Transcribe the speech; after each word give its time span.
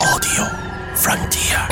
Audio 0.00 0.44
Frontier. 0.94 1.68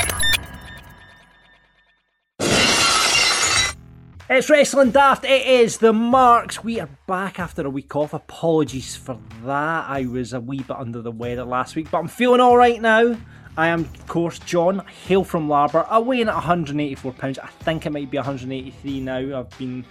It's 4.28 4.50
Wrestling 4.50 4.90
Daft. 4.90 5.24
It 5.24 5.46
is 5.46 5.78
the 5.78 5.92
Marks. 5.92 6.64
We 6.64 6.80
are 6.80 6.88
back 7.06 7.38
after 7.38 7.64
a 7.64 7.70
week 7.70 7.94
off. 7.94 8.12
Apologies 8.12 8.96
for 8.96 9.18
that. 9.44 9.88
I 9.88 10.06
was 10.06 10.32
a 10.32 10.40
wee 10.40 10.58
bit 10.58 10.76
under 10.76 11.02
the 11.02 11.12
weather 11.12 11.44
last 11.44 11.76
week, 11.76 11.88
but 11.90 11.98
I'm 11.98 12.08
feeling 12.08 12.40
all 12.40 12.56
right 12.56 12.80
now. 12.80 13.16
I 13.56 13.68
am, 13.68 13.80
of 13.80 14.06
course, 14.08 14.40
John. 14.40 14.84
Hail 15.06 15.22
from 15.22 15.46
Larbert. 15.46 15.86
I 15.88 16.00
weigh 16.00 16.20
in 16.20 16.28
at 16.28 16.34
184 16.34 17.12
pounds. 17.12 17.38
I 17.38 17.46
think 17.46 17.86
it 17.86 17.90
might 17.90 18.10
be 18.10 18.18
183 18.18 19.00
now. 19.00 19.38
I've 19.38 19.58
been 19.58 19.84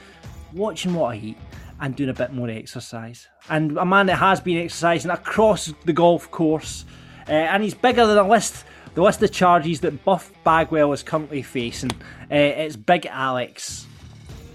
watching 0.54 0.94
what 0.94 1.16
I 1.16 1.20
eat 1.20 1.38
and 1.80 1.96
doing 1.96 2.10
a 2.10 2.14
bit 2.14 2.34
more 2.34 2.50
exercise. 2.50 3.30
And 3.50 3.78
a 3.78 3.86
man 3.86 4.08
that 4.08 4.18
has 4.18 4.42
been 4.42 4.58
exercising 4.58 5.12
across 5.12 5.74
the 5.86 5.94
golf 5.94 6.30
course, 6.32 6.86
uh, 7.28 7.32
and 7.32 7.64
he's 7.64 7.74
bigger 7.74 8.06
than 8.06 8.18
a 8.18 8.28
list. 8.28 8.66
The 8.94 9.02
list 9.02 9.22
of 9.24 9.32
charges 9.32 9.82
that 9.82 10.04
Buff 10.06 10.32
Bagwell 10.44 10.94
is 10.94 11.04
currently 11.04 11.42
facing. 11.42 11.92
Uh, 11.92 12.36
it's 12.36 12.76
Big 12.76 13.06
Alex. 13.08 13.86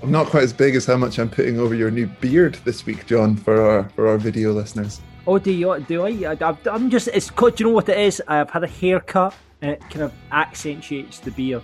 I'm 0.03 0.11
not 0.11 0.29
quite 0.29 0.45
as 0.45 0.53
big 0.53 0.75
as 0.77 0.87
how 0.87 0.97
much 0.97 1.19
I'm 1.19 1.29
putting 1.29 1.59
over 1.59 1.75
your 1.75 1.91
new 1.91 2.07
beard 2.07 2.55
this 2.65 2.87
week, 2.87 3.07
John, 3.07 3.37
for 3.37 3.61
our 3.61 3.89
for 3.91 4.09
our 4.09 4.17
video 4.17 4.53
listeners. 4.53 5.01
Oh, 5.27 5.39
do 5.39 5.53
you? 5.53 5.79
Do 5.87 6.07
I? 6.07 6.35
I 6.41 6.57
I'm 6.71 6.89
just. 6.89 7.09
It's. 7.09 7.29
Do 7.29 7.53
you 7.59 7.67
know 7.67 7.73
what 7.73 7.89
it 7.89 7.99
is? 7.99 8.23
I've 8.27 8.49
had 8.49 8.65
a 8.65 8.67
haircut, 8.67 9.35
and 9.61 9.73
it 9.73 9.81
kind 9.91 10.03
of 10.03 10.15
accentuates 10.33 11.19
the 11.19 11.31
beard. 11.33 11.63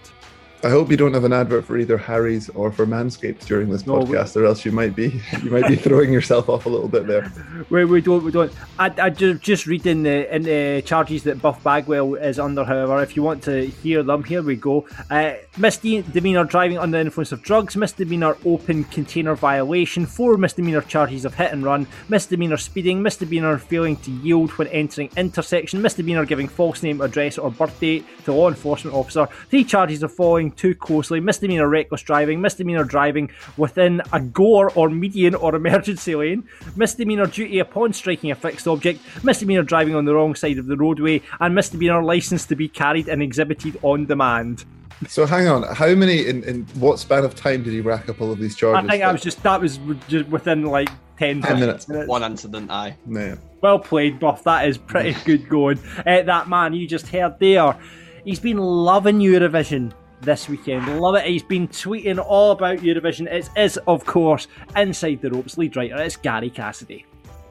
I 0.64 0.70
hope 0.70 0.90
you 0.90 0.96
don't 0.96 1.12
have 1.14 1.24
an 1.24 1.32
advert 1.32 1.64
for 1.64 1.76
either 1.76 1.98
Harry's 1.98 2.48
or 2.50 2.72
for 2.72 2.86
Manscaped 2.86 3.46
during 3.46 3.68
this 3.68 3.86
No, 3.86 4.00
podcast, 4.00 4.36
or 4.36 4.46
else 4.46 4.64
you 4.64 4.72
might 4.72 4.96
be 4.96 5.20
you 5.42 5.50
might 5.50 5.68
be 5.68 5.76
throwing 5.76 6.12
yourself 6.12 6.48
off 6.48 6.66
a 6.66 6.68
little 6.68 6.88
bit 6.88 7.06
there. 7.06 7.30
We, 7.68 7.84
we 7.84 8.00
don't. 8.00 8.22
We 8.22 8.30
don't. 8.30 8.52
I, 8.78 8.92
I 9.00 9.10
just 9.10 9.42
just 9.42 9.66
reading 9.66 10.02
the 10.04 10.34
in 10.34 10.42
the 10.42 10.82
charges 10.82 11.24
that 11.24 11.42
Buff 11.42 11.62
Bagwell 11.64 12.14
is 12.14 12.38
under. 12.38 12.64
However, 12.64 13.02
if 13.02 13.16
you 13.16 13.22
want 13.22 13.42
to 13.44 13.66
hear 13.66 14.02
them, 14.02 14.22
here 14.22 14.42
we 14.42 14.56
go. 14.56 14.86
Uh, 15.10 15.34
misdemeanor 15.58 16.44
driving 16.44 16.78
under 16.78 16.98
the 16.98 17.04
influence 17.04 17.32
of 17.32 17.42
drugs, 17.42 17.76
misdemeanor 17.76 18.36
open 18.44 18.84
container 18.84 19.34
violation, 19.34 20.06
four 20.06 20.36
misdemeanor 20.36 20.82
charges 20.82 21.24
of 21.24 21.34
hit 21.34 21.52
and 21.52 21.64
run, 21.64 21.86
misdemeanor 22.08 22.56
speeding, 22.56 23.02
misdemeanor 23.02 23.58
failing 23.58 23.96
to 23.96 24.10
yield 24.10 24.50
when 24.52 24.68
entering 24.68 25.10
intersection, 25.16 25.82
misdemeanor 25.82 26.24
giving 26.24 26.46
false 26.46 26.82
name, 26.82 27.00
address, 27.00 27.36
or 27.36 27.50
birth 27.50 27.78
date 27.80 28.04
to 28.24 28.32
law 28.32 28.48
enforcement 28.48 28.94
officer, 28.94 29.26
three 29.50 29.64
charges 29.64 30.02
of 30.02 30.12
following 30.12 30.45
too 30.50 30.74
closely, 30.74 31.20
misdemeanor 31.20 31.68
reckless 31.68 32.02
driving, 32.02 32.40
misdemeanor 32.40 32.84
driving 32.84 33.30
within 33.56 34.02
a 34.12 34.20
gore 34.20 34.70
or 34.74 34.88
median 34.88 35.34
or 35.34 35.54
emergency 35.54 36.14
lane, 36.14 36.48
misdemeanor 36.76 37.26
duty 37.26 37.58
upon 37.58 37.92
striking 37.92 38.30
a 38.30 38.34
fixed 38.34 38.66
object, 38.68 39.00
misdemeanor 39.24 39.62
driving 39.62 39.94
on 39.94 40.04
the 40.04 40.14
wrong 40.14 40.34
side 40.34 40.58
of 40.58 40.66
the 40.66 40.76
roadway, 40.76 41.22
and 41.40 41.54
misdemeanor 41.54 42.02
license 42.02 42.46
to 42.46 42.56
be 42.56 42.68
carried 42.68 43.08
and 43.08 43.22
exhibited 43.22 43.78
on 43.82 44.06
demand. 44.06 44.64
So 45.08 45.26
hang 45.26 45.46
on, 45.46 45.62
how 45.74 45.94
many 45.94 46.26
in, 46.26 46.42
in 46.44 46.62
what 46.76 46.98
span 46.98 47.24
of 47.24 47.34
time 47.34 47.62
did 47.62 47.72
he 47.72 47.80
rack 47.80 48.08
up 48.08 48.20
all 48.20 48.32
of 48.32 48.38
these 48.38 48.56
charges? 48.56 48.88
I 48.88 48.90
think 48.90 49.04
I 49.04 49.12
was 49.12 49.22
just 49.22 49.42
that 49.42 49.60
was 49.60 49.78
just 50.08 50.26
within 50.28 50.64
like 50.64 50.88
10, 51.18 51.42
10 51.42 51.60
minutes. 51.60 51.86
One 51.88 52.22
incident, 52.22 52.70
aye. 52.70 52.96
Yeah. 53.06 53.36
Well 53.60 53.78
played, 53.78 54.18
Buff. 54.18 54.44
That 54.44 54.68
is 54.68 54.78
pretty 54.78 55.12
good 55.24 55.48
going. 55.48 55.78
Uh, 55.98 56.22
that 56.22 56.48
man 56.48 56.72
you 56.72 56.86
just 56.86 57.08
heard 57.08 57.38
there, 57.38 57.76
he's 58.24 58.40
been 58.40 58.58
loving 58.58 59.18
Eurovision 59.18 59.92
this 60.20 60.48
weekend. 60.48 61.00
Love 61.00 61.14
it. 61.16 61.24
He's 61.24 61.42
been 61.42 61.68
tweeting 61.68 62.24
all 62.24 62.52
about 62.52 62.78
Eurovision. 62.78 63.30
It 63.30 63.48
is, 63.56 63.78
of 63.86 64.04
course, 64.04 64.48
Inside 64.74 65.20
the 65.22 65.30
Ropes 65.30 65.58
lead 65.58 65.76
writer. 65.76 65.96
It's 66.02 66.16
Gary 66.16 66.50
Cassidy. 66.50 67.06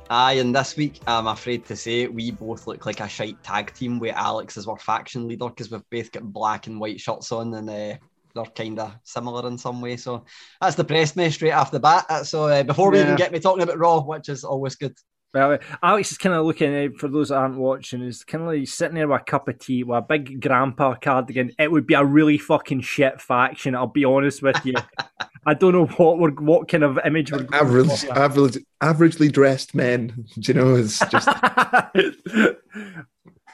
Aye, 0.09 0.33
and 0.33 0.55
this 0.55 0.75
week, 0.75 0.99
I'm 1.07 1.27
afraid 1.27 1.65
to 1.65 1.75
say, 1.75 2.07
we 2.07 2.29
both 2.29 2.67
look 2.67 2.85
like 2.85 2.99
a 2.99 3.07
shite 3.07 3.41
tag 3.43 3.73
team 3.73 3.99
with 3.99 4.15
Alex 4.15 4.55
as 4.55 4.67
our 4.67 4.77
faction 4.77 5.27
leader 5.27 5.49
because 5.49 5.71
we've 5.71 5.89
both 5.89 6.11
got 6.11 6.31
black 6.31 6.67
and 6.67 6.79
white 6.79 6.99
shirts 6.99 7.31
on 7.31 7.53
and 7.55 7.69
uh, 7.69 7.97
they're 8.35 8.45
kind 8.55 8.77
of 8.79 8.93
similar 9.03 9.47
in 9.47 9.57
some 9.57 9.81
way. 9.81 9.97
So 9.97 10.23
that's 10.61 10.75
depressed 10.75 11.15
me 11.15 11.31
straight 11.31 11.53
off 11.53 11.71
the 11.71 11.79
bat. 11.79 12.05
Uh, 12.07 12.23
So 12.23 12.47
uh, 12.47 12.61
before 12.63 12.91
we 12.91 12.99
even 12.99 13.15
get 13.15 13.31
me 13.31 13.39
talking 13.39 13.63
about 13.63 13.79
Raw, 13.79 14.01
which 14.01 14.29
is 14.29 14.43
always 14.43 14.75
good. 14.75 14.95
Well, 15.35 15.59
Alex 15.83 16.11
is 16.13 16.17
kind 16.17 16.33
of 16.33 16.45
looking 16.45 16.73
at 16.73 16.95
for 16.95 17.07
those 17.09 17.29
that 17.29 17.35
aren't 17.35 17.57
watching, 17.57 18.01
is 18.01 18.23
kind 18.23 18.43
of 18.43 18.47
like 18.47 18.67
sitting 18.67 18.95
there 18.95 19.07
with 19.07 19.21
a 19.21 19.23
cup 19.25 19.47
of 19.49 19.59
tea 19.59 19.83
with 19.83 19.97
a 19.97 20.01
big 20.01 20.41
grandpa 20.41 20.95
cardigan. 20.95 21.51
It 21.59 21.69
would 21.71 21.85
be 21.85 21.93
a 21.93 22.05
really 22.05 22.37
fucking 22.37 22.81
shit 22.81 23.19
faction. 23.21 23.75
I'll 23.75 23.85
be 23.87 24.05
honest 24.05 24.41
with 24.41 24.65
you. 24.65 24.75
I 25.45 25.53
don't 25.53 25.73
know 25.73 25.85
what 25.85 26.17
we're 26.17 26.31
what 26.31 26.67
kind 26.67 26.83
of 26.83 26.97
image 27.05 27.31
we're 27.31 27.43
going 27.43 27.53
Average, 27.53 28.05
for. 28.05 28.17
average, 28.17 28.57
averagely 28.81 29.31
dressed 29.31 29.75
men. 29.75 30.25
Do 30.39 30.51
you 30.51 30.53
know? 30.59 30.75
It's 30.75 30.97
just 31.09 31.27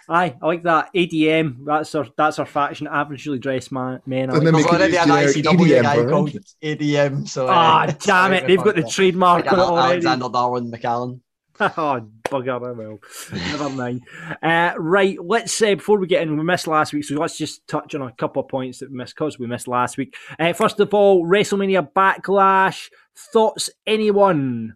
Aye, 0.09 0.35
I 0.41 0.45
like 0.45 0.63
that. 0.63 0.89
ADM, 0.93 1.63
that's 1.65 1.93
our 1.95 2.05
that's 2.17 2.37
our 2.39 2.45
faction, 2.45 2.87
averagely 2.87 3.39
dressed 3.39 3.71
man, 3.71 4.01
men. 4.05 4.29
I 4.29 4.33
And 4.35 4.43
like 4.43 4.43
then 4.43 4.53
we 4.55 4.61
There's 4.63 4.65
could 4.71 4.81
already 4.81 5.31
use 5.31 5.35
an 5.37 5.43
ICW 5.57 5.81
guy 5.83 6.05
called. 6.09 6.31
ADM. 6.63 7.27
So 7.29 7.47
uh, 7.47 7.51
Ah, 7.53 7.83
it's 7.87 8.05
damn 8.05 8.33
it! 8.33 8.45
They've 8.47 8.57
got 8.57 8.75
the 8.75 8.81
fucked 8.81 8.87
up. 8.87 8.91
trademark 8.95 9.51
on 9.53 9.59
it 9.59 9.61
already. 9.61 9.91
Alexander 9.93 10.29
Darwin 10.29 10.71
McAllen. 10.71 11.19
oh, 11.59 12.01
bugger, 12.23 12.67
I 12.67 12.71
will. 12.71 12.99
Never 13.31 13.69
mind. 13.69 14.01
Uh, 14.41 14.73
right, 14.77 15.17
let's, 15.23 15.61
uh, 15.61 15.75
before 15.75 15.97
we 15.99 16.07
get 16.07 16.21
in, 16.23 16.37
we 16.37 16.43
missed 16.43 16.67
last 16.67 16.93
week, 16.93 17.03
so 17.03 17.15
let's 17.15 17.37
just 17.37 17.67
touch 17.67 17.93
on 17.93 18.01
a 18.01 18.11
couple 18.13 18.41
of 18.41 18.47
points 18.49 18.79
that 18.79 18.89
we 18.89 18.97
missed 18.97 19.15
because 19.15 19.37
we 19.37 19.47
missed 19.47 19.67
last 19.67 19.97
week. 19.97 20.15
Uh, 20.39 20.53
first 20.53 20.79
of 20.79 20.93
all, 20.93 21.25
WrestleMania 21.25 21.91
Backlash. 21.93 22.89
Thoughts, 23.33 23.69
anyone? 23.85 24.75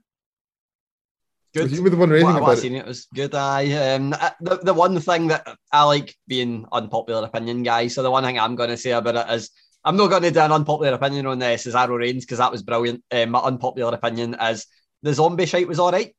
Good. 1.53 1.71
You 1.71 1.81
were 1.81 1.89
the 1.89 1.95
one 1.97 2.09
raving 2.09 2.25
What- 2.25 2.33
what 2.33 2.41
I 2.41 2.45
about 2.51 2.57
it. 2.57 2.61
seen 2.61 2.75
it 2.75 2.85
was 2.85 3.07
good. 3.15 3.33
I 3.33 3.93
um 3.93 4.09
the, 4.41 4.59
the 4.61 4.73
one 4.73 4.99
thing 4.99 5.27
that 5.27 5.47
I 5.71 5.83
like 5.83 6.13
being 6.27 6.65
unpopular 6.73 7.25
opinion 7.25 7.63
guy. 7.63 7.87
So 7.87 8.03
the 8.03 8.11
one 8.11 8.25
thing 8.25 8.37
I'm 8.37 8.55
going 8.57 8.71
to 8.71 8.77
say 8.77 8.91
about 8.91 9.15
it 9.15 9.33
is 9.33 9.51
I'm 9.85 9.95
not 9.95 10.07
going 10.09 10.23
to 10.23 10.31
do 10.31 10.39
an 10.41 10.51
unpopular 10.51 10.93
opinion 10.93 11.27
on 11.27 11.41
uh, 11.41 11.45
Cesaro 11.45 11.97
Reigns 11.97 12.25
because 12.25 12.39
that 12.39 12.51
was 12.51 12.61
brilliant. 12.61 13.03
Um, 13.09 13.29
my 13.29 13.39
unpopular 13.39 13.93
opinion 13.95 14.35
is 14.35 14.67
the 15.01 15.13
zombie 15.13 15.45
shite 15.45 15.67
was 15.67 15.79
all 15.79 15.91
right. 15.93 16.13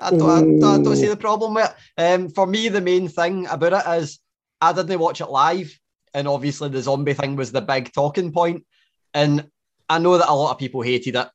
I 0.00 0.10
don't, 0.10 0.62
I, 0.64 0.74
I 0.74 0.78
don't 0.82 0.96
see 0.96 1.06
the 1.08 1.16
problem 1.16 1.54
with 1.54 1.74
it. 1.96 2.02
Um, 2.02 2.28
for 2.28 2.46
me, 2.46 2.68
the 2.68 2.80
main 2.80 3.08
thing 3.08 3.46
about 3.46 3.72
it 3.72 4.00
is 4.00 4.18
I 4.60 4.72
didn't 4.72 4.98
watch 4.98 5.20
it 5.20 5.26
live, 5.30 5.72
and 6.12 6.26
obviously 6.26 6.68
the 6.68 6.82
zombie 6.82 7.14
thing 7.14 7.36
was 7.36 7.52
the 7.52 7.60
big 7.62 7.92
talking 7.92 8.32
point. 8.32 8.64
And 9.12 9.48
I 9.88 9.98
know 9.98 10.18
that 10.18 10.28
a 10.30 10.34
lot 10.34 10.52
of 10.52 10.58
people 10.58 10.82
hated 10.82 11.14
it. 11.16 11.28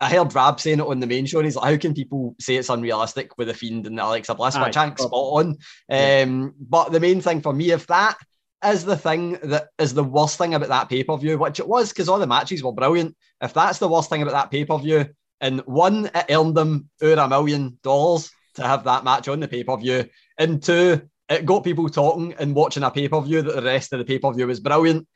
I 0.00 0.10
heard 0.10 0.34
Rab 0.34 0.60
saying 0.60 0.78
it 0.78 0.86
on 0.86 1.00
the 1.00 1.06
main 1.06 1.26
show, 1.26 1.38
and 1.38 1.46
he's 1.46 1.56
like, 1.56 1.70
"How 1.70 1.76
can 1.76 1.92
people 1.92 2.36
say 2.40 2.56
it's 2.56 2.68
unrealistic 2.68 3.36
with 3.36 3.48
the 3.48 3.54
Fiend 3.54 3.86
and 3.86 3.98
Alexa 3.98 4.34
Bliss?" 4.34 4.54
Which 4.66 4.76
I 4.76 4.84
think 4.86 4.98
spot 4.98 5.12
on. 5.12 5.56
Um, 5.90 6.54
But 6.60 6.92
the 6.92 7.00
main 7.00 7.20
thing 7.20 7.40
for 7.40 7.52
me, 7.52 7.72
if 7.72 7.86
that 7.88 8.16
is 8.64 8.84
the 8.84 8.96
thing 8.96 9.38
that 9.42 9.68
is 9.78 9.94
the 9.94 10.04
worst 10.04 10.38
thing 10.38 10.54
about 10.54 10.68
that 10.68 10.88
pay 10.88 11.02
per 11.04 11.16
view, 11.16 11.36
which 11.38 11.58
it 11.60 11.68
was, 11.68 11.88
because 11.88 12.08
all 12.08 12.18
the 12.20 12.26
matches 12.26 12.62
were 12.62 12.72
brilliant. 12.72 13.16
If 13.40 13.52
that's 13.54 13.78
the 13.78 13.88
worst 13.88 14.08
thing 14.08 14.22
about 14.22 14.32
that 14.32 14.50
pay 14.50 14.64
per 14.64 14.78
view, 14.78 15.06
and 15.40 15.60
one, 15.60 16.10
it 16.14 16.26
earned 16.30 16.54
them 16.54 16.88
over 17.02 17.20
a 17.20 17.28
million 17.28 17.78
dollars 17.82 18.30
to 18.54 18.62
have 18.62 18.84
that 18.84 19.04
match 19.04 19.28
on 19.28 19.40
the 19.40 19.48
pay 19.48 19.64
per 19.64 19.76
view, 19.76 20.08
and 20.38 20.62
two, 20.62 21.02
it 21.28 21.46
got 21.46 21.64
people 21.64 21.88
talking 21.88 22.34
and 22.38 22.54
watching 22.54 22.82
a 22.82 22.90
pay 22.90 23.08
per 23.08 23.20
view 23.20 23.42
that 23.42 23.54
the 23.54 23.62
rest 23.62 23.92
of 23.92 23.98
the 23.98 24.04
pay 24.04 24.18
per 24.18 24.32
view 24.32 24.46
was 24.46 24.60
brilliant. 24.60 25.06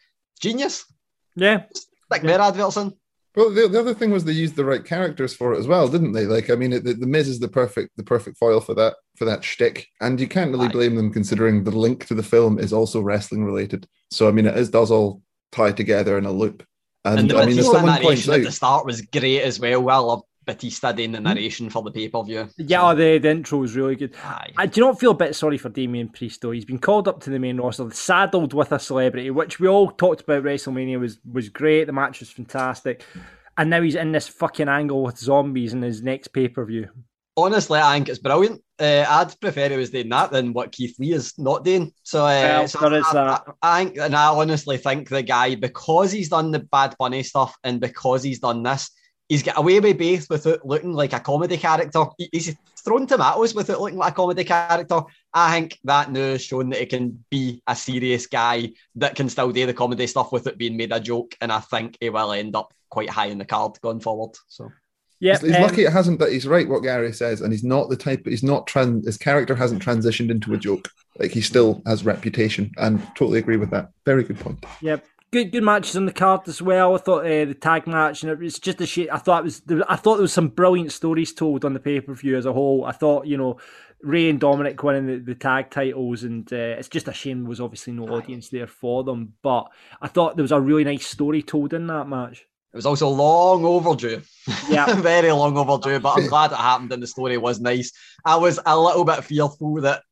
Genius. 0.40 0.84
Yeah. 1.36 1.64
Like 2.10 2.24
more 2.24 2.40
adverts 2.40 2.76
in. 2.76 2.92
Well, 3.34 3.48
the, 3.48 3.66
the 3.66 3.80
other 3.80 3.94
thing 3.94 4.10
was 4.10 4.24
they 4.24 4.32
used 4.32 4.56
the 4.56 4.64
right 4.64 4.84
characters 4.84 5.34
for 5.34 5.54
it 5.54 5.58
as 5.58 5.66
well, 5.66 5.88
didn't 5.88 6.12
they? 6.12 6.26
Like, 6.26 6.50
I 6.50 6.54
mean, 6.54 6.74
it, 6.74 6.84
the, 6.84 6.92
the 6.92 7.06
Miz 7.06 7.28
is 7.28 7.40
the 7.40 7.48
perfect 7.48 7.96
the 7.96 8.04
perfect 8.04 8.36
foil 8.36 8.60
for 8.60 8.74
that 8.74 8.96
for 9.16 9.24
that 9.24 9.42
shtick, 9.42 9.86
and 10.00 10.20
you 10.20 10.28
can't 10.28 10.50
really 10.50 10.68
blame 10.68 10.96
them 10.96 11.12
considering 11.12 11.64
the 11.64 11.70
link 11.70 12.06
to 12.06 12.14
the 12.14 12.22
film 12.22 12.58
is 12.58 12.72
also 12.72 13.00
wrestling 13.00 13.44
related. 13.44 13.86
So, 14.10 14.28
I 14.28 14.32
mean, 14.32 14.46
it 14.46 14.56
is, 14.56 14.68
does 14.68 14.90
all 14.90 15.22
tie 15.50 15.72
together 15.72 16.18
in 16.18 16.26
a 16.26 16.32
loop. 16.32 16.62
And, 17.04 17.20
And 17.20 17.30
the 17.30 17.36
I 17.36 17.46
mean, 17.46 17.50
as 17.50 17.56
Batista 17.56 17.72
someone 17.72 18.02
points 18.02 18.26
narration 18.26 18.34
at 18.34 18.42
the 18.44 18.52
start 18.52 18.86
was 18.86 19.00
great 19.02 19.42
as 19.42 19.58
well. 19.58 19.82
Well, 19.82 19.96
I 19.96 20.06
love 20.06 20.22
Batista 20.44 20.92
doing 20.92 21.12
the 21.12 21.18
hmm? 21.18 21.24
narration 21.24 21.70
for 21.70 21.82
the 21.82 21.90
pay 21.90 22.08
per 22.08 22.22
view. 22.22 22.48
Yeah, 22.56 22.90
oh, 22.90 22.94
the, 22.94 23.18
the 23.18 23.30
intro 23.30 23.58
was 23.58 23.76
really 23.76 23.96
good. 23.96 24.14
Aye. 24.22 24.52
I 24.56 24.66
do 24.66 24.80
not 24.80 24.98
feel 24.98 25.12
a 25.12 25.14
bit 25.14 25.34
sorry 25.34 25.58
for 25.58 25.68
Damien 25.68 26.08
Priest 26.08 26.40
though. 26.40 26.50
He's 26.50 26.64
been 26.64 26.78
called 26.78 27.08
up 27.08 27.20
to 27.22 27.30
the 27.30 27.38
main 27.38 27.58
roster, 27.58 27.90
saddled 27.90 28.54
with 28.54 28.72
a 28.72 28.78
celebrity, 28.78 29.30
which 29.30 29.60
we 29.60 29.68
all 29.68 29.90
talked 29.90 30.22
about. 30.22 30.44
WrestleMania 30.44 30.98
was 30.98 31.18
was 31.30 31.48
great. 31.48 31.84
The 31.84 31.92
match 31.92 32.20
was 32.20 32.30
fantastic, 32.30 33.04
and 33.56 33.70
now 33.70 33.82
he's 33.82 33.94
in 33.94 34.12
this 34.12 34.28
fucking 34.28 34.68
angle 34.68 35.02
with 35.02 35.18
zombies 35.18 35.72
in 35.72 35.82
his 35.82 36.02
next 36.02 36.28
pay 36.28 36.48
per 36.48 36.64
view. 36.64 36.88
Honestly, 37.36 37.78
I 37.78 37.94
think 37.94 38.08
it's 38.08 38.18
brilliant. 38.18 38.62
Uh, 38.78 39.04
I'd 39.08 39.38
prefer 39.40 39.68
he 39.68 39.76
was 39.76 39.90
doing 39.90 40.08
that 40.08 40.30
than 40.30 40.52
what 40.52 40.72
Keith 40.72 40.98
Lee 40.98 41.12
is 41.12 41.34
not 41.38 41.64
doing. 41.64 41.92
So, 42.02 42.24
uh, 42.24 42.42
Well, 42.42 42.68
so 42.68 42.80
there 42.80 42.98
is 42.98 43.06
I, 43.06 43.12
that. 43.12 43.44
I, 43.62 43.80
I 43.80 43.84
think, 43.84 43.98
and 43.98 44.16
I 44.16 44.26
honestly 44.28 44.76
think 44.76 45.08
the 45.08 45.22
guy, 45.22 45.54
because 45.54 46.12
he's 46.12 46.28
done 46.28 46.50
the 46.50 46.60
Bad 46.60 46.96
Bunny 46.98 47.22
stuff 47.22 47.56
and 47.62 47.80
because 47.80 48.22
he's 48.22 48.40
done 48.40 48.62
this, 48.62 48.90
he's 49.28 49.42
got 49.42 49.58
away 49.58 49.80
with 49.80 49.98
both 49.98 50.28
without 50.28 50.66
looking 50.66 50.92
like 50.92 51.12
a 51.12 51.20
comedy 51.20 51.56
character. 51.56 52.04
He's 52.18 52.56
thrown 52.84 53.06
tomatoes 53.06 53.54
without 53.54 53.80
looking 53.80 53.98
like 53.98 54.12
a 54.12 54.16
comedy 54.16 54.44
character. 54.44 55.00
I 55.32 55.52
think 55.52 55.78
that 55.84 56.10
now 56.10 56.20
has 56.20 56.44
shown 56.44 56.70
that 56.70 56.80
he 56.80 56.86
can 56.86 57.24
be 57.30 57.62
a 57.66 57.76
serious 57.76 58.26
guy 58.26 58.72
that 58.96 59.14
can 59.14 59.28
still 59.28 59.52
do 59.52 59.64
the 59.64 59.74
comedy 59.74 60.06
stuff 60.06 60.32
without 60.32 60.58
being 60.58 60.76
made 60.76 60.92
a 60.92 61.00
joke. 61.00 61.34
And 61.40 61.52
I 61.52 61.60
think 61.60 61.96
he 62.00 62.10
will 62.10 62.32
end 62.32 62.56
up 62.56 62.74
quite 62.90 63.08
high 63.08 63.26
in 63.26 63.38
the 63.38 63.44
card 63.44 63.78
going 63.80 64.00
forward. 64.00 64.36
So. 64.48 64.70
Yeah, 65.22 65.34
He's, 65.34 65.42
he's 65.42 65.56
um, 65.56 65.62
lucky 65.62 65.84
it 65.84 65.92
hasn't. 65.92 66.18
That 66.18 66.32
he's 66.32 66.48
right 66.48 66.68
what 66.68 66.82
Gary 66.82 67.12
says, 67.12 67.42
and 67.42 67.52
he's 67.52 67.62
not 67.62 67.88
the 67.88 67.96
type. 67.96 68.26
He's 68.26 68.42
not 68.42 68.66
trans. 68.66 69.06
His 69.06 69.16
character 69.16 69.54
hasn't 69.54 69.80
transitioned 69.80 70.32
into 70.32 70.52
a 70.52 70.58
joke. 70.58 70.88
Like 71.16 71.30
he 71.30 71.40
still 71.40 71.80
has 71.86 72.04
reputation, 72.04 72.72
and 72.76 73.00
totally 73.14 73.38
agree 73.38 73.56
with 73.56 73.70
that. 73.70 73.90
Very 74.04 74.24
good 74.24 74.40
point. 74.40 74.66
Yep. 74.80 75.06
Good, 75.30 75.52
good 75.52 75.62
matches 75.62 75.96
on 75.96 76.06
the 76.06 76.12
card 76.12 76.48
as 76.48 76.60
well. 76.60 76.96
I 76.96 76.98
thought 76.98 77.24
uh, 77.24 77.44
the 77.44 77.54
tag 77.54 77.86
match, 77.86 78.24
and 78.24 78.32
it 78.32 78.38
was 78.40 78.58
just 78.58 78.80
a 78.80 78.86
shit. 78.86 79.12
I 79.12 79.18
thought 79.18 79.42
it 79.42 79.44
was. 79.44 79.60
There, 79.60 79.80
I 79.88 79.94
thought 79.94 80.16
there 80.16 80.22
was 80.22 80.32
some 80.32 80.48
brilliant 80.48 80.90
stories 80.90 81.32
told 81.32 81.64
on 81.64 81.72
the 81.72 81.80
pay 81.80 82.00
per 82.00 82.14
view 82.14 82.36
as 82.36 82.44
a 82.44 82.52
whole. 82.52 82.84
I 82.84 82.90
thought 82.90 83.28
you 83.28 83.36
know 83.36 83.58
Ray 84.02 84.28
and 84.28 84.40
Dominic 84.40 84.82
winning 84.82 85.06
the, 85.06 85.18
the 85.18 85.34
tag 85.36 85.70
titles, 85.70 86.24
and 86.24 86.52
uh, 86.52 86.56
it's 86.56 86.88
just 86.88 87.06
a 87.06 87.12
shame 87.12 87.42
there 87.42 87.48
was 87.48 87.60
obviously 87.60 87.92
no 87.92 88.08
audience 88.08 88.48
there 88.48 88.66
for 88.66 89.04
them. 89.04 89.34
But 89.40 89.68
I 90.00 90.08
thought 90.08 90.34
there 90.34 90.42
was 90.42 90.50
a 90.50 90.60
really 90.60 90.82
nice 90.82 91.06
story 91.06 91.44
told 91.44 91.74
in 91.74 91.86
that 91.86 92.08
match. 92.08 92.44
It 92.72 92.76
was 92.76 92.86
also 92.86 93.08
long 93.08 93.64
overdue. 93.64 94.22
Yeah. 94.68 94.94
Very 95.00 95.30
long 95.32 95.56
overdue, 95.58 96.00
but 96.00 96.18
I'm 96.18 96.28
glad 96.28 96.52
it 96.52 96.56
happened 96.56 96.92
and 96.92 97.02
the 97.02 97.06
story 97.06 97.36
was 97.36 97.60
nice. 97.60 97.92
I 98.24 98.36
was 98.36 98.58
a 98.64 98.78
little 98.78 99.04
bit 99.04 99.24
fearful 99.24 99.82
that 99.82 100.02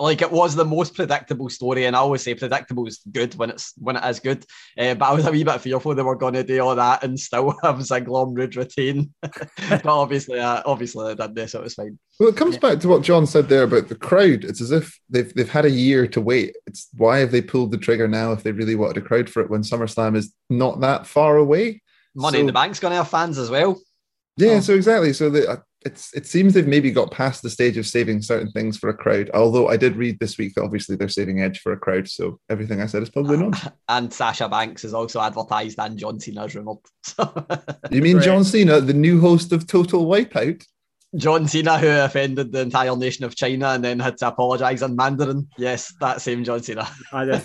like 0.00 0.22
it 0.22 0.32
was 0.32 0.54
the 0.54 0.64
most 0.64 0.94
predictable 0.94 1.48
story, 1.50 1.84
and 1.84 1.94
I 1.94 1.98
always 1.98 2.22
say 2.22 2.34
predictable 2.34 2.86
is 2.86 3.00
good 3.12 3.34
when 3.34 3.50
it's 3.50 3.74
when 3.76 3.96
it 3.96 4.04
is 4.04 4.18
good. 4.18 4.44
Uh, 4.76 4.94
but 4.94 5.06
I 5.06 5.12
was 5.12 5.26
a 5.26 5.30
wee 5.30 5.44
bit 5.44 5.60
fearful 5.60 5.94
they 5.94 6.02
were 6.02 6.16
going 6.16 6.34
to 6.34 6.42
do 6.42 6.60
all 6.60 6.74
that 6.74 7.04
and 7.04 7.20
still 7.20 7.50
have 7.62 7.76
Ziggler 7.76 8.26
and 8.26 8.36
Rude 8.36 8.56
retain. 8.56 9.12
but 9.20 9.86
obviously, 9.86 10.40
uh, 10.40 10.62
obviously 10.64 11.06
they 11.14 11.26
did 11.26 11.34
this, 11.34 11.52
so 11.52 11.60
it 11.60 11.64
was 11.64 11.74
fine. 11.74 11.98
Well, 12.18 12.30
it 12.30 12.36
comes 12.36 12.56
back 12.56 12.80
to 12.80 12.88
what 12.88 13.02
John 13.02 13.26
said 13.26 13.48
there 13.48 13.64
about 13.64 13.88
the 13.88 13.94
crowd. 13.94 14.44
It's 14.44 14.60
as 14.60 14.72
if 14.72 14.98
they've 15.10 15.32
they've 15.34 15.48
had 15.48 15.66
a 15.66 15.70
year 15.70 16.06
to 16.08 16.20
wait. 16.20 16.56
It's 16.66 16.88
why 16.96 17.18
have 17.18 17.30
they 17.30 17.42
pulled 17.42 17.70
the 17.70 17.78
trigger 17.78 18.08
now 18.08 18.32
if 18.32 18.42
they 18.42 18.52
really 18.52 18.76
wanted 18.76 18.96
a 19.02 19.06
crowd 19.06 19.28
for 19.28 19.42
it 19.42 19.50
when 19.50 19.62
SummerSlam 19.62 20.16
is 20.16 20.32
not 20.48 20.80
that 20.80 21.06
far 21.06 21.36
away? 21.36 21.82
Money 22.14 22.40
in 22.40 22.46
the 22.46 22.52
Bank's 22.52 22.80
going 22.80 22.92
to 22.92 22.96
have 22.96 23.08
fans 23.08 23.38
as 23.38 23.50
well. 23.50 23.80
Yeah, 24.36 24.54
Oh. 24.54 24.60
so 24.60 24.74
exactly. 24.74 25.12
So 25.12 25.28
the, 25.30 25.48
uh, 25.48 25.56
it's 25.82 26.12
it 26.14 26.26
seems 26.26 26.52
they've 26.54 26.66
maybe 26.66 26.90
got 26.90 27.10
past 27.10 27.42
the 27.42 27.48
stage 27.50 27.76
of 27.78 27.86
saving 27.86 28.20
certain 28.22 28.50
things 28.52 28.76
for 28.76 28.88
a 28.90 28.94
crowd. 28.96 29.30
Although 29.32 29.68
I 29.68 29.76
did 29.76 29.96
read 29.96 30.18
this 30.18 30.36
week 30.38 30.54
that 30.54 30.62
obviously 30.62 30.94
they're 30.96 31.08
saving 31.08 31.40
Edge 31.40 31.60
for 31.60 31.72
a 31.72 31.76
crowd, 31.78 32.06
so 32.08 32.38
everything 32.50 32.80
I 32.82 32.86
said 32.86 33.02
is 33.02 33.10
probably 33.10 33.36
not. 33.48 33.74
And 33.88 34.12
Sasha 34.12 34.48
Banks 34.48 34.84
is 34.84 34.92
also 34.94 35.20
advertised, 35.20 35.78
and 35.78 35.98
John 35.98 36.20
Cena's 36.20 36.54
rumoured. 36.54 36.78
So 37.02 37.46
You 37.90 38.02
mean 38.02 38.14
Correct. 38.16 38.26
John 38.26 38.44
Cena, 38.44 38.80
the 38.80 38.92
new 38.94 39.20
host 39.20 39.52
of 39.52 39.66
Total 39.66 40.04
Wipeout? 40.04 40.64
John 41.16 41.48
Cena, 41.48 41.76
who 41.78 41.88
offended 41.88 42.52
the 42.52 42.60
entire 42.60 42.94
nation 42.94 43.24
of 43.24 43.34
China 43.34 43.70
and 43.70 43.82
then 43.82 43.98
had 43.98 44.16
to 44.18 44.28
apologise 44.28 44.80
in 44.82 44.94
Mandarin. 44.94 45.48
Yes, 45.58 45.92
that 46.00 46.20
same 46.20 46.44
John 46.44 46.62
Cena. 46.62 46.88
I 47.12 47.24
did. 47.24 47.42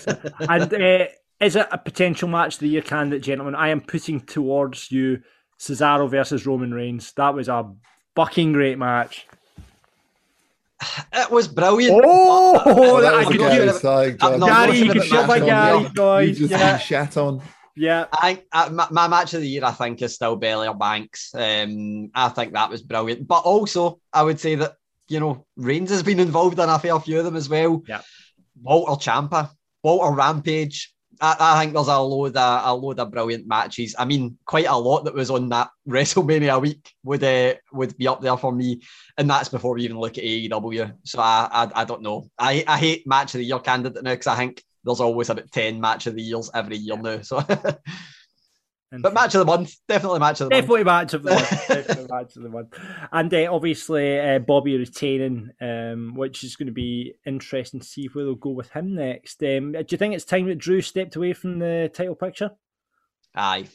and 0.48 0.74
uh, 0.74 1.06
is 1.40 1.56
it 1.56 1.66
a 1.70 1.78
potential 1.78 2.28
match 2.28 2.54
of 2.54 2.60
the 2.60 2.68
year 2.68 2.82
candidate, 2.82 3.22
gentlemen? 3.22 3.54
I 3.54 3.68
am 3.68 3.80
putting 3.80 4.20
towards 4.20 4.90
you 4.90 5.20
Cesaro 5.58 6.08
versus 6.08 6.46
Roman 6.46 6.72
Reigns. 6.72 7.12
That 7.12 7.34
was 7.34 7.48
a 7.48 7.70
fucking 8.14 8.52
great 8.52 8.78
match. 8.78 9.26
It 11.12 11.30
was 11.30 11.48
brilliant. 11.48 12.02
Oh, 12.04 12.62
Oh, 12.66 13.00
that 13.00 13.14
I 13.14 13.18
was 13.18 13.26
a 13.28 13.30
could 13.30 13.40
not 13.40 13.50
do 13.50 13.56
Gary 13.82 14.08
it. 14.10 14.22
I'm 14.22 14.40
John. 14.40 14.48
Gary, 14.48 14.78
you 14.78 14.88
can 14.92 14.98
at 15.00 15.06
shove 15.06 15.26
by 15.28 15.38
match, 15.40 15.48
Gary, 15.48 15.82
yeah. 15.82 15.88
guys. 15.94 16.28
You 16.28 16.48
just 16.48 16.50
Yeah, 16.60 16.78
shat 16.78 17.16
on. 17.16 17.42
yeah. 17.74 18.06
I 18.12 18.34
think 18.34 18.46
uh, 18.52 18.68
my, 18.70 18.86
my 18.90 19.08
match 19.08 19.32
of 19.32 19.40
the 19.40 19.48
year, 19.48 19.64
I 19.64 19.70
think, 19.72 20.02
is 20.02 20.14
still 20.14 20.36
Belair 20.36 20.74
Banks. 20.74 21.30
Um, 21.34 22.10
I 22.14 22.28
think 22.28 22.52
that 22.52 22.68
was 22.68 22.82
brilliant. 22.82 23.26
But 23.26 23.40
also, 23.44 24.00
I 24.12 24.22
would 24.22 24.38
say 24.38 24.54
that, 24.56 24.74
you 25.08 25.18
know, 25.20 25.46
Reigns 25.56 25.90
has 25.90 26.02
been 26.02 26.20
involved 26.20 26.58
in 26.58 26.68
a 26.68 26.78
fair 26.78 26.98
few 27.00 27.18
of 27.20 27.24
them 27.24 27.36
as 27.36 27.48
well. 27.48 27.82
Yeah. 27.88 28.02
Walter 28.62 29.10
Ciampa, 29.10 29.50
Walter 29.82 30.14
Rampage. 30.14 30.92
I, 31.20 31.36
I 31.38 31.60
think 31.60 31.74
there's 31.74 31.88
a 31.88 31.98
load 31.98 32.36
of 32.36 32.66
a 32.66 32.74
load 32.74 32.98
of 32.98 33.10
brilliant 33.10 33.46
matches. 33.46 33.94
I 33.98 34.04
mean, 34.04 34.38
quite 34.44 34.66
a 34.66 34.76
lot 34.76 35.04
that 35.04 35.14
was 35.14 35.30
on 35.30 35.48
that 35.50 35.70
WrestleMania 35.88 36.60
week 36.60 36.92
would 37.04 37.24
uh, 37.24 37.54
would 37.72 37.96
be 37.96 38.08
up 38.08 38.20
there 38.20 38.36
for 38.36 38.52
me, 38.52 38.82
and 39.16 39.28
that's 39.28 39.48
before 39.48 39.74
we 39.74 39.84
even 39.84 39.98
look 39.98 40.18
at 40.18 40.24
AEW. 40.24 40.94
So 41.04 41.20
I 41.20 41.48
I, 41.50 41.82
I 41.82 41.84
don't 41.84 42.02
know. 42.02 42.28
I, 42.38 42.64
I 42.66 42.78
hate 42.78 43.06
match 43.06 43.34
of 43.34 43.38
the 43.38 43.44
year 43.44 43.58
candidate 43.58 44.02
now 44.02 44.12
because 44.12 44.26
I 44.26 44.36
think 44.36 44.62
there's 44.84 45.00
always 45.00 45.30
about 45.30 45.50
ten 45.50 45.80
match 45.80 46.06
of 46.06 46.14
the 46.14 46.22
years 46.22 46.50
every 46.54 46.76
year 46.76 46.96
now. 46.96 47.20
So, 47.22 47.38
but 49.02 49.14
match 49.14 49.34
of 49.34 49.40
the 49.40 49.44
month, 49.44 49.74
definitely 49.88 50.18
match 50.20 50.40
of 50.40 50.48
the 50.48 50.54
month. 50.54 50.62
Definitely 50.62 50.84
match 50.84 51.14
of 51.14 51.22
the 51.22 51.30
month. 51.30 51.50
Definitely 51.68 52.06
match 52.10 52.36
of 52.36 52.42
the 52.42 52.48
month. 52.48 52.74
And 53.12 53.34
uh, 53.34 53.52
obviously 53.54 54.18
uh, 54.20 54.38
Bobby 54.40 54.76
retaining, 54.76 55.50
um, 55.60 56.14
which 56.16 56.44
is 56.44 56.56
going 56.56 56.66
to 56.66 56.72
be 56.72 57.14
interesting 57.24 57.80
to 57.80 57.86
see 57.86 58.06
where 58.06 58.24
they'll 58.24 58.34
go 58.34 58.50
with 58.50 58.70
him 58.70 58.94
next. 58.94 59.42
Um, 59.42 59.72
do 59.72 59.84
you 59.88 59.98
think 59.98 60.14
it's 60.14 60.24
time 60.24 60.46
that 60.48 60.58
Drew 60.58 60.80
stepped 60.80 61.16
away 61.16 61.32
from 61.32 61.58
the 61.58 61.90
title 61.92 62.14
picture? 62.14 62.50
Aye. 63.34 63.66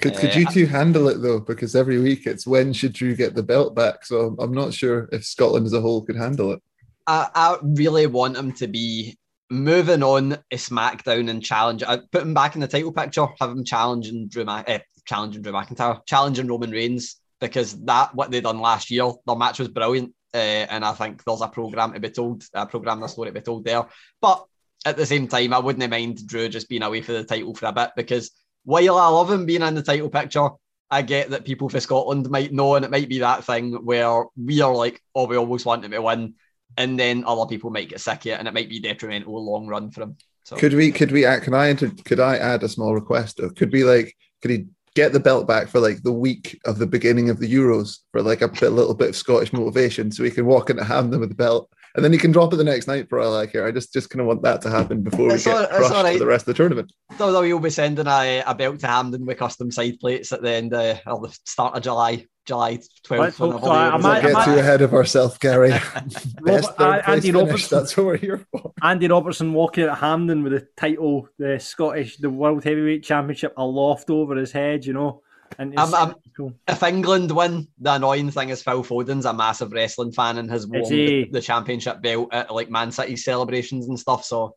Could, 0.00 0.14
could 0.16 0.30
Uh, 0.30 0.38
you 0.40 0.46
two 0.46 0.66
handle 0.66 1.08
it 1.08 1.22
though? 1.22 1.40
Because 1.40 1.74
every 1.74 1.98
week 1.98 2.26
it's 2.26 2.46
when 2.46 2.72
should 2.72 2.92
Drew 2.92 3.14
get 3.16 3.34
the 3.34 3.42
belt 3.42 3.74
back? 3.74 4.04
So 4.04 4.36
I'm 4.38 4.52
not 4.52 4.74
sure 4.74 5.08
if 5.12 5.24
Scotland 5.24 5.66
as 5.66 5.72
a 5.72 5.80
whole 5.80 6.02
could 6.02 6.16
handle 6.16 6.52
it. 6.52 6.62
I, 7.06 7.28
I 7.34 7.58
really 7.62 8.06
want 8.06 8.36
him 8.36 8.52
to 8.54 8.66
be 8.66 9.16
moving 9.50 10.02
on 10.02 10.30
to 10.30 10.56
SmackDown 10.56 11.30
and 11.30 11.42
challenge. 11.42 11.82
I 11.82 11.98
put 12.10 12.22
him 12.22 12.34
back 12.34 12.54
in 12.54 12.60
the 12.60 12.68
title 12.68 12.92
picture, 12.92 13.26
have 13.40 13.50
him 13.50 13.64
challenging 13.64 14.28
Drew, 14.28 14.44
Ma- 14.44 14.64
eh, 14.66 14.80
challenging 15.06 15.42
Drew 15.42 15.52
McIntyre, 15.52 16.00
challenging 16.06 16.48
Roman 16.48 16.70
Reigns 16.70 17.16
because 17.40 17.78
that 17.84 18.14
what 18.14 18.30
they 18.30 18.40
done 18.40 18.60
last 18.60 18.90
year. 18.90 19.10
Their 19.26 19.36
match 19.36 19.58
was 19.58 19.68
brilliant, 19.68 20.14
uh, 20.34 20.36
and 20.36 20.84
I 20.84 20.92
think 20.92 21.22
there's 21.24 21.42
a 21.42 21.48
program 21.48 21.92
to 21.92 22.00
be 22.00 22.10
told, 22.10 22.44
a 22.54 22.66
program, 22.66 23.00
that's 23.00 23.12
story 23.12 23.28
to 23.28 23.34
be 23.34 23.40
told 23.40 23.64
there. 23.64 23.84
But 24.20 24.44
at 24.84 24.96
the 24.96 25.06
same 25.06 25.28
time, 25.28 25.52
I 25.52 25.58
wouldn't 25.58 25.90
mind 25.90 26.26
Drew 26.26 26.48
just 26.48 26.68
being 26.68 26.82
away 26.82 27.02
for 27.02 27.12
the 27.12 27.24
title 27.24 27.54
for 27.54 27.66
a 27.66 27.72
bit 27.72 27.90
because 27.96 28.30
while 28.64 28.98
I 28.98 29.08
love 29.08 29.30
him 29.30 29.46
being 29.46 29.62
in 29.62 29.74
the 29.74 29.82
title 29.82 30.10
picture. 30.10 30.48
I 30.88 31.02
get 31.02 31.30
that 31.30 31.44
people 31.44 31.68
for 31.68 31.80
Scotland 31.80 32.30
might 32.30 32.52
know, 32.52 32.76
and 32.76 32.84
it 32.84 32.92
might 32.92 33.08
be 33.08 33.18
that 33.18 33.42
thing 33.42 33.72
where 33.84 34.22
we 34.40 34.60
are 34.60 34.72
like, 34.72 35.02
oh, 35.16 35.26
we 35.26 35.36
always 35.36 35.64
want 35.64 35.84
him 35.84 35.90
to 35.90 36.00
win 36.00 36.34
and 36.76 36.98
then 36.98 37.24
other 37.26 37.46
people 37.46 37.70
might 37.70 37.88
get 37.88 38.00
sick 38.00 38.20
of 38.20 38.26
it, 38.26 38.38
and 38.38 38.48
it 38.48 38.54
might 38.54 38.68
be 38.68 38.80
detrimental 38.80 39.44
long 39.44 39.66
run 39.66 39.90
for 39.90 40.02
him. 40.02 40.16
So 40.44 40.56
Could 40.56 40.74
we? 40.74 40.92
Could 40.92 41.12
we? 41.12 41.22
Can 41.22 41.54
I? 41.54 41.70
Enter, 41.70 41.90
could 42.04 42.20
I 42.20 42.36
add 42.36 42.62
a 42.62 42.68
small 42.68 42.94
request? 42.94 43.38
Though? 43.38 43.50
Could 43.50 43.72
we 43.72 43.84
like? 43.84 44.14
Could 44.42 44.50
he 44.50 44.66
get 44.94 45.12
the 45.12 45.20
belt 45.20 45.46
back 45.46 45.68
for 45.68 45.78
like 45.78 46.02
the 46.02 46.12
week 46.12 46.58
of 46.64 46.78
the 46.78 46.86
beginning 46.86 47.28
of 47.30 47.38
the 47.38 47.52
Euros 47.52 47.98
for 48.12 48.22
like 48.22 48.42
a 48.42 48.48
bit, 48.48 48.70
little 48.70 48.94
bit 48.94 49.10
of 49.10 49.16
Scottish 49.16 49.52
motivation, 49.52 50.10
so 50.10 50.24
he 50.24 50.30
can 50.30 50.46
walk 50.46 50.70
into 50.70 50.84
Hampden 50.84 51.20
with 51.20 51.28
the 51.28 51.34
belt, 51.34 51.70
and 51.96 52.04
then 52.04 52.12
he 52.12 52.18
can 52.18 52.30
drop 52.30 52.52
it 52.52 52.56
the 52.56 52.64
next 52.64 52.86
night 52.86 53.08
for 53.08 53.18
all 53.18 53.36
I 53.36 53.46
care. 53.46 53.66
I 53.66 53.72
just 53.72 53.92
just 53.92 54.10
kind 54.10 54.20
of 54.20 54.26
want 54.26 54.42
that 54.42 54.62
to 54.62 54.70
happen 54.70 55.02
before 55.02 55.26
we 55.28 55.34
It's 55.34 55.44
get 55.44 55.54
all- 55.56 55.62
it's 55.64 55.72
crushed 55.76 55.92
all 55.94 56.04
right. 56.04 56.12
for 56.14 56.18
the 56.20 56.26
rest 56.26 56.42
of 56.42 56.54
the 56.54 56.54
tournament. 56.54 56.92
WWE 57.18 57.52
will 57.52 57.58
be 57.60 57.70
sending 57.70 58.06
a, 58.06 58.42
a 58.46 58.54
belt 58.54 58.80
to 58.80 58.86
Hampden 58.86 59.26
with 59.26 59.38
custom 59.38 59.70
side 59.70 59.98
plates 60.00 60.32
at 60.32 60.42
the 60.42 60.50
end 60.50 60.72
uh, 60.74 60.96
or 61.06 61.20
the 61.26 61.36
start 61.44 61.74
of 61.76 61.82
July, 61.82 62.26
July 62.46 62.78
12th. 63.06 63.18
Let's 63.18 63.38
hope 63.38 63.48
whenever 63.62 63.66
so. 63.66 63.72
the 63.72 63.72
I 63.72 63.90
Euros 63.90 64.02
might- 64.02 64.02
Don't 64.02 64.16
are. 64.16 64.22
get 64.22 64.32
might- 64.34 64.44
too 64.44 64.58
ahead 64.60 64.82
of 64.82 64.94
ourselves, 64.94 65.38
Gary. 65.38 65.70
Best 65.70 66.26
Robert- 66.42 66.76
third 66.76 67.02
Andy 67.04 67.04
place 67.04 67.22
finish. 67.22 67.34
Robertson. 67.34 67.78
That's 67.78 67.96
what 67.96 68.06
we're 68.06 68.16
here 68.18 68.46
for. 68.52 68.72
Andy 68.82 69.08
Robertson 69.08 69.52
walking 69.52 69.84
out 69.84 69.90
of 69.90 69.98
Hampden 69.98 70.42
with 70.42 70.52
the 70.52 70.66
title, 70.76 71.28
the 71.38 71.58
Scottish, 71.58 72.18
the 72.18 72.30
World 72.30 72.64
Heavyweight 72.64 73.02
Championship 73.04 73.54
aloft 73.56 74.10
over 74.10 74.36
his 74.36 74.52
head, 74.52 74.84
you 74.84 74.92
know. 74.92 75.22
And 75.58 75.78
I'm- 75.78 75.94
I'm- 75.94 76.14
cool. 76.36 76.52
If 76.68 76.82
England 76.82 77.30
win, 77.30 77.68
the 77.78 77.94
annoying 77.94 78.30
thing 78.30 78.50
is 78.50 78.62
Phil 78.62 78.82
Foden's 78.82 79.24
a 79.24 79.32
massive 79.32 79.72
wrestling 79.72 80.12
fan 80.12 80.38
and 80.38 80.50
has 80.50 80.66
worn 80.66 80.84
he? 80.84 81.24
the, 81.24 81.30
the 81.32 81.40
championship 81.40 82.02
belt 82.02 82.28
at 82.32 82.52
like 82.54 82.70
Man 82.70 82.92
City 82.92 83.16
celebrations 83.16 83.88
and 83.88 83.98
stuff. 83.98 84.24
So, 84.24 84.54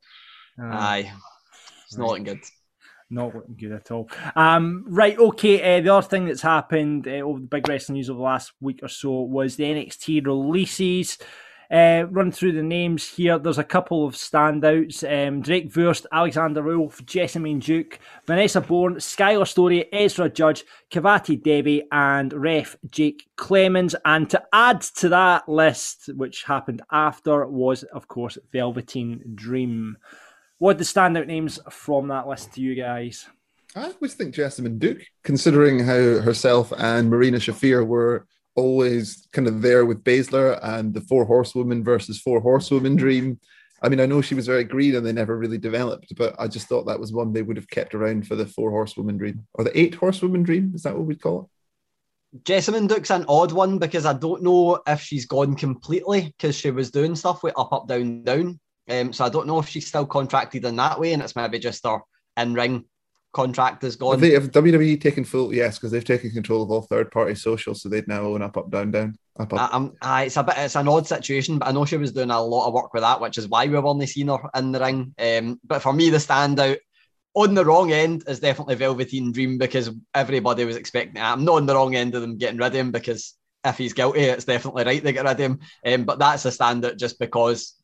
Ah. 0.62 0.91
aye, 0.91 1.12
it's 1.86 1.98
not 1.98 2.09
looking 2.09 2.24
good. 2.25 2.41
Not 3.09 3.33
looking 3.33 3.55
good 3.55 3.71
at 3.71 3.89
all. 3.91 4.07
Um, 4.36 4.86
right, 4.88 5.17
okay. 5.17 5.77
Uh, 5.77 5.81
the 5.81 5.93
other 5.95 6.07
thing 6.07 6.25
that's 6.25 6.41
happened 6.43 7.07
uh, 7.07 7.21
over 7.21 7.39
the 7.39 7.48
big 7.48 7.67
wrestling 7.67 7.95
news 7.95 8.09
over 8.09 8.17
the 8.17 8.24
last 8.24 8.51
week 8.62 8.81
or 8.83 8.88
so 8.88 9.21
was 9.21 9.55
the 9.55 9.63
NXT 9.63 10.25
releases. 10.27 11.17
Uh, 11.71 12.05
run 12.09 12.31
through 12.31 12.51
the 12.51 12.63
names 12.63 13.07
here. 13.07 13.38
There's 13.38 13.59
a 13.59 13.63
couple 13.63 14.05
of 14.05 14.15
standouts: 14.15 15.03
um, 15.03 15.41
Drake 15.41 15.71
Wuertz, 15.71 16.05
Alexander 16.11 16.63
Wolfe, 16.63 17.05
Jessamyn 17.05 17.63
Duke, 17.63 17.99
Vanessa 18.25 18.59
Borne, 18.59 18.95
Skyler 18.95 19.47
Story, 19.47 19.91
Ezra 19.93 20.29
Judge, 20.29 20.63
Kavita 20.89 21.41
Devi, 21.41 21.83
and 21.91 22.33
Ref 22.33 22.75
Jake 22.89 23.27
Clemens. 23.35 23.95
And 24.03 24.27
to 24.31 24.43
add 24.51 24.81
to 24.81 25.09
that 25.09 25.47
list, 25.47 26.09
which 26.15 26.43
happened 26.43 26.81
after, 26.91 27.45
was 27.45 27.83
of 27.83 28.07
course 28.07 28.39
Velveteen 28.51 29.21
Dream. 29.35 29.97
What 30.57 30.75
are 30.75 30.79
the 30.79 30.83
standout 30.85 31.27
names 31.27 31.59
from 31.69 32.07
that 32.07 32.27
list 32.27 32.53
to 32.53 32.61
you 32.61 32.75
guys? 32.75 33.27
I 33.75 33.83
always 33.83 34.15
think 34.15 34.33
Jessamyn 34.33 34.79
Duke, 34.79 35.03
considering 35.23 35.79
how 35.79 36.19
herself 36.19 36.73
and 36.75 37.09
Marina 37.09 37.38
Shafir 37.38 37.85
were 37.85 38.25
always 38.60 39.28
kind 39.32 39.48
of 39.48 39.62
there 39.62 39.86
with 39.86 40.04
Baszler 40.04 40.60
and 40.62 40.94
the 40.94 41.01
four 41.01 41.25
horsewomen 41.25 41.84
versus 41.84 42.20
four 42.20 42.39
horsewomen 42.39 42.96
dream. 42.96 43.39
I 43.82 43.89
mean, 43.89 44.00
I 44.00 44.06
know 44.06 44.22
she 44.22 44.36
was 44.36 44.46
very 44.46 44.66
green 44.66 44.96
and 44.96 45.06
they 45.06 45.13
never 45.13 45.38
really 45.38 45.58
developed, 45.58 46.13
but 46.18 46.36
I 46.38 46.48
just 46.48 46.68
thought 46.68 46.86
that 46.88 47.00
was 47.00 47.13
one 47.13 47.32
they 47.32 47.42
would 47.42 47.58
have 47.58 47.70
kept 47.70 47.96
around 47.96 48.28
for 48.28 48.36
the 48.36 48.46
four 48.46 48.72
horsewoman 48.72 49.18
dream 49.18 49.48
or 49.54 49.63
the 49.63 49.80
eight 49.80 49.96
horsewoman 49.96 50.44
dream. 50.44 50.74
Is 50.75 50.84
that 50.84 50.96
what 50.96 51.06
we'd 51.06 51.22
call 51.22 51.44
it? 51.44 51.48
Jessamyn 52.44 52.88
Duke's 52.88 53.10
an 53.10 53.25
odd 53.28 53.51
one 53.51 53.80
because 53.80 54.06
I 54.06 54.13
don't 54.13 54.44
know 54.44 54.82
if 54.86 55.01
she's 55.01 55.25
gone 55.25 55.56
completely 55.56 56.34
because 56.38 56.56
she 56.56 56.70
was 56.70 56.92
doing 56.92 57.16
stuff 57.16 57.42
with 57.42 57.58
up, 57.58 57.74
up, 57.74 57.88
down, 57.88 58.24
down. 58.24 58.60
Um, 58.88 59.13
so 59.13 59.25
I 59.25 59.30
don't 59.30 59.48
know 59.48 59.60
if 59.60 59.70
she's 59.70 59.88
still 59.88 60.06
contracted 60.06 60.66
in 60.66 60.75
that 60.75 61.00
way 61.00 61.13
and 61.13 61.24
it's 61.24 61.36
maybe 61.36 61.58
just 61.58 61.86
her 61.86 62.00
in 62.38 62.54
ring 62.54 62.86
contract 63.31 63.83
is 63.83 63.95
gone. 63.95 64.13
Have, 64.13 64.21
they, 64.21 64.31
have 64.31 64.51
WWE 64.51 65.00
taken 65.00 65.24
full? 65.24 65.53
Yes, 65.53 65.77
because 65.77 65.91
they've 65.91 66.03
taken 66.03 66.31
control 66.31 66.63
of 66.63 66.71
all 66.71 66.81
third 66.81 67.12
party 67.12 67.36
socials, 67.36 67.81
so 67.81 67.89
they'd 67.89 68.07
now 68.07 68.24
own 68.24 68.41
up, 68.41 68.57
up, 68.57 68.71
down, 68.71 68.91
down, 68.91 69.17
up, 69.39 69.53
up. 69.53 69.59
I, 69.59 69.75
I'm, 69.75 69.93
I, 70.01 70.24
it's 70.25 70.38
a 70.38 70.43
bit, 70.43 70.55
it's 70.57 70.75
an 70.75 70.88
odd 70.88 71.07
situation, 71.07 71.59
but 71.59 71.67
I 71.67 71.71
know 71.71 71.86
she 71.86 71.98
was 71.98 72.12
doing 72.12 72.31
a 72.31 72.41
lot 72.41 72.67
of 72.67 72.74
work 72.74 72.93
with 72.93 73.03
that, 73.03 73.21
which 73.21 73.38
is 73.38 73.48
why 73.48 73.67
we've 73.67 73.86
only 73.86 74.07
seen 74.07 74.27
her 74.27 74.39
in 74.55 74.71
the 74.71 74.79
ring. 74.79 75.13
Um, 75.19 75.59
but 75.63 75.81
for 75.81 75.93
me, 75.93 76.09
the 76.09 76.17
standout 76.17 76.77
on 77.36 77.53
the 77.53 77.65
wrong 77.65 77.91
end 77.91 78.24
is 78.27 78.39
definitely 78.39 78.75
Velveteen 78.75 79.31
Dream 79.31 79.57
because 79.57 79.91
everybody 80.13 80.65
was 80.65 80.75
expecting 80.75 81.17
it. 81.17 81.25
I'm 81.25 81.45
not 81.45 81.55
on 81.55 81.65
the 81.65 81.75
wrong 81.75 81.95
end 81.95 82.15
of 82.15 82.21
them 82.21 82.38
getting 82.38 82.59
rid 82.59 82.67
of 82.67 82.75
him 82.75 82.91
because 82.91 83.36
if 83.63 83.77
he's 83.77 83.93
guilty, 83.93 84.21
it's 84.21 84.45
definitely 84.45 84.86
right 84.86 85.03
they 85.03 85.13
get 85.13 85.25
rid 85.25 85.33
of 85.33 85.38
him. 85.38 85.59
Um, 85.86 86.03
but 86.05 86.19
that's 86.19 86.45
a 86.45 86.50
standout 86.50 86.98
just 86.98 87.19
because 87.19 87.75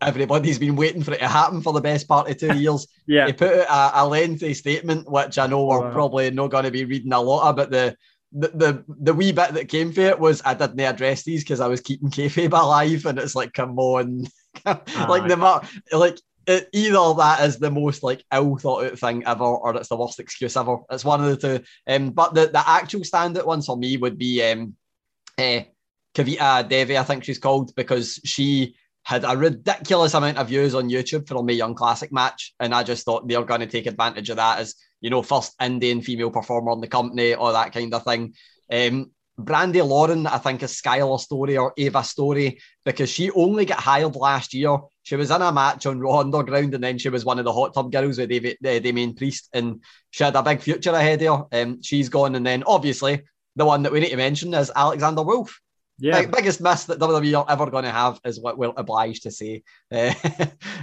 everybody's 0.00 0.58
been 0.58 0.76
waiting 0.76 1.02
for 1.02 1.12
it 1.12 1.20
to 1.20 1.28
happen 1.28 1.62
for 1.62 1.72
the 1.72 1.80
best 1.80 2.06
part 2.08 2.28
of 2.30 2.36
two 2.36 2.56
years. 2.56 2.86
yeah, 3.06 3.26
he 3.26 3.32
put 3.32 3.66
out 3.68 3.94
a, 3.94 4.02
a, 4.02 4.06
lengthy 4.06 4.54
statement, 4.54 5.10
which 5.10 5.38
I 5.38 5.46
know 5.46 5.64
we're 5.64 5.80
wow. 5.80 5.92
probably 5.92 6.30
not 6.30 6.50
going 6.50 6.64
to 6.64 6.70
be 6.70 6.84
reading 6.84 7.12
a 7.12 7.20
lot 7.20 7.48
of, 7.48 7.56
but 7.56 7.70
the 7.70 7.96
the, 8.34 8.48
the, 8.48 8.84
the 8.88 9.14
wee 9.14 9.32
bit 9.32 9.52
that 9.52 9.68
came 9.68 9.92
for 9.92 10.00
it 10.00 10.18
was 10.18 10.40
I 10.44 10.54
didn't 10.54 10.80
address 10.80 11.22
these 11.22 11.44
because 11.44 11.60
I 11.60 11.68
was 11.68 11.80
keeping 11.80 12.10
kayfabe 12.10 12.52
alive, 12.52 13.04
and 13.06 13.18
it's 13.18 13.34
like, 13.34 13.52
come 13.52 13.78
on, 13.78 14.26
like 14.64 15.28
the 15.28 15.68
like 15.92 16.18
it, 16.46 16.68
either 16.72 17.14
that 17.18 17.40
is 17.42 17.58
the 17.58 17.70
most 17.70 18.02
like 18.02 18.24
ill 18.32 18.56
thought 18.56 18.84
out 18.84 18.98
thing 18.98 19.24
ever, 19.26 19.44
or 19.44 19.76
it's 19.76 19.88
the 19.88 19.96
worst 19.96 20.18
excuse 20.18 20.56
ever. 20.56 20.78
It's 20.90 21.04
one 21.04 21.22
of 21.22 21.26
the 21.26 21.36
two. 21.36 21.64
Um, 21.86 22.10
but 22.10 22.34
the 22.34 22.46
the 22.46 22.68
actual 22.68 23.00
standout 23.00 23.46
one 23.46 23.62
for 23.62 23.76
me 23.76 23.96
would 23.96 24.18
be 24.18 24.42
um, 24.42 24.76
uh, 25.38 25.60
Kavita 26.14 26.68
Devi, 26.68 26.98
I 26.98 27.04
think 27.04 27.24
she's 27.24 27.38
called, 27.38 27.74
because 27.74 28.20
she 28.24 28.74
had 29.04 29.24
a 29.24 29.36
ridiculous 29.36 30.14
amount 30.14 30.38
of 30.38 30.48
views 30.48 30.74
on 30.74 30.88
YouTube 30.88 31.26
for 31.26 31.36
a 31.36 31.42
Mae 31.42 31.54
Young 31.54 31.74
Classic 31.74 32.12
match, 32.12 32.54
and 32.60 32.74
I 32.74 32.82
just 32.82 33.04
thought 33.04 33.26
they're 33.26 33.44
going 33.44 33.60
to 33.60 33.66
take 33.66 33.86
advantage 33.86 34.30
of 34.30 34.36
that 34.36 34.60
as 34.60 34.74
you 35.00 35.10
know 35.10 35.22
first 35.22 35.54
Indian 35.60 36.00
female 36.02 36.30
performer 36.30 36.70
on 36.70 36.80
the 36.80 36.88
company 36.88 37.34
or 37.34 37.52
that 37.52 37.72
kind 37.72 37.92
of 37.92 38.04
thing. 38.04 38.34
Um, 38.70 39.10
Brandi 39.40 39.86
Lauren, 39.86 40.26
I 40.26 40.38
think, 40.38 40.62
is 40.62 40.80
Skyler 40.80 41.18
Story 41.18 41.56
or 41.56 41.72
Ava 41.76 42.04
Story 42.04 42.60
because 42.84 43.10
she 43.10 43.30
only 43.30 43.64
got 43.64 43.80
hired 43.80 44.14
last 44.14 44.52
year. 44.54 44.76
She 45.02 45.16
was 45.16 45.30
in 45.30 45.42
a 45.42 45.50
match 45.50 45.86
on 45.86 46.00
Raw 46.00 46.20
Underground 46.20 46.74
and 46.74 46.84
then 46.84 46.98
she 46.98 47.08
was 47.08 47.24
one 47.24 47.38
of 47.38 47.44
the 47.44 47.52
hot 47.52 47.74
tub 47.74 47.90
girls 47.90 48.18
with 48.18 48.28
David, 48.28 48.58
uh, 48.64 48.78
Damien 48.78 49.14
Priest 49.14 49.48
and 49.52 49.82
she 50.10 50.22
had 50.22 50.36
a 50.36 50.42
big 50.42 50.60
future 50.60 50.92
ahead 50.92 51.22
of 51.22 51.48
her. 51.50 51.62
Um, 51.62 51.82
she's 51.82 52.10
gone. 52.10 52.34
And 52.34 52.46
then 52.46 52.62
obviously 52.66 53.22
the 53.56 53.64
one 53.64 53.82
that 53.82 53.92
we 53.92 54.00
need 54.00 54.10
to 54.10 54.16
mention 54.16 54.52
is 54.54 54.70
Alexander 54.74 55.22
Wolfe. 55.22 55.60
Yeah. 55.98 56.20
Big, 56.20 56.32
biggest 56.32 56.60
miss 56.60 56.84
that 56.84 56.98
WWE 56.98 57.38
are 57.38 57.46
ever 57.48 57.70
going 57.70 57.84
to 57.84 57.90
have 57.90 58.20
is 58.24 58.40
what 58.40 58.58
we're 58.58 58.72
obliged 58.76 59.22
to 59.24 59.30
say 59.30 59.62
uh, 59.92 60.12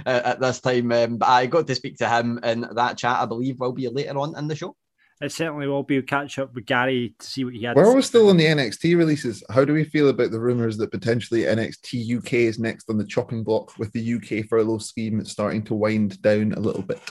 at 0.06 0.40
this 0.40 0.60
time. 0.60 0.90
Um, 0.92 1.18
but 1.18 1.28
I 1.28 1.46
got 1.46 1.66
to 1.66 1.74
speak 1.74 1.98
to 1.98 2.08
him 2.08 2.38
in 2.42 2.66
that 2.72 2.96
chat, 2.96 3.20
I 3.20 3.26
believe, 3.26 3.60
will 3.60 3.72
be 3.72 3.88
later 3.88 4.18
on 4.18 4.36
in 4.36 4.48
the 4.48 4.56
show. 4.56 4.76
It 5.20 5.32
certainly 5.32 5.66
will 5.66 5.82
be. 5.82 5.98
A 5.98 6.02
catch 6.02 6.38
up 6.38 6.54
with 6.54 6.64
Gary 6.64 7.14
to 7.18 7.26
see 7.26 7.44
what 7.44 7.52
he 7.52 7.62
had. 7.62 7.76
We're 7.76 7.86
always 7.86 8.06
still 8.06 8.30
on 8.30 8.38
the 8.38 8.46
NXT 8.46 8.96
releases. 8.96 9.44
How 9.50 9.66
do 9.66 9.74
we 9.74 9.84
feel 9.84 10.08
about 10.08 10.30
the 10.30 10.40
rumors 10.40 10.78
that 10.78 10.90
potentially 10.90 11.42
NXT 11.42 12.16
UK 12.18 12.32
is 12.34 12.58
next 12.58 12.88
on 12.88 12.96
the 12.96 13.04
chopping 13.04 13.44
block 13.44 13.76
with 13.78 13.92
the 13.92 14.14
UK 14.14 14.46
furlough 14.48 14.78
scheme 14.78 15.22
starting 15.26 15.62
to 15.64 15.74
wind 15.74 16.22
down 16.22 16.52
a 16.52 16.60
little 16.60 16.80
bit? 16.80 17.02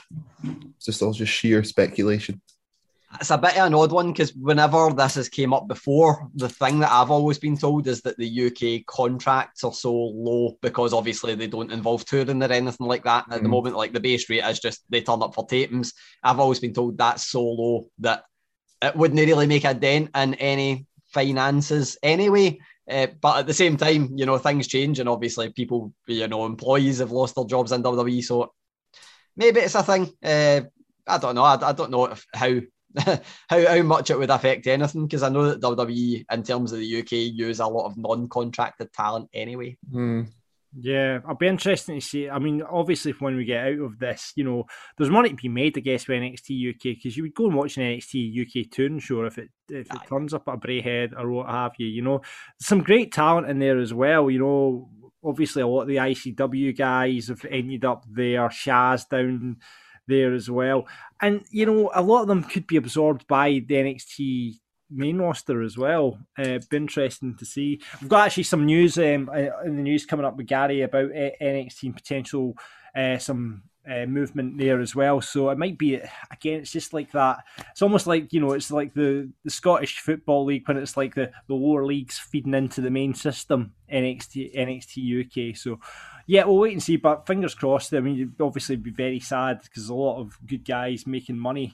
It's 0.44 0.86
just 0.86 1.04
all 1.04 1.14
just 1.14 1.32
sheer 1.32 1.64
speculation 1.64 2.42
it's 3.16 3.32
a 3.32 3.38
bit 3.38 3.58
of 3.58 3.66
an 3.66 3.74
odd 3.74 3.92
one 3.92 4.12
because 4.12 4.34
whenever 4.36 4.92
this 4.94 5.16
has 5.16 5.30
came 5.30 5.54
up 5.54 5.68
before, 5.68 6.30
the 6.36 6.48
thing 6.48 6.80
that 6.80 6.92
I've 6.92 7.10
always 7.10 7.40
been 7.40 7.58
told 7.58 7.88
is 7.88 8.02
that 8.02 8.18
the 8.18 8.46
UK 8.48 8.86
contracts 8.86 9.64
are 9.64 9.74
so 9.74 9.94
low 9.94 10.58
because 10.62 10.94
obviously 10.94 11.34
they 11.34 11.48
don't 11.48 11.72
involve 11.72 12.06
touring 12.06 12.44
or 12.44 12.52
anything 12.52 12.86
like 12.88 13.04
that 13.06 13.26
at 13.32 13.40
mm. 13.40 13.44
the 13.44 13.50
moment. 13.50 13.76
Like 13.76 13.94
the 13.94 14.00
base 14.00 14.30
rate 14.30 14.44
is 14.44 14.60
just 14.60 14.84
they 14.90 15.02
turn 15.02 15.24
up 15.24 15.34
for 15.34 15.48
tapings. 15.48 15.94
I've 16.24 16.40
always 16.40 16.60
been 16.60 16.74
told 16.74 16.98
that's 16.98 17.26
so 17.26 17.44
low 17.44 17.90
that 18.00 18.26
it 18.82 18.96
wouldn't 18.96 19.20
really 19.20 19.48
make 19.48 19.66
a 19.66 19.74
dent 19.74 20.12
in 20.16 20.36
any 20.36 20.86
finances 21.08 21.98
anyway. 22.04 22.60
Uh, 22.90 23.08
but 23.22 23.40
at 23.40 23.48
the 23.48 23.54
same 23.54 23.78
time, 23.78 24.12
you 24.16 24.26
know, 24.26 24.38
things 24.40 24.68
change, 24.68 25.00
and 25.00 25.08
obviously, 25.08 25.52
people, 25.52 25.94
you 26.08 26.28
know, 26.28 26.46
employees 26.46 26.98
have 26.98 27.12
lost 27.12 27.36
their 27.36 27.46
jobs 27.46 27.72
in 27.72 27.84
WWE, 27.84 28.24
so 28.24 28.52
maybe 29.36 29.60
it's 29.60 29.76
a 29.76 29.84
thing. 29.84 30.12
Uh, 30.24 30.62
I 31.08 31.18
don't 31.20 31.36
know. 31.36 31.44
I, 31.44 31.70
I 31.70 31.72
don't 31.74 31.92
know 31.92 32.06
if, 32.06 32.26
how 32.34 32.60
how, 32.98 33.20
how 33.50 33.82
much 33.84 34.10
it 34.10 34.18
would 34.18 34.30
affect 34.30 34.68
anything 34.68 35.06
because 35.06 35.24
I 35.24 35.30
know 35.30 35.50
that 35.50 35.62
WWE 35.62 36.26
in 36.32 36.44
terms 36.44 36.72
of 36.72 36.80
the 36.80 37.00
UK 37.00 37.12
use 37.12 37.60
a 37.60 37.68
lot 37.68 37.86
of 37.86 37.98
non-contracted 37.98 38.92
talent 38.94 39.30
anyway. 39.34 39.78
Mm. 39.92 40.28
Yeah, 40.78 41.20
I'll 41.28 41.36
be 41.36 41.48
interesting 41.48 42.00
to 42.00 42.06
see. 42.06 42.30
I 42.30 42.38
mean, 42.38 42.62
obviously, 42.62 43.12
when 43.14 43.36
we 43.36 43.46
get 43.46 43.66
out 43.66 43.80
of 43.80 43.98
this, 43.98 44.34
you 44.36 44.44
know, 44.44 44.66
there's 44.98 45.10
money 45.10 45.30
to 45.30 45.36
be 45.36 45.50
made, 45.50 45.76
I 45.78 45.82
guess, 45.82 46.08
with 46.08 46.22
NXT 46.22 46.76
UK 46.76 46.84
because 46.96 47.18
you 47.18 47.24
would 47.24 47.34
go 47.34 47.48
and 47.48 47.56
watch 47.56 47.78
an 47.78 47.84
NXT 47.84 48.66
UK 48.66 48.70
touring 48.72 49.00
show 49.00 49.24
if 49.24 49.40
it 49.40 49.50
if 49.68 49.92
it 49.92 50.08
turns 50.08 50.34
up 50.34 50.48
at 50.48 50.60
Braehead 50.60 51.14
or 51.18 51.32
what 51.32 51.50
have 51.50 51.72
you. 51.80 51.88
You 51.88 52.04
know, 52.04 52.22
some 52.62 52.84
great 52.84 53.12
talent 53.12 53.50
in 53.50 53.58
there 53.58 53.80
as 53.80 53.96
well. 53.96 54.30
You 54.30 54.40
know, 54.40 54.90
obviously, 55.24 55.64
a 55.64 55.68
lot 55.68 55.84
of 55.84 55.88
the 55.88 55.96
ICW 55.96 56.78
guys 56.78 57.30
have 57.30 57.46
ended 57.50 57.84
up 57.86 58.06
there. 58.08 58.48
Shaz 58.50 59.10
down 59.10 59.58
there 60.10 60.34
as 60.34 60.50
well. 60.50 60.88
And, 61.22 61.46
you 61.50 61.66
know, 61.66 61.90
a 61.94 62.02
lot 62.02 62.24
of 62.24 62.28
them 62.28 62.44
could 62.44 62.68
be 62.68 62.76
absorbed 62.76 63.26
by 63.28 63.64
the 63.66 63.76
NXT 63.76 64.60
main 64.92 65.20
roster 65.20 65.62
as 65.62 65.78
well. 65.78 66.20
Uh, 66.38 66.60
be 66.70 66.78
interesting 66.78 67.36
to 67.38 67.46
see. 67.46 67.82
We've 68.02 68.10
got 68.10 68.26
actually 68.28 68.44
some 68.44 68.66
news 68.66 68.98
um, 68.98 69.30
uh, 69.34 69.62
in 69.66 69.78
the 69.78 69.84
news 69.84 70.06
coming 70.06 70.26
up 70.26 70.36
with 70.36 70.48
Gary 70.48 70.82
about 70.82 71.12
uh, 71.12 71.32
NXT 71.42 71.94
potential 71.96 72.56
uh, 72.96 73.18
some 73.18 73.64
uh, 73.90 74.06
movement 74.06 74.58
there 74.58 74.80
as 74.80 74.96
well. 74.96 75.22
So 75.22 75.50
it 75.50 75.58
might 75.58 75.78
be 75.78 75.96
again. 76.32 76.60
It's 76.60 76.72
just 76.72 76.94
like 76.94 77.12
that. 77.12 77.40
It's 77.72 77.82
almost 77.82 78.08
like 78.08 78.32
you 78.34 78.40
know. 78.40 78.52
It's 78.54 78.72
like 78.72 78.94
the 78.94 79.32
the 79.44 79.50
Scottish 79.50 80.00
football 80.00 80.46
league 80.46 80.68
when 80.68 80.78
it's 80.78 80.98
like 80.98 81.16
the 81.16 81.32
the 81.48 81.56
lower 81.56 81.86
leagues 81.86 82.18
feeding 82.18 82.54
into 82.54 82.82
the 82.82 82.92
main 82.92 83.14
system. 83.14 83.74
NXT 83.92 84.56
NXT 84.56 85.52
UK. 85.52 85.58
So 85.58 85.80
yeah, 86.30 86.46
we'll 86.46 86.58
wait 86.58 86.74
and 86.74 86.84
see. 86.84 86.96
But 86.96 87.26
fingers 87.26 87.56
crossed. 87.56 87.92
I 87.92 88.02
mean, 88.02 88.36
obviously 88.40 88.76
be 88.76 88.92
very 88.92 89.20
sad 89.20 89.64
because 89.64 89.90
a 89.90 89.96
lot 89.96 90.20
of 90.20 90.38
good 90.46 90.64
guys 90.64 91.08
making 91.08 91.40
money 91.40 91.74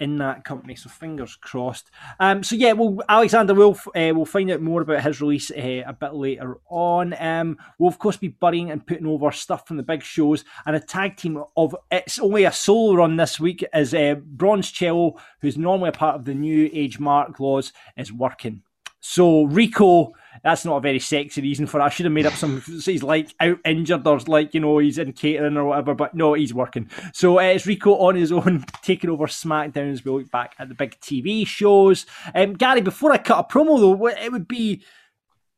in 0.00 0.18
that 0.18 0.42
company. 0.42 0.74
So 0.74 0.90
fingers 0.90 1.36
crossed. 1.36 1.88
Um, 2.18 2.42
so 2.42 2.56
yeah, 2.56 2.72
well, 2.72 3.00
Alexander 3.08 3.54
Wolfe, 3.54 3.86
uh, 3.86 4.10
we'll 4.12 4.24
find 4.24 4.50
out 4.50 4.60
more 4.60 4.82
about 4.82 5.04
his 5.04 5.20
release 5.20 5.52
uh, 5.52 5.84
a 5.86 5.92
bit 5.92 6.14
later 6.14 6.58
on. 6.68 7.14
Um, 7.22 7.58
we'll 7.78 7.90
of 7.90 8.00
course 8.00 8.16
be 8.16 8.26
burying 8.26 8.72
and 8.72 8.84
putting 8.84 9.06
over 9.06 9.30
stuff 9.30 9.68
from 9.68 9.76
the 9.76 9.84
big 9.84 10.02
shows 10.02 10.44
and 10.66 10.74
a 10.74 10.80
tag 10.80 11.16
team 11.16 11.40
of 11.56 11.76
it's 11.92 12.18
only 12.18 12.42
a 12.42 12.50
solo 12.50 12.96
run 12.96 13.14
this 13.14 13.38
week 13.38 13.64
is 13.72 13.94
uh, 13.94 14.16
Bronze 14.16 14.72
Cello, 14.72 15.14
who's 15.40 15.56
normally 15.56 15.90
a 15.90 15.92
part 15.92 16.16
of 16.16 16.24
the 16.24 16.34
New 16.34 16.68
Age 16.72 16.98
Mark 16.98 17.38
Laws, 17.38 17.72
is 17.96 18.12
working. 18.12 18.62
So 19.02 19.44
Rico 19.44 20.14
that's 20.42 20.64
not 20.64 20.76
a 20.76 20.80
very 20.80 20.98
sexy 20.98 21.40
reason 21.40 21.66
for 21.66 21.80
it. 21.80 21.84
I 21.84 21.88
should 21.88 22.06
have 22.06 22.12
made 22.12 22.26
up 22.26 22.34
some. 22.34 22.60
He's 22.84 23.02
like 23.02 23.32
out 23.40 23.58
injured 23.64 24.06
or 24.06 24.18
like 24.20 24.54
you 24.54 24.60
know 24.60 24.78
he's 24.78 24.98
in 24.98 25.12
catering 25.12 25.56
or 25.56 25.64
whatever. 25.66 25.94
But 25.94 26.14
no, 26.14 26.34
he's 26.34 26.52
working. 26.52 26.90
So 27.12 27.38
uh, 27.38 27.42
it's 27.42 27.66
Rico 27.66 27.94
on 27.96 28.16
his 28.16 28.32
own 28.32 28.64
taking 28.82 29.10
over 29.10 29.26
SmackDown 29.26 29.92
as 29.92 30.04
we 30.04 30.10
look 30.10 30.30
back 30.30 30.54
at 30.58 30.68
the 30.68 30.74
big 30.74 30.98
TV 31.00 31.46
shows. 31.46 32.06
Um, 32.34 32.54
Gary, 32.54 32.80
before 32.80 33.12
I 33.12 33.18
cut 33.18 33.38
a 33.38 33.52
promo 33.52 33.78
though, 33.78 34.06
it 34.08 34.32
would 34.32 34.48
be 34.48 34.82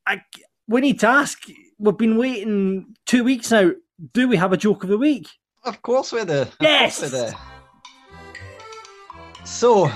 I, 0.07 0.23
we 0.69 0.83
need 0.83 1.01
to 1.01 1.09
ask. 1.09 1.43
We've 1.79 1.97
been 1.97 2.19
waiting 2.19 2.95
two 3.07 3.25
weeks 3.25 3.51
now. 3.51 3.73
Do 4.13 4.29
we 4.29 4.37
have 4.37 4.53
a 4.53 4.57
joke 4.57 4.85
of 4.85 4.91
the 4.91 4.99
week? 4.99 5.29
Of 5.65 5.81
course 5.81 6.13
we 6.13 6.25
do. 6.25 6.47
Yes. 6.61 7.01
We 7.01 7.09
do. 7.09 7.31
So 9.45 9.91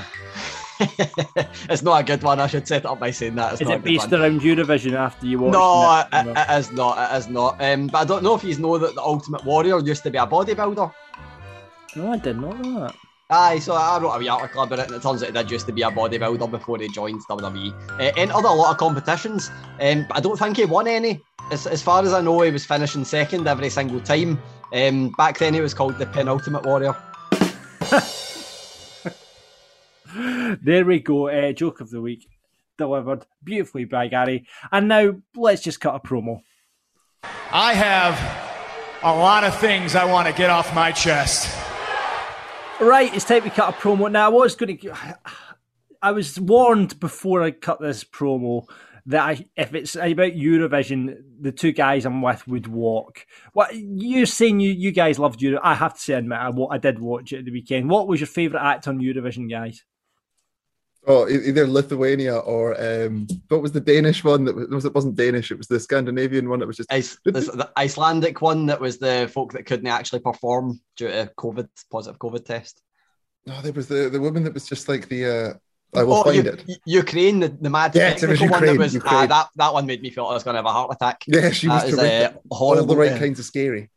it's 1.69 1.83
not 1.83 2.01
a 2.01 2.05
good 2.05 2.23
one. 2.23 2.41
I 2.41 2.47
should 2.47 2.67
set 2.69 2.83
it 2.83 2.87
up 2.87 3.01
by 3.01 3.11
saying 3.11 3.35
that. 3.37 3.55
It's 3.55 3.63
is 3.63 3.69
it 3.69 3.83
based 3.83 4.11
one. 4.11 4.21
around 4.21 4.41
Eurovision 4.41 4.95
after 4.95 5.27
you 5.27 5.39
watch 5.39 5.53
no, 5.53 6.07
it? 6.13 6.25
No, 6.25 6.33
it 6.33 6.59
is 6.59 6.73
not. 6.73 7.13
It 7.13 7.17
is 7.17 7.29
not. 7.29 7.63
Um, 7.63 7.89
but 7.89 7.99
I 7.99 8.05
don't 8.05 8.23
know 8.23 8.35
if 8.35 8.45
you 8.45 8.57
know 8.59 8.79
that 8.79 8.95
the 8.95 9.03
Ultimate 9.03 9.45
Warrior 9.45 9.81
used 9.81 10.03
to 10.05 10.11
be 10.11 10.19
a 10.19 10.27
bodybuilder. 10.27 10.93
No, 11.97 12.13
I 12.13 12.19
did 12.19 12.37
not 12.37 12.61
know 12.61 12.81
that. 12.81 12.95
Aye, 13.31 13.59
so 13.59 13.75
I 13.75 13.99
wrote 13.99 14.13
a 14.13 14.19
wee 14.19 14.29
article 14.29 14.63
about 14.63 14.79
it, 14.79 14.87
and 14.87 14.95
it 14.95 15.03
turns 15.03 15.23
out 15.23 15.27
he 15.27 15.33
did 15.33 15.51
used 15.51 15.67
to 15.67 15.73
be 15.73 15.83
a 15.83 15.91
bodybuilder 15.91 16.51
before 16.51 16.79
he 16.79 16.89
joined 16.89 17.21
WWE. 17.29 17.75
Uh, 18.01 18.13
entered 18.17 18.45
a 18.45 18.53
lot 18.53 18.71
of 18.71 18.79
competitions, 18.79 19.51
um, 19.81 20.07
but 20.09 20.17
I 20.17 20.21
don't 20.21 20.39
think 20.39 20.57
he 20.57 20.65
won 20.65 20.89
any. 20.89 21.21
As, 21.51 21.67
as 21.67 21.83
far 21.83 22.03
as 22.03 22.15
I 22.15 22.21
know, 22.21 22.41
he 22.41 22.51
was 22.51 22.65
finishing 22.65 23.05
second 23.05 23.47
every 23.47 23.69
single 23.69 24.01
time. 24.01 24.41
Um, 24.73 25.11
back 25.19 25.39
then, 25.39 25.53
he 25.53 25.61
was 25.61 25.75
called 25.75 25.99
the 25.99 26.07
Penultimate 26.07 26.65
Warrior. 26.65 26.97
there 30.15 30.85
we 30.85 31.01
go. 31.01 31.29
Uh, 31.29 31.53
joke 31.53 31.81
of 31.81 31.91
the 31.91 32.01
week. 32.01 32.27
delivered 32.77 33.27
beautifully 33.43 33.85
by 33.85 34.09
Gary. 34.09 34.47
And 34.73 34.89
now 34.89 35.17
let's 35.35 35.63
just 35.63 35.81
cut 35.81 35.95
a 35.95 36.01
promo. 36.01 36.41
I 37.53 37.75
have 37.75 38.15
a 39.03 39.15
lot 39.15 39.45
of 39.45 39.59
things 39.59 39.95
I 39.95 40.05
want 40.05 40.29
to 40.29 40.35
get 40.35 40.51
off 40.51 40.75
my 40.75 40.93
chest. 40.93 41.55
Right, 42.81 43.13
it's 43.13 43.25
time 43.25 43.43
to 43.43 43.51
cut 43.51 43.75
a 43.75 43.77
promo. 43.77 44.11
Now, 44.11 44.27
I 44.27 44.29
was 44.29 44.55
going 44.55 44.79
to. 44.79 44.95
I 46.01 46.13
was 46.13 46.39
warned 46.39 47.01
before 47.01 47.43
I 47.43 47.51
cut 47.51 47.81
this 47.81 48.05
promo 48.05 48.67
that 49.07 49.21
I, 49.21 49.47
if 49.57 49.75
it's 49.75 49.97
about 49.97 50.33
Eurovision, 50.35 51.17
the 51.41 51.51
two 51.51 51.73
guys 51.73 52.07
I'm 52.07 52.23
with 52.23 52.47
would 52.47 52.69
walk. 52.69 53.27
What 53.53 53.71
you're 53.75 54.27
saying? 54.27 54.61
You 54.61 54.71
you 54.71 54.93
guys 54.93 55.19
loved 55.19 55.43
Euro. 55.43 55.59
I 55.63 55.75
have 55.75 55.95
to 55.95 56.01
say, 56.01 56.15
admit, 56.15 56.39
I, 56.39 56.53
I 56.71 56.79
did 56.79 57.01
watch 57.01 57.33
it 57.33 57.39
at 57.39 57.45
the 57.47 57.51
weekend. 57.51 57.91
What 57.91 58.07
was 58.07 58.21
your 58.21 58.29
favourite 58.29 58.65
act 58.65 58.87
on 58.87 59.01
Eurovision, 59.01 59.51
guys? 59.51 59.85
Oh, 61.07 61.29
either 61.29 61.67
Lithuania 61.67 62.37
or 62.37 62.79
um, 62.79 63.27
what 63.49 63.63
was 63.63 63.73
the 63.73 63.81
Danish 63.81 64.25
one 64.25 64.45
that 64.45 64.55
was? 64.71 64.85
It 64.85 64.95
wasn't 64.95 65.17
Danish. 65.17 65.51
It 65.51 65.57
was 65.57 65.69
the 65.69 65.81
Scandinavian 65.81 66.51
one. 66.51 66.59
That 66.59 66.67
was 66.67 66.77
just 66.77 66.93
Ice, 66.93 67.17
the 67.25 67.71
Icelandic 67.77 68.43
one 68.43 68.67
that 68.67 68.81
was 68.81 68.99
the 68.99 69.31
folk 69.33 69.53
that 69.53 69.65
couldn't 69.65 69.87
actually 69.87 70.21
perform 70.21 70.81
due 70.97 71.09
to 71.09 71.31
COVID 71.39 71.69
positive 71.91 72.19
COVID 72.19 72.45
test. 72.45 72.83
No, 73.47 73.63
there 73.63 73.73
was 73.73 73.89
the 73.89 74.11
the 74.11 74.21
woman 74.21 74.45
that 74.45 74.55
was 74.55 74.67
just 74.67 74.89
like 74.89 75.09
the. 75.09 75.25
Uh, 75.25 75.55
I 75.95 76.03
will 76.05 76.15
Oh, 76.15 76.25
find 76.25 76.45
U- 76.45 76.53
it. 76.53 76.79
Ukraine, 76.85 77.41
the, 77.41 77.49
the 77.49 77.71
mad 77.71 77.95
Yes, 77.95 78.23
it 78.23 78.29
was 78.29 78.39
technical 78.39 78.53
one 78.53 78.61
that 78.61 78.67
Ukraine, 78.73 78.79
was 78.85 78.95
Ukraine. 78.95 79.15
ah, 79.23 79.27
that 79.27 79.49
that 79.57 79.73
one 79.73 79.87
made 79.87 80.03
me 80.03 80.11
feel 80.11 80.27
I 80.27 80.35
was 80.35 80.43
going 80.45 80.55
to 80.55 80.59
have 80.59 80.67
a 80.67 80.73
heart 80.73 80.91
attack. 80.95 81.25
Yeah, 81.27 81.51
she 81.51 81.67
was 81.69 81.83
That 81.83 81.89
is, 81.89 81.97
terrific. 81.97 82.37
uh, 82.37 82.55
horrible. 82.55 82.91
All 82.91 82.97
the 82.97 82.97
right 83.11 83.19
kinds 83.19 83.39
of 83.39 83.47
scary. 83.47 83.91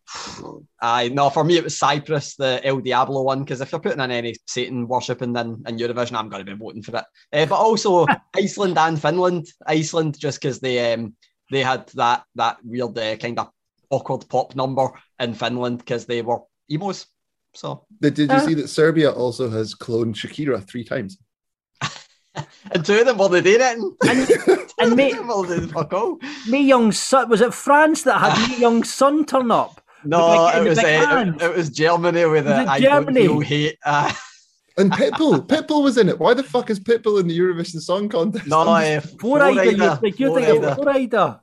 Aye, 0.82 1.10
no, 1.10 1.30
for 1.30 1.44
me 1.44 1.58
it 1.58 1.64
was 1.64 1.78
Cyprus, 1.78 2.36
the 2.36 2.62
El 2.66 2.80
Diablo 2.80 3.22
one, 3.24 3.40
because 3.44 3.62
if 3.62 3.72
you're 3.72 3.82
putting 3.82 4.00
in 4.00 4.12
any 4.12 4.36
Satan 4.48 4.88
worshipping 4.88 5.34
then 5.34 5.62
in 5.68 5.78
Eurovision, 5.78 6.16
I'm 6.16 6.30
going 6.30 6.46
to 6.46 6.52
be 6.52 6.58
voting 6.58 6.82
for 6.84 6.98
it. 6.98 7.06
Uh, 7.34 7.46
but 7.46 7.56
also 7.60 8.08
Iceland 8.36 8.78
and 8.78 9.00
Finland. 9.02 9.48
Iceland, 9.68 10.18
just 10.20 10.42
because 10.42 10.60
they 10.60 10.94
um 10.94 11.16
they 11.52 11.62
had 11.64 11.88
that 11.96 12.24
that 12.36 12.58
weird 12.64 12.98
uh, 12.98 13.16
kind 13.18 13.38
of 13.40 13.50
awkward 13.90 14.28
pop 14.30 14.56
number 14.56 14.88
in 15.20 15.34
Finland 15.34 15.80
because 15.80 16.06
they 16.06 16.22
were 16.22 16.40
emos. 16.70 17.06
So 17.54 17.86
Did, 18.02 18.14
did 18.14 18.32
you 18.32 18.38
Uh. 18.38 18.46
see 18.48 18.54
that 18.56 18.70
Serbia 18.70 19.12
also 19.12 19.50
has 19.50 19.76
cloned 19.76 20.16
Shakira 20.16 20.66
three 20.66 20.86
times? 20.86 21.18
And 22.72 22.86
two 22.86 23.00
of 23.00 23.06
them 23.06 23.18
were 23.18 23.28
the 23.30 23.42
doing 23.42 23.60
it. 23.62 24.74
And 24.80 24.96
mate, 24.96 25.16
Well, 25.26 25.44
they 25.44 25.60
fuck 25.68 25.92
all. 25.94 26.20
May 26.48 26.62
Young 26.62 26.92
Son 26.92 27.30
was 27.30 27.42
it 27.42 27.54
France 27.54 28.04
that 28.04 28.20
had 28.20 28.50
May 28.50 28.58
Young 28.60 28.84
Son 28.84 29.26
turn 29.26 29.52
up? 29.52 29.82
No, 30.06 30.50
big- 30.54 30.66
it 30.66 30.70
was 30.70 30.80
big 30.80 31.04
uh, 31.04 31.26
it, 31.36 31.42
it 31.42 31.56
was 31.58 31.70
Germany 31.70 32.26
with 32.26 32.46
Was 32.46 32.54
the 32.56 32.62
it 32.62 32.68
I 32.68 32.80
don't 32.80 33.06
Germany? 33.06 33.28
feel 33.28 33.40
hate. 33.42 33.78
Uh, 33.86 34.12
And 34.78 34.90
Pitbull, 34.92 35.46
Pitbull 35.46 35.84
was 35.84 35.98
in 35.98 36.08
it. 36.08 36.18
Why 36.18 36.34
the 36.34 36.44
fuck 36.44 36.70
is 36.70 36.80
Pitbull 36.80 37.20
in 37.20 37.28
the 37.28 37.38
Eurovision 37.38 37.82
Song 37.82 38.08
Contest? 38.08 38.48
no, 38.48 38.62
I'm 38.62 38.68
uh, 38.98 39.02
just- 39.02 39.20
Flo 39.20 39.38
Rida, 39.40 39.66
you're, 39.66 39.76
Flo 39.76 39.88
Rida, 39.98 40.02
like, 40.02 40.20
you're 40.20 40.30
Flo 40.30 40.40
Rida. 40.42 40.46
thinking 40.46 40.66
of 40.66 40.76
Flo 40.76 40.86
Rida. 40.86 41.40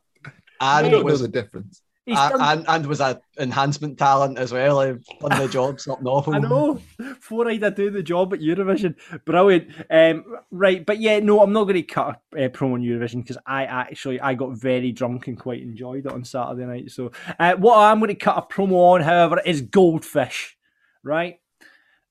I 0.61 0.83
don't 0.83 0.90
it 0.95 1.04
know 1.04 1.16
the 1.21 1.28
difference. 1.28 1.83
And, 2.17 2.65
and, 2.69 2.87
was 2.87 3.00
a 3.00 3.21
enhancement 3.38 3.99
talent 3.99 4.38
as 4.38 4.53
well. 4.53 4.81
He 4.81 4.93
done 5.21 5.41
the 5.41 5.49
job 5.49 5.81
something 5.81 6.07
awful. 6.07 6.35
I 6.35 6.38
know. 6.38 6.81
Flo 7.21 7.45
Rida 7.45 7.75
do 7.75 7.91
the 7.91 8.03
job 8.03 8.33
at 8.33 8.41
Eurovision. 8.41 8.95
Brilliant. 9.25 9.69
Um, 9.91 10.25
right, 10.50 10.85
but 10.85 11.00
yeah, 11.00 11.21
no, 11.21 11.43
I'm 11.43 11.53
not 11.53 11.65
going 11.65 11.75
to 11.75 11.83
cut 11.83 12.21
a 12.35 12.47
uh, 12.47 12.49
promo 12.49 12.75
on 12.75 12.83
Eurovision 12.83 13.23
because 13.23 13.38
I 13.47 13.65
actually 13.65 14.21
I 14.21 14.35
got 14.35 14.57
very 14.57 14.93
drunk 14.93 15.27
and 15.27 15.38
quite 15.38 15.62
enjoyed 15.62 16.07
it 16.07 16.12
on 16.12 16.25
Saturday 16.25 16.67
night. 16.67 16.91
So 16.91 17.12
uh, 17.38 17.55
what 17.57 17.79
I'm 17.79 17.99
going 17.99 18.09
to 18.09 18.15
cut 18.15 18.38
a 18.38 18.43
promo 18.43 18.95
on, 18.95 19.03
however, 19.03 19.41
is 19.45 19.61
goldfish. 19.61 20.57
Right, 21.03 21.41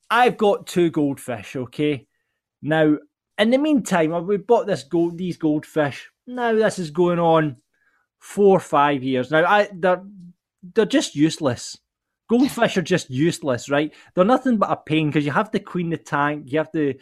I've 0.09 0.37
got 0.37 0.67
two 0.67 0.89
goldfish. 0.91 1.55
Okay, 1.55 2.07
now 2.61 2.97
in 3.37 3.49
the 3.49 3.57
meantime, 3.57 4.27
we 4.27 4.37
bought 4.37 4.67
this 4.67 4.83
gold 4.83 5.17
these 5.17 5.37
goldfish. 5.37 6.09
Now 6.25 6.53
this 6.53 6.79
is 6.79 6.91
going 6.91 7.19
on 7.19 7.57
four 8.19 8.59
five 8.59 9.03
years. 9.03 9.31
Now 9.31 9.45
I 9.45 9.69
they're 9.73 10.03
they're 10.75 10.85
just 10.85 11.15
useless. 11.15 11.77
Goldfish 12.29 12.77
are 12.77 12.81
just 12.81 13.09
useless, 13.09 13.69
right? 13.69 13.93
They're 14.13 14.25
nothing 14.25 14.57
but 14.57 14.71
a 14.71 14.75
pain 14.75 15.07
because 15.07 15.25
you 15.25 15.31
have 15.31 15.51
to 15.51 15.59
clean 15.59 15.89
the 15.89 15.97
tank, 15.97 16.51
you 16.51 16.57
have 16.57 16.71
to 16.73 16.95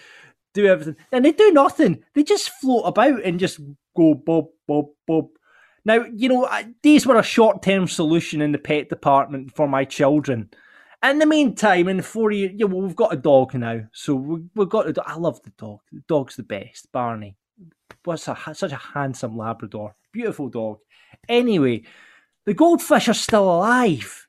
do 0.53 0.67
everything, 0.67 0.96
and 1.11 1.25
they 1.25 1.31
do 1.31 1.51
nothing. 1.51 2.03
They 2.13 2.24
just 2.24 2.50
float 2.50 2.83
about 2.85 3.24
and 3.24 3.40
just 3.40 3.59
go 3.96 4.13
bob, 4.13 4.46
bob, 4.68 4.85
bob. 5.07 5.29
Now, 5.83 6.05
you 6.16 6.29
know, 6.29 6.48
these 6.83 7.05
were 7.05 7.18
a 7.18 7.24
short 7.24 7.63
term 7.63 7.87
solution 7.87 8.42
in 8.42 8.51
the 8.51 8.57
pet 8.57 8.90
department 8.90 9.55
for 9.55 9.68
my 9.68 9.85
children. 9.85 10.50
In 11.03 11.20
the 11.20 11.25
meantime, 11.27 11.87
in 11.87 12.01
four 12.01 12.31
years, 12.31 12.53
yeah, 12.55 12.66
well, 12.66 12.81
we've 12.81 12.96
got 12.96 13.13
a 13.13 13.18
dog 13.18 13.53
now, 13.53 13.81
so 13.94 14.16
we, 14.16 14.42
we've 14.55 14.70
got. 14.70 14.90
A, 14.90 15.03
I 15.05 15.16
love 15.16 15.42
the 15.44 15.51
dog. 15.57 15.79
The 15.92 16.01
dog's 16.07 16.35
the 16.35 16.44
best, 16.44 16.92
Barney. 16.92 17.35
What's 18.03 18.27
a 18.27 18.37
such 18.53 18.72
a 18.72 18.75
handsome 18.75 19.37
Labrador, 19.37 19.96
beautiful 20.11 20.50
dog. 20.50 20.79
Anyway, 21.30 21.84
the 22.46 22.54
goldfish 22.54 23.08
are 23.08 23.14
still 23.14 23.44
alive, 23.44 24.28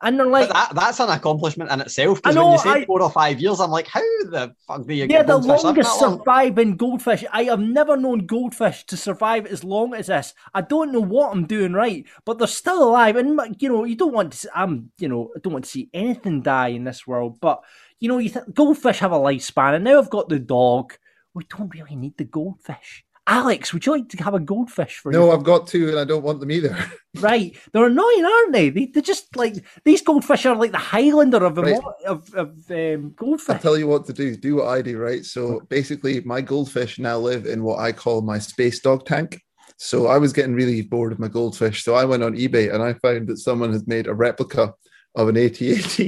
and 0.00 0.18
they're 0.18 0.26
like, 0.26 0.48
that, 0.48 0.74
that's 0.74 0.98
an 0.98 1.10
accomplishment 1.10 1.70
in 1.70 1.80
itself. 1.80 2.20
Because 2.20 2.36
when 2.36 2.52
you 2.52 2.58
say 2.58 2.70
I- 2.70 2.84
four 2.86 3.02
or 3.02 3.10
five 3.10 3.40
years, 3.40 3.60
I'm 3.60 3.70
like, 3.70 3.86
how 3.86 4.00
the 4.24 4.54
fuck 4.66 4.86
do 4.86 4.94
you 4.94 5.06
They're 5.06 5.18
get 5.18 5.26
the 5.28 5.38
longest 5.38 5.98
surviving 5.98 6.76
goldfish. 6.76 7.24
I 7.32 7.44
have 7.44 7.60
never 7.60 7.96
known 7.96 8.26
goldfish 8.26 8.84
to 8.86 8.96
survive 8.96 9.46
as 9.46 9.62
long 9.62 9.94
as 9.94 10.08
this. 10.08 10.34
I 10.54 10.62
don't 10.62 10.92
know 10.92 11.00
what 11.00 11.32
I'm 11.32 11.46
doing 11.46 11.72
right, 11.72 12.04
but 12.24 12.38
they're 12.38 12.48
still 12.48 12.82
alive. 12.82 13.14
And 13.16 13.56
you 13.60 13.68
know, 13.68 13.84
you 13.84 13.94
don't 13.94 14.12
want 14.12 14.32
to. 14.32 14.38
See, 14.38 14.48
I'm, 14.54 14.90
you 14.98 15.08
know, 15.08 15.30
I 15.36 15.38
don't 15.40 15.52
want 15.52 15.66
to 15.66 15.70
see 15.70 15.88
anything 15.94 16.42
die 16.42 16.68
in 16.68 16.84
this 16.84 17.06
world. 17.06 17.40
But 17.40 17.62
you 18.00 18.08
know, 18.08 18.18
you 18.18 18.30
think 18.30 18.52
goldfish 18.54 18.98
have 18.98 19.12
a 19.12 19.16
lifespan, 19.18 19.74
and 19.76 19.84
now 19.84 19.98
I've 19.98 20.10
got 20.10 20.28
the 20.28 20.40
dog. 20.40 20.94
We 21.34 21.44
don't 21.44 21.72
really 21.72 21.94
need 21.96 22.16
the 22.18 22.24
goldfish. 22.24 23.04
Alex, 23.26 23.72
would 23.72 23.86
you 23.86 23.92
like 23.92 24.08
to 24.08 24.22
have 24.24 24.34
a 24.34 24.40
goldfish 24.40 24.96
for 24.98 25.12
No, 25.12 25.26
you? 25.26 25.32
I've 25.32 25.44
got 25.44 25.68
two, 25.68 25.88
and 25.88 25.98
I 25.98 26.04
don't 26.04 26.24
want 26.24 26.40
them 26.40 26.50
either. 26.50 26.76
Right, 27.20 27.54
they're 27.72 27.84
annoying, 27.84 28.24
aren't 28.24 28.52
they? 28.54 28.70
they? 28.70 28.86
They're 28.86 29.02
just 29.02 29.36
like 29.36 29.62
these 29.84 30.00
goldfish 30.00 30.46
are 30.46 30.56
like 30.56 30.72
the 30.72 30.78
Highlander 30.78 31.44
of 31.44 31.58
Right. 31.58 31.78
of, 32.06 32.32
of 32.34 32.48
um, 32.70 33.04
I'll 33.04 33.10
goldfish. 33.10 33.60
tell 33.60 33.76
you 33.76 33.86
what 33.86 34.06
to 34.06 34.14
do. 34.14 34.34
Do 34.34 34.56
what 34.56 34.68
I 34.68 34.80
do, 34.80 34.98
right? 34.98 35.22
So 35.22 35.60
basically, 35.68 36.22
my 36.22 36.40
goldfish 36.40 36.98
now 36.98 37.18
live 37.18 37.44
in 37.44 37.64
what 37.64 37.80
I 37.80 37.92
call 37.92 38.22
my 38.22 38.38
space 38.38 38.80
dog 38.80 39.04
tank. 39.04 39.42
So 39.76 40.06
I 40.06 40.16
was 40.16 40.32
getting 40.32 40.54
really 40.54 40.80
bored 40.80 41.12
of 41.12 41.18
my 41.18 41.28
goldfish. 41.28 41.84
So 41.84 41.94
I 41.94 42.06
went 42.06 42.22
on 42.22 42.32
eBay 42.34 42.72
and 42.72 42.82
I 42.82 42.94
found 42.94 43.28
that 43.28 43.36
someone 43.36 43.74
had 43.74 43.86
made 43.86 44.06
a 44.06 44.14
replica 44.14 44.72
of 45.14 45.28
an 45.28 45.36
AT-AT 45.36 45.98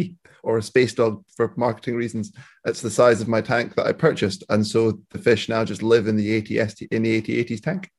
or 0.45 0.59
a 0.59 0.63
space 0.63 0.95
dog 0.95 1.25
for 1.37 1.53
marketing 1.57 1.97
reasons. 1.97 2.33
It's 2.65 2.83
the 2.83 2.91
size 2.91 3.21
of 3.21 3.29
my 3.29 3.41
tank 3.41 3.75
that 3.75 3.87
I 3.87 3.93
purchased. 3.93 4.45
And 4.49 4.67
so 4.67 5.01
the 5.11 5.19
fish 5.19 5.49
now 5.49 5.65
just 5.65 5.83
live 5.83 6.07
in 6.07 6.17
the 6.17 6.37
AT 6.37 6.51
in 6.91 7.03
the 7.03 7.19
AT-AT's 7.19 7.61
tank. 7.61 7.91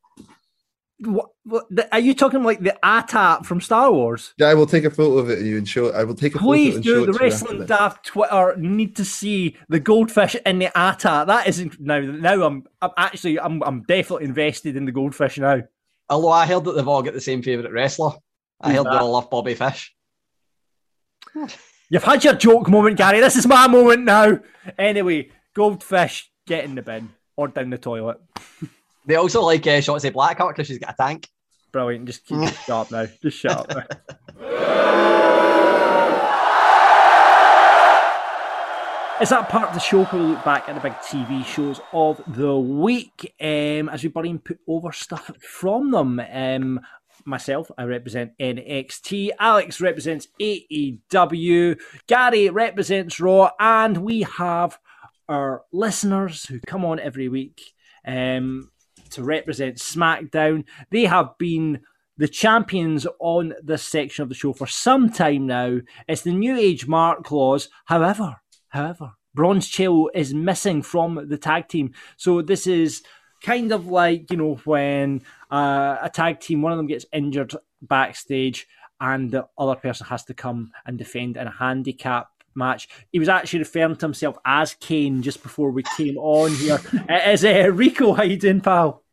What, 1.00 1.32
what, 1.44 1.66
are 1.92 2.00
you 2.00 2.14
talking 2.14 2.44
like 2.44 2.62
the 2.62 2.78
AT-AT 2.86 3.46
from 3.46 3.60
Star 3.60 3.92
Wars? 3.92 4.34
Yeah, 4.38 4.48
I 4.48 4.54
will 4.54 4.66
take 4.66 4.86
a 4.86 4.90
photo 4.90 5.18
of 5.18 5.30
it 5.30 5.40
and 5.40 5.48
you 5.48 5.58
and 5.58 5.68
show 5.68 5.88
it. 5.88 5.96
I 5.96 6.06
will 6.06 6.16
take 6.16 6.36
a 6.36 6.40
Please 6.40 6.76
photo 6.76 6.82
Please 6.82 6.86
do. 6.86 7.04
it 7.04 7.06
The 7.06 7.06
to 7.06 7.06
you 7.06 7.14
after 7.14 7.24
Wrestling 7.24 7.60
this. 7.60 7.68
Daft 7.68 8.06
Twitter 8.06 8.56
need 8.58 8.96
to 8.96 9.04
see 9.04 9.58
the 9.68 9.82
goldfish 9.82 10.36
in 10.46 10.60
the 10.60 10.78
AT-AT. 10.78 11.28
That 11.28 11.48
isn't 11.48 11.82
now. 11.82 12.00
Now 12.00 12.44
I'm, 12.44 12.64
I'm 12.82 12.92
actually, 12.96 13.40
I'm, 13.40 13.62
I'm 13.64 13.82
definitely 13.84 14.26
invested 14.26 14.78
in 14.78 14.86
the 14.86 14.94
goldfish 14.94 15.38
now. 15.38 15.64
Although 16.10 16.30
I 16.30 16.46
heard 16.46 16.64
that 16.64 16.76
they've 16.76 16.88
all 16.88 17.04
got 17.04 17.14
the 17.14 17.22
same 17.22 17.42
favourite 17.42 17.74
wrestler. 17.74 18.12
I 18.62 18.70
Who's 18.70 18.78
heard 18.78 18.86
they 18.86 18.92
that? 18.92 19.02
all 19.02 19.12
love 19.12 19.30
Bobby 19.30 19.56
Fish. 19.56 19.94
You've 21.90 22.04
had 22.04 22.24
your 22.24 22.34
joke 22.34 22.68
moment, 22.68 22.98
Gary. 22.98 23.20
This 23.20 23.36
is 23.36 23.46
my 23.46 23.68
moment 23.68 24.06
now. 24.06 24.40
Anyway, 24.78 25.30
goldfish, 25.54 26.32
get 26.48 26.66
in 26.66 26.74
the 26.74 26.82
bin 26.82 27.10
or 27.36 27.48
down 27.48 27.70
the 27.70 27.78
toilet. 27.78 28.18
They 29.06 29.16
also 29.16 29.44
like 29.44 29.68
uh, 29.68 29.82
Shotzi 29.82 30.12
Blackheart 30.12 30.50
because 30.50 30.68
she's 30.68 30.80
got 30.80 30.96
a 30.96 30.96
tank. 30.98 31.30
Brilliant. 31.72 32.06
Just 32.08 32.26
keep 32.26 32.40
it 32.40 32.56
shut 32.66 32.70
up 32.70 32.92
now. 32.92 33.06
Just 33.22 33.38
shut 33.38 33.52
up 33.52 33.70
now. 33.70 33.84
Is 39.22 39.30
that 39.30 39.48
part 39.48 39.70
of 39.70 39.74
the 39.76 39.80
show 39.80 40.06
where 40.06 40.22
we 40.22 40.30
look 40.30 40.44
back 40.44 40.68
at 40.68 40.76
the 40.76 40.82
big 40.82 40.94
TV 40.94 41.46
shows 41.46 41.80
of 41.94 42.20
the 42.28 42.58
week 42.58 43.34
um, 43.40 43.90
as 43.90 44.04
we 44.04 44.10
bury 44.10 44.32
and 44.32 44.44
put 44.44 44.60
over 44.68 44.92
stuff 44.92 45.32
from 45.40 45.92
them? 45.92 46.20
Um, 46.20 46.82
myself, 47.26 47.72
I 47.78 47.84
represent 47.84 48.38
NXT. 48.40 49.32
Alex 49.40 49.82
represents 49.82 50.28
AEW. 50.40 51.80
Gary 52.08 52.50
represents 52.50 53.20
Raw. 53.20 53.52
And 53.60 53.98
we 53.98 54.22
have 54.24 54.78
our 55.28 55.64
listeners 55.72 56.46
who 56.46 56.60
come 56.66 56.86
on 56.86 57.00
every 57.00 57.30
week 57.30 57.74
um, 58.06 58.72
to 59.12 59.24
represent 59.24 59.78
SmackDown. 59.78 60.66
They 60.92 61.06
have 61.06 61.38
been 61.38 61.82
the 62.18 62.28
champions 62.28 63.06
on 63.20 63.54
this 63.62 63.84
section 63.84 64.24
of 64.24 64.30
the 64.30 64.36
show 64.36 64.54
for 64.54 64.68
some 64.68 65.10
time 65.10 65.48
now. 65.48 65.80
It's 66.08 66.22
the 66.22 66.32
New 66.32 66.58
Age 66.58 66.88
Mark 66.88 67.24
clause. 67.24 67.70
However, 67.86 68.38
however, 68.70 69.14
Bronze 69.34 69.68
Chill 69.68 70.10
is 70.14 70.34
missing 70.34 70.82
from 70.82 71.28
the 71.28 71.38
tag 71.38 71.68
team. 71.68 71.94
So 72.16 72.42
this 72.42 72.68
is 72.68 73.04
kind 73.42 73.72
of 73.72 73.88
like, 73.88 74.32
you 74.32 74.38
know, 74.38 74.56
when 74.66 75.22
uh, 75.52 75.98
a 76.02 76.10
tag 76.10 76.40
team, 76.40 76.62
one 76.62 76.72
of 76.72 76.78
them 76.78 76.88
gets 76.88 77.06
injured 77.14 77.54
backstage 77.82 78.68
and 79.00 79.32
the 79.32 79.48
other 79.58 79.76
person 79.76 80.08
has 80.08 80.24
to 80.26 80.34
come 80.34 80.72
and 80.86 80.98
defend 80.98 81.38
in 81.38 81.48
a 81.48 81.52
handicap 81.52 82.30
match. 82.56 82.88
He 83.12 83.20
was 83.20 83.30
actually 83.30 83.60
referring 83.60 83.98
to 83.98 84.06
himself 84.06 84.38
as 84.46 84.76
Kane 84.76 85.22
just 85.22 85.44
before 85.44 85.72
we 85.72 85.84
came 85.98 86.18
on 86.18 86.52
here. 86.52 86.80
It 87.10 87.34
is 87.34 87.46
uh, 87.46 87.72
Rico, 87.72 88.14
how 88.14 88.24
you 88.24 88.38
doing, 88.38 88.62
pal? 88.62 89.04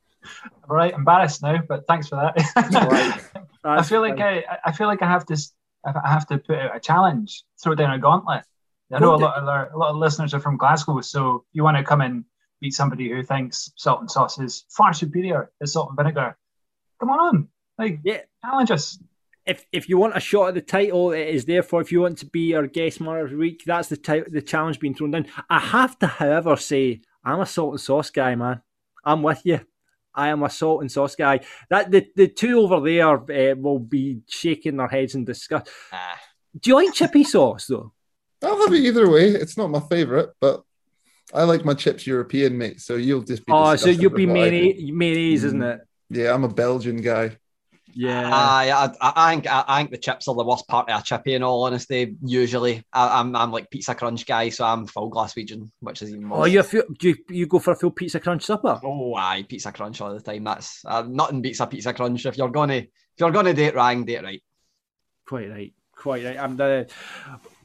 All 0.69 0.77
right, 0.77 0.95
embarrassed 0.95 1.43
now, 1.43 1.61
but 1.69 1.87
thanks 1.87 2.09
for 2.09 2.17
that. 2.17 3.31
I 3.65 3.83
feel 3.83 4.01
like. 4.01 4.21
I, 4.21 4.45
I 4.65 4.73
feel 4.73 4.87
like 4.87 5.03
I 5.03 5.09
have 5.09 5.27
to 5.27 5.37
I 5.85 6.09
have 6.09 6.27
to 6.29 6.39
put 6.39 6.59
out 6.59 6.77
a 6.77 6.81
challenge, 6.81 7.45
throw 7.63 7.75
down 7.75 7.93
a 7.93 7.99
gauntlet. 7.99 8.45
I 8.93 8.99
know 8.99 9.15
a 9.15 9.17
lot 9.17 9.37
of 9.37 9.49
our, 9.49 9.73
a 9.73 9.79
lot 9.79 9.91
of 9.91 9.97
listeners 9.97 10.35
are 10.35 10.41
from 10.41 10.59
Glasgow, 10.59 11.01
so 11.01 11.45
you 11.53 11.65
want 11.65 11.79
to 11.79 11.83
come 11.83 12.03
and 12.03 12.25
beat 12.63 12.73
somebody 12.73 13.11
who 13.11 13.23
thinks 13.23 13.71
salt 13.77 14.01
and 14.01 14.11
sauce 14.11 14.39
is 14.39 14.65
far 14.71 14.93
superior 14.95 15.51
to 15.61 15.67
salt 15.67 15.89
and 15.91 15.97
vinegar. 15.99 16.37
Come 17.01 17.11
on, 17.11 17.49
like 17.79 17.99
Yeah. 18.05 18.21
challenge 18.45 18.71
us. 18.71 18.99
if 19.45 19.67
if 19.73 19.89
you 19.89 19.99
want 19.99 20.17
a 20.17 20.21
shot 20.21 20.49
at 20.51 20.55
the 20.55 20.61
title, 20.79 21.11
it 21.13 21.27
is 21.37 21.45
therefore. 21.45 21.81
If 21.81 21.91
you 21.93 22.01
want 22.01 22.19
to 22.19 22.27
be 22.27 22.55
our 22.55 22.69
guest 22.69 23.01
man 23.01 23.19
every 23.19 23.37
week, 23.37 23.65
that's 23.67 23.89
the 23.89 23.97
ti- 23.97 24.31
the 24.31 24.41
challenge 24.41 24.79
being 24.79 24.95
thrown 24.95 25.11
down. 25.11 25.27
I 25.51 25.59
have 25.59 25.99
to, 25.99 26.07
however, 26.07 26.55
say 26.57 27.01
I'm 27.25 27.41
a 27.41 27.47
salt 27.47 27.73
and 27.73 27.81
sauce 27.81 28.11
guy, 28.11 28.37
man. 28.37 28.63
I'm 29.05 29.23
with 29.25 29.43
you. 29.45 29.61
I 30.15 30.29
am 30.29 30.43
a 30.45 30.51
salt 30.51 30.83
and 30.83 30.93
sauce 30.93 31.17
guy. 31.17 31.41
That 31.71 31.91
the, 31.91 32.07
the 32.15 32.29
two 32.29 32.61
over 32.61 32.79
there 32.89 33.15
uh, 33.19 33.55
will 33.57 33.81
be 33.81 34.21
shaking 34.29 34.77
their 34.77 34.87
heads 34.87 35.15
in 35.17 35.25
disgust. 35.25 35.69
Ah. 35.93 36.21
Do 36.61 36.71
you 36.71 36.77
like 36.77 36.95
chippy 36.95 37.25
sauce 37.25 37.67
though? 37.67 37.93
I'll 38.45 38.61
have 38.63 38.73
it 38.75 38.85
either 38.85 39.09
way. 39.11 39.29
It's 39.31 39.57
not 39.57 39.71
my 39.71 39.81
favorite, 39.81 40.31
but 40.41 40.63
I 41.33 41.45
like 41.45 41.65
my 41.65 41.75
chips 41.75 42.07
European, 42.07 42.59
mate. 42.59 42.81
So 42.81 42.97
you'll 42.97 43.23
just 43.23 43.47
be. 43.47 43.53
Oh, 43.53 43.75
so 43.77 43.89
you'll 43.89 44.11
be 44.13 44.27
what 44.27 44.33
I 44.37 44.51
mayonnaise, 44.51 44.93
mayonnaise, 44.93 45.45
isn't 45.45 45.61
Mm. 45.61 45.75
it? 45.75 45.81
Yeah, 46.11 46.35
I'm 46.35 46.45
a 46.45 46.49
Belgian 46.49 47.01
guy. 47.01 47.39
Yeah. 47.95 48.31
Aye, 48.33 48.71
I, 48.71 48.85
I, 49.01 49.13
I 49.17 49.31
think 49.35 49.47
I, 49.47 49.65
I 49.69 49.79
think 49.81 49.91
the 49.91 49.99
chips 49.99 50.27
are 50.29 50.35
the 50.35 50.45
worst 50.45 50.67
part 50.67 50.89
of 50.91 51.01
a 51.01 51.03
chippy. 51.03 51.35
In 51.35 51.43
all 51.43 51.65
honesty, 51.65 52.17
usually 52.25 52.85
I, 52.93 53.21
I'm 53.21 53.37
I'm 53.37 53.51
like 53.53 53.71
pizza 53.71 53.95
crunch 53.95 54.25
guy, 54.27 54.49
so 54.49 54.65
I'm 54.65 54.87
full 54.87 55.11
Glaswegian, 55.11 55.71
which 55.81 56.01
is 56.03 56.11
even 56.11 56.29
worse. 56.29 56.41
oh, 56.41 56.45
you 56.45 56.63
feel, 56.63 56.85
do 56.99 57.09
you, 57.11 57.17
you 57.29 57.47
go 57.47 57.59
for 57.59 57.73
a 57.73 57.77
full 57.77 57.91
pizza 57.91 58.19
crunch 58.19 58.45
supper? 58.45 58.81
Oh, 58.83 59.15
aye, 59.15 59.45
pizza 59.47 59.73
crunch 59.73 60.01
all 60.01 60.15
the 60.15 60.21
time. 60.21 60.45
That's 60.45 60.83
uh, 60.87 61.05
nothing 61.07 61.43
beats 61.43 61.61
a 61.61 61.67
pizza 61.67 61.93
crunch. 61.93 62.25
If 62.25 62.39
you're 62.39 62.49
gonna 62.51 62.75
if 62.77 62.89
you're 63.19 63.31
gonna 63.31 63.53
do 63.55 63.65
it 63.65 63.75
right, 63.75 64.05
do 64.07 64.13
it 64.15 64.23
right. 64.23 64.43
Quite 65.27 65.51
right, 65.51 65.73
quite 65.95 66.25
right. 66.25 66.39
I'm 66.39 66.57
the 66.57 66.89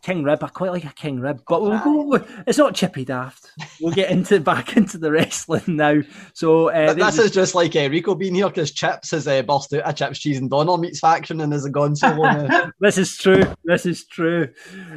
king 0.01 0.23
rib. 0.23 0.43
I 0.43 0.47
quite 0.47 0.71
like 0.71 0.85
a 0.85 0.93
king 0.93 1.19
rib, 1.19 1.43
but 1.47 1.61
we'll 1.61 1.79
go. 1.79 2.25
It's 2.45 2.57
not 2.57 2.75
chippy 2.75 3.05
daft. 3.05 3.51
We'll 3.81 3.93
get 3.93 4.11
into 4.11 4.39
back 4.47 4.77
into 4.77 4.97
the 4.97 5.11
wrestling 5.11 5.63
now. 5.67 6.01
So 6.33 6.69
uh, 6.69 6.93
this 6.93 7.17
is 7.17 7.31
just 7.31 7.55
like 7.55 7.75
uh, 7.75 7.89
Rico 7.89 8.15
being 8.15 8.35
here 8.35 8.47
because 8.47 8.71
Chips 8.71 9.11
has 9.11 9.27
uh, 9.27 9.41
burst 9.41 9.73
out 9.73 9.83
a 9.85 9.93
Chips 9.93 10.19
Cheese 10.19 10.37
and 10.37 10.49
Donner 10.49 10.77
meats 10.77 10.99
faction 10.99 11.41
and 11.41 11.53
has 11.53 11.67
gone 11.67 11.95
solo. 11.95 12.23
now. 12.23 12.71
this 12.79 12.97
is 12.97 13.17
true. 13.17 13.43
This 13.63 13.85
is 13.85 14.05
true. 14.05 14.49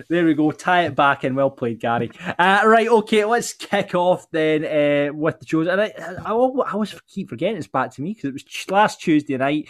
There 0.09 0.25
we 0.25 0.35
go. 0.35 0.51
Tie 0.51 0.87
it 0.87 0.95
back 0.95 1.25
in. 1.25 1.35
Well 1.35 1.51
played, 1.51 1.81
Gary. 1.81 2.11
Uh, 2.39 2.63
right, 2.65 2.89
okay. 2.89 3.25
Let's 3.25 3.53
kick 3.53 3.95
off 3.95 4.31
then 4.31 4.65
uh, 4.65 5.13
with 5.15 5.41
the 5.41 5.47
shows. 5.47 5.67
And 5.67 5.81
I, 5.81 5.93
I, 5.99 6.13
I 6.27 6.31
always 6.33 6.95
keep 7.09 7.29
forgetting 7.29 7.57
it's 7.57 7.67
back 7.67 7.93
to 7.95 8.03
me 8.03 8.15
because 8.15 8.29
it 8.29 8.33
was 8.33 8.45
last 8.71 9.01
Tuesday 9.01 9.37
night. 9.37 9.69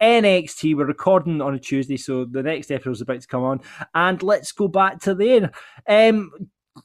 NXT. 0.00 0.76
We're 0.76 0.86
recording 0.86 1.40
on 1.40 1.54
a 1.54 1.58
Tuesday, 1.58 1.96
so 1.96 2.24
the 2.24 2.42
next 2.42 2.70
episode 2.70 2.92
is 2.92 3.00
about 3.00 3.20
to 3.20 3.26
come 3.26 3.42
on. 3.42 3.60
And 3.94 4.22
let's 4.22 4.52
go 4.52 4.68
back 4.68 5.00
to 5.02 5.14
there. 5.14 5.50
Um, 5.88 6.30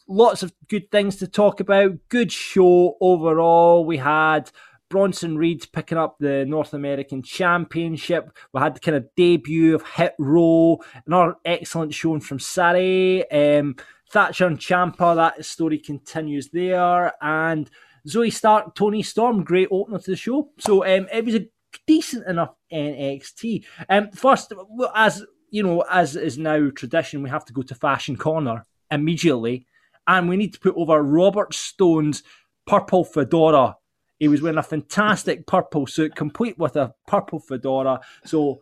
lots 0.07 0.43
of 0.43 0.53
good 0.67 0.91
things 0.91 1.17
to 1.17 1.27
talk 1.27 1.59
about. 1.59 1.93
Good 2.09 2.31
show 2.31 2.97
overall. 2.99 3.85
We 3.85 3.97
had 3.97 4.51
Bronson 4.89 5.37
Reed 5.37 5.65
picking 5.73 5.97
up 5.97 6.17
the 6.19 6.45
North 6.45 6.73
American 6.73 7.23
Championship. 7.23 8.31
We 8.53 8.61
had 8.61 8.75
the 8.75 8.79
kind 8.79 8.97
of 8.97 9.07
debut 9.15 9.75
of 9.75 9.83
Hit 9.87 10.15
Row, 10.19 10.79
another 11.05 11.35
excellent 11.43 11.93
showing 11.93 12.21
from 12.21 12.37
Sarray. 12.37 13.23
Um, 13.31 13.75
Thatcher 14.11 14.45
and 14.45 14.59
Ciampa, 14.59 15.15
that 15.15 15.43
story 15.43 15.79
continues 15.79 16.49
there. 16.49 17.11
And 17.21 17.69
Zoey 18.07 18.31
Stark, 18.31 18.75
Toni 18.75 19.01
Storm, 19.01 19.43
great 19.43 19.67
opener 19.71 19.99
to 19.99 20.11
the 20.11 20.15
show. 20.15 20.51
So 20.59 20.85
um, 20.85 21.07
it 21.11 21.25
was 21.25 21.35
a 21.35 21.47
decent 21.87 22.27
enough 22.27 22.55
NXT. 22.71 23.65
Um, 23.89 24.11
first, 24.11 24.53
as 24.95 25.23
you 25.49 25.63
know, 25.63 25.83
as 25.89 26.15
is 26.15 26.37
now 26.37 26.69
tradition, 26.69 27.23
we 27.23 27.29
have 27.29 27.45
to 27.45 27.53
go 27.53 27.61
to 27.63 27.75
Fashion 27.75 28.17
Corner 28.17 28.65
immediately, 28.91 29.65
and 30.07 30.27
we 30.29 30.37
need 30.37 30.53
to 30.53 30.59
put 30.59 30.75
over 30.75 31.01
Robert 31.01 31.53
Stone's 31.53 32.23
purple 32.65 33.03
fedora. 33.03 33.77
He 34.19 34.27
was 34.27 34.41
wearing 34.41 34.57
a 34.57 34.63
fantastic 34.63 35.45
purple 35.45 35.87
suit, 35.87 36.15
complete 36.15 36.57
with 36.57 36.75
a 36.75 36.93
purple 37.07 37.39
fedora. 37.39 37.99
So, 38.25 38.61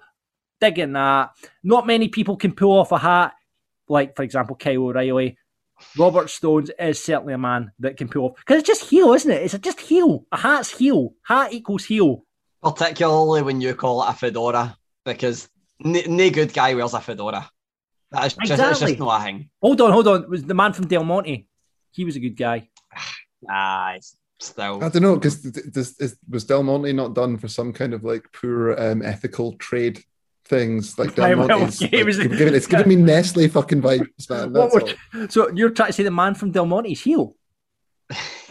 digging 0.59 0.93
that. 0.93 1.31
Not 1.63 1.87
many 1.87 2.07
people 2.07 2.37
can 2.37 2.53
pull 2.53 2.79
off 2.79 2.91
a 2.91 2.97
hat, 2.97 3.33
like 3.87 4.15
for 4.15 4.23
example 4.23 4.55
Kyle 4.55 4.83
O'Reilly. 4.87 5.37
Robert 5.97 6.29
Stones 6.29 6.71
is 6.79 7.03
certainly 7.03 7.33
a 7.33 7.37
man 7.37 7.71
that 7.79 7.97
can 7.97 8.07
pull 8.07 8.25
off 8.25 8.37
because 8.37 8.59
it's 8.59 8.67
just 8.67 8.89
heel, 8.89 9.13
isn't 9.13 9.31
it? 9.31 9.41
It's 9.41 9.57
just 9.59 9.81
heel. 9.81 10.25
A 10.31 10.37
hat's 10.37 10.77
heel. 10.77 11.13
Hat 11.23 11.53
equals 11.53 11.85
heel. 11.85 12.23
Particularly 12.63 13.41
when 13.41 13.59
you 13.61 13.75
call 13.75 14.03
it 14.03 14.09
a 14.09 14.13
fedora, 14.13 14.77
because 15.05 15.49
n- 15.83 16.03
no 16.07 16.29
good 16.29 16.53
guy 16.53 16.73
wears 16.73 16.93
a 16.93 17.01
fedora. 17.01 17.49
That 18.11 18.25
is 18.27 18.33
just, 18.35 18.41
it's 18.43 18.51
Exactly. 18.51 18.87
just 18.93 18.99
not 18.99 19.21
a 19.21 19.23
thing. 19.23 19.49
Hold 19.61 19.81
on, 19.81 19.91
hold 19.91 20.07
on. 20.07 20.23
It 20.23 20.29
was 20.29 20.43
the 20.43 20.53
man 20.53 20.71
from 20.73 20.87
Del 20.87 21.03
Monte? 21.03 21.47
He 21.91 22.05
was 22.05 22.15
a 22.15 22.19
good 22.19 22.37
guy. 22.37 22.69
Aye, 23.49 23.99
still. 24.39 24.83
I 24.83 24.89
don't 24.89 25.01
know 25.01 25.15
because 25.15 25.41
this 25.41 25.99
is, 25.99 26.15
was 26.29 26.45
Del 26.45 26.63
Monte 26.63 26.93
not 26.93 27.13
done 27.15 27.37
for 27.37 27.47
some 27.47 27.73
kind 27.73 27.93
of 27.93 28.03
like 28.03 28.31
poor 28.31 28.79
um, 28.79 29.01
ethical 29.01 29.53
trade 29.53 30.01
things 30.45 30.97
like 30.99 31.15
Del 31.15 31.25
Right, 31.25 31.37
well, 31.37 31.51
okay, 31.51 31.63
like, 31.63 31.81
it- 31.81 32.37
giving, 32.37 32.53
it's 32.55 32.67
giving 32.67 32.87
me 32.89 32.95
Nestle 32.95 33.47
fucking 33.47 33.81
vibes, 33.81 34.29
man. 34.29 34.53
What 34.53 34.71
That's 34.71 34.75
we're- 35.13 35.21
all. 35.23 35.27
so 35.29 35.49
you're 35.51 35.71
trying 35.71 35.87
to 35.89 35.93
say 35.93 36.03
the 36.03 36.11
man 36.11 36.35
from 36.35 36.51
Del 36.51 36.65
Monte's 36.65 37.01
heel? 37.01 37.35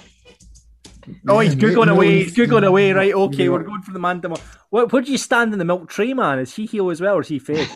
Oh, 1.28 1.40
he's 1.40 1.54
googling 1.54 1.86
no, 1.86 1.94
away. 1.94 2.18
he's- 2.22 2.34
He's 2.34 2.46
googling 2.48 2.66
away. 2.66 2.92
Right. 2.92 3.12
Okay, 3.14 3.44
you 3.44 3.50
know- 3.50 3.52
we're 3.56 3.62
going 3.64 3.82
for 3.82 3.92
the 3.92 3.98
man. 3.98 4.20
Del- 4.20 4.38
Where, 4.70 4.86
where 4.86 5.02
do 5.02 5.10
you 5.10 5.18
stand 5.18 5.52
in 5.52 5.58
the 5.58 5.64
milk 5.64 5.88
tray, 5.90 6.14
man? 6.14 6.38
Is 6.38 6.54
he 6.54 6.66
heel 6.66 6.90
as 6.90 7.00
well, 7.00 7.16
or 7.16 7.20
is 7.20 7.28
he 7.28 7.38
face? 7.38 7.74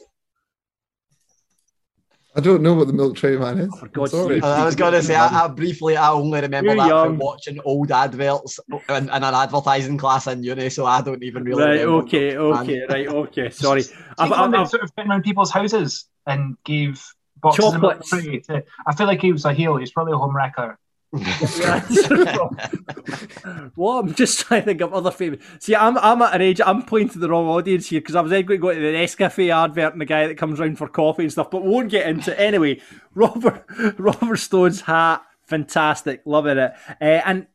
I 2.35 2.41
don't 2.41 2.63
know 2.63 2.75
what 2.75 2.87
the 2.87 2.93
milk 2.93 3.17
tray 3.17 3.35
man 3.39 3.59
is. 3.59 3.71
Oh, 3.73 3.77
for 3.79 3.89
God's 3.89 4.13
I'm 4.13 4.21
sorry. 4.25 4.43
I 4.43 4.65
was 4.67 4.77
going 4.77 4.93
to 4.93 5.03
say, 5.03 5.15
I, 5.15 5.45
I 5.45 5.49
briefly, 5.49 5.97
I 5.97 6.11
only 6.11 6.39
remember 6.43 6.69
You're 6.75 6.77
that 6.83 6.89
young. 6.89 7.07
from 7.07 7.19
watching 7.19 7.59
old 7.65 7.91
adverts 7.91 8.61
in, 8.71 8.77
in 8.91 9.09
an 9.09 9.23
advertising 9.25 9.97
class 9.97 10.27
in 10.27 10.45
uni, 10.45 10.69
so 10.69 10.85
I 10.85 11.01
don't 11.01 11.23
even 11.23 11.45
really 11.45 11.63
right. 11.63 11.71
remember. 11.81 12.05
Okay. 12.05 12.37
Okay. 12.37 12.81
Right. 12.91 13.09
Okay. 13.09 13.49
Sorry. 13.49 13.85
I've, 14.19 14.29
the 14.29 14.37
I've, 14.37 14.55
I've, 14.55 14.69
sort 14.69 14.83
of 14.83 14.93
went 14.99 15.09
around 15.09 15.23
people's 15.23 15.51
houses 15.51 16.05
and 16.27 16.59
gave 16.63 17.03
boxes 17.41 17.73
of 17.73 17.81
milk 17.81 18.03
Chocolates. 18.05 18.47
to- 18.49 18.65
I 18.87 18.95
feel 18.95 19.07
like 19.07 19.23
he 19.23 19.33
was 19.33 19.47
a 19.47 19.55
heel. 19.55 19.77
He's 19.79 19.93
probably 19.93 20.13
a 20.13 20.19
home 20.19 20.37
wrecker. 20.37 20.79
Well, 23.77 23.99
I'm 23.99 24.15
just 24.15 24.41
trying 24.41 24.63
to 24.63 24.65
think 24.67 24.81
of 24.81 24.93
other 24.93 25.11
famous. 25.11 25.45
See, 25.61 25.75
I'm 25.75 25.97
I'm 25.99 26.23
at 26.23 26.35
an 26.35 26.43
age. 26.43 26.61
I'm 26.65 26.83
playing 26.83 27.11
to 27.11 27.19
the 27.19 27.29
wrong 27.29 27.47
audience 27.49 27.89
here 27.89 28.01
because 28.01 28.15
I 28.17 28.21
was 28.21 28.31
going 28.31 28.47
to 28.47 28.59
go 28.59 28.73
to 28.73 28.79
the 28.79 28.87
Nescafe 28.87 29.53
advert 29.53 29.93
and 29.93 30.01
the 30.01 30.07
guy 30.07 30.27
that 30.27 30.37
comes 30.37 30.59
round 30.59 30.79
for 30.79 30.89
coffee 30.89 31.23
and 31.25 31.33
stuff. 31.33 31.51
But 31.51 31.65
won't 31.65 31.91
get 31.91 32.09
into 32.09 32.33
it. 32.33 32.41
anyway. 32.41 32.81
Robert 33.15 33.65
Robert 33.99 34.37
Stone's 34.37 34.83
hat, 34.83 35.23
fantastic, 35.43 36.21
loving 36.27 36.59
it, 36.59 36.75
uh, 37.01 37.05
and 37.25 37.47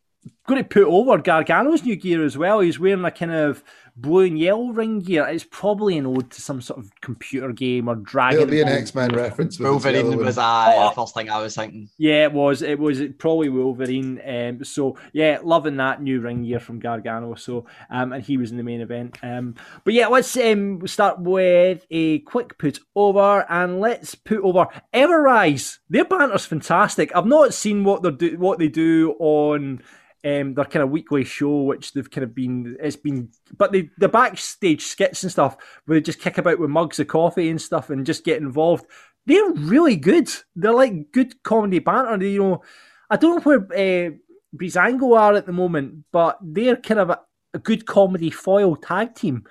going 0.48 0.64
to 0.64 0.68
put 0.68 0.84
over 0.84 1.18
Gargano's 1.20 1.84
new 1.84 1.96
gear 1.96 2.24
as 2.26 2.38
well. 2.38 2.62
He's 2.62 2.80
wearing 2.80 3.06
a 3.06 3.12
kind 3.12 3.32
of 3.32 3.64
blue 3.96 4.26
and 4.26 4.40
yellow 4.40 4.70
ring 4.72 5.00
gear. 5.00 5.26
It's 5.28 5.44
probably 5.50 5.98
an 5.98 6.06
ode 6.06 6.32
to 6.32 6.42
some 6.42 6.62
sort 6.62 6.80
of 6.80 6.92
computer 7.02 7.52
game 7.52 7.90
or 7.90 7.96
Dragon. 7.96 8.40
It'll 8.42 8.50
be 8.52 8.62
an 8.62 8.68
X 8.68 8.94
Men 8.96 9.12
reference. 9.14 9.60
with 9.60 9.68
Wolverine 9.70 10.18
was 10.18 10.38
I, 10.38 10.76
Oh. 10.78 10.90
the 10.90 10.96
first 10.96 11.14
thing 11.14 11.30
I 11.30 11.42
was 11.42 11.56
thinking. 11.56 11.90
Yeah, 11.98 12.24
it 12.26 12.34
was. 12.34 12.62
It 12.62 12.80
was 12.80 13.02
probably 13.18 13.50
Wolverine. 13.50 14.22
Um, 14.26 14.64
so 14.64 14.98
yeah, 15.14 15.40
loving 15.44 15.78
that 15.78 16.02
new 16.02 16.22
ring 16.22 16.44
gear 16.44 16.60
from 16.60 16.80
Gargano. 16.80 17.36
So 17.36 17.66
um, 17.90 18.14
and 18.14 18.24
he 18.24 18.38
was 18.38 18.52
in 18.52 18.58
the 18.58 18.64
main 18.64 18.82
event. 18.82 19.18
Um, 19.24 19.56
but 19.84 19.94
yeah, 19.94 20.08
let's 20.08 20.36
um 20.38 20.86
start 20.88 21.20
with 21.20 21.86
a 21.92 22.20
quick 22.20 22.58
put 22.58 22.80
over 22.96 23.46
and 23.50 23.80
let's 23.80 24.16
put 24.16 24.40
over 24.40 24.68
Ever-Rise. 24.94 25.80
Their 25.90 26.06
banter's 26.06 26.46
fantastic. 26.46 27.16
I've 27.16 27.26
not 27.26 27.54
seen 27.54 27.84
what 27.84 28.04
they 28.04 28.12
do, 28.12 28.38
what 28.38 28.60
they 28.60 28.68
do 28.68 29.16
on. 29.20 29.82
Um, 30.24 30.54
their 30.54 30.66
kind 30.66 30.84
of 30.84 30.92
weekly 30.92 31.24
show, 31.24 31.64
which 31.64 31.94
they've 31.94 32.10
kind 32.10 32.24
of 32.24 32.36
been, 32.36 32.78
it's 32.80 32.96
been, 32.96 33.30
but 33.58 33.72
the 33.72 33.90
the 33.98 34.08
backstage 34.08 34.84
skits 34.84 35.24
and 35.24 35.32
stuff 35.32 35.58
where 35.86 35.98
they 35.98 36.04
just 36.04 36.20
kick 36.20 36.38
about 36.38 36.60
with 36.60 36.70
mugs 36.70 37.00
of 37.00 37.08
coffee 37.08 37.50
and 37.50 37.60
stuff 37.60 37.90
and 37.90 38.06
just 38.06 38.24
get 38.24 38.40
involved 38.40 38.86
they're 39.26 39.52
really 39.52 39.96
good. 39.96 40.30
They're 40.56 40.74
like 40.74 41.12
good 41.12 41.42
comedy 41.44 41.80
banter. 41.80 42.18
They, 42.18 42.32
you 42.32 42.44
know, 42.44 42.64
I 43.10 43.18
don't 43.18 43.46
know 43.46 43.66
where 43.68 44.08
uh, 44.08 44.12
Breezango 44.56 45.18
are 45.18 45.36
at 45.36 45.46
the 45.46 45.54
moment, 45.54 46.06
but 46.12 46.38
they're 46.42 46.76
kind 46.76 47.00
of 47.00 47.10
a, 47.12 47.20
a 47.54 47.60
good 47.60 47.86
comedy 47.86 48.30
foil 48.30 48.76
tag 48.76 49.16
team, 49.16 49.44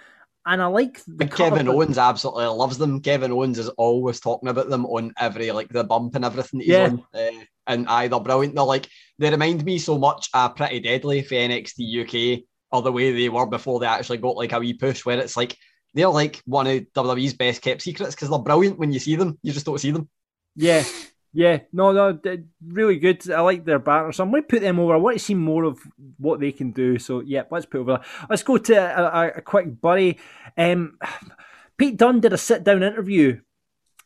and 0.46 0.62
I 0.62 0.66
like 0.66 1.00
the 1.06 1.26
Kevin 1.26 1.68
Owens 1.68 1.98
absolutely 1.98 2.46
loves 2.46 2.78
them. 2.78 3.00
Kevin 3.00 3.32
Owens 3.32 3.58
is 3.58 3.68
always 3.70 4.20
talking 4.20 4.48
about 4.48 4.68
them 4.68 4.86
on 4.86 5.12
every 5.18 5.52
like 5.52 5.68
the 5.68 5.84
bump 5.84 6.14
and 6.14 6.24
everything 6.24 6.58
that 6.58 6.64
he's 6.64 6.72
Yeah. 6.72 6.84
on. 6.86 7.04
Uh, 7.14 7.44
and 7.70 8.12
they're 8.12 8.20
brilliant. 8.20 8.54
They're 8.54 8.64
like 8.64 8.88
they 9.18 9.30
remind 9.30 9.64
me 9.64 9.78
so 9.78 9.98
much 9.98 10.28
of 10.34 10.56
Pretty 10.56 10.80
Deadly 10.80 11.22
for 11.22 11.34
NXT 11.34 12.38
UK 12.38 12.44
or 12.72 12.82
the 12.82 12.92
way 12.92 13.12
they 13.12 13.28
were 13.28 13.46
before 13.46 13.80
they 13.80 13.86
actually 13.86 14.18
got 14.18 14.36
like 14.36 14.52
a 14.52 14.58
wee 14.58 14.74
push 14.74 15.04
where 15.04 15.18
it's 15.18 15.36
like 15.36 15.56
they're 15.94 16.08
like 16.08 16.40
one 16.44 16.66
of 16.66 16.86
WWE's 16.94 17.34
best 17.34 17.62
kept 17.62 17.82
secrets 17.82 18.14
because 18.14 18.30
they're 18.30 18.38
brilliant 18.38 18.78
when 18.78 18.92
you 18.92 18.98
see 18.98 19.16
them. 19.16 19.38
You 19.42 19.52
just 19.52 19.66
don't 19.66 19.80
see 19.80 19.90
them. 19.90 20.08
Yeah, 20.56 20.84
Yeah, 21.32 21.60
no, 21.72 21.92
no, 21.92 22.18
really 22.66 22.98
good. 22.98 23.30
I 23.30 23.40
like 23.40 23.64
their 23.64 23.78
banner, 23.78 24.10
so 24.10 24.24
I'm 24.24 24.30
going 24.30 24.42
to 24.42 24.48
put 24.48 24.62
them 24.62 24.80
over. 24.80 24.94
I 24.94 24.98
want 24.98 25.16
to 25.16 25.24
see 25.24 25.34
more 25.34 25.64
of 25.64 25.80
what 26.18 26.40
they 26.40 26.50
can 26.50 26.72
do. 26.72 26.98
So, 26.98 27.20
yeah, 27.20 27.44
let's 27.50 27.66
put 27.66 27.82
over. 27.82 28.00
Let's 28.28 28.42
go 28.42 28.58
to 28.58 28.74
a, 28.74 29.02
a, 29.02 29.28
a 29.36 29.40
quick 29.40 29.80
buddy. 29.80 30.18
Um, 30.58 30.98
Pete 31.78 31.96
Dunne 31.96 32.20
did 32.20 32.32
a 32.32 32.38
sit 32.38 32.64
down 32.64 32.82
interview, 32.82 33.40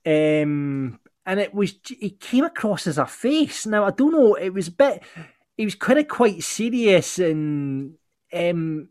um, 0.07 1.01
and 1.27 1.41
it 1.41 1.55
was 1.55 1.75
he 1.87 2.11
came 2.11 2.45
across 2.45 2.87
as 2.87 2.99
a 2.99 3.07
face. 3.07 3.67
Now 3.67 3.85
I 3.85 3.91
don't 3.91 4.13
know. 4.13 4.35
It 4.35 4.51
was 4.51 4.69
a 4.69 4.73
bit. 4.73 5.03
He 5.57 5.65
was 5.65 5.75
kind 5.75 5.99
of 5.99 6.09
quite 6.09 6.43
serious 6.43 7.19
and 7.19 7.95
um, 8.33 8.89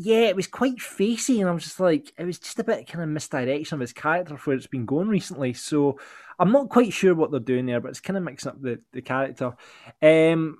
yeah, 0.00 0.28
it 0.28 0.36
was 0.36 0.46
quite 0.46 0.80
facey, 0.80 1.40
and 1.40 1.50
I 1.50 1.52
was 1.52 1.64
just 1.64 1.80
like, 1.80 2.12
it 2.16 2.24
was 2.24 2.38
just 2.38 2.60
a 2.60 2.64
bit 2.64 2.86
kind 2.86 3.02
of 3.02 3.10
misdirection 3.10 3.74
of 3.74 3.80
his 3.80 3.92
character 3.92 4.36
for 4.36 4.50
where 4.50 4.56
it's 4.56 4.68
been 4.68 4.86
going 4.86 5.08
recently. 5.08 5.54
So 5.54 5.98
I'm 6.38 6.52
not 6.52 6.68
quite 6.68 6.92
sure 6.92 7.16
what 7.16 7.32
they're 7.32 7.40
doing 7.40 7.66
there, 7.66 7.80
but 7.80 7.88
it's 7.88 8.00
kind 8.00 8.16
of 8.16 8.22
mixing 8.22 8.52
up 8.52 8.62
the, 8.62 8.80
the 8.92 9.02
character. 9.02 9.56
Um, 10.00 10.58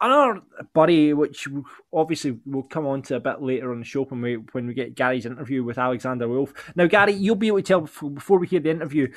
another 0.00 0.40
buddy, 0.72 1.12
which 1.12 1.48
obviously 1.92 2.38
we'll 2.46 2.62
come 2.62 2.86
on 2.86 3.02
to 3.02 3.16
a 3.16 3.20
bit 3.20 3.42
later 3.42 3.72
on 3.72 3.80
the 3.80 3.84
show 3.84 4.04
when 4.04 4.20
we 4.20 4.34
when 4.52 4.66
we 4.66 4.74
get 4.74 4.94
Gary's 4.94 5.26
interview 5.26 5.62
with 5.62 5.78
Alexander 5.78 6.28
Wolfe. 6.28 6.54
Now, 6.74 6.86
Gary, 6.86 7.12
you'll 7.12 7.36
be 7.36 7.48
able 7.48 7.58
to 7.58 7.62
tell 7.62 7.80
before, 7.82 8.10
before 8.10 8.38
we 8.38 8.46
hear 8.46 8.60
the 8.60 8.70
interview. 8.70 9.12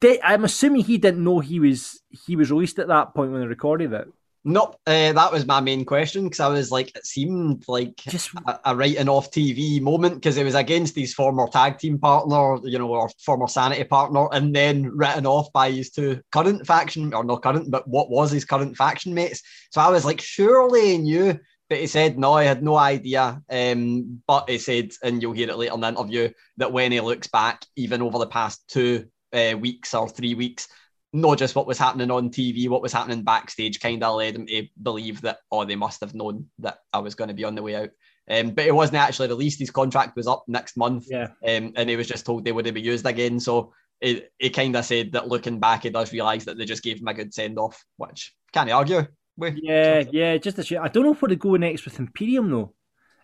Did, 0.00 0.20
I'm 0.22 0.44
assuming 0.44 0.84
he 0.84 0.98
didn't 0.98 1.22
know 1.22 1.40
he 1.40 1.60
was 1.60 2.02
he 2.10 2.36
was 2.36 2.50
released 2.50 2.78
at 2.78 2.88
that 2.88 3.14
point 3.14 3.32
when 3.32 3.40
they 3.40 3.46
recorded 3.46 3.92
it. 3.92 4.08
Nope, 4.46 4.76
uh, 4.86 5.12
that 5.14 5.32
was 5.32 5.46
my 5.46 5.60
main 5.60 5.86
question 5.86 6.24
because 6.24 6.40
I 6.40 6.48
was 6.48 6.70
like, 6.70 6.94
it 6.94 7.06
seemed 7.06 7.64
like 7.66 7.96
Just 7.96 8.30
a, 8.46 8.60
a 8.66 8.76
writing 8.76 9.08
off 9.08 9.30
TV 9.30 9.80
moment 9.80 10.16
because 10.16 10.36
it 10.36 10.44
was 10.44 10.54
against 10.54 10.94
his 10.94 11.14
former 11.14 11.48
tag 11.48 11.78
team 11.78 11.98
partner, 11.98 12.58
you 12.62 12.78
know, 12.78 12.88
or 12.88 13.08
former 13.24 13.48
sanity 13.48 13.84
partner, 13.84 14.28
and 14.32 14.54
then 14.54 14.90
written 14.94 15.24
off 15.24 15.50
by 15.54 15.70
his 15.70 15.90
two 15.90 16.20
current 16.30 16.66
faction, 16.66 17.14
or 17.14 17.24
not 17.24 17.42
current, 17.42 17.70
but 17.70 17.88
what 17.88 18.10
was 18.10 18.30
his 18.30 18.44
current 18.44 18.76
faction 18.76 19.14
mates. 19.14 19.42
So 19.70 19.80
I 19.80 19.88
was 19.88 20.04
like, 20.04 20.20
surely 20.20 20.88
he 20.88 20.98
knew, 20.98 21.40
but 21.70 21.78
he 21.78 21.86
said 21.86 22.18
no, 22.18 22.34
I 22.34 22.44
had 22.44 22.62
no 22.62 22.76
idea. 22.76 23.40
Um, 23.48 24.20
but 24.26 24.50
he 24.50 24.58
said, 24.58 24.90
and 25.02 25.22
you'll 25.22 25.32
hear 25.32 25.48
it 25.48 25.56
later 25.56 25.72
in 25.72 25.80
the 25.80 25.88
interview, 25.88 26.28
that 26.58 26.72
when 26.72 26.92
he 26.92 27.00
looks 27.00 27.28
back, 27.28 27.64
even 27.76 28.02
over 28.02 28.18
the 28.18 28.26
past 28.26 28.62
two 28.68 29.06
uh, 29.32 29.56
weeks 29.58 29.94
or 29.94 30.06
three 30.06 30.34
weeks, 30.34 30.68
not 31.14 31.38
just 31.38 31.54
what 31.54 31.66
was 31.66 31.78
happening 31.78 32.10
on 32.10 32.28
TV, 32.28 32.68
what 32.68 32.82
was 32.82 32.92
happening 32.92 33.22
backstage 33.22 33.78
kind 33.78 34.02
of 34.02 34.16
led 34.16 34.34
him 34.34 34.46
to 34.46 34.66
believe 34.82 35.20
that, 35.20 35.38
oh, 35.52 35.64
they 35.64 35.76
must 35.76 36.00
have 36.00 36.12
known 36.12 36.46
that 36.58 36.78
I 36.92 36.98
was 36.98 37.14
going 37.14 37.28
to 37.28 37.34
be 37.34 37.44
on 37.44 37.54
the 37.54 37.62
way 37.62 37.76
out. 37.76 37.90
Um, 38.28 38.50
but 38.50 38.66
it 38.66 38.74
wasn't 38.74 38.98
actually 38.98 39.28
released. 39.28 39.60
His 39.60 39.70
contract 39.70 40.16
was 40.16 40.26
up 40.26 40.42
next 40.48 40.76
month. 40.76 41.06
Yeah. 41.08 41.28
Um, 41.46 41.72
and 41.76 41.88
he 41.88 41.94
was 41.94 42.08
just 42.08 42.26
told 42.26 42.44
they 42.44 42.50
wouldn't 42.50 42.74
be 42.74 42.80
used 42.80 43.06
again. 43.06 43.38
So 43.38 43.72
it, 44.00 44.32
it 44.40 44.50
kind 44.50 44.74
of 44.74 44.84
said 44.84 45.12
that 45.12 45.28
looking 45.28 45.60
back, 45.60 45.84
he 45.84 45.90
does 45.90 46.12
realise 46.12 46.46
that 46.46 46.58
they 46.58 46.64
just 46.64 46.82
gave 46.82 47.00
him 47.00 47.06
a 47.06 47.14
good 47.14 47.32
send 47.32 47.60
off, 47.60 47.84
which 47.96 48.34
can't 48.52 48.70
argue 48.70 49.06
with. 49.36 49.54
Yeah, 49.62 50.02
yeah, 50.10 50.36
just 50.38 50.58
a 50.58 50.64
shit. 50.64 50.80
I 50.80 50.88
don't 50.88 51.04
know 51.04 51.14
where 51.14 51.28
to 51.28 51.36
go 51.36 51.54
next 51.54 51.84
with 51.84 52.00
Imperium 52.00 52.50
though. 52.50 52.74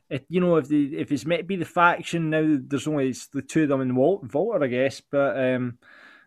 It, 0.08 0.26
you 0.28 0.40
know, 0.40 0.56
if 0.56 0.68
the 0.68 0.96
if 0.96 1.10
it's 1.10 1.26
meant 1.26 1.40
to 1.40 1.46
be 1.46 1.56
the 1.56 1.64
faction 1.64 2.30
now, 2.30 2.56
there's 2.60 2.86
only 2.86 3.14
the 3.32 3.42
two 3.42 3.64
of 3.64 3.68
them 3.68 3.80
in 3.80 3.96
Wal- 3.96 4.24
Walter, 4.32 4.62
I 4.62 4.68
guess. 4.68 5.02
But 5.10 5.38
um, 5.38 5.78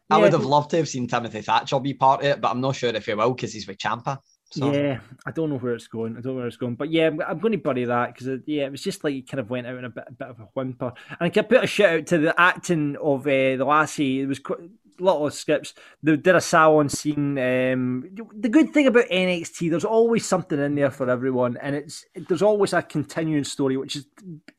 I 0.10 0.18
yeah, 0.18 0.24
would 0.24 0.34
have 0.34 0.46
loved 0.46 0.72
to 0.72 0.78
have 0.78 0.90
seen 0.90 1.08
Timothy 1.08 1.42
Thatcher 1.42 1.80
be 1.80 1.94
part 1.94 2.22
of 2.22 2.28
it, 2.28 2.42
but 2.42 2.52
I'm 2.52 2.62
not 2.62 2.76
sure 2.76 2.90
if 2.90 3.06
he 3.06 3.14
will 3.14 3.34
because 3.34 3.54
he's 3.54 3.68
with 3.68 3.78
Ciampa. 3.78 4.20
So. 4.52 4.72
Yeah, 4.72 5.00
I 5.26 5.32
don't 5.32 5.50
know 5.50 5.58
where 5.58 5.74
it's 5.74 5.88
going. 5.88 6.16
I 6.16 6.22
don't 6.22 6.34
know 6.34 6.40
where 6.40 6.48
it's 6.48 6.58
going, 6.58 6.76
but 6.76 6.92
yeah, 6.92 7.08
I'm, 7.08 7.20
I'm 7.22 7.40
going 7.40 7.54
to 7.54 7.58
bury 7.58 7.86
that 7.86 8.14
because 8.14 8.42
yeah, 8.46 8.66
it 8.66 8.72
was 8.72 8.84
just 8.84 9.04
like 9.04 9.14
he 9.14 9.24
kind 9.24 9.40
of 9.40 9.50
went 9.50 9.66
out 9.66 9.78
in 9.78 9.86
a 9.86 9.90
bit, 9.90 10.04
a 10.08 10.12
bit 10.12 10.28
of 10.28 10.40
a 10.40 10.44
whimper. 10.54 10.94
And 11.10 11.18
I 11.22 11.30
can 11.30 11.46
put 11.46 11.64
a 11.64 11.68
shout 11.68 12.00
out 12.00 12.08
to 12.08 12.18
the 12.20 12.40
acting 12.40 12.96
of 13.02 13.22
uh, 13.22 13.58
the 13.58 13.66
lassie. 13.66 14.22
It 14.22 14.28
was 14.28 14.38
quite, 14.38 14.60
a 15.00 15.04
lot 15.04 15.26
of 15.26 15.34
skips. 15.34 15.74
They 16.02 16.16
did 16.18 16.36
a 16.36 16.42
salon 16.42 16.90
scene. 16.90 17.38
Um, 17.38 18.06
the 18.36 18.50
good 18.50 18.74
thing 18.74 18.88
about 18.88 19.06
NXT, 19.06 19.70
there's 19.70 19.86
always 19.86 20.26
something 20.26 20.60
in 20.60 20.76
there 20.76 20.92
for 20.92 21.10
everyone, 21.10 21.58
and 21.62 21.76
it's 21.76 22.06
there's 22.28 22.42
always 22.42 22.74
a 22.74 22.82
continuing 22.82 23.44
story, 23.44 23.78
which 23.78 23.96
is 23.96 24.06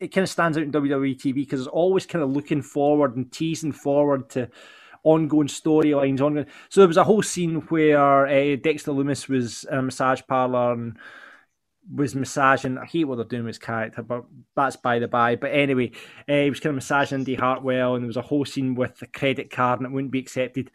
it 0.00 0.08
kind 0.08 0.24
of 0.24 0.30
stands 0.30 0.58
out 0.58 0.64
in 0.64 0.72
WWE 0.72 1.16
TV 1.16 1.34
because 1.34 1.60
it's 1.60 1.68
always 1.68 2.06
kind 2.06 2.22
of 2.22 2.30
looking 2.30 2.62
forward 2.62 3.16
and 3.16 3.30
teasing 3.30 3.72
forward 3.72 4.28
to 4.30 4.48
ongoing 5.04 5.48
storylines. 5.48 6.20
Ongoing. 6.20 6.46
So 6.68 6.80
there 6.80 6.88
was 6.88 6.96
a 6.96 7.04
whole 7.04 7.22
scene 7.22 7.56
where 7.68 8.26
uh, 8.26 8.56
Dexter 8.56 8.92
Lumis 8.92 9.28
was 9.28 9.64
in 9.64 9.78
a 9.78 9.82
massage 9.82 10.22
parlor 10.26 10.72
and 10.72 10.98
was 11.94 12.14
massaging. 12.14 12.78
I 12.78 12.86
hate 12.86 13.04
what 13.04 13.16
they're 13.16 13.24
doing 13.24 13.44
with 13.44 13.56
his 13.56 13.58
character, 13.58 14.02
but 14.02 14.24
that's 14.56 14.76
by 14.76 14.98
the 14.98 15.08
by. 15.08 15.36
But 15.36 15.52
anyway, 15.52 15.92
uh, 16.28 16.34
he 16.34 16.50
was 16.50 16.60
kind 16.60 16.70
of 16.70 16.76
massaging 16.76 17.20
Indy 17.20 17.34
Hartwell, 17.34 17.94
and 17.94 18.02
there 18.02 18.08
was 18.08 18.16
a 18.16 18.22
whole 18.22 18.44
scene 18.44 18.74
with 18.74 18.98
the 18.98 19.06
credit 19.06 19.50
card, 19.50 19.80
and 19.80 19.86
it 19.86 19.92
wouldn't 19.92 20.12
be 20.12 20.18
accepted. 20.18 20.70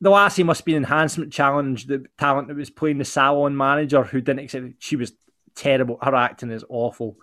The 0.00 0.10
lassie 0.10 0.42
must 0.42 0.66
be 0.66 0.72
an 0.74 0.84
enhancement 0.84 1.32
challenge. 1.32 1.86
The 1.86 2.04
talent 2.18 2.48
that 2.48 2.56
was 2.56 2.70
playing 2.70 2.98
the 2.98 3.04
salon 3.04 3.56
manager 3.56 4.04
who 4.04 4.20
didn't 4.20 4.44
accept 4.44 4.66
it. 4.66 4.74
She 4.78 4.96
was 4.96 5.12
terrible. 5.54 5.98
Her 6.02 6.14
acting 6.14 6.50
is 6.50 6.64
awful 6.68 7.16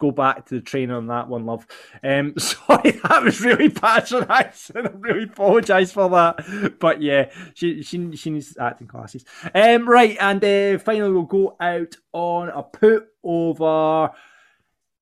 go 0.00 0.10
back 0.10 0.46
to 0.46 0.56
the 0.56 0.60
trainer 0.60 0.96
on 0.96 1.06
that 1.06 1.28
one, 1.28 1.46
love. 1.46 1.66
Um, 2.02 2.34
sorry, 2.38 2.90
that 2.90 3.22
was 3.22 3.40
really 3.40 3.68
patronising. 3.68 4.86
I 4.86 4.90
really 4.94 5.24
apologise 5.24 5.92
for 5.92 6.08
that. 6.10 6.78
But 6.80 7.00
yeah, 7.00 7.30
she 7.54 7.82
she 7.82 8.16
she 8.16 8.30
needs 8.30 8.56
acting 8.58 8.88
classes. 8.88 9.24
Um, 9.54 9.88
right, 9.88 10.16
and 10.20 10.42
uh, 10.42 10.78
finally 10.82 11.12
we'll 11.12 11.22
go 11.22 11.56
out 11.60 11.94
on 12.12 12.48
a 12.48 12.62
put 12.62 13.06
over. 13.22 14.10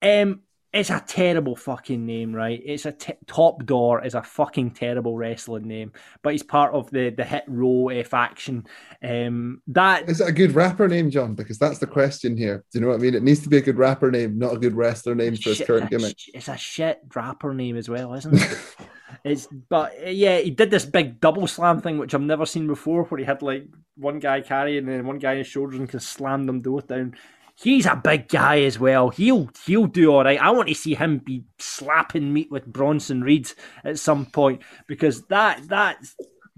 Um, 0.01 0.41
it's 0.71 0.91
a 0.91 1.03
terrible 1.05 1.55
fucking 1.55 2.05
name, 2.05 2.33
right? 2.33 2.61
It's 2.63 2.85
a 2.85 2.91
t- 2.91 3.13
Top 3.25 3.65
Dolla 3.65 4.01
is 4.05 4.13
a 4.13 4.21
fucking 4.21 4.71
terrible 4.71 5.17
wrestling 5.17 5.67
name, 5.67 5.93
but 6.21 6.33
he's 6.33 6.43
part 6.43 6.73
of 6.73 6.89
the 6.91 7.09
the 7.09 7.23
hit 7.23 7.43
row 7.47 7.89
uh, 7.89 8.03
faction. 8.03 8.67
Um, 9.03 9.63
that 9.67 10.07
is 10.07 10.21
it 10.21 10.27
a 10.27 10.31
good 10.31 10.53
rapper 10.53 10.87
name, 10.87 11.09
John? 11.09 11.33
Because 11.33 11.57
that's 11.57 11.79
the 11.79 11.87
question 11.87 12.37
here. 12.37 12.63
Do 12.71 12.79
you 12.79 12.81
know 12.81 12.91
what 12.91 12.99
I 12.99 13.03
mean? 13.03 13.15
It 13.15 13.23
needs 13.23 13.39
to 13.41 13.49
be 13.49 13.57
a 13.57 13.61
good 13.61 13.77
rapper 13.77 14.11
name, 14.11 14.37
not 14.37 14.53
a 14.53 14.59
good 14.59 14.75
wrestler 14.75 15.15
name 15.15 15.35
for 15.35 15.49
his 15.49 15.61
current 15.61 15.89
gimmick. 15.89 16.17
It's 16.33 16.49
a 16.49 16.57
shit 16.57 16.99
rapper 17.15 17.53
name 17.53 17.75
as 17.75 17.89
well, 17.89 18.13
isn't 18.13 18.35
it? 18.35 18.57
it's 19.23 19.47
but 19.69 20.13
yeah, 20.13 20.37
he 20.37 20.51
did 20.51 20.69
this 20.69 20.85
big 20.85 21.19
double 21.19 21.47
slam 21.47 21.81
thing, 21.81 21.97
which 21.97 22.13
I've 22.13 22.21
never 22.21 22.45
seen 22.45 22.67
before, 22.67 23.05
where 23.05 23.19
he 23.19 23.25
had 23.25 23.41
like 23.41 23.65
one 23.95 24.19
guy 24.19 24.41
carrying 24.41 24.79
and 24.79 24.87
then 24.87 25.07
one 25.07 25.17
guy 25.17 25.31
on 25.31 25.37
his 25.37 25.47
shoulders 25.47 25.79
and 25.79 25.89
can 25.89 25.99
slam 25.99 26.45
them 26.45 26.61
both 26.61 26.87
down 26.87 27.15
he's 27.61 27.85
a 27.85 27.95
big 27.95 28.27
guy 28.27 28.61
as 28.61 28.79
well. 28.79 29.09
He'll 29.09 29.49
he'll 29.65 29.87
do 29.87 30.11
all 30.11 30.23
right. 30.23 30.39
I 30.39 30.51
want 30.51 30.69
to 30.69 30.75
see 30.75 30.95
him 30.95 31.19
be 31.19 31.43
slapping 31.57 32.31
meat 32.33 32.51
with 32.51 32.65
Bronson 32.65 33.21
Reed 33.21 33.51
at 33.83 33.99
some 33.99 34.25
point 34.25 34.61
because 34.87 35.23
that 35.27 35.67
that 35.67 35.97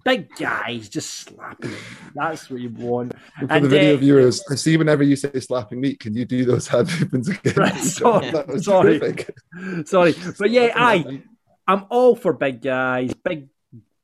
big 0.04 0.36
guys 0.36 0.90
just 0.90 1.10
slapping. 1.12 1.74
That's 2.16 2.50
what 2.50 2.62
you 2.62 2.70
want. 2.70 3.14
And 3.38 3.50
for 3.50 3.56
and, 3.56 3.66
the 3.66 3.70
video 3.70 3.94
uh, 3.96 3.98
viewers, 3.98 4.44
I 4.50 4.56
see 4.56 4.78
whenever 4.78 5.04
you 5.04 5.16
say 5.16 5.40
slapping 5.40 5.82
meat, 5.82 6.00
can 6.00 6.16
you 6.16 6.26
do 6.26 6.46
those 6.46 6.68
hand 6.68 6.88
movements 7.00 7.30
again? 7.30 7.54
Right, 7.56 7.76
sorry, 7.78 8.32
sorry, 8.62 9.24
sorry, 9.86 10.16
but 10.38 10.50
yeah, 10.50 10.72
I 10.76 11.24
I'm 11.68 11.86
all 11.90 12.16
for 12.16 12.34
big 12.34 12.62
guys, 12.62 13.14
big 13.24 13.48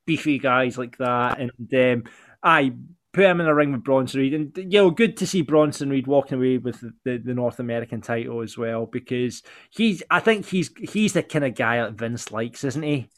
beefy 0.06 0.40
guys 0.40 0.78
like 0.78 0.98
that, 0.98 1.40
and 1.40 1.74
um, 1.74 2.12
I 2.42 2.74
put 3.18 3.26
him 3.26 3.42
in 3.42 3.48
a 3.48 3.56
ring 3.56 3.72
with 3.72 3.84
Bronson 3.84 4.20
Reed, 4.20 4.34
and 4.34 4.56
you 4.56 4.80
know, 4.80 4.92
good 4.92 5.18
to 5.18 5.28
see 5.28 5.42
Bronson 5.42 5.90
Reed 5.90 6.06
walking 6.06 6.38
away 6.38 6.60
with 6.60 6.80
the, 7.04 7.18
the 7.18 7.34
North 7.34 7.60
American 7.60 8.00
title 8.00 8.42
as 8.42 8.58
well 8.58 8.86
because 8.86 9.42
he's. 9.72 10.04
I 10.12 10.20
think 10.20 10.46
he's 10.46 10.70
he's 10.78 11.14
the 11.14 11.24
kind 11.24 11.44
of 11.44 11.56
guy 11.56 11.78
that 11.78 11.94
Vince 11.94 12.32
likes, 12.32 12.64
isn't 12.64 12.84
he? 12.84 13.10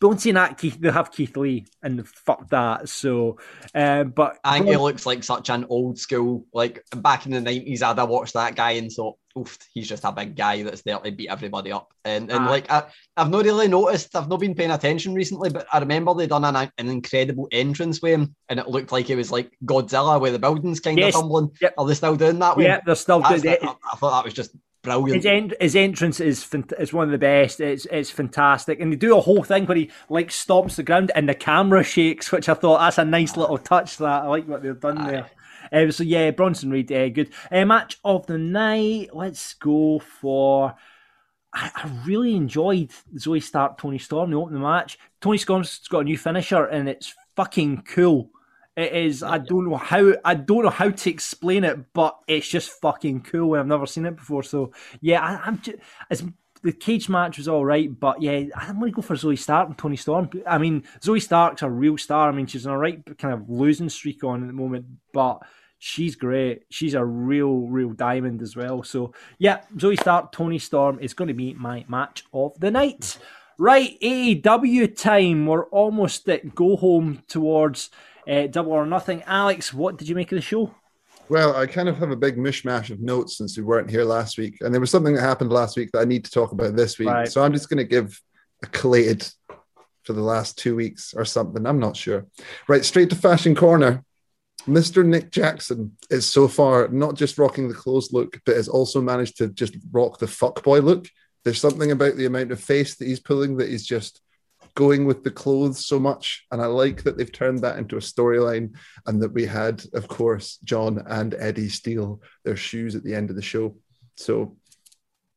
Don't 0.00 0.20
see 0.20 0.32
that 0.32 0.56
Keith, 0.56 0.78
they 0.80 0.90
have 0.90 1.10
Keith 1.10 1.36
Lee 1.36 1.66
and 1.82 2.06
fuck 2.08 2.48
that. 2.50 2.88
So, 2.88 3.38
um, 3.74 4.10
but 4.10 4.38
I 4.44 4.58
think 4.58 4.70
he 4.70 4.76
looks 4.76 5.04
like 5.04 5.24
such 5.24 5.50
an 5.50 5.66
old 5.68 5.98
school, 5.98 6.46
like 6.54 6.84
back 6.96 7.26
in 7.26 7.32
the 7.32 7.40
nineties. 7.40 7.82
I'd 7.82 7.98
have 7.98 8.08
watched 8.08 8.34
that 8.34 8.54
guy 8.54 8.72
and 8.72 8.90
thought, 8.90 9.18
oof, 9.38 9.58
he's 9.72 9.88
just 9.88 10.04
a 10.04 10.12
big 10.12 10.36
guy 10.36 10.62
that's 10.62 10.82
there 10.82 10.98
to 10.98 11.10
beat 11.10 11.28
everybody 11.28 11.72
up. 11.72 11.92
And 12.04 12.30
and 12.30 12.46
uh, 12.46 12.50
like 12.50 12.70
I, 12.70 12.84
have 13.16 13.30
not 13.30 13.44
really 13.44 13.68
noticed, 13.68 14.14
I've 14.16 14.28
not 14.28 14.40
been 14.40 14.54
paying 14.54 14.70
attention 14.70 15.14
recently, 15.14 15.50
but 15.50 15.66
I 15.72 15.78
remember 15.78 16.14
they 16.14 16.26
done 16.26 16.44
an, 16.44 16.56
an 16.56 16.88
incredible 16.88 17.48
entrance 17.52 18.00
with 18.02 18.12
him, 18.12 18.34
and 18.48 18.58
it 18.58 18.68
looked 18.68 18.92
like 18.92 19.10
it 19.10 19.16
was 19.16 19.30
like 19.30 19.52
Godzilla, 19.64 20.20
where 20.20 20.32
the 20.32 20.38
buildings 20.38 20.80
kind 20.80 20.98
yes. 20.98 21.14
of 21.14 21.22
tumbling. 21.22 21.50
Yep. 21.60 21.74
Are 21.78 21.86
they 21.86 21.94
still 21.94 22.16
doing 22.16 22.38
that? 22.38 22.58
Yeah, 22.58 22.80
they're 22.84 22.94
still 22.94 23.20
doing 23.20 23.44
it. 23.44 23.60
I, 23.62 23.74
I 23.92 23.96
thought 23.96 24.18
that 24.18 24.24
was 24.24 24.34
just 24.34 24.52
brilliant. 24.82 25.16
His, 25.16 25.26
en- 25.26 25.52
his 25.60 25.76
entrance 25.76 26.20
is 26.20 26.46
is 26.78 26.92
one 26.92 27.04
of 27.04 27.12
the 27.12 27.18
best. 27.18 27.60
It's 27.60 27.86
it's 27.86 28.10
fantastic, 28.10 28.80
and 28.80 28.92
they 28.92 28.96
do 28.96 29.16
a 29.16 29.20
whole 29.20 29.42
thing 29.42 29.66
where 29.66 29.76
he 29.76 29.90
like 30.08 30.28
stomps 30.28 30.76
the 30.76 30.82
ground 30.82 31.12
and 31.14 31.28
the 31.28 31.34
camera 31.34 31.84
shakes, 31.84 32.32
which 32.32 32.48
I 32.48 32.54
thought 32.54 32.80
that's 32.80 32.98
a 32.98 33.04
nice 33.04 33.36
little 33.36 33.58
touch. 33.58 33.98
That 33.98 34.24
I 34.24 34.26
like 34.26 34.48
what 34.48 34.62
they've 34.62 34.78
done 34.78 35.06
there. 35.06 35.30
Uh, 35.72 35.90
so 35.90 36.02
yeah, 36.02 36.30
Bronson 36.30 36.70
Reed, 36.70 36.90
uh, 36.92 37.08
good. 37.08 37.30
Uh, 37.50 37.64
match 37.64 37.98
of 38.04 38.26
the 38.26 38.38
night. 38.38 39.10
Let's 39.12 39.54
go 39.54 39.98
for. 39.98 40.74
I, 41.52 41.70
I 41.74 41.90
really 42.06 42.36
enjoyed 42.36 42.90
Zoey 43.16 43.42
Stark, 43.42 43.78
Toni 43.78 43.98
Storm. 43.98 44.30
The 44.30 44.36
opening 44.36 44.62
match. 44.62 44.98
Toni 45.20 45.38
Storm's 45.38 45.78
got 45.88 46.00
a 46.00 46.04
new 46.04 46.18
finisher, 46.18 46.64
and 46.64 46.88
it's 46.88 47.14
fucking 47.36 47.82
cool. 47.82 48.30
It 48.76 48.92
is. 48.92 49.22
I 49.22 49.38
don't 49.38 49.68
know 49.68 49.76
how. 49.76 50.14
I 50.24 50.34
don't 50.34 50.64
know 50.64 50.70
how 50.70 50.90
to 50.90 51.10
explain 51.10 51.64
it, 51.64 51.92
but 51.92 52.18
it's 52.26 52.48
just 52.48 52.70
fucking 52.80 53.22
cool. 53.22 53.54
I've 53.54 53.66
never 53.66 53.86
seen 53.86 54.06
it 54.06 54.16
before. 54.16 54.42
So 54.42 54.72
yeah, 55.00 55.20
I, 55.20 55.48
am 55.48 55.60
just 55.60 55.78
as 56.08 56.24
the 56.62 56.72
cage 56.72 57.08
match 57.08 57.38
was 57.38 57.48
all 57.48 57.64
right, 57.64 57.88
but 57.98 58.20
yeah, 58.20 58.44
I'm 58.54 58.78
going 58.78 58.92
to 58.92 58.96
go 58.96 59.02
for 59.02 59.14
Zoey 59.14 59.38
Stark 59.38 59.68
and 59.68 59.78
Toni 59.78 59.96
Storm. 59.96 60.28
I 60.46 60.58
mean, 60.58 60.84
Zoey 61.00 61.22
Stark's 61.22 61.62
a 61.62 61.70
real 61.70 61.96
star. 61.96 62.28
I 62.28 62.32
mean, 62.32 62.46
she's 62.46 62.66
on 62.66 62.74
a 62.74 62.78
right 62.78 63.02
kind 63.18 63.34
of 63.34 63.48
losing 63.48 63.88
streak 63.88 64.22
on 64.24 64.42
at 64.42 64.46
the 64.46 64.52
moment, 64.52 64.86
but 65.12 65.42
she's 65.80 66.14
great. 66.14 66.62
She's 66.70 66.94
a 66.94 67.04
real, 67.04 67.62
real 67.62 67.90
diamond 67.90 68.42
as 68.42 68.54
well. 68.54 68.84
So 68.84 69.12
yeah, 69.38 69.62
Zoey 69.76 69.98
Stark, 69.98 70.30
Toni 70.30 70.60
Storm 70.60 71.00
is 71.00 71.14
going 71.14 71.28
to 71.28 71.34
be 71.34 71.54
my 71.54 71.84
match 71.88 72.24
of 72.32 72.58
the 72.60 72.70
night. 72.70 73.18
Right, 73.58 73.98
AEW 74.00 74.96
time. 74.96 75.46
We're 75.46 75.64
almost 75.66 76.28
at 76.28 76.54
go 76.54 76.76
home 76.76 77.22
towards 77.28 77.90
uh, 78.28 78.46
Double 78.46 78.72
or 78.72 78.86
Nothing. 78.86 79.22
Alex, 79.26 79.74
what 79.74 79.98
did 79.98 80.08
you 80.08 80.14
make 80.14 80.30
of 80.30 80.36
the 80.36 80.42
show? 80.42 80.74
Well, 81.28 81.54
I 81.56 81.66
kind 81.66 81.88
of 81.88 81.96
have 81.98 82.10
a 82.10 82.16
big 82.16 82.36
mishmash 82.36 82.90
of 82.90 83.00
notes 83.00 83.38
since 83.38 83.56
we 83.56 83.62
weren't 83.62 83.90
here 83.90 84.04
last 84.04 84.38
week. 84.38 84.58
And 84.60 84.72
there 84.72 84.80
was 84.80 84.90
something 84.90 85.14
that 85.14 85.22
happened 85.22 85.52
last 85.52 85.76
week 85.76 85.90
that 85.92 86.00
I 86.00 86.04
need 86.04 86.24
to 86.24 86.30
talk 86.30 86.52
about 86.52 86.74
this 86.74 86.98
week. 86.98 87.08
Right. 87.08 87.30
So 87.30 87.42
I'm 87.42 87.52
just 87.52 87.68
going 87.68 87.78
to 87.78 87.84
give 87.84 88.20
a 88.62 88.66
collated 88.66 89.26
for 90.04 90.12
the 90.12 90.22
last 90.22 90.58
two 90.58 90.74
weeks 90.74 91.14
or 91.14 91.24
something. 91.24 91.66
I'm 91.66 91.78
not 91.78 91.96
sure. 91.96 92.26
Right, 92.66 92.84
straight 92.84 93.10
to 93.10 93.16
Fashion 93.16 93.54
Corner. 93.54 94.04
Mr. 94.66 95.04
Nick 95.04 95.30
Jackson 95.30 95.96
is 96.10 96.26
so 96.26 96.46
far 96.46 96.88
not 96.88 97.14
just 97.14 97.38
rocking 97.38 97.68
the 97.68 97.74
clothes 97.74 98.12
look, 98.12 98.38
but 98.44 98.56
has 98.56 98.68
also 98.68 99.00
managed 99.00 99.38
to 99.38 99.48
just 99.48 99.76
rock 99.90 100.18
the 100.18 100.26
fuckboy 100.26 100.82
look. 100.82 101.08
There's 101.44 101.60
something 101.60 101.90
about 101.90 102.16
the 102.16 102.26
amount 102.26 102.52
of 102.52 102.60
face 102.60 102.96
that 102.96 103.06
he's 103.06 103.20
pulling 103.20 103.56
that 103.56 103.70
he's 103.70 103.86
just 103.86 104.20
going 104.74 105.04
with 105.04 105.24
the 105.24 105.30
clothes 105.30 105.86
so 105.86 105.98
much. 105.98 106.46
And 106.50 106.60
I 106.60 106.66
like 106.66 107.02
that 107.02 107.16
they've 107.16 107.32
turned 107.32 107.60
that 107.60 107.78
into 107.78 107.96
a 107.96 108.00
storyline 108.00 108.74
and 109.06 109.22
that 109.22 109.32
we 109.32 109.46
had, 109.46 109.82
of 109.94 110.08
course, 110.08 110.58
Jon 110.64 111.02
and 111.06 111.34
Eddie 111.34 111.68
steal 111.68 112.20
their 112.44 112.56
shoes 112.56 112.94
at 112.94 113.02
the 113.02 113.14
end 113.14 113.30
of 113.30 113.36
the 113.36 113.42
show. 113.42 113.76
So 114.16 114.56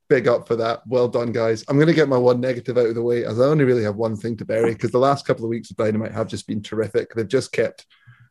big 0.10 0.28
up 0.28 0.48
for 0.48 0.58
that. 0.58 0.82
Well 0.86 1.08
done, 1.08 1.32
guys. 1.32 1.64
I'm 1.68 1.78
going 1.78 1.88
to 1.88 1.94
get 1.94 2.10
my 2.10 2.18
one 2.18 2.42
negative 2.42 2.78
out 2.78 2.88
of 2.88 2.96
the 2.96 3.02
way 3.02 3.26
as 3.26 3.40
I 3.40 3.46
only 3.46 3.64
really 3.64 3.84
have 3.84 3.96
one 3.96 4.16
thing 4.16 4.38
to 4.38 4.46
bury 4.46 4.74
because 4.74 4.92
the 4.92 5.00
last 5.00 5.26
couple 5.26 5.46
of 5.46 5.50
weeks 5.50 5.72
of 5.72 5.78
Dynamite 5.78 6.12
have 6.12 6.28
just 6.28 6.48
been 6.48 6.62
terrific. 6.62 7.14
They've 7.14 7.28
just 7.28 7.52
kept 7.52 7.86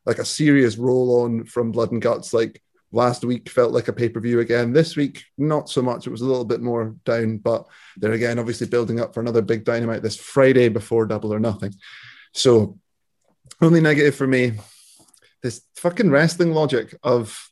like 0.06 0.18
a 0.18 0.24
serious 0.24 0.76
roll 0.76 1.22
on 1.22 1.44
from 1.44 1.72
Blood 1.72 1.92
and 1.92 2.02
Guts. 2.02 2.32
Like 2.32 2.62
last 2.92 3.24
week 3.24 3.48
felt 3.48 3.72
like 3.72 3.88
a 3.88 3.92
pay 3.92 4.08
per 4.08 4.20
view 4.20 4.40
again. 4.40 4.72
This 4.72 4.96
week, 4.96 5.24
not 5.38 5.68
so 5.68 5.82
much. 5.82 6.06
It 6.06 6.10
was 6.10 6.20
a 6.20 6.26
little 6.26 6.44
bit 6.44 6.60
more 6.60 6.94
down, 7.04 7.38
but 7.38 7.66
they're 7.96 8.12
again 8.12 8.38
obviously 8.38 8.66
building 8.66 9.00
up 9.00 9.14
for 9.14 9.20
another 9.20 9.42
big 9.42 9.64
Dynamite 9.64 10.02
this 10.02 10.16
Friday 10.16 10.68
before 10.68 11.06
Double 11.06 11.32
or 11.32 11.40
Nothing. 11.40 11.74
So, 12.34 12.78
only 13.60 13.80
negative 13.80 14.14
for 14.14 14.26
me, 14.26 14.52
this 15.42 15.62
fucking 15.76 16.10
wrestling 16.10 16.52
logic 16.52 16.94
of 17.02 17.48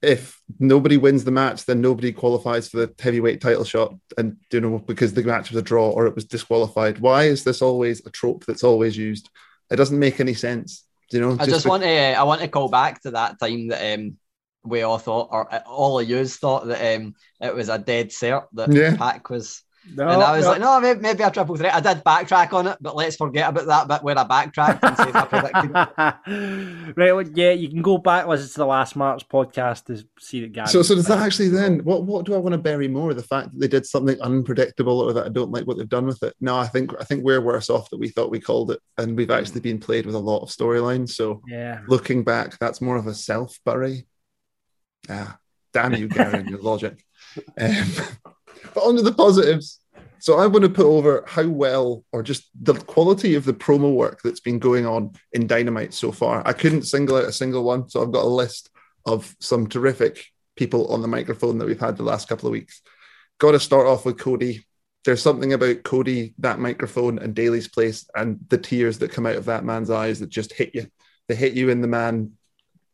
if 0.00 0.40
nobody 0.60 0.96
wins 0.96 1.24
the 1.24 1.30
match, 1.30 1.64
then 1.64 1.80
nobody 1.80 2.12
qualifies 2.12 2.68
for 2.68 2.78
the 2.78 2.94
heavyweight 3.00 3.40
title 3.40 3.64
shot, 3.64 3.94
and 4.16 4.36
you 4.52 4.60
know 4.60 4.78
because 4.78 5.12
the 5.12 5.22
match 5.22 5.50
was 5.50 5.58
a 5.58 5.62
draw 5.62 5.90
or 5.90 6.06
it 6.06 6.14
was 6.14 6.24
disqualified. 6.24 7.00
Why 7.00 7.24
is 7.24 7.42
this 7.44 7.62
always 7.62 8.04
a 8.06 8.10
trope 8.10 8.44
that's 8.46 8.64
always 8.64 8.96
used? 8.96 9.28
It 9.70 9.76
doesn't 9.76 9.98
make 9.98 10.20
any 10.20 10.34
sense. 10.34 10.84
You 11.10 11.20
know, 11.20 11.36
I 11.38 11.46
just, 11.46 11.66
want 11.66 11.82
to 11.82 11.88
I 11.88 12.22
want 12.24 12.40
to 12.42 12.48
call 12.48 12.68
back 12.68 13.02
to 13.02 13.12
that 13.12 13.40
time 13.40 13.68
that 13.68 13.98
um 13.98 14.16
we 14.64 14.82
all 14.82 14.98
thought 14.98 15.28
or 15.30 15.52
uh, 15.52 15.60
all 15.66 15.98
of 15.98 16.08
yous 16.08 16.36
thought 16.36 16.66
that 16.66 16.96
um 16.96 17.14
it 17.40 17.54
was 17.54 17.68
a 17.68 17.78
dead 17.78 18.08
cert 18.10 18.46
that 18.54 18.72
Yeah. 18.72 18.96
Pac 18.96 19.30
was 19.30 19.62
No, 19.94 20.08
and 20.08 20.22
I 20.22 20.36
was 20.36 20.44
no. 20.44 20.50
like, 20.50 20.60
no, 20.60 20.80
maybe, 20.80 21.00
maybe 21.00 21.22
a 21.22 21.30
triple 21.30 21.56
threat. 21.56 21.74
I 21.74 21.80
did 21.80 22.04
backtrack 22.04 22.52
on 22.52 22.66
it, 22.66 22.78
but 22.80 22.94
let's 22.94 23.16
forget 23.16 23.48
about 23.48 23.66
that 23.66 23.88
bit 23.88 24.02
where 24.02 24.18
I 24.18 24.24
backtracked 24.24 24.84
and 24.84 24.96
said 24.96 25.16
I 25.16 25.24
predicted. 25.24 26.94
right, 26.96 27.12
well, 27.12 27.28
yeah, 27.34 27.52
you 27.52 27.68
can 27.68 27.82
go 27.82 27.98
back 27.98 28.26
listen 28.26 28.48
to 28.48 28.58
the 28.58 28.66
last 28.66 28.96
Marks 28.96 29.22
podcast 29.22 29.84
to 29.86 30.04
see 30.18 30.40
that 30.42 30.52
Gary. 30.52 30.68
So, 30.68 30.82
so 30.82 30.94
does 30.94 31.06
that 31.06 31.18
actually 31.18 31.48
then? 31.48 31.80
What 31.84 32.04
what 32.04 32.26
do 32.26 32.34
I 32.34 32.38
want 32.38 32.52
to 32.52 32.58
bury 32.58 32.88
more? 32.88 33.14
The 33.14 33.22
fact 33.22 33.52
that 33.52 33.60
they 33.60 33.68
did 33.68 33.86
something 33.86 34.20
unpredictable, 34.20 35.00
or 35.00 35.12
that 35.12 35.26
I 35.26 35.30
don't 35.30 35.50
like 35.52 35.66
what 35.66 35.78
they've 35.78 35.88
done 35.88 36.06
with 36.06 36.22
it. 36.22 36.34
No, 36.40 36.56
I 36.56 36.66
think 36.66 36.92
I 37.00 37.04
think 37.04 37.24
we're 37.24 37.40
worse 37.40 37.70
off 37.70 37.90
that 37.90 37.98
we 37.98 38.08
thought 38.08 38.30
we 38.30 38.40
called 38.40 38.70
it, 38.70 38.80
and 38.98 39.16
we've 39.16 39.30
actually 39.30 39.60
been 39.60 39.78
played 39.78 40.06
with 40.06 40.14
a 40.14 40.18
lot 40.18 40.42
of 40.42 40.50
storylines. 40.50 41.10
So, 41.10 41.42
Yeah. 41.46 41.80
looking 41.88 42.24
back, 42.24 42.58
that's 42.58 42.80
more 42.80 42.96
of 42.96 43.06
a 43.06 43.14
self 43.14 43.58
bury. 43.64 44.06
Ah, 45.08 45.38
damn 45.72 45.94
you, 45.94 46.08
Gary, 46.08 46.40
and 46.40 46.50
your 46.50 46.60
logic. 46.60 47.04
Um, 47.60 47.84
but 48.74 48.82
on 48.82 48.96
to 48.96 49.02
the 49.02 49.12
positives. 49.12 49.80
So 50.20 50.38
I 50.38 50.46
want 50.46 50.64
to 50.64 50.68
put 50.68 50.86
over 50.86 51.24
how 51.26 51.46
well, 51.46 52.04
or 52.12 52.22
just 52.22 52.50
the 52.60 52.74
quality 52.74 53.34
of 53.36 53.44
the 53.44 53.52
promo 53.52 53.94
work 53.94 54.20
that's 54.22 54.40
been 54.40 54.58
going 54.58 54.84
on 54.84 55.12
in 55.32 55.46
Dynamite 55.46 55.94
so 55.94 56.10
far. 56.10 56.42
I 56.44 56.52
couldn't 56.52 56.82
single 56.82 57.16
out 57.16 57.24
a 57.24 57.32
single 57.32 57.62
one, 57.62 57.88
so 57.88 58.02
I've 58.02 58.12
got 58.12 58.24
a 58.24 58.28
list 58.28 58.70
of 59.06 59.34
some 59.40 59.68
terrific 59.68 60.24
people 60.56 60.92
on 60.92 61.02
the 61.02 61.08
microphone 61.08 61.58
that 61.58 61.66
we've 61.68 61.78
had 61.78 61.96
the 61.96 62.02
last 62.02 62.28
couple 62.28 62.48
of 62.48 62.52
weeks. 62.52 62.82
Got 63.38 63.52
to 63.52 63.60
start 63.60 63.86
off 63.86 64.04
with 64.04 64.18
Cody. 64.18 64.66
There's 65.04 65.22
something 65.22 65.52
about 65.52 65.84
Cody, 65.84 66.34
that 66.38 66.58
microphone, 66.58 67.20
and 67.20 67.34
Daily's 67.34 67.68
place, 67.68 68.04
and 68.16 68.40
the 68.48 68.58
tears 68.58 68.98
that 68.98 69.12
come 69.12 69.24
out 69.24 69.36
of 69.36 69.44
that 69.44 69.64
man's 69.64 69.90
eyes 69.90 70.18
that 70.18 70.30
just 70.30 70.52
hit 70.52 70.74
you. 70.74 70.88
They 71.28 71.36
hit 71.36 71.52
you 71.52 71.68
in 71.68 71.80
the 71.80 71.86
man 71.86 72.32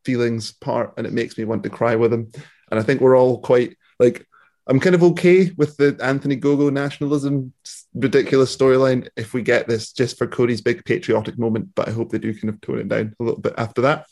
feelings 0.04 0.52
part, 0.52 0.92
and 0.98 1.06
it 1.06 1.14
makes 1.14 1.38
me 1.38 1.44
want 1.44 1.62
to 1.62 1.70
cry 1.70 1.96
with 1.96 2.12
him. 2.12 2.30
And 2.70 2.78
I 2.78 2.82
think 2.82 3.00
we're 3.00 3.16
all 3.16 3.40
quite 3.40 3.78
like 3.98 4.26
I'm 4.66 4.80
kind 4.80 4.94
of 4.94 5.02
okay 5.02 5.50
with 5.56 5.76
the 5.76 5.96
Anthony 6.02 6.36
Ogogo 6.38 6.72
nationalism 6.72 7.52
ridiculous 7.94 8.56
storyline 8.56 9.08
if 9.16 9.34
we 9.34 9.42
get 9.42 9.68
this 9.68 9.92
just 9.92 10.16
for 10.16 10.26
Cody's 10.26 10.62
big 10.62 10.84
patriotic 10.84 11.38
moment, 11.38 11.68
but 11.74 11.88
I 11.88 11.92
hope 11.92 12.10
they 12.10 12.18
do 12.18 12.32
kind 12.32 12.48
of 12.48 12.60
tone 12.60 12.78
it 12.78 12.88
down 12.88 13.14
a 13.20 13.22
little 13.22 13.40
bit 13.40 13.54
after 13.58 13.82
that. 13.82 14.06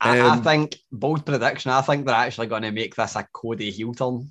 I, 0.00 0.20
I 0.20 0.28
Um, 0.30 0.42
think 0.42 0.76
bold 0.92 1.24
prediction. 1.24 1.70
I 1.70 1.80
think 1.80 2.04
they're 2.04 2.14
actually 2.14 2.48
going 2.48 2.62
to 2.62 2.70
make 2.70 2.94
this 2.94 3.16
a 3.16 3.26
Cody 3.32 3.70
heel 3.70 3.94
turn. 3.94 4.30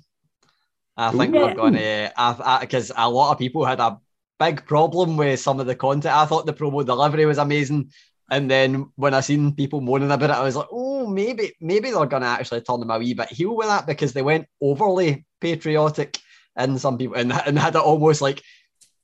I 0.96 1.10
think 1.10 1.34
Ooh. 1.34 1.40
they're 1.40 1.54
going 1.56 1.74
to, 1.74 2.12
because 2.60 2.92
a 2.96 3.10
lot 3.10 3.32
of 3.32 3.38
people 3.38 3.64
had 3.64 3.80
a 3.80 3.98
big 4.38 4.64
problem 4.66 5.16
with 5.16 5.40
some 5.40 5.58
of 5.58 5.66
the 5.66 5.74
content. 5.74 6.14
I 6.14 6.24
thought 6.26 6.46
the 6.46 6.52
promo 6.52 6.86
delivery 6.86 7.26
was 7.26 7.38
amazing, 7.38 7.90
and 8.30 8.50
then 8.50 8.90
when 8.96 9.14
I 9.14 9.20
seen 9.20 9.54
people 9.54 9.80
moaning 9.80 10.10
about 10.10 10.30
it, 10.30 10.36
I 10.36 10.42
was 10.42 10.56
like, 10.56 10.68
oh, 10.72 11.06
maybe 11.06 11.52
maybe 11.60 11.90
they're 11.90 12.06
to 12.06 12.26
actually 12.26 12.62
turn 12.62 12.80
them 12.80 12.90
a 12.90 12.98
wee 12.98 13.14
bit 13.14 13.30
heel 13.30 13.54
with 13.54 13.68
that 13.68 13.86
because 13.86 14.12
they 14.12 14.22
went 14.22 14.46
overly 14.60 15.26
patriotic, 15.40 16.18
and 16.56 16.80
some 16.80 16.98
people 16.98 17.16
and, 17.16 17.32
and 17.32 17.58
had 17.58 17.74
it 17.74 17.82
almost 17.82 18.22
like 18.22 18.42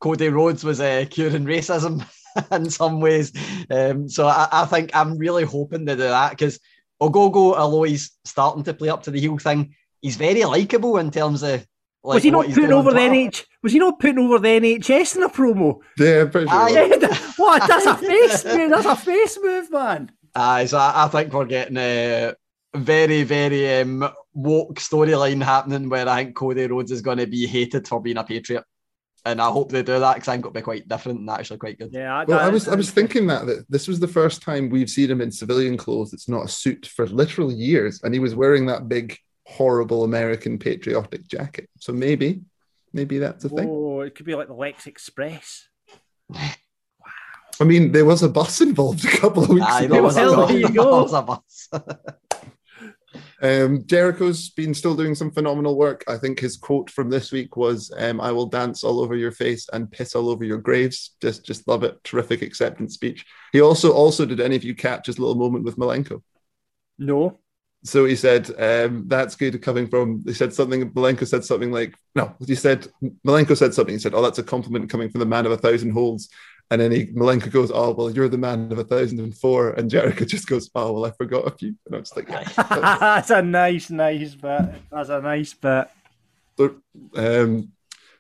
Cody 0.01 0.29
Rhodes 0.29 0.65
was 0.65 0.81
uh, 0.81 1.05
curing 1.11 1.45
racism 1.45 2.05
in 2.51 2.71
some 2.71 3.01
ways. 3.01 3.33
Um, 3.71 4.09
so 4.09 4.27
I, 4.27 4.49
I 4.51 4.65
think 4.65 4.97
I'm 4.97 5.19
really 5.19 5.45
hoping 5.45 5.87
to 5.87 5.97
do 5.97 6.03
that 6.03 6.31
because 6.31 6.59
Ogogo, 7.01 7.55
although 7.57 7.83
he's 7.83 8.13
starting 8.25 8.65
to 8.65 8.75
play 8.75 8.89
up 8.89 9.03
to 9.05 9.11
the 9.11 9.21
heel 9.21 9.39
thing, 9.39 9.75
he's 10.01 10.17
very 10.17 10.45
likable 10.45 10.97
in 10.99 11.11
terms 11.11 11.43
of 11.43 11.67
like 12.03 12.15
was 12.15 12.23
he 12.23 12.31
not 12.31 12.47
putting 12.47 12.73
over 12.73 12.93
the 12.93 12.99
NH? 12.99 13.45
Was 13.63 13.73
he 13.73 13.79
not 13.79 13.99
putting 13.99 14.19
over 14.19 14.39
the 14.39 14.49
NHS 14.49 15.17
in 15.17 15.23
a 15.23 15.29
promo? 15.29 15.81
Yeah, 15.99 16.25
pretty 16.27 16.49
sure. 16.49 17.17
What? 17.37 17.67
That's 17.67 17.87
a 17.87 17.97
face 17.97 18.45
move. 18.45 18.71
That's 18.71 18.87
a 18.87 18.97
face 18.97 19.39
move, 19.43 19.71
man. 19.71 20.13
Aye, 20.35 20.67
so 20.67 20.79
I, 20.79 21.05
I 21.05 21.09
think 21.09 21.33
we're 21.33 21.45
getting 21.45 21.77
a 21.77 22.35
very, 22.75 23.23
very 23.25 23.81
um, 23.81 24.09
woke 24.33 24.77
storyline 24.77 25.43
happening 25.43 25.89
where 25.89 26.09
I 26.09 26.25
think 26.25 26.37
Cody 26.37 26.67
Rhodes 26.67 26.93
is 26.93 27.03
going 27.03 27.19
to 27.19 27.27
be 27.27 27.47
hated 27.47 27.89
for 27.89 28.01
being 28.01 28.17
a 28.19 28.25
patriot. 28.25 28.65
And 29.27 29.41
I 29.41 29.51
hope 29.51 29.71
they 29.71 29.83
do 29.83 29.99
that 29.99 30.15
because 30.15 30.29
I 30.29 30.33
think 30.33 30.47
it'll 30.47 30.53
be 30.53 30.63
quite 30.63 30.89
different 30.89 31.21
and 31.21 31.29
actually 31.29 31.59
quite 31.59 31.79
good. 31.79 31.91
Yeah, 31.93 32.25
Well, 32.27 32.39
I 32.39 32.49
was 32.49 32.69
I 32.69 32.75
was 32.75 32.91
thinking 32.91 33.27
that, 33.27 33.45
that 33.47 33.67
this 33.69 33.87
was 33.87 34.01
the 34.01 34.09
first 34.09 34.41
time 34.41 34.71
we've 34.71 34.89
seen 34.89 35.11
him 35.11 35.21
in 35.21 35.31
civilian 35.31 35.77
clothes. 35.77 36.15
It's 36.15 36.29
not 36.29 36.47
a 36.47 36.49
suit 36.49 36.87
for 36.87 37.07
literal 37.07 37.53
years, 37.53 38.01
and 38.03 38.15
he 38.15 38.21
was 38.21 38.35
wearing 38.35 38.65
that 38.67 38.89
big, 38.89 39.19
horrible 39.51 40.05
American 40.05 40.59
patriotic 40.59 41.27
jacket. 41.27 41.69
So 41.79 41.93
maybe, 41.93 42.43
maybe 42.93 43.19
that's 43.19 43.45
a 43.45 43.49
thing. 43.49 43.69
Oh, 43.69 44.01
it 44.01 44.15
could 44.15 44.27
be 44.27 44.35
like 44.35 44.49
the 44.49 44.55
Lex 44.55 44.87
Express. 44.87 45.69
wow. 46.29 46.51
I 47.61 47.65
mean, 47.65 47.93
there 47.93 48.07
was 48.07 48.23
a 48.23 48.29
bus 48.29 48.61
involved 48.63 49.05
a 49.05 49.17
couple 49.19 49.43
of 49.43 49.51
weeks 49.51 49.67
Aye, 49.67 49.83
ago. 49.83 49.95
there 49.95 50.03
was 50.03 50.17
a 50.17 50.25
bus. 50.25 50.49
there 50.49 50.59
you 50.59 50.69
There 50.73 50.85
was 50.85 51.13
a 51.13 51.23
bus. 51.23 51.69
Um, 53.43 53.85
Jericho's 53.87 54.51
been 54.51 54.75
still 54.75 54.95
doing 54.95 55.15
some 55.15 55.31
phenomenal 55.31 55.77
work. 55.77 56.05
I 56.07 56.19
think 56.19 56.39
his 56.39 56.57
quote 56.57 56.91
from 56.91 57.09
this 57.09 57.33
week 57.33 57.57
was, 57.57 57.91
um, 57.97 58.21
"I 58.21 58.31
will 58.33 58.47
dance 58.47 58.85
all 58.85 59.01
over 59.01 59.17
your 59.17 59.33
face 59.33 59.67
and 59.73 59.91
piss 59.91 60.15
all 60.15 60.29
over 60.29 60.45
your 60.45 60.59
graves." 60.59 61.17
Just, 61.23 61.45
just 61.45 61.67
love 61.67 61.83
it. 61.83 62.03
Terrific 62.05 62.43
acceptance 62.43 62.95
speech. 62.95 63.25
He 63.53 63.61
also, 63.61 63.93
also 63.93 64.27
did 64.27 64.41
any 64.41 64.57
of 64.57 64.63
you 64.65 64.75
catch 64.75 65.07
his 65.07 65.19
little 65.19 65.35
moment 65.35 65.65
with 65.65 65.77
Malenko? 65.77 66.23
No. 66.99 67.40
So 67.83 68.05
he 68.05 68.17
said, 68.17 68.51
um, 68.59 69.05
"That's 69.09 69.37
good." 69.37 69.61
Coming 69.63 69.89
from, 69.89 70.23
he 70.27 70.35
said 70.35 70.53
something. 70.53 70.91
Malenko 70.91 71.27
said 71.27 71.45
something 71.45 71.73
like, 71.73 71.95
"No," 72.15 72.35
he 72.47 72.55
said. 72.55 72.89
Malenko 73.27 73.57
said 73.57 73.73
something. 73.73 73.95
He 73.95 73.99
said, 73.99 74.15
"Oh, 74.15 74.23
that's 74.23 74.39
a 74.39 74.43
compliment 74.43 74.91
coming 74.91 75.11
from 75.11 75.21
the 75.21 75.27
man 75.27 75.47
of 75.47 75.53
a 75.53 75.57
thousand 75.57 75.93
holds." 75.93 76.29
And 76.73 76.81
then 76.81 76.93
he, 76.93 77.07
Malenko 77.07 77.51
goes, 77.51 77.71
"Oh, 77.73 77.93
well, 77.93 78.11
you're 78.11 78.29
the 78.29 78.39
man 78.39 78.71
of 78.71 78.79
a 78.79 78.85
thousand 78.85 79.19
and 79.21 79.37
four. 79.37 79.71
And 79.71 79.91
Jericho 79.91 80.25
just 80.25 80.47
goes, 80.47 80.71
"Oh, 80.75 80.93
well, 80.93 81.07
I 81.07 81.11
forgot 81.13 81.47
a 81.47 81.51
few." 81.51 81.75
And 81.87 81.97
I'm 81.97 82.03
just 82.03 82.17
like, 82.17 82.29
"Yeah." 82.29 82.45
That's 83.01 83.31
a 83.31 83.43
nice, 83.43 83.91
nice 83.91 84.35
bit. 84.35 84.75
That's 84.91 85.09
a 85.09 85.21
nice 85.21 85.55
the, 86.61 86.77
um, 87.17 87.73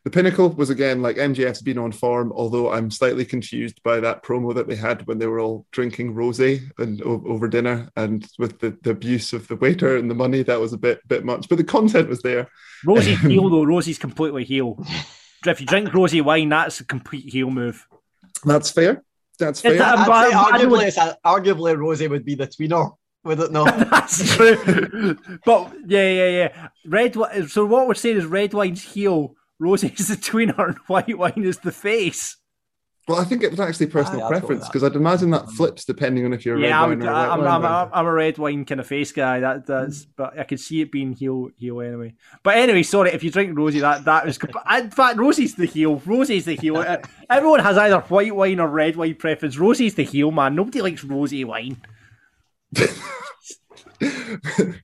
the 0.05 0.11
pinnacle 0.11 0.49
was 0.51 0.71
again 0.71 1.03
like 1.03 1.17
MJF's 1.17 1.63
been 1.63 1.79
on 1.79 1.93
form, 1.93 2.33
although 2.35 2.73
I'm 2.73 2.91
slightly 2.91 3.25
confused 3.25 3.83
by 3.83 4.01
that 4.01 4.23
promo 4.23 4.55
that 4.55 4.67
they 4.69 4.77
had 4.77 5.07
when 5.07 5.19
they 5.19 5.27
were 5.27 5.41
all 5.41 5.67
drinking 5.73 6.15
rosé 6.15 6.61
and 6.79 7.03
o- 7.03 7.23
over 7.27 7.49
dinner, 7.49 7.91
and 7.97 8.27
with 8.39 8.61
the, 8.61 8.77
the 8.83 8.91
abuse 8.91 9.33
of 9.33 9.47
the 9.49 9.57
waiter 9.57 9.97
and 9.97 10.11
the 10.11 10.15
money, 10.15 10.43
that 10.43 10.61
was 10.61 10.73
a 10.73 10.79
bit 10.79 11.07
bit 11.07 11.25
much. 11.25 11.49
But 11.49 11.59
the 11.59 11.65
content 11.65 12.09
was 12.09 12.23
there. 12.23 12.49
Rosie's 12.85 13.21
heel 13.23 13.49
though. 13.51 13.65
Rosie's 13.65 13.99
completely 13.99 14.45
heel. 14.45 14.83
if 15.47 15.61
you 15.61 15.67
drink 15.67 15.91
rosé 15.91 16.23
wine, 16.23 16.49
that's 16.49 16.81
a 16.81 16.85
complete 16.85 17.31
heel 17.33 17.51
move. 17.51 17.87
That's 18.45 18.71
fair. 18.71 19.03
That's 19.39 19.61
fair. 19.61 19.73
It's 19.73 19.81
a- 19.83 19.85
I'd 19.87 20.31
say 20.31 20.37
arguably, 20.37 20.71
would- 20.71 20.87
it's 20.87 20.97
a, 20.97 21.17
arguably 21.27 21.77
Rosie 21.79 22.09
would 22.09 22.25
be 22.25 22.35
the 22.35 22.47
tweener, 22.47 22.93
would 23.25 23.41
it 23.41 23.53
No, 23.53 23.65
That's 23.91 24.37
true. 24.37 25.17
but 25.45 25.73
yeah, 25.87 26.09
yeah, 26.11 26.29
yeah. 26.29 26.69
Red. 26.87 27.15
So 27.51 27.67
what 27.67 27.87
we're 27.87 27.95
saying 27.95 28.17
is 28.19 28.25
red 28.27 28.55
wine's 28.55 28.83
heel, 28.83 29.35
rosy 29.61 29.95
is 29.97 30.09
the 30.09 30.17
tweener, 30.17 30.69
and 30.69 30.79
white 30.89 31.17
wine 31.17 31.45
is 31.45 31.59
the 31.59 31.71
face. 31.71 32.37
Well, 33.09 33.19
I 33.19 33.25
think 33.25 33.43
it 33.43 33.51
was 33.51 33.59
actually 33.59 33.89
personal 33.89 34.23
Aye, 34.23 34.27
I'd 34.27 34.29
go 34.29 34.35
with 34.35 34.41
preference 34.41 34.69
because 34.69 34.85
I'd 34.85 34.95
imagine 34.95 35.31
that 35.31 35.51
flips 35.51 35.85
depending 35.85 36.25
on 36.25 36.33
if 36.33 36.47
you're 36.47 36.57
a 36.57 36.61
yeah, 36.61 36.81
red 36.81 37.01
wine 37.01 37.03
or 37.03 37.11
a 37.11 37.13
I, 37.13 37.29
white 37.29 37.33
I'm, 37.33 37.41
wine. 37.41 37.49
I'm. 37.49 37.65
I'm, 37.65 37.91
I'm 37.93 38.07
a 38.07 38.13
red 38.13 38.39
wine 38.39 38.65
kind 38.65 38.81
of 38.81 38.87
face 38.87 39.11
guy. 39.11 39.41
That 39.41 39.67
that's, 39.67 40.05
mm. 40.05 40.09
but 40.17 40.39
I 40.39 40.45
could 40.45 40.61
see 40.61 40.81
it 40.81 40.93
being 40.93 41.13
heel, 41.13 41.49
heel 41.57 41.81
anyway. 41.81 42.15
But 42.45 42.59
anyway, 42.59 42.85
sorry 42.85 43.11
if 43.11 43.25
you 43.25 43.31
drink 43.31 43.59
rosy, 43.59 43.81
that 43.81 44.05
that 44.05 44.29
is. 44.29 44.39
comp- 44.39 44.55
In 44.79 44.91
fact, 44.91 45.19
Rosie's 45.19 45.57
the 45.57 45.67
heel. 45.67 46.01
Rosie's 46.07 46.45
the 46.45 46.55
heel. 46.55 46.77
Everyone 47.31 47.61
has 47.61 47.77
either 47.79 48.01
white 48.01 48.35
wine 48.35 48.61
or 48.61 48.69
red 48.69 48.97
wine 48.97 49.17
preference. 49.17 49.59
Rosie's 49.59 49.95
the 49.95 50.05
heel, 50.05 50.31
man. 50.31 50.55
Nobody 50.55 50.81
likes 50.81 51.03
rosy 51.03 51.45
wine. 51.45 51.81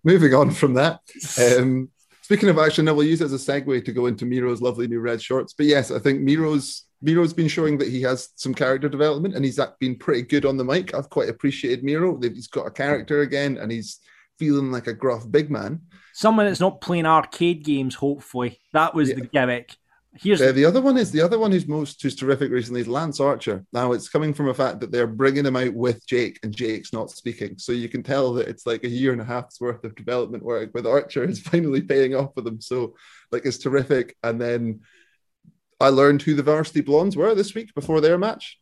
Moving 0.02 0.34
on 0.34 0.50
from 0.50 0.74
that. 0.74 1.00
Um, 1.38 1.90
speaking 2.26 2.48
of 2.48 2.58
action, 2.58 2.84
now 2.84 2.92
we'll 2.92 3.06
use 3.06 3.20
it 3.20 3.26
as 3.26 3.32
a 3.32 3.36
segue 3.36 3.84
to 3.84 3.92
go 3.92 4.06
into 4.06 4.26
Miro's 4.26 4.60
lovely 4.60 4.88
new 4.88 4.98
red 4.98 5.22
shorts. 5.22 5.52
But 5.52 5.66
yes, 5.66 5.92
I 5.92 6.00
think 6.00 6.22
Miro's 6.22 6.82
Miro's 7.00 7.32
been 7.32 7.46
showing 7.46 7.78
that 7.78 7.86
he 7.86 8.02
has 8.02 8.30
some 8.34 8.52
character 8.52 8.88
development 8.88 9.36
and 9.36 9.44
he's 9.44 9.60
been 9.78 9.94
pretty 9.94 10.22
good 10.22 10.44
on 10.44 10.56
the 10.56 10.64
mic. 10.64 10.92
I've 10.92 11.08
quite 11.08 11.28
appreciated 11.28 11.84
Miro. 11.84 12.18
He's 12.20 12.48
got 12.48 12.66
a 12.66 12.70
character 12.72 13.20
again 13.20 13.58
and 13.58 13.70
he's 13.70 14.00
feeling 14.40 14.72
like 14.72 14.88
a 14.88 14.92
gruff 14.92 15.30
big 15.30 15.48
man. 15.48 15.82
Someone 16.14 16.46
that's 16.46 16.58
not 16.58 16.80
playing 16.80 17.06
arcade 17.06 17.64
games. 17.64 17.94
Hopefully, 17.94 18.58
that 18.72 18.92
was 18.92 19.10
the 19.10 19.20
gimmick. 19.32 19.76
Here's 20.20 20.40
Uh, 20.40 20.52
the 20.52 20.64
other 20.64 20.80
one 20.80 20.96
is 20.96 21.10
the 21.10 21.20
other 21.20 21.38
one 21.38 21.52
who's 21.52 21.68
most 21.68 22.02
who's 22.02 22.16
terrific 22.16 22.50
recently 22.50 22.80
is 22.80 22.88
Lance 22.88 23.20
Archer. 23.20 23.64
Now 23.72 23.92
it's 23.92 24.08
coming 24.08 24.34
from 24.34 24.48
a 24.48 24.54
fact 24.54 24.80
that 24.80 24.90
they're 24.90 25.06
bringing 25.06 25.46
him 25.46 25.56
out 25.56 25.74
with 25.74 26.06
Jake 26.06 26.38
and 26.42 26.54
Jake's 26.54 26.92
not 26.92 27.10
speaking, 27.10 27.58
so 27.58 27.72
you 27.72 27.88
can 27.88 28.02
tell 28.02 28.34
that 28.34 28.48
it's 28.48 28.66
like 28.66 28.84
a 28.84 28.88
year 28.88 29.12
and 29.12 29.20
a 29.20 29.24
half's 29.24 29.60
worth 29.60 29.84
of 29.84 29.94
development 29.94 30.42
work 30.42 30.70
with 30.74 30.86
Archer 30.86 31.24
is 31.24 31.40
finally 31.52 31.82
paying 31.82 32.14
off 32.14 32.34
with 32.36 32.44
them. 32.44 32.60
So 32.60 32.94
like 33.32 33.44
it's 33.44 33.58
terrific. 33.58 34.16
And 34.22 34.40
then 34.40 34.80
I 35.80 35.88
learned 35.90 36.22
who 36.22 36.34
the 36.34 36.42
Varsity 36.42 36.80
Blondes 36.80 37.16
were 37.16 37.34
this 37.34 37.54
week 37.54 37.74
before 37.74 38.00
their 38.00 38.18
match, 38.18 38.58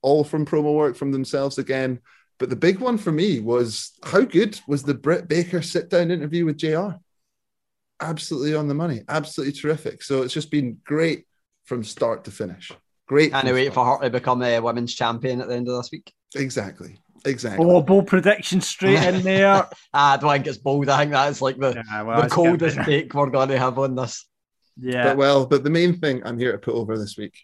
all 0.00 0.24
from 0.24 0.46
promo 0.46 0.74
work 0.74 0.96
from 0.96 1.12
themselves 1.12 1.58
again. 1.58 2.00
But 2.38 2.50
the 2.50 2.56
big 2.56 2.78
one 2.80 2.98
for 2.98 3.12
me 3.12 3.40
was 3.40 3.92
how 4.02 4.22
good 4.22 4.58
was 4.66 4.82
the 4.82 4.94
Britt 4.94 5.28
Baker 5.28 5.62
sit 5.62 5.90
down 5.90 6.10
interview 6.10 6.44
with 6.44 6.56
JR? 6.56 6.98
Absolutely 8.02 8.54
on 8.54 8.68
the 8.68 8.74
money, 8.74 9.02
absolutely 9.08 9.52
terrific. 9.52 10.02
So 10.02 10.22
it's 10.22 10.34
just 10.34 10.50
been 10.50 10.78
great 10.84 11.24
from 11.64 11.84
start 11.84 12.24
to 12.24 12.30
finish. 12.30 12.72
Great. 13.06 13.32
Can't 13.32 13.46
wait 13.46 13.72
for 13.72 13.84
her 13.84 14.02
to 14.02 14.10
become 14.10 14.42
a 14.42 14.58
women's 14.60 14.94
champion 14.94 15.40
at 15.40 15.48
the 15.48 15.54
end 15.54 15.68
of 15.68 15.76
this 15.76 15.90
week. 15.92 16.12
Exactly. 16.34 16.98
Exactly. 17.24 17.64
oh, 17.64 17.80
bold 17.82 18.08
prediction 18.08 18.60
straight 18.60 19.02
in 19.02 19.22
there. 19.22 19.68
Ah, 19.94 20.14
I 20.14 20.16
don't 20.16 20.32
think 20.32 20.46
it's 20.46 20.58
bold. 20.58 20.88
I 20.88 20.98
think 20.98 21.12
that's 21.12 21.40
like 21.40 21.56
the, 21.56 21.74
Yeah, 21.74 22.02
well, 22.02 22.22
the 22.22 22.28
coldest 22.28 22.78
take 22.84 23.14
we're 23.14 23.30
going 23.30 23.48
to 23.48 23.58
have 23.58 23.78
on 23.78 23.94
this. 23.94 24.26
Yeah. 24.76 25.04
But 25.04 25.16
well, 25.18 25.46
but 25.46 25.62
the 25.62 25.70
main 25.70 25.98
thing 25.98 26.22
I'm 26.24 26.38
here 26.38 26.52
to 26.52 26.58
put 26.58 26.74
over 26.74 26.98
this 26.98 27.16
week 27.16 27.38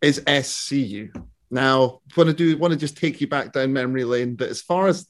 is 0.00 0.20
SCU. 0.20 1.10
Now, 1.50 2.00
want 2.16 2.28
to 2.28 2.34
do 2.34 2.56
want 2.56 2.72
to 2.72 2.78
just 2.78 2.96
take 2.96 3.20
you 3.20 3.26
back 3.26 3.52
down 3.52 3.72
memory 3.72 4.04
lane. 4.04 4.36
But 4.36 4.48
as 4.48 4.62
far 4.62 4.86
as 4.86 5.06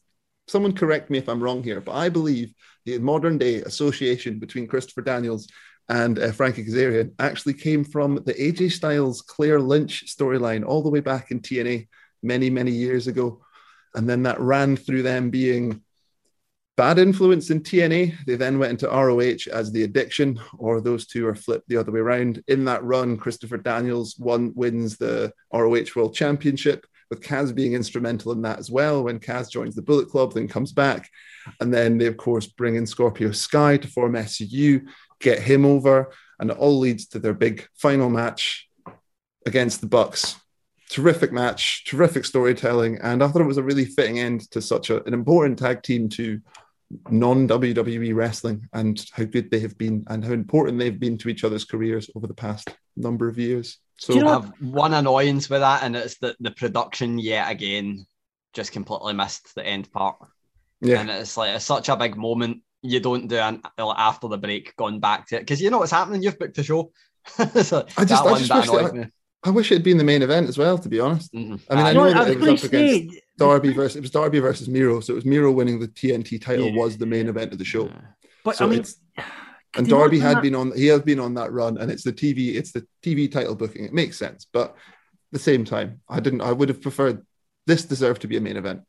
someone 0.48 0.74
correct 0.74 1.10
me 1.10 1.18
if 1.18 1.28
I'm 1.28 1.42
wrong 1.42 1.62
here, 1.62 1.80
but 1.80 1.92
I 1.92 2.08
believe 2.08 2.52
the 2.84 2.98
modern 2.98 3.38
day 3.38 3.56
association 3.56 4.38
between 4.38 4.66
Christopher 4.66 5.02
Daniels 5.02 5.48
and 5.88 6.18
uh, 6.18 6.32
Frankie 6.32 6.64
Kazarian 6.64 7.12
actually 7.18 7.54
came 7.54 7.84
from 7.84 8.16
the 8.16 8.34
AJ 8.34 8.72
Styles 8.72 9.22
Claire 9.22 9.60
Lynch 9.60 10.04
storyline 10.06 10.64
all 10.64 10.82
the 10.82 10.90
way 10.90 11.00
back 11.00 11.30
in 11.30 11.40
TNA 11.40 11.88
many 12.22 12.48
many 12.50 12.70
years 12.70 13.06
ago, 13.06 13.42
and 13.94 14.08
then 14.08 14.22
that 14.22 14.40
ran 14.40 14.76
through 14.76 15.02
them 15.02 15.30
being 15.30 15.82
bad 16.76 16.98
influence 16.98 17.50
in 17.50 17.60
TNA. 17.60 18.24
They 18.26 18.36
then 18.36 18.58
went 18.58 18.72
into 18.72 18.88
ROH 18.88 19.50
as 19.52 19.70
the 19.70 19.84
addiction, 19.84 20.40
or 20.58 20.80
those 20.80 21.06
two 21.06 21.26
are 21.26 21.34
flipped 21.34 21.68
the 21.68 21.76
other 21.76 21.92
way 21.92 22.00
around. 22.00 22.42
In 22.48 22.64
that 22.64 22.82
run, 22.82 23.16
Christopher 23.16 23.58
Daniels 23.58 24.18
won 24.18 24.52
wins 24.54 24.96
the 24.96 25.32
ROH 25.52 25.86
World 25.94 26.14
Championship, 26.14 26.86
with 27.14 27.22
Kaz 27.24 27.54
being 27.54 27.74
instrumental 27.74 28.32
in 28.32 28.42
that 28.42 28.58
as 28.58 28.70
well. 28.70 29.04
When 29.04 29.20
Kaz 29.20 29.50
joins 29.50 29.74
the 29.74 29.82
Bullet 29.82 30.08
Club, 30.08 30.32
then 30.32 30.48
comes 30.48 30.72
back, 30.72 31.08
and 31.60 31.72
then 31.72 31.96
they 31.96 32.06
of 32.06 32.16
course 32.16 32.46
bring 32.46 32.74
in 32.74 32.86
Scorpio 32.86 33.30
Sky 33.30 33.76
to 33.76 33.88
form 33.88 34.14
SCU, 34.14 34.86
get 35.20 35.38
him 35.38 35.64
over, 35.64 36.12
and 36.40 36.50
it 36.50 36.56
all 36.56 36.78
leads 36.78 37.06
to 37.08 37.20
their 37.20 37.34
big 37.34 37.68
final 37.74 38.10
match 38.10 38.68
against 39.46 39.80
the 39.80 39.86
Bucks. 39.86 40.36
Terrific 40.90 41.32
match, 41.32 41.84
terrific 41.86 42.24
storytelling, 42.24 42.98
and 43.00 43.22
I 43.22 43.28
thought 43.28 43.42
it 43.42 43.46
was 43.46 43.58
a 43.58 43.62
really 43.62 43.84
fitting 43.84 44.18
end 44.18 44.50
to 44.50 44.60
such 44.60 44.90
a, 44.90 45.04
an 45.04 45.14
important 45.14 45.58
tag 45.58 45.82
team 45.82 46.08
to 46.10 46.40
non 47.10 47.48
WWE 47.48 48.14
wrestling 48.14 48.68
and 48.72 49.04
how 49.12 49.24
good 49.24 49.50
they 49.50 49.60
have 49.60 49.76
been 49.78 50.04
and 50.08 50.24
how 50.24 50.32
important 50.32 50.78
they've 50.78 51.00
been 51.00 51.18
to 51.18 51.28
each 51.28 51.44
other's 51.44 51.64
careers 51.64 52.10
over 52.14 52.26
the 52.26 52.34
past 52.34 52.68
number 52.96 53.28
of 53.28 53.38
years. 53.38 53.78
So 53.98 54.14
I 54.26 54.30
have 54.32 54.52
one 54.60 54.94
annoyance 54.94 55.48
with 55.48 55.60
that, 55.60 55.82
and 55.82 55.94
it's 55.96 56.18
that 56.18 56.36
the 56.40 56.50
production 56.50 57.18
yet 57.18 57.50
again 57.50 58.06
just 58.52 58.72
completely 58.72 59.12
missed 59.12 59.54
the 59.54 59.64
end 59.64 59.90
part. 59.92 60.16
Yeah. 60.80 61.00
And 61.00 61.10
it's 61.10 61.36
like 61.36 61.54
it's 61.54 61.64
such 61.64 61.88
a 61.88 61.96
big 61.96 62.16
moment. 62.16 62.62
You 62.82 63.00
don't 63.00 63.28
do 63.28 63.36
an 63.36 63.62
after 63.78 64.28
the 64.28 64.38
break 64.38 64.76
going 64.76 65.00
back 65.00 65.28
to 65.28 65.36
it 65.36 65.40
because 65.40 65.60
you 65.60 65.70
know 65.70 65.78
what's 65.78 65.92
happening. 65.92 66.22
You've 66.22 66.38
booked 66.38 66.58
a 66.58 66.62
show. 66.62 66.92
so 67.62 67.86
I 67.96 68.04
just, 68.04 68.24
that 68.24 68.26
I 68.26 68.38
just 68.38 68.54
wish 68.54 68.68
annoys 68.68 68.82
that, 68.82 68.94
me. 68.94 69.06
I 69.42 69.50
wish 69.50 69.70
it 69.70 69.76
had 69.76 69.84
been 69.84 69.98
the 69.98 70.04
main 70.04 70.22
event 70.22 70.48
as 70.48 70.58
well. 70.58 70.78
To 70.78 70.88
be 70.88 71.00
honest, 71.00 71.32
Mhm. 71.32 71.60
I 71.70 71.74
mean, 71.74 71.86
I 71.86 71.92
know 71.92 72.06
You 72.06 72.14
know, 72.14 72.20
I 72.20 72.24
that 72.24 72.38
was 72.38 72.48
it 72.48 72.52
was 72.52 72.64
up 72.64 72.70
to 72.70 72.76
say, 72.76 73.20
against 73.36 73.38
Darby 73.38 73.72
versus 73.72 73.96
it 73.96 74.00
was 74.02 74.10
Darby 74.10 74.38
versus 74.40 74.68
Miro, 74.68 75.00
so 75.00 75.12
it 75.12 75.16
was 75.16 75.24
Miro 75.24 75.50
winning 75.50 75.78
the 75.80 75.88
TNT 75.88 76.40
title 76.40 76.66
Yeah. 76.68 76.76
was 76.76 76.96
the 76.96 77.06
main 77.06 77.28
event 77.28 77.52
of 77.52 77.58
the 77.58 77.64
show. 77.64 77.90
but 78.44 78.56
So 78.56 78.66
I 78.66 78.68
mean, 78.68 78.84
and 79.76 79.86
they 79.86 79.90
Darby 79.90 80.18
had 80.20 80.36
that- 80.38 80.42
been 80.42 80.54
on 80.54 80.72
he 80.76 80.86
has 80.86 81.02
been 81.02 81.20
on 81.20 81.34
that 81.34 81.52
run, 81.52 81.78
and 81.78 81.90
it's 81.90 82.04
the 82.04 82.12
TV, 82.12 82.54
it's 82.56 82.72
the 82.72 82.86
TV 83.02 83.30
title 83.30 83.54
booking. 83.54 83.84
It 83.84 83.92
makes 83.92 84.16
sense, 84.18 84.46
but 84.52 84.70
at 84.70 84.76
the 85.32 85.38
same 85.38 85.64
time, 85.64 86.00
I 86.08 86.20
didn't. 86.20 86.42
I 86.42 86.52
would 86.52 86.68
have 86.68 86.80
preferred 86.82 87.24
this 87.66 87.84
deserved 87.84 88.20
to 88.22 88.28
be 88.28 88.36
a 88.36 88.40
main 88.40 88.56
event. 88.56 88.82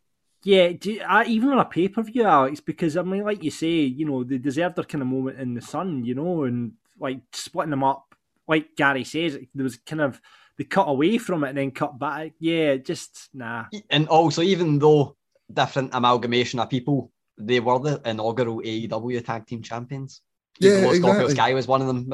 Yeah, 0.44 0.74
do 0.74 0.94
you- 0.94 1.02
I, 1.02 1.26
even 1.26 1.50
on 1.50 1.60
a 1.60 1.66
pay 1.66 1.88
per 1.88 2.04
view, 2.04 2.24
Alex, 2.24 2.60
because 2.60 2.96
I 2.98 3.02
mean, 3.02 3.24
like 3.24 3.44
you 3.44 3.50
say, 3.52 3.80
you 3.82 4.06
know, 4.06 4.24
they 4.24 4.38
deserved 4.38 4.76
their 4.76 4.84
kind 4.86 5.02
of 5.02 5.08
moment 5.08 5.40
in 5.40 5.56
the 5.56 5.62
sun, 5.62 6.06
you 6.06 6.14
know, 6.14 6.44
and 6.44 6.74
like 7.00 7.22
splitting 7.34 7.72
them 7.72 7.84
up, 7.84 8.14
like 8.48 8.76
Gary 8.76 9.04
says, 9.04 9.38
there 9.56 9.64
was 9.64 9.78
kind 9.78 10.02
of 10.02 10.22
they 10.58 10.64
cut 10.64 10.88
away 10.88 11.18
from 11.18 11.44
it 11.44 11.50
and 11.50 11.58
then 11.58 11.72
cut 11.72 11.98
back. 12.00 12.34
Yeah, 12.40 12.78
just 12.78 13.30
nah. 13.34 13.66
And 13.90 14.08
also, 14.08 14.42
even 14.42 14.80
though 14.80 15.16
different 15.52 15.92
amalgamation 15.94 16.60
of 16.60 16.70
people, 16.70 17.12
they 17.38 17.60
were 17.60 17.80
the 17.80 18.02
inaugural 18.06 18.62
AEW 18.62 19.26
tag 19.26 19.46
team 19.46 19.62
champions. 19.62 20.22
Yeah, 20.60 20.72
Even 20.72 20.84
though 20.84 20.94
Scorpio 20.94 21.26
exactly. 21.26 21.36
Sky 21.36 21.54
was 21.54 21.68
one 21.68 21.82
of 21.82 21.88
them. 21.88 22.14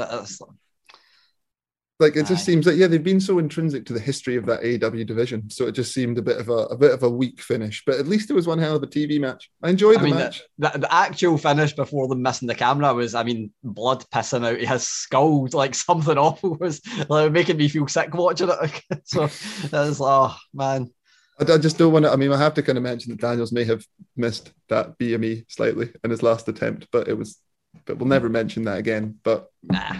Like 2.02 2.16
it 2.16 2.26
just 2.26 2.42
Aye. 2.42 2.46
seems 2.52 2.66
that 2.66 2.78
yeah, 2.78 2.88
they've 2.88 3.04
been 3.04 3.22
so 3.22 3.38
intrinsic 3.38 3.86
to 3.86 3.94
the 3.94 4.00
history 4.00 4.36
of 4.36 4.48
that 4.48 4.62
AEW 4.62 5.06
division, 5.06 5.48
so 5.52 5.68
it 5.68 5.74
just 5.74 5.94
seemed 5.94 6.18
a 6.18 6.22
bit 6.24 6.38
of 6.38 6.50
a, 6.50 6.64
a 6.66 6.76
bit 6.76 6.92
of 6.92 7.04
a 7.04 7.10
weak 7.10 7.40
finish. 7.40 7.84
But 7.86 8.00
at 8.00 8.08
least 8.08 8.32
it 8.32 8.34
was 8.34 8.48
one 8.48 8.58
hell 8.58 8.76
of 8.76 8.82
a 8.82 8.88
TV 8.88 9.20
match. 9.22 9.52
I 9.62 9.70
enjoyed 9.70 9.98
I 9.98 10.00
the 10.02 10.06
mean, 10.08 10.16
match. 10.16 10.42
the, 10.58 10.70
the, 10.70 10.80
the 10.80 10.94
actual 10.94 11.38
finish 11.38 11.74
before 11.74 12.08
them 12.08 12.24
missing 12.24 12.48
the 12.48 12.56
camera 12.56 12.92
was, 12.96 13.14
I 13.14 13.22
mean, 13.22 13.52
blood 13.64 14.04
pissing 14.12 14.44
out 14.44 14.60
his 14.60 14.88
skull, 14.88 15.48
like 15.54 15.76
something 15.76 16.18
awful 16.18 16.56
was 16.56 16.82
like 17.08 17.32
making 17.32 17.58
me 17.58 17.68
feel 17.68 17.88
sick 17.88 18.12
watching 18.16 18.50
it. 18.50 18.82
so 19.04 19.28
that 19.68 19.88
was, 19.88 20.02
oh 20.02 20.36
man. 20.56 20.92
I, 21.40 21.54
I 21.54 21.58
just 21.60 21.78
don't 21.78 21.94
want 21.94 22.06
to. 22.06 22.12
I 22.12 22.16
mean, 22.16 22.32
I 22.32 22.38
have 22.38 22.56
to 22.56 22.64
kind 22.64 22.80
of 22.80 22.84
mention 22.84 23.12
that 23.12 23.22
Daniels 23.22 23.52
may 23.52 23.64
have 23.66 23.86
missed 24.18 24.52
that 24.70 24.98
BME 24.98 25.46
slightly 25.52 25.92
in 26.04 26.10
his 26.10 26.24
last 26.24 26.48
attempt, 26.48 26.88
but 26.92 27.08
it 27.08 27.14
was. 27.14 27.38
But 27.86 28.00
we'll 28.00 28.10
never 28.10 28.28
mention 28.28 28.64
that 28.64 28.80
again. 28.80 29.20
But 29.24 29.50
Nah, 29.62 29.98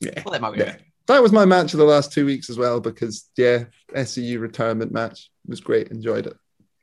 yeah, 0.00 0.22
let 0.24 0.38
him 0.38 0.44
out. 0.44 0.56
yeah, 0.56 0.76
that 1.06 1.22
was 1.22 1.32
my 1.32 1.44
match 1.44 1.72
of 1.72 1.78
the 1.78 1.84
last 1.84 2.12
two 2.12 2.26
weeks 2.26 2.48
as 2.48 2.58
well 2.58 2.80
because 2.80 3.28
yeah, 3.36 3.64
SCU 3.94 4.40
retirement 4.40 4.92
match 4.92 5.30
was 5.46 5.60
great. 5.60 5.88
Enjoyed 5.88 6.26
it. 6.26 6.36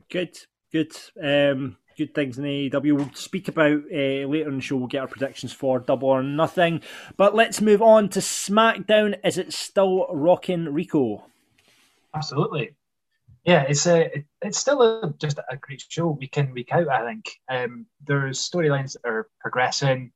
Good, 0.09 0.37
good, 0.71 0.91
um, 1.21 1.77
good 1.97 2.13
things 2.13 2.37
in 2.37 2.45
AEW. 2.45 2.93
We'll 2.93 3.11
speak 3.13 3.47
about 3.47 3.81
uh, 3.91 4.27
later 4.27 4.49
in 4.49 4.57
the 4.57 4.61
show. 4.61 4.77
We'll 4.77 4.87
get 4.87 5.01
our 5.01 5.07
predictions 5.07 5.53
for 5.53 5.79
Double 5.79 6.09
or 6.09 6.23
Nothing. 6.23 6.81
But 7.17 7.35
let's 7.35 7.61
move 7.61 7.81
on 7.81 8.09
to 8.09 8.19
SmackDown. 8.19 9.19
Is 9.23 9.37
it 9.37 9.53
still 9.53 10.07
rocking 10.11 10.65
Rico? 10.65 11.25
Absolutely. 12.13 12.75
Yeah, 13.43 13.63
it's 13.63 13.87
a 13.87 14.23
it's 14.43 14.59
still 14.59 14.81
a, 14.83 15.13
just 15.17 15.39
a 15.49 15.57
great 15.57 15.83
show 15.89 16.09
week 16.09 16.37
in 16.37 16.53
week 16.53 16.71
out. 16.71 16.89
I 16.89 17.05
think 17.07 17.39
um, 17.49 17.87
there's 18.05 18.37
storylines 18.37 18.93
that 18.93 19.09
are 19.09 19.29
progressing. 19.39 20.11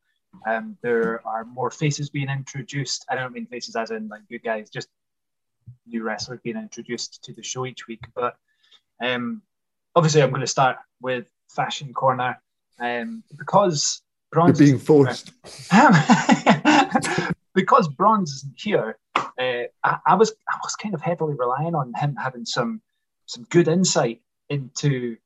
Um, 0.45 0.77
there 0.81 1.21
are 1.25 1.45
more 1.45 1.71
faces 1.71 2.09
being 2.09 2.29
introduced. 2.29 3.05
I 3.09 3.15
don't 3.15 3.33
mean 3.33 3.45
faces 3.47 3.75
as 3.75 3.91
in 3.91 4.07
like 4.07 4.21
good 4.29 4.43
guys, 4.43 4.69
just 4.69 4.89
new 5.87 6.03
wrestlers 6.03 6.39
being 6.43 6.57
introduced 6.57 7.23
to 7.23 7.33
the 7.33 7.43
show 7.43 7.65
each 7.65 7.87
week. 7.87 8.01
But 8.13 8.35
um, 9.01 9.41
obviously, 9.95 10.21
I'm 10.21 10.29
going 10.29 10.41
to 10.41 10.47
start 10.47 10.77
with 11.01 11.25
Fashion 11.49 11.93
Corner 11.93 12.41
um, 12.79 13.23
because 13.37 14.01
You're 14.33 14.43
Bronze 14.43 14.59
being 14.59 14.79
forced. 14.79 15.31
because 17.55 17.87
Bronze 17.87 18.31
isn't 18.33 18.59
here, 18.59 18.97
uh, 19.15 19.63
I, 19.83 19.97
I 20.05 20.15
was 20.15 20.33
I 20.49 20.57
was 20.63 20.75
kind 20.75 20.93
of 20.93 21.01
heavily 21.01 21.35
relying 21.35 21.75
on 21.75 21.93
him 21.93 22.15
having 22.15 22.45
some 22.45 22.81
some 23.25 23.45
good 23.49 23.67
insight 23.67 24.21
into 24.49 25.17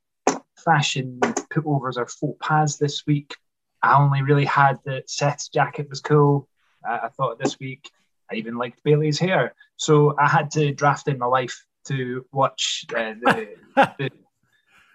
fashion 0.64 1.20
putovers 1.22 1.98
or 1.98 2.08
faux 2.08 2.38
pas 2.40 2.78
this 2.78 3.06
week. 3.06 3.36
I 3.82 3.98
only 3.98 4.22
really 4.22 4.46
had 4.46 4.80
that 4.86 5.10
Seth's 5.10 5.50
jacket 5.50 5.90
was 5.90 6.02
cool. 6.02 6.48
Uh, 6.88 7.00
I 7.04 7.08
thought 7.10 7.40
this 7.40 7.60
week 7.60 7.90
I 8.32 8.36
even 8.36 8.58
liked 8.58 8.84
Bayley's 8.84 9.20
hair, 9.20 9.56
so 9.78 10.16
I 10.18 10.28
had 10.28 10.52
to 10.52 10.74
draft 10.74 11.08
in 11.08 11.18
my 11.18 11.28
wife 11.28 11.66
to 11.86 12.26
watch 12.32 12.86
uh, 12.96 13.14
the, 13.22 13.56
the 13.98 14.10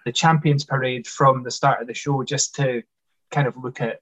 the 0.05 0.11
champions 0.11 0.63
parade 0.63 1.07
from 1.07 1.43
the 1.43 1.51
start 1.51 1.81
of 1.81 1.87
the 1.87 1.93
show 1.93 2.23
just 2.23 2.55
to 2.55 2.83
kind 3.31 3.47
of 3.47 3.57
look 3.57 3.81
at 3.81 3.99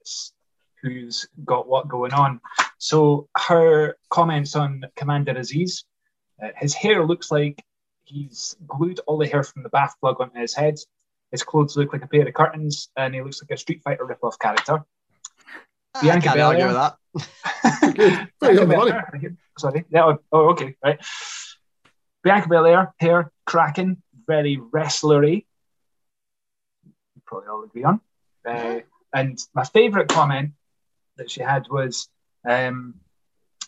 who's 0.81 1.25
got 1.45 1.67
what 1.67 1.88
going 1.88 2.13
on. 2.13 2.41
So 2.77 3.29
her 3.38 3.95
comments 4.09 4.55
on 4.55 4.84
Commander 4.97 5.34
Azeez, 5.34 5.86
uh, 6.43 6.49
his 6.57 6.73
hair 6.73 7.05
looks 7.05 7.31
like 7.31 7.63
he's 8.03 8.55
glued 8.67 8.99
all 9.07 9.17
the 9.17 9.27
hair 9.27 9.43
from 9.43 9.63
the 9.63 9.69
bath 9.69 9.95
plug 10.01 10.19
onto 10.19 10.39
his 10.39 10.53
head. 10.53 10.75
His 11.34 11.43
clothes 11.43 11.75
look 11.75 11.91
like 11.91 12.03
a 12.03 12.07
pair 12.07 12.27
of 12.27 12.34
curtains, 12.34 12.89
and 12.95 13.13
he 13.13 13.21
looks 13.21 13.41
like 13.41 13.51
a 13.51 13.57
Street 13.57 13.81
Fighter 13.84 14.05
rip-off 14.05 14.38
character. 14.38 14.86
Bianca 15.99 16.29
I 16.29 16.34
can't 16.34 16.39
argue 16.39 16.67
with 16.67 16.75
that. 16.75 17.95
Good. 17.95 18.29
Very 18.39 18.75
on. 18.75 19.38
Sorry. 19.57 19.86
Yeah. 19.89 20.05
Oh, 20.05 20.19
oh, 20.31 20.49
okay. 20.51 20.75
Right. 20.84 20.99
Bianca 22.23 22.47
Belair, 22.47 22.93
hair 22.99 23.31
cracking, 23.45 24.01
very 24.27 24.61
wrestlery. 24.71 25.47
Probably 27.25 27.49
all 27.49 27.63
agree 27.63 27.84
on. 27.84 27.99
Uh, 28.47 28.81
and 29.11 29.39
my 29.55 29.63
favourite 29.63 30.09
comment 30.09 30.51
that 31.17 31.31
she 31.31 31.41
had 31.41 31.67
was 31.67 32.09
um, 32.47 32.93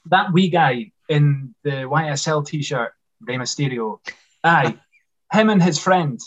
that 0.05 0.32
wee 0.32 0.49
guy 0.49 0.91
in 1.09 1.55
the 1.63 1.72
YSL 1.72 2.45
t-shirt, 2.45 2.93
Rey 3.22 3.38
Mysterio. 3.38 3.99
Aye, 4.43 4.78
him 5.32 5.49
and 5.49 5.61
his 5.61 5.80
friend, 5.80 6.20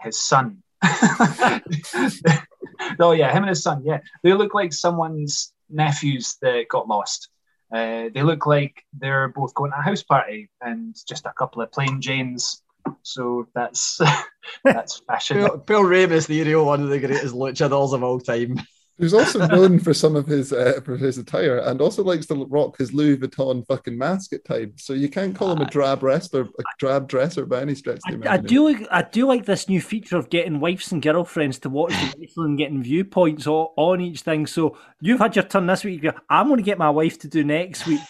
his 0.00 0.18
son. 0.18 0.63
oh 3.00 3.12
yeah, 3.12 3.32
him 3.32 3.42
and 3.42 3.48
his 3.48 3.62
son. 3.62 3.82
Yeah, 3.84 4.00
they 4.22 4.32
look 4.32 4.54
like 4.54 4.72
someone's 4.72 5.52
nephews 5.70 6.36
that 6.42 6.68
got 6.68 6.88
lost. 6.88 7.28
Uh, 7.72 8.08
they 8.14 8.22
look 8.22 8.46
like 8.46 8.84
they're 8.92 9.28
both 9.28 9.54
going 9.54 9.72
to 9.72 9.78
a 9.78 9.82
house 9.82 10.02
party 10.02 10.50
and 10.60 10.94
just 11.08 11.26
a 11.26 11.32
couple 11.32 11.62
of 11.62 11.72
plain 11.72 12.00
Janes. 12.00 12.62
So 13.02 13.48
that's 13.54 14.00
that's 14.64 15.00
fashion. 15.00 15.38
Bill, 15.38 15.56
Bill 15.56 15.84
the 15.84 16.06
Mysterio, 16.06 16.66
one 16.66 16.82
of 16.82 16.90
the 16.90 17.00
greatest 17.00 17.34
luchadors 17.34 17.92
of 17.92 18.02
all 18.02 18.20
time. 18.20 18.60
Who's 18.98 19.14
also 19.14 19.44
known 19.48 19.80
for 19.80 19.92
some 19.92 20.14
of 20.14 20.26
his 20.26 20.52
uh, 20.52 20.80
for 20.84 20.96
his 20.96 21.18
attire, 21.18 21.58
and 21.58 21.80
also 21.80 22.04
likes 22.04 22.26
to 22.26 22.46
rock 22.48 22.78
his 22.78 22.92
Louis 22.92 23.16
Vuitton 23.16 23.66
fucking 23.66 23.98
mask 23.98 24.32
at 24.32 24.44
times. 24.44 24.84
So 24.84 24.92
you 24.92 25.08
can't 25.08 25.34
call 25.34 25.50
him 25.50 25.62
a 25.62 25.68
drab 25.68 26.04
wrestler, 26.04 26.42
a 26.42 26.62
drab 26.78 27.08
dresser 27.08 27.44
by 27.44 27.60
any 27.60 27.74
stretch. 27.74 27.98
Of 28.08 28.22
the 28.22 28.30
I, 28.30 28.34
I 28.34 28.36
do 28.36 28.64
like 28.64 28.86
I 28.92 29.02
do 29.02 29.26
like 29.26 29.46
this 29.46 29.68
new 29.68 29.80
feature 29.80 30.16
of 30.16 30.30
getting 30.30 30.60
wives 30.60 30.92
and 30.92 31.02
girlfriends 31.02 31.58
to 31.60 31.68
watch 31.70 31.90
the 31.90 32.14
wrestling 32.20 32.50
and 32.50 32.58
getting 32.58 32.82
viewpoints 32.84 33.48
on 33.48 34.00
each 34.00 34.20
thing. 34.20 34.46
So 34.46 34.78
you've 35.00 35.18
had 35.18 35.34
your 35.34 35.44
turn 35.44 35.66
this 35.66 35.82
week. 35.82 36.06
I'm 36.30 36.46
going 36.46 36.58
to 36.58 36.62
get 36.62 36.78
my 36.78 36.90
wife 36.90 37.18
to 37.20 37.28
do 37.28 37.42
next 37.42 37.86
week. 37.86 38.00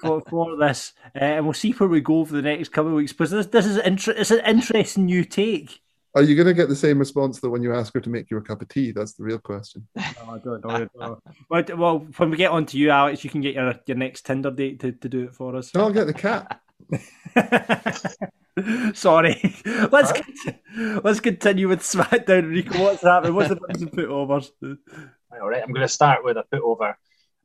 For, 0.00 0.22
for 0.30 0.56
this, 0.56 0.92
uh, 1.16 1.18
and 1.18 1.44
we'll 1.44 1.54
see 1.54 1.72
where 1.72 1.88
we 1.88 2.00
go 2.00 2.24
for 2.24 2.34
the 2.34 2.42
next 2.42 2.68
couple 2.68 2.92
of 2.92 2.96
weeks. 2.96 3.12
Because 3.12 3.32
this 3.32 3.46
this 3.46 3.66
is 3.66 3.78
inter- 3.78 4.14
it's 4.16 4.30
an 4.30 4.46
interesting 4.46 5.06
new 5.06 5.24
take. 5.24 5.82
Are 6.18 6.22
you 6.22 6.34
going 6.34 6.48
to 6.48 6.54
get 6.54 6.68
the 6.68 6.74
same 6.74 6.98
response 6.98 7.38
though 7.38 7.48
when 7.48 7.62
you 7.62 7.72
ask 7.72 7.94
her 7.94 8.00
to 8.00 8.10
make 8.10 8.28
you 8.28 8.38
a 8.38 8.40
cup 8.40 8.60
of 8.60 8.66
tea? 8.66 8.90
That's 8.90 9.12
the 9.12 9.22
real 9.22 9.38
question. 9.38 9.86
no, 9.96 10.02
I 10.28 10.38
don't, 10.38 10.66
I 10.66 10.78
don't 10.78 10.90
but, 11.48 11.78
well, 11.78 12.00
when 12.16 12.30
we 12.30 12.36
get 12.36 12.50
on 12.50 12.66
to 12.66 12.76
you, 12.76 12.90
Alex, 12.90 13.22
you 13.22 13.30
can 13.30 13.40
get 13.40 13.54
your, 13.54 13.72
your 13.86 13.96
next 13.96 14.26
Tinder 14.26 14.50
date 14.50 14.80
to, 14.80 14.90
to 14.90 15.08
do 15.08 15.26
it 15.26 15.34
for 15.36 15.54
us. 15.54 15.72
I'll 15.76 15.92
get 15.92 16.08
the 16.08 16.12
cat. 16.12 16.60
Sorry. 18.96 19.54
Let's 19.92 20.10
right. 20.10 21.04
let's 21.04 21.20
continue 21.20 21.68
with 21.68 21.82
SmackDown. 21.82 22.50
Rico, 22.50 22.82
what's 22.82 23.04
happening? 23.04 23.36
What's 23.36 23.50
the 23.50 23.54
bunch 23.54 23.82
of 23.82 23.92
putovers? 23.92 24.50
All 25.40 25.48
right, 25.48 25.62
I'm 25.62 25.72
going 25.72 25.86
to 25.86 25.88
start 25.88 26.24
with 26.24 26.36
a 26.36 26.44
putover. 26.52 26.94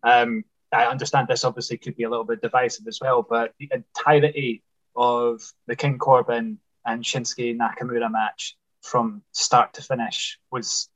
Um, 0.02 0.46
I 0.72 0.88
understand 0.88 1.28
this 1.28 1.44
obviously 1.44 1.78
could 1.78 1.96
be 1.96 2.06
a 2.06 2.10
little 2.10 2.26
bit 2.26 2.42
divisive 2.42 2.88
as 2.88 2.98
well, 3.00 3.22
but 3.22 3.54
the 3.60 3.70
entirety 3.72 4.64
of 4.96 5.44
the 5.68 5.76
King 5.76 6.00
Corbin 6.00 6.58
and 6.84 7.04
Shinsuke 7.04 7.56
Nakamura 7.56 8.12
match 8.12 8.58
from 8.84 9.24
start 9.32 9.74
to 9.74 9.82
finish 9.82 10.38
was 10.52 10.90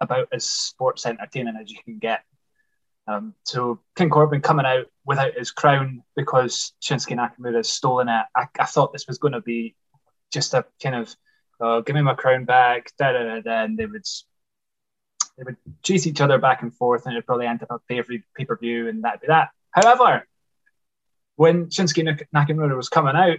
about 0.00 0.28
as 0.32 0.48
sports 0.48 1.06
entertaining 1.06 1.56
as 1.60 1.70
you 1.70 1.78
can 1.84 1.98
get. 1.98 2.22
Um, 3.06 3.34
so 3.44 3.80
King 3.96 4.10
Corbin 4.10 4.40
coming 4.40 4.66
out 4.66 4.86
without 5.04 5.34
his 5.34 5.50
crown 5.50 6.02
because 6.16 6.72
Shinsuke 6.82 7.16
Nakamura 7.16 7.56
has 7.56 7.70
stolen 7.70 8.08
it. 8.08 8.24
I, 8.36 8.46
I 8.58 8.64
thought 8.64 8.92
this 8.92 9.06
was 9.06 9.18
going 9.18 9.32
to 9.32 9.40
be 9.40 9.74
just 10.32 10.54
a 10.54 10.64
kind 10.82 10.94
of 10.94 11.14
uh, 11.60 11.80
give 11.80 11.94
me 11.94 12.02
my 12.02 12.14
crown 12.14 12.44
back, 12.44 12.92
da 12.98 13.12
da 13.12 13.24
da 13.24 13.40
da, 13.40 13.64
and 13.64 13.78
they 13.78 13.86
would 13.86 14.04
they 15.36 15.44
would 15.44 15.56
chase 15.82 16.06
each 16.06 16.20
other 16.20 16.38
back 16.38 16.62
and 16.62 16.74
forth, 16.74 17.06
and 17.06 17.14
it'd 17.14 17.26
probably 17.26 17.46
end 17.46 17.62
up 17.62 17.70
a 17.70 17.78
pay 17.88 18.02
per 18.44 18.56
view, 18.56 18.88
and 18.88 19.04
that'd 19.04 19.20
be 19.20 19.26
that. 19.28 19.50
However, 19.70 20.26
when 21.36 21.66
Shinsuke 21.66 22.26
Nakamura 22.34 22.76
was 22.76 22.88
coming 22.88 23.16
out, 23.16 23.38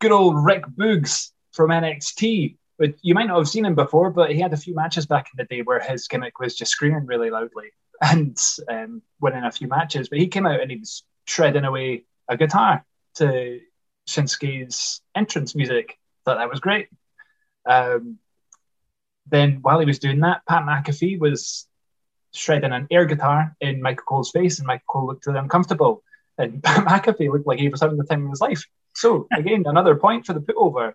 good 0.00 0.12
old 0.12 0.44
Rick 0.44 0.64
Boogs 0.66 1.30
from 1.52 1.70
NXT. 1.70 2.56
But 2.78 2.94
you 3.02 3.14
might 3.14 3.26
not 3.26 3.38
have 3.38 3.48
seen 3.48 3.64
him 3.64 3.74
before, 3.74 4.10
but 4.10 4.32
he 4.32 4.40
had 4.40 4.52
a 4.52 4.56
few 4.56 4.74
matches 4.74 5.06
back 5.06 5.28
in 5.32 5.36
the 5.36 5.54
day 5.54 5.62
where 5.62 5.80
his 5.80 6.08
gimmick 6.08 6.38
was 6.40 6.56
just 6.56 6.72
screaming 6.72 7.06
really 7.06 7.30
loudly 7.30 7.70
and 8.02 8.36
um, 8.68 9.02
winning 9.20 9.44
a 9.44 9.52
few 9.52 9.68
matches. 9.68 10.08
But 10.08 10.18
he 10.18 10.28
came 10.28 10.46
out 10.46 10.60
and 10.60 10.70
he 10.70 10.78
was 10.78 11.04
shredding 11.26 11.64
away 11.64 12.04
a 12.28 12.36
guitar 12.36 12.84
to 13.16 13.60
Shinsuke's 14.08 15.00
entrance 15.14 15.54
music. 15.54 15.98
Thought 16.24 16.38
that 16.38 16.50
was 16.50 16.60
great. 16.60 16.88
Um, 17.68 18.18
then 19.26 19.58
while 19.62 19.78
he 19.78 19.86
was 19.86 19.98
doing 19.98 20.20
that, 20.20 20.42
Pat 20.48 20.64
McAfee 20.64 21.18
was 21.18 21.66
shredding 22.34 22.72
an 22.72 22.88
air 22.90 23.04
guitar 23.04 23.54
in 23.60 23.82
Michael 23.82 24.04
Cole's 24.04 24.30
face, 24.30 24.58
and 24.58 24.66
Michael 24.66 24.84
Cole 24.88 25.06
looked 25.06 25.26
really 25.26 25.38
uncomfortable. 25.38 26.02
And 26.38 26.62
Pat 26.64 26.86
McAfee 26.86 27.30
looked 27.30 27.46
like 27.46 27.58
he 27.58 27.68
was 27.68 27.80
having 27.80 27.98
the 27.98 28.04
time 28.04 28.24
of 28.24 28.30
his 28.30 28.40
life. 28.40 28.64
So 28.94 29.26
again, 29.36 29.64
another 29.66 29.96
point 29.96 30.26
for 30.26 30.32
the 30.32 30.40
putover. 30.40 30.94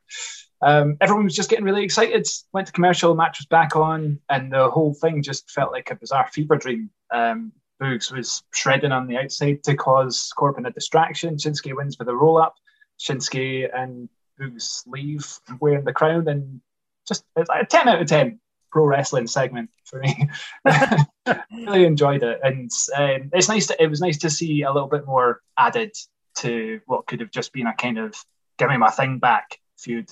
Um, 0.61 0.97
everyone 1.01 1.25
was 1.25 1.35
just 1.35 1.49
getting 1.49 1.65
really 1.65 1.83
excited. 1.83 2.27
Went 2.51 2.67
to 2.67 2.73
commercial, 2.73 3.15
match 3.15 3.39
was 3.39 3.45
back 3.45 3.75
on, 3.75 4.19
and 4.29 4.51
the 4.51 4.69
whole 4.69 4.93
thing 4.93 5.21
just 5.21 5.51
felt 5.51 5.71
like 5.71 5.91
a 5.91 5.95
bizarre 5.95 6.27
fever 6.31 6.55
dream. 6.55 6.89
Um, 7.13 7.51
Boogs 7.81 8.11
was 8.11 8.43
shredding 8.53 8.91
on 8.91 9.07
the 9.07 9.17
outside 9.17 9.63
to 9.63 9.75
cause 9.75 10.31
Corbin 10.35 10.65
a 10.65 10.71
distraction. 10.71 11.35
Shinsuke 11.35 11.75
wins 11.75 11.99
with 11.99 12.07
a 12.07 12.15
roll 12.15 12.41
up. 12.41 12.55
Shinsuke 12.99 13.69
and 13.75 14.09
Boogs 14.39 14.83
leave 14.87 15.25
wearing 15.59 15.85
the 15.85 15.93
crown, 15.93 16.27
and 16.27 16.61
just 17.07 17.23
it's 17.35 17.49
like 17.49 17.63
a 17.63 17.65
10 17.67 17.87
out 17.87 18.01
of 18.01 18.07
10 18.07 18.39
pro 18.71 18.85
wrestling 18.85 19.27
segment 19.27 19.69
for 19.85 19.99
me. 19.99 20.27
really 21.51 21.85
enjoyed 21.85 22.23
it, 22.23 22.39
and 22.43 22.71
um, 22.95 23.29
it's 23.33 23.49
nice. 23.49 23.67
To, 23.67 23.81
it 23.81 23.89
was 23.89 24.01
nice 24.01 24.17
to 24.19 24.29
see 24.29 24.63
a 24.63 24.71
little 24.71 24.89
bit 24.89 25.05
more 25.05 25.41
added 25.57 25.95
to 26.37 26.81
what 26.85 27.07
could 27.07 27.19
have 27.19 27.31
just 27.31 27.53
been 27.53 27.67
a 27.67 27.73
kind 27.73 27.97
of 27.97 28.15
"give 28.57 28.69
me 28.69 28.77
my 28.77 28.89
thing 28.89 29.19
back" 29.19 29.59
feud. 29.77 30.09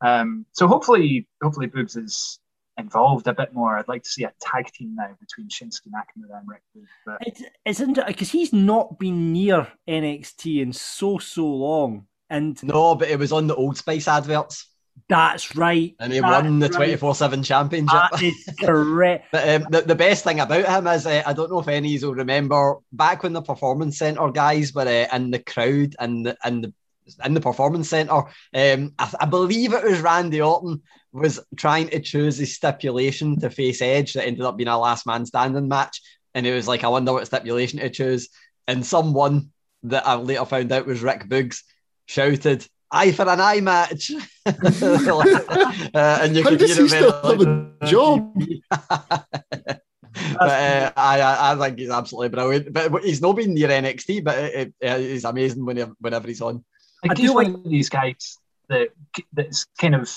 Um, 0.00 0.46
so 0.52 0.66
hopefully, 0.66 1.26
hopefully, 1.42 1.68
Boogs 1.68 1.96
is 1.96 2.38
involved 2.76 3.26
a 3.26 3.34
bit 3.34 3.52
more. 3.52 3.78
I'd 3.78 3.88
like 3.88 4.02
to 4.02 4.08
see 4.08 4.24
a 4.24 4.32
tag 4.40 4.66
team 4.72 4.96
now 4.96 5.16
between 5.20 5.48
Shinsuke 5.48 5.88
Nakamura 5.88 6.38
and 6.38 6.48
Rick 6.48 6.62
Boogs. 6.76 6.88
But... 7.06 7.18
It's, 7.20 7.42
it's 7.64 7.80
interesting 7.80 8.12
because 8.12 8.30
he's 8.30 8.52
not 8.52 8.98
been 8.98 9.32
near 9.32 9.68
NXT 9.88 10.62
in 10.62 10.72
so 10.72 11.18
so 11.18 11.46
long, 11.46 12.06
and 12.30 12.60
no, 12.62 12.94
but 12.94 13.08
it 13.08 13.18
was 13.18 13.32
on 13.32 13.46
the 13.46 13.54
Old 13.54 13.76
Spice 13.76 14.08
adverts. 14.08 14.68
That's 15.08 15.54
right. 15.54 15.94
And 16.00 16.12
he 16.12 16.20
won 16.20 16.60
the 16.60 16.68
twenty 16.68 16.96
four 16.96 17.14
seven 17.14 17.42
championship. 17.42 18.10
That 18.12 18.22
is 18.22 18.48
correct. 18.60 19.26
but 19.32 19.48
um, 19.48 19.66
the, 19.70 19.82
the 19.82 19.94
best 19.94 20.24
thing 20.24 20.40
about 20.40 20.64
him 20.64 20.86
is 20.86 21.06
uh, 21.06 21.22
I 21.26 21.32
don't 21.34 21.50
know 21.50 21.60
if 21.60 21.68
any 21.68 21.94
of 21.94 22.00
you 22.00 22.08
will 22.08 22.14
remember 22.14 22.76
back 22.92 23.22
when 23.22 23.34
the 23.34 23.42
performance 23.42 23.98
center 23.98 24.30
guys 24.30 24.72
were 24.72 24.82
uh, 24.82 25.14
in 25.14 25.30
the 25.30 25.40
crowd 25.40 25.94
and 25.98 26.24
the 26.24 26.36
and 26.42 26.64
the 26.64 26.72
in 27.22 27.34
the 27.34 27.40
performance 27.40 27.90
center. 27.90 28.24
Um, 28.54 28.94
I, 28.98 29.12
I, 29.20 29.26
believe 29.26 29.74
it 29.74 29.84
was 29.84 30.00
Randy 30.00 30.40
Orton 30.40 30.80
was 31.12 31.38
trying 31.54 31.88
to 31.88 32.00
choose 32.00 32.40
a 32.40 32.46
stipulation 32.46 33.38
to 33.40 33.50
face 33.50 33.82
Edge 33.82 34.14
that 34.14 34.26
ended 34.26 34.42
up 34.42 34.56
being 34.56 34.68
a 34.68 34.78
last 34.78 35.06
man 35.06 35.26
standing 35.26 35.68
match, 35.68 36.00
and 36.34 36.46
it 36.46 36.54
was 36.54 36.66
like 36.66 36.82
I 36.82 36.88
wonder 36.88 37.12
what 37.12 37.26
stipulation 37.26 37.78
to 37.80 37.90
choose. 37.90 38.30
And 38.66 38.86
someone 38.86 39.50
that 39.82 40.06
I 40.06 40.14
later 40.14 40.46
found 40.46 40.72
out 40.72 40.86
was 40.86 41.02
Rick 41.02 41.28
Boogs 41.28 41.62
shouted 42.06 42.66
eye 42.94 43.12
for 43.12 43.28
an 43.28 43.40
eye 43.40 43.60
match. 43.60 44.10
uh, 44.46 44.52
and 46.22 46.36
you 46.36 46.42
How 46.42 46.50
could 46.50 46.58
does 46.58 46.76
he 46.76 46.88
still 46.88 47.12
have 47.12 47.40
a 47.40 47.86
job? 47.86 48.34
but 48.70 49.80
uh, 50.40 50.92
I, 50.96 51.52
I 51.52 51.56
think 51.56 51.78
he's 51.78 51.90
absolutely 51.90 52.28
brilliant. 52.30 52.72
But 52.72 53.02
he's 53.02 53.20
not 53.20 53.36
been 53.36 53.54
near 53.54 53.68
NXT, 53.68 54.24
but 54.24 54.38
it, 54.38 54.74
it, 54.80 55.00
he's 55.00 55.24
amazing 55.24 55.64
whenever, 55.64 55.92
whenever 56.00 56.28
he's 56.28 56.40
on. 56.40 56.64
I 57.08 57.14
do 57.14 57.34
like 57.34 57.64
these 57.64 57.88
guys 57.88 58.38
that 58.68 58.88
that's 59.32 59.66
kind 59.78 59.94
of. 59.94 60.10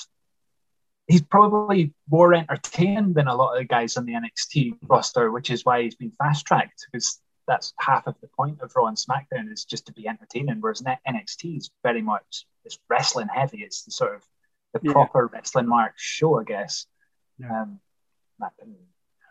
He's 1.08 1.22
probably 1.22 1.94
more 2.10 2.34
entertaining 2.34 3.14
than 3.14 3.28
a 3.28 3.36
lot 3.36 3.54
of 3.54 3.60
the 3.60 3.66
guys 3.66 3.96
on 3.96 4.06
the 4.06 4.12
NXT 4.14 4.78
roster, 4.90 5.32
which 5.32 5.50
is 5.50 5.64
why 5.64 5.84
he's 5.84 5.96
been 5.96 6.12
fast 6.18 6.46
tracked 6.46 6.86
because 6.92 7.22
that's 7.48 7.74
half 7.80 8.08
of 8.08 8.16
the 8.22 8.28
point 8.28 8.60
of 8.62 8.74
Raw 8.76 8.88
and 8.88 8.98
SmackDown 8.98 9.52
is 9.52 9.64
just 9.66 9.86
to 9.88 9.94
be 9.94 10.08
entertaining. 10.08 10.58
Whereas 10.60 10.82
NXT 10.82 11.58
is 11.58 11.70
very 11.84 12.02
much 12.02 12.46
it's 12.66 12.78
wrestling 12.90 13.28
heavy. 13.34 13.60
It's 13.64 13.84
the 13.84 13.92
sort 13.92 14.16
of 14.16 14.24
the 14.74 14.82
Yeah. 14.84 14.92
proper 14.92 15.28
wrestling 15.28 15.68
mark 15.68 15.94
show, 15.96 16.40
I 16.40 16.44
guess. 16.44 16.86
Yeah. 17.40 17.62
Um. 17.64 17.80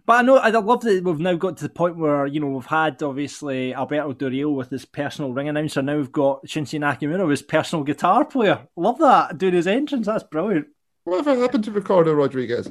But 0.06 0.12
I 0.20 0.22
know 0.22 0.36
I 0.36 0.50
love 0.50 0.82
that 0.82 1.02
we've 1.02 1.18
now 1.18 1.34
got 1.34 1.56
to 1.56 1.64
the 1.64 1.68
point 1.68 1.96
where 1.96 2.26
you 2.26 2.38
know 2.40 2.46
we've 2.48 2.64
had 2.66 3.02
obviously 3.02 3.74
Alberto 3.74 4.12
Del 4.12 4.30
Rio 4.30 4.50
with 4.50 4.70
his 4.70 4.84
personal 4.84 5.32
ring 5.32 5.48
announcer. 5.48 5.82
Now 5.82 5.96
we've 5.96 6.12
got 6.12 6.46
Shinsuke 6.46 6.80
Nakamura 6.80 7.22
with 7.22 7.30
his 7.30 7.42
personal 7.42 7.84
guitar 7.84 8.24
player. 8.24 8.66
Love 8.76 8.98
that 9.00 9.36
doing 9.38 9.54
his 9.54 9.66
entrance. 9.66 10.06
That's 10.06 10.22
brilliant. 10.24 10.68
Whatever 11.04 11.36
happened 11.40 11.64
to 11.64 11.72
Ricardo 11.72 12.12
Rodriguez? 12.14 12.68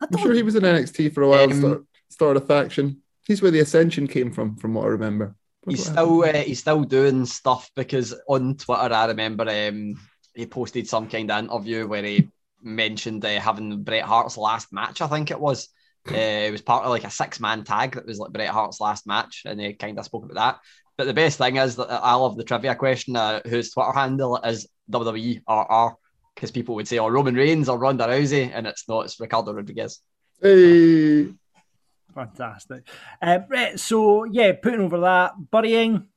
I 0.00 0.06
I'm 0.12 0.18
sure 0.18 0.32
he 0.34 0.42
was 0.42 0.54
in 0.56 0.62
NXT 0.62 1.12
for 1.14 1.22
a 1.22 1.28
while. 1.28 1.44
Um, 1.44 1.52
start, 1.60 1.84
started 2.10 2.42
a 2.42 2.46
faction. 2.46 3.02
He's 3.26 3.40
where 3.40 3.50
the 3.50 3.60
Ascension 3.60 4.06
came 4.06 4.30
from, 4.30 4.56
from 4.56 4.74
what 4.74 4.84
I 4.84 4.88
remember. 4.88 5.34
He's 5.66 5.86
still 5.86 6.22
uh, 6.22 6.32
he's 6.34 6.60
still 6.60 6.84
doing 6.84 7.24
stuff 7.24 7.70
because 7.74 8.14
on 8.28 8.56
Twitter 8.56 8.92
I 8.92 9.06
remember 9.06 9.48
um, 9.48 9.94
he 10.34 10.46
posted 10.46 10.86
some 10.86 11.08
kind 11.08 11.30
of 11.30 11.44
interview 11.44 11.86
where 11.86 12.02
he 12.02 12.30
mentioned 12.62 13.24
uh, 13.24 13.40
having 13.40 13.82
Bret 13.82 14.04
Hart's 14.04 14.36
last 14.36 14.72
match. 14.72 15.00
I 15.00 15.06
think 15.06 15.30
it 15.30 15.40
was. 15.40 15.68
Uh, 16.06 16.16
it 16.16 16.52
was 16.52 16.60
part 16.60 16.84
of 16.84 16.90
like 16.90 17.04
a 17.04 17.10
six 17.10 17.40
man 17.40 17.64
tag 17.64 17.94
that 17.94 18.04
was 18.04 18.18
like 18.18 18.30
Bret 18.30 18.50
Hart's 18.50 18.78
last 18.78 19.06
match, 19.06 19.44
and 19.46 19.58
he 19.58 19.72
kind 19.72 19.98
of 19.98 20.04
spoke 20.04 20.24
about 20.24 20.34
that. 20.34 20.60
But 20.98 21.06
the 21.06 21.14
best 21.14 21.38
thing 21.38 21.56
is 21.56 21.76
that 21.76 21.90
I 21.90 22.14
love 22.14 22.36
the 22.36 22.44
trivia 22.44 22.74
question. 22.74 23.16
Uh, 23.16 23.40
whose 23.46 23.70
Twitter 23.70 23.92
handle 23.92 24.36
is 24.36 24.68
WWE 24.90 25.40
RR 25.48 25.96
because 26.34 26.50
people 26.50 26.74
would 26.74 26.86
say, 26.86 26.98
"Oh, 26.98 27.08
Roman 27.08 27.34
Reigns 27.34 27.70
or 27.70 27.78
Ronda 27.78 28.06
Rousey," 28.06 28.50
and 28.52 28.66
it's 28.66 28.86
not. 28.86 29.06
It's 29.06 29.18
Ricardo 29.18 29.54
Rodriguez. 29.54 30.00
Hey, 30.42 31.28
Fantastic. 32.14 32.86
Uh, 33.20 33.40
right, 33.48 33.78
so 33.78 34.24
yeah, 34.24 34.52
putting 34.52 34.80
over 34.80 35.00
that 35.00 35.32
burying. 35.50 36.08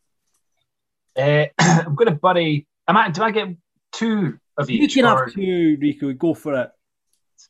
Uh, 1.18 1.46
I'm 1.60 1.96
going 1.96 2.10
to 2.10 2.20
bury. 2.22 2.68
Am 2.88 2.96
I, 2.98 3.10
do 3.10 3.24
I 3.24 3.32
get 3.32 3.48
two 3.92 4.38
of 4.58 4.70
You 4.70 4.84
each? 4.84 4.94
can 4.94 5.06
or- 5.06 5.26
have 5.26 5.34
two, 5.34 5.78
Rico. 5.82 6.14
Go 6.14 6.34
for 6.34 6.54
it. 6.62 6.70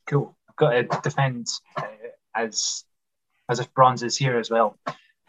cool. 0.10 0.36
I've 0.50 0.56
got 0.56 0.70
to 0.72 0.84
defend 1.04 1.48
uh, 1.76 1.84
as 2.36 2.84
as 3.50 3.60
if 3.60 3.74
bronze 3.74 4.04
is 4.04 4.18
here 4.18 4.38
as 4.38 4.50
well. 4.50 4.78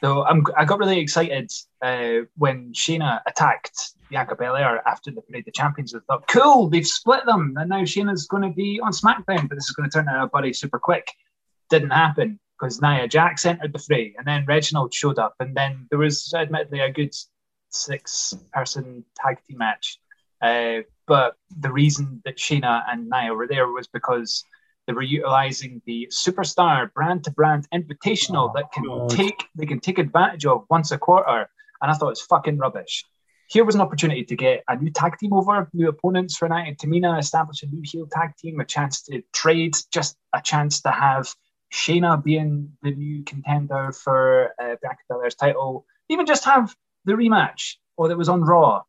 So 0.01 0.25
I'm 0.25 0.45
I 0.57 0.65
got 0.65 0.79
really 0.79 1.01
excited 1.01 1.51
uh, 1.83 2.25
when 2.37 2.73
Shayna 2.73 3.21
attacked 3.27 3.95
Bianca 4.11 4.37
Belair 4.37 4.87
after 4.89 5.11
the 5.11 5.21
Parade 5.23 5.47
of 5.49 5.55
Champions. 5.55 5.93
I 5.95 5.99
thought, 6.07 6.27
cool, 6.29 6.69
they've 6.69 6.87
split 6.87 7.27
them, 7.27 7.55
and 7.59 7.69
now 7.69 7.83
Shayna's 7.83 8.27
going 8.29 8.45
to 8.45 8.51
be 8.55 8.81
on 8.81 8.93
SmackDown, 8.93 9.49
but 9.49 9.57
this 9.57 9.65
is 9.65 9.73
going 9.73 9.91
to 9.91 9.93
turn 9.93 10.09
out 10.09 10.25
a 10.25 10.29
buddy 10.29 10.53
super 10.53 10.79
quick. 10.79 11.11
Didn't 11.69 11.91
happen 11.91 12.39
because 12.59 12.81
Nia 12.83 13.07
Jax 13.07 13.47
entered 13.47 13.73
the 13.73 13.79
fray, 13.79 14.15
and 14.19 14.27
then 14.27 14.45
Reginald 14.47 14.93
showed 14.93 15.19
up, 15.19 15.35
and 15.41 15.55
then 15.55 15.87
there 15.91 15.99
was 15.99 16.33
admittedly 16.35 16.81
a 16.81 16.91
good 16.91 17.15
six-person 17.71 19.05
tag 19.17 19.39
team 19.47 19.59
match. 19.59 19.99
Uh, 20.41 20.81
but 21.07 21.35
the 21.61 21.73
reason 21.73 22.21
that 22.25 22.37
Shayna 22.37 22.83
and 22.89 23.09
Nia 23.09 23.35
were 23.35 23.49
there 23.49 23.69
was 23.69 23.87
because 23.89 24.45
they 24.87 24.93
were 24.93 25.03
utilizing 25.03 25.83
the 25.87 26.09
superstar 26.11 26.93
brand 26.95 27.25
to 27.25 27.31
brand 27.31 27.69
invitational 27.75 28.55
that 28.55 28.73
can 28.73 28.85
God. 28.85 29.11
take 29.11 29.45
they 29.55 29.67
can 29.67 29.81
take 29.81 29.99
advantage 29.99 30.47
of 30.47 30.65
once 30.71 30.91
a 30.93 30.99
quarter. 30.99 31.49
And 31.81 31.91
I 31.91 31.95
thought 31.95 32.11
it's 32.11 32.23
fucking 32.23 32.59
rubbish. 32.59 33.05
Here 33.49 33.65
was 33.65 33.75
an 33.75 33.81
opportunity 33.81 34.25
to 34.25 34.37
get 34.37 34.65
a 34.69 34.77
new 34.77 34.91
tag 34.91 35.17
team 35.19 35.33
over, 35.33 35.69
new 35.73 35.89
opponents 35.89 36.37
for 36.37 36.49
Nia 36.49 36.65
and 36.65 36.79
Tamina, 36.79 37.19
establish 37.19 37.63
a 37.63 37.67
new 37.67 37.83
heel 37.85 38.07
tag 38.11 38.31
team, 38.39 38.61
a 38.61 38.65
chance 38.65 39.03
to 39.05 39.23
trade, 39.33 39.75
just 39.93 40.17
a 40.35 40.41
chance 40.43 40.81
to 40.83 40.91
have 40.91 41.35
Shayna 41.73 42.23
being 42.23 42.73
the 42.83 42.91
new 42.91 43.23
contender 43.25 43.93
for 43.93 44.55
uh, 44.61 44.77
Bianca 44.81 45.03
Belair's 45.09 45.35
title, 45.35 45.85
even 46.09 46.27
just 46.27 46.45
have 46.45 46.75
the 47.05 47.13
rematch 47.13 47.75
or 47.97 48.09
that 48.09 48.19
was 48.19 48.29
on 48.29 48.43
Raw 48.43 48.83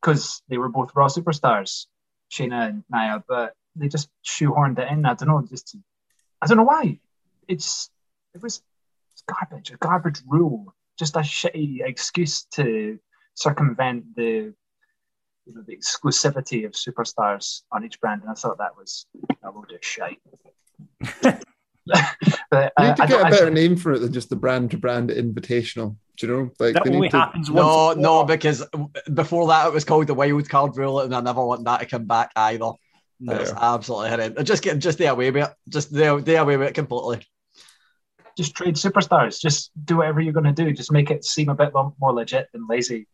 because 0.00 0.42
they 0.48 0.58
were 0.58 0.68
both 0.68 0.90
Raw 0.94 1.08
superstars, 1.08 1.86
Shayna 2.30 2.68
and 2.68 2.84
Nia, 2.90 3.22
but 3.28 3.54
they 3.76 3.88
just 3.88 4.08
shoehorned 4.24 4.78
it 4.78 4.90
in. 4.90 5.04
I 5.04 5.14
don't 5.14 5.28
know, 5.28 5.44
just 5.48 5.76
I 6.42 6.46
don't 6.46 6.56
know 6.56 6.64
why. 6.64 6.98
It's 7.48 7.90
it 8.34 8.42
was 8.42 8.62
it's 9.12 9.22
garbage, 9.22 9.70
a 9.70 9.76
garbage 9.76 10.20
rule, 10.26 10.74
just 10.98 11.16
a 11.16 11.20
shitty 11.20 11.78
excuse 11.84 12.44
to 12.54 12.98
circumvent 13.34 14.16
the 14.16 14.52
you 15.46 15.54
know 15.54 15.62
the 15.66 15.76
exclusivity 15.76 16.66
of 16.66 16.72
superstars 16.72 17.62
on 17.70 17.84
each 17.84 18.00
brand, 18.00 18.22
and 18.22 18.30
I 18.30 18.34
thought 18.34 18.58
that 18.58 18.76
was 18.76 19.06
a 19.44 19.50
load 19.50 19.72
of 19.72 19.84
shite. 19.84 20.20
but 22.50 22.52
uh, 22.52 22.60
you 22.62 22.70
I, 22.76 22.88
need 22.88 22.96
to 22.96 23.02
get 23.02 23.08
don't 23.10 23.20
a 23.20 23.30
better 23.30 23.34
actually- 23.46 23.54
name 23.68 23.76
for 23.76 23.92
it 23.92 24.00
than 24.00 24.12
just 24.12 24.28
the 24.30 24.36
brand 24.36 24.70
to 24.72 24.78
brand 24.78 25.10
invitational. 25.10 25.96
Do 26.16 26.26
you 26.26 26.32
know? 26.32 26.50
Like 26.58 26.74
That 26.74 26.86
only 26.86 27.00
need 27.00 27.10
to, 27.10 27.18
happens 27.18 27.50
No, 27.50 27.86
once. 27.86 27.98
a 27.98 28.00
no, 28.00 28.24
because 28.24 28.64
before 29.12 29.46
that 29.48 29.66
it 29.66 29.72
was 29.74 29.84
called 29.84 30.06
the 30.06 30.14
wild 30.14 30.48
card 30.48 30.76
rule, 30.76 31.00
and 31.00 31.14
I 31.14 31.20
never 31.20 31.44
want 31.44 31.64
that 31.64 31.80
to 31.80 31.86
come 31.86 32.06
back 32.06 32.30
either. 32.36 32.70
It's 33.20 33.52
No. 33.52 33.58
absolutely 33.60 34.10
horrendous. 34.10 34.44
Just 34.44 34.62
get 34.62 34.78
just 34.78 34.98
stay 34.98 35.06
away 35.06 35.30
with 35.30 35.44
it. 35.44 35.54
Just 35.68 35.88
stay, 35.90 36.20
stay 36.22 36.36
away 36.36 36.56
with 36.56 36.68
it 36.68 36.74
completely. 36.74 37.26
Just 38.36 38.54
trade 38.54 38.74
superstars. 38.74 39.40
Just 39.40 39.70
do 39.86 39.96
whatever 39.96 40.20
you're 40.20 40.32
going 40.34 40.44
to 40.44 40.52
do. 40.52 40.70
Just 40.72 40.92
make 40.92 41.10
it 41.10 41.24
seem 41.24 41.48
a 41.48 41.54
bit 41.54 41.72
more 41.72 42.12
legit 42.12 42.48
than 42.52 42.66
lazy. 42.68 43.06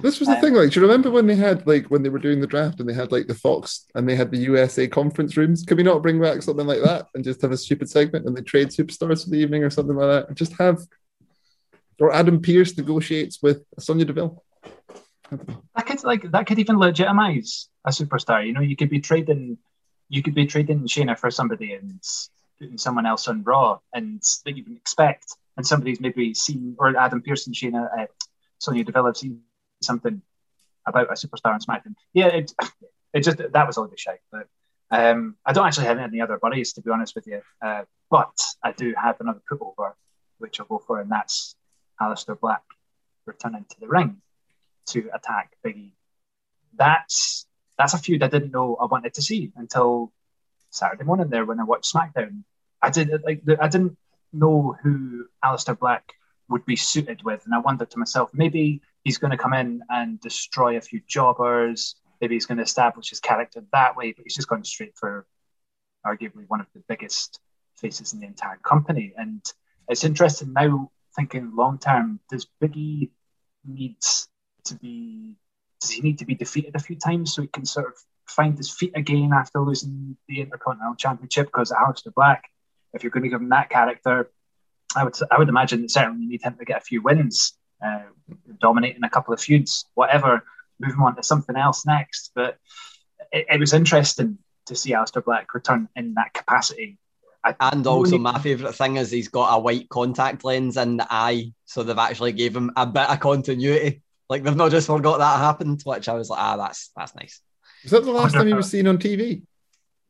This 0.00 0.18
was 0.20 0.28
the 0.28 0.36
Um, 0.36 0.40
thing. 0.40 0.54
Like, 0.54 0.70
do 0.70 0.80
you 0.80 0.86
remember 0.86 1.10
when 1.10 1.26
they 1.26 1.34
had 1.34 1.66
like 1.66 1.86
when 1.90 2.02
they 2.02 2.08
were 2.08 2.18
doing 2.18 2.40
the 2.40 2.46
draft 2.46 2.80
and 2.80 2.88
they 2.88 2.94
had 2.94 3.12
like 3.12 3.26
the 3.26 3.34
Fox 3.34 3.84
and 3.94 4.08
they 4.08 4.16
had 4.16 4.30
the 4.30 4.38
USA 4.38 4.88
conference 4.88 5.36
rooms? 5.36 5.64
Can 5.64 5.76
we 5.76 5.82
not 5.82 6.00
bring 6.02 6.20
back 6.20 6.40
something 6.42 6.66
like 6.66 6.82
that 6.82 7.08
and 7.14 7.22
just 7.24 7.42
have 7.42 7.52
a 7.52 7.56
stupid 7.58 7.90
segment 7.90 8.24
and 8.26 8.34
they 8.36 8.40
trade 8.40 8.68
superstars 8.68 9.24
for 9.24 9.30
the 9.30 9.36
evening 9.38 9.64
or 9.64 9.70
something 9.70 9.96
like 9.96 10.26
that? 10.28 10.34
Just 10.34 10.54
have 10.58 10.78
or 12.00 12.12
Adam 12.12 12.40
Pearce 12.40 12.76
negotiates 12.76 13.40
with 13.42 13.62
Sonya 13.78 14.06
Deville. 14.06 14.42
that 15.30 15.86
could 15.86 16.02
like 16.04 16.30
that 16.30 16.46
could 16.46 16.58
even 16.58 16.78
legitimize 16.78 17.68
a 17.84 17.90
superstar. 17.90 18.46
You 18.46 18.52
know, 18.52 18.60
you 18.60 18.76
could 18.76 18.90
be 18.90 19.00
trading, 19.00 19.58
you 20.08 20.22
could 20.22 20.34
be 20.34 20.46
trading 20.46 20.80
Shayna 20.86 21.18
for 21.18 21.30
somebody 21.30 21.74
and 21.74 22.00
putting 22.60 22.78
someone 22.78 23.06
else 23.06 23.28
on 23.28 23.42
Raw, 23.42 23.78
and 23.92 24.22
that 24.44 24.56
you 24.56 24.64
would 24.66 24.76
expect, 24.76 25.26
and 25.56 25.66
somebody's 25.66 26.00
maybe 26.00 26.34
seen 26.34 26.76
or 26.78 26.96
Adam 26.96 27.22
Pearson, 27.22 27.52
Shayna, 27.52 27.88
uh, 27.98 28.06
Sonya 28.58 28.84
Deville 28.84 29.06
have 29.06 29.16
seen 29.16 29.40
something 29.82 30.22
about 30.86 31.10
a 31.10 31.14
superstar 31.14 31.52
on 31.54 31.60
SmackDown. 31.60 31.94
Yeah, 32.12 32.28
it, 32.28 32.52
it 33.12 33.20
just 33.20 33.38
that 33.38 33.66
was 33.66 33.78
all 33.78 33.88
the 33.88 33.96
shite. 33.96 34.20
But 34.30 34.48
um, 34.90 35.36
I 35.44 35.52
don't 35.52 35.66
actually 35.66 35.86
have 35.86 35.98
any 35.98 36.20
other 36.20 36.38
buddies 36.38 36.72
to 36.74 36.82
be 36.82 36.90
honest 36.90 37.14
with 37.14 37.26
you. 37.26 37.40
Uh, 37.62 37.84
but 38.10 38.38
I 38.62 38.72
do 38.72 38.94
have 38.96 39.20
another 39.20 39.40
put-over, 39.48 39.96
which 40.38 40.60
I'll 40.60 40.66
go 40.66 40.78
for, 40.78 41.00
and 41.00 41.10
that's 41.10 41.56
Aleister 42.00 42.38
Black 42.38 42.62
returning 43.26 43.64
to 43.70 43.80
the 43.80 43.88
ring 43.88 44.18
to 44.86 45.10
attack 45.14 45.52
Biggie. 45.64 45.92
That's 46.76 47.46
that's 47.78 47.94
a 47.94 47.98
feud 47.98 48.22
I 48.22 48.28
didn't 48.28 48.52
know 48.52 48.76
I 48.76 48.86
wanted 48.86 49.14
to 49.14 49.22
see 49.22 49.52
until 49.56 50.12
Saturday 50.74 51.04
morning 51.04 51.28
there 51.28 51.44
when 51.44 51.60
I 51.60 51.64
watched 51.64 51.92
SmackDown. 51.92 52.42
I 52.82 52.90
did 52.90 53.10
like 53.24 53.42
I 53.60 53.68
didn't 53.68 53.96
know 54.32 54.76
who 54.82 55.26
Aleister 55.44 55.78
Black 55.78 56.12
would 56.48 56.66
be 56.66 56.76
suited 56.76 57.22
with, 57.22 57.44
and 57.44 57.54
I 57.54 57.58
wondered 57.58 57.90
to 57.92 57.98
myself 57.98 58.30
maybe 58.34 58.82
he's 59.04 59.18
going 59.18 59.30
to 59.30 59.36
come 59.36 59.54
in 59.54 59.82
and 59.88 60.20
destroy 60.20 60.76
a 60.76 60.80
few 60.80 61.00
jobbers. 61.06 61.94
Maybe 62.20 62.34
he's 62.34 62.46
going 62.46 62.58
to 62.58 62.64
establish 62.64 63.10
his 63.10 63.20
character 63.20 63.64
that 63.72 63.96
way, 63.96 64.12
but 64.12 64.24
he's 64.24 64.34
just 64.34 64.48
going 64.48 64.64
straight 64.64 64.96
for 64.96 65.26
arguably 66.04 66.44
one 66.48 66.60
of 66.60 66.66
the 66.74 66.82
biggest 66.88 67.40
faces 67.76 68.12
in 68.12 68.20
the 68.20 68.26
entire 68.26 68.56
company. 68.56 69.14
And 69.16 69.42
it's 69.88 70.04
interesting 70.04 70.52
now 70.52 70.90
thinking 71.16 71.54
long 71.54 71.78
term. 71.78 72.20
Does 72.30 72.46
Biggie 72.62 73.10
need 73.64 73.96
to 74.64 74.74
be? 74.74 75.36
Does 75.80 75.90
he 75.90 76.02
need 76.02 76.18
to 76.18 76.26
be 76.26 76.34
defeated 76.34 76.74
a 76.74 76.80
few 76.80 76.96
times 76.96 77.32
so 77.32 77.42
he 77.42 77.48
can 77.48 77.64
sort 77.64 77.86
of 77.86 77.94
find 78.26 78.56
his 78.56 78.70
feet 78.70 78.92
again 78.94 79.32
after 79.32 79.60
losing 79.60 80.16
the 80.28 80.40
Intercontinental 80.40 80.96
Championship? 80.96 81.46
Because 81.46 81.70
Aleister 81.70 82.12
Black, 82.14 82.44
if 82.92 83.02
you're 83.02 83.10
going 83.10 83.24
to 83.24 83.28
give 83.28 83.40
him 83.40 83.50
that 83.50 83.70
character, 83.70 84.30
I 84.96 85.04
would 85.04 85.16
I 85.30 85.38
would 85.38 85.48
imagine 85.48 85.82
that 85.82 85.90
certainly 85.90 86.22
you 86.22 86.28
need 86.28 86.42
him 86.42 86.56
to 86.58 86.64
get 86.64 86.78
a 86.78 86.84
few 86.84 87.02
wins, 87.02 87.54
uh, 87.84 88.02
dominating 88.60 89.04
a 89.04 89.10
couple 89.10 89.34
of 89.34 89.40
feuds, 89.40 89.86
whatever. 89.94 90.44
Move 90.80 90.94
him 90.94 91.02
on 91.02 91.16
to 91.16 91.22
something 91.22 91.56
else 91.56 91.86
next. 91.86 92.32
But 92.34 92.58
it, 93.32 93.46
it 93.50 93.60
was 93.60 93.72
interesting 93.72 94.38
to 94.66 94.74
see 94.74 94.92
Aleister 94.92 95.24
Black 95.24 95.52
return 95.54 95.88
in 95.96 96.14
that 96.14 96.32
capacity. 96.34 96.98
I, 97.44 97.54
And 97.60 97.86
also, 97.86 98.16
my 98.16 98.38
favourite 98.38 98.74
thing 98.74 98.96
is 98.96 99.10
he's 99.10 99.28
got 99.28 99.54
a 99.54 99.60
white 99.60 99.88
contact 99.90 100.44
lens 100.44 100.76
in 100.76 100.96
the 100.96 101.06
eye, 101.10 101.52
so 101.66 101.82
they've 101.82 101.98
actually 101.98 102.32
gave 102.32 102.56
him 102.56 102.72
a 102.76 102.86
bit 102.86 103.08
of 103.08 103.20
continuity. 103.20 104.02
Like 104.30 104.42
they've 104.42 104.56
not 104.56 104.70
just 104.70 104.86
forgot 104.86 105.18
that 105.18 105.38
happened, 105.38 105.82
which 105.84 106.08
I 106.08 106.14
was 106.14 106.30
like, 106.30 106.40
ah, 106.40 106.56
that's 106.56 106.90
that's 106.96 107.14
nice. 107.14 107.40
Was 107.84 107.92
that 107.92 108.04
the 108.04 108.10
last 108.10 108.34
time 108.34 108.46
he 108.46 108.54
was 108.54 108.70
seen 108.70 108.86
on 108.86 108.98
TV? 108.98 109.42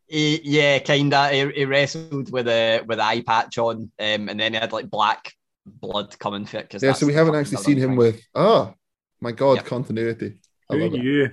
He, 0.06 0.40
yeah, 0.44 0.78
kinda. 0.78 1.28
He, 1.30 1.50
he 1.50 1.64
wrestled 1.64 2.30
with 2.30 2.46
a 2.48 2.82
with 2.86 2.98
an 2.98 3.04
eye 3.04 3.22
patch 3.22 3.58
on, 3.58 3.90
um, 3.98 4.28
and 4.28 4.38
then 4.38 4.54
he 4.54 4.58
had 4.58 4.72
like 4.72 4.88
black 4.88 5.32
blood 5.66 6.16
coming 6.18 6.46
for 6.46 6.58
it. 6.58 6.70
Cause 6.70 6.82
Yeah, 6.82 6.92
so 6.92 7.06
we 7.06 7.14
haven't 7.14 7.34
actually 7.34 7.56
another 7.56 7.64
seen 7.64 7.78
him 7.78 7.96
with. 7.96 8.22
Oh 8.34 8.74
my 9.20 9.32
god, 9.32 9.56
Yep. 9.56 9.66
continuity. 9.66 10.38
I 10.70 10.74
Who 10.74 10.80
love 10.80 10.94
it. 10.94 11.32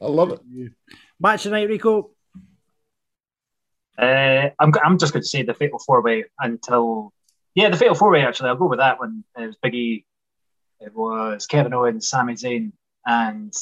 I 0.00 0.06
love 0.06 0.30
it. 0.32 0.72
Match 1.18 1.42
tonight, 1.44 1.68
Rico. 1.68 2.10
Uh, 3.96 4.50
I'm, 4.58 4.72
I'm 4.84 4.98
just 4.98 5.12
going 5.12 5.22
to 5.22 5.28
say 5.28 5.42
the 5.42 5.54
fatal 5.54 5.78
four 5.78 6.02
way 6.02 6.24
until 6.40 7.12
Yeah, 7.54 7.68
the 7.70 7.76
Fatal 7.76 7.94
Four 7.94 8.10
Way. 8.10 8.22
Actually, 8.24 8.48
I'll 8.48 8.56
go 8.56 8.66
with 8.66 8.80
that 8.80 8.98
one. 8.98 9.22
It 9.38 9.46
was 9.46 9.56
Biggie. 9.64 10.04
It 10.80 10.92
was 10.94 11.46
Kevin 11.46 11.72
Owens, 11.72 12.08
Sami 12.08 12.34
Zayn, 12.34 12.72
and 13.06 13.54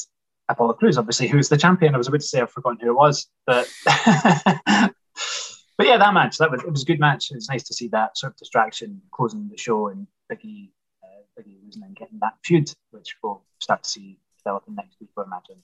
Apollo 0.49 0.73
Crews. 0.73 0.97
Obviously, 0.97 1.27
who's 1.27 1.49
the 1.49 1.57
champion? 1.57 1.95
I 1.95 1.97
was 1.97 2.07
about 2.07 2.21
to 2.21 2.27
say 2.27 2.41
I've 2.41 2.51
forgotten 2.51 2.79
who 2.81 2.91
it 2.91 2.95
was, 2.95 3.27
but 3.45 3.71
but 3.85 5.87
yeah, 5.87 5.97
that 5.97 6.13
match 6.13 6.37
that 6.37 6.51
was 6.51 6.63
it 6.63 6.71
was 6.71 6.83
a 6.83 6.85
good 6.85 6.99
match. 6.99 7.31
It's 7.31 7.49
nice 7.49 7.63
to 7.63 7.73
see 7.73 7.87
that 7.89 8.17
sort 8.17 8.33
of 8.33 8.37
distraction 8.37 9.01
closing 9.11 9.49
the 9.49 9.57
show 9.57 9.87
and 9.87 10.07
Biggie, 10.31 10.69
uh, 11.03 11.23
Biggie 11.39 11.63
losing 11.63 11.83
and 11.83 11.95
getting 11.95 12.19
that 12.21 12.33
feud, 12.43 12.71
which 12.91 13.15
we'll 13.23 13.43
start 13.59 13.83
to 13.83 13.89
see 13.89 14.19
developing 14.37 14.75
next 14.75 14.97
week. 14.99 15.09
I 15.17 15.23
imagine. 15.23 15.63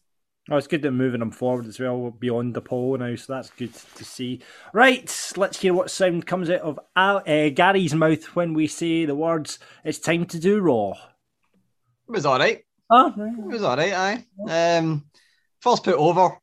Oh, 0.51 0.57
it's 0.57 0.67
good 0.67 0.81
that 0.81 0.91
moving 0.91 1.19
them 1.19 1.29
forward 1.29 1.67
as 1.67 1.79
well 1.79 2.09
beyond 2.09 2.55
the 2.55 2.61
pole 2.61 2.97
now, 2.97 3.15
so 3.15 3.33
that's 3.33 3.51
good 3.51 3.73
to 3.95 4.03
see. 4.03 4.41
Right, 4.73 5.31
let's 5.37 5.59
hear 5.59 5.75
what 5.75 5.91
sound 5.91 6.25
comes 6.25 6.49
out 6.49 6.61
of 6.61 6.79
uh, 6.95 7.49
Gary's 7.49 7.93
mouth 7.93 8.35
when 8.35 8.55
we 8.55 8.65
say 8.65 9.05
the 9.05 9.13
words 9.13 9.59
"It's 9.83 9.99
time 9.99 10.25
to 10.25 10.39
do 10.39 10.59
Raw." 10.59 10.93
It 12.07 12.11
was 12.11 12.25
all 12.25 12.39
right. 12.39 12.63
Oh, 12.89 13.13
it 13.17 13.45
was 13.45 13.63
all 13.63 13.77
right. 13.77 13.93
Aye. 13.93 14.77
Um, 14.77 15.05
first 15.61 15.83
put 15.83 15.95
over, 15.95 16.37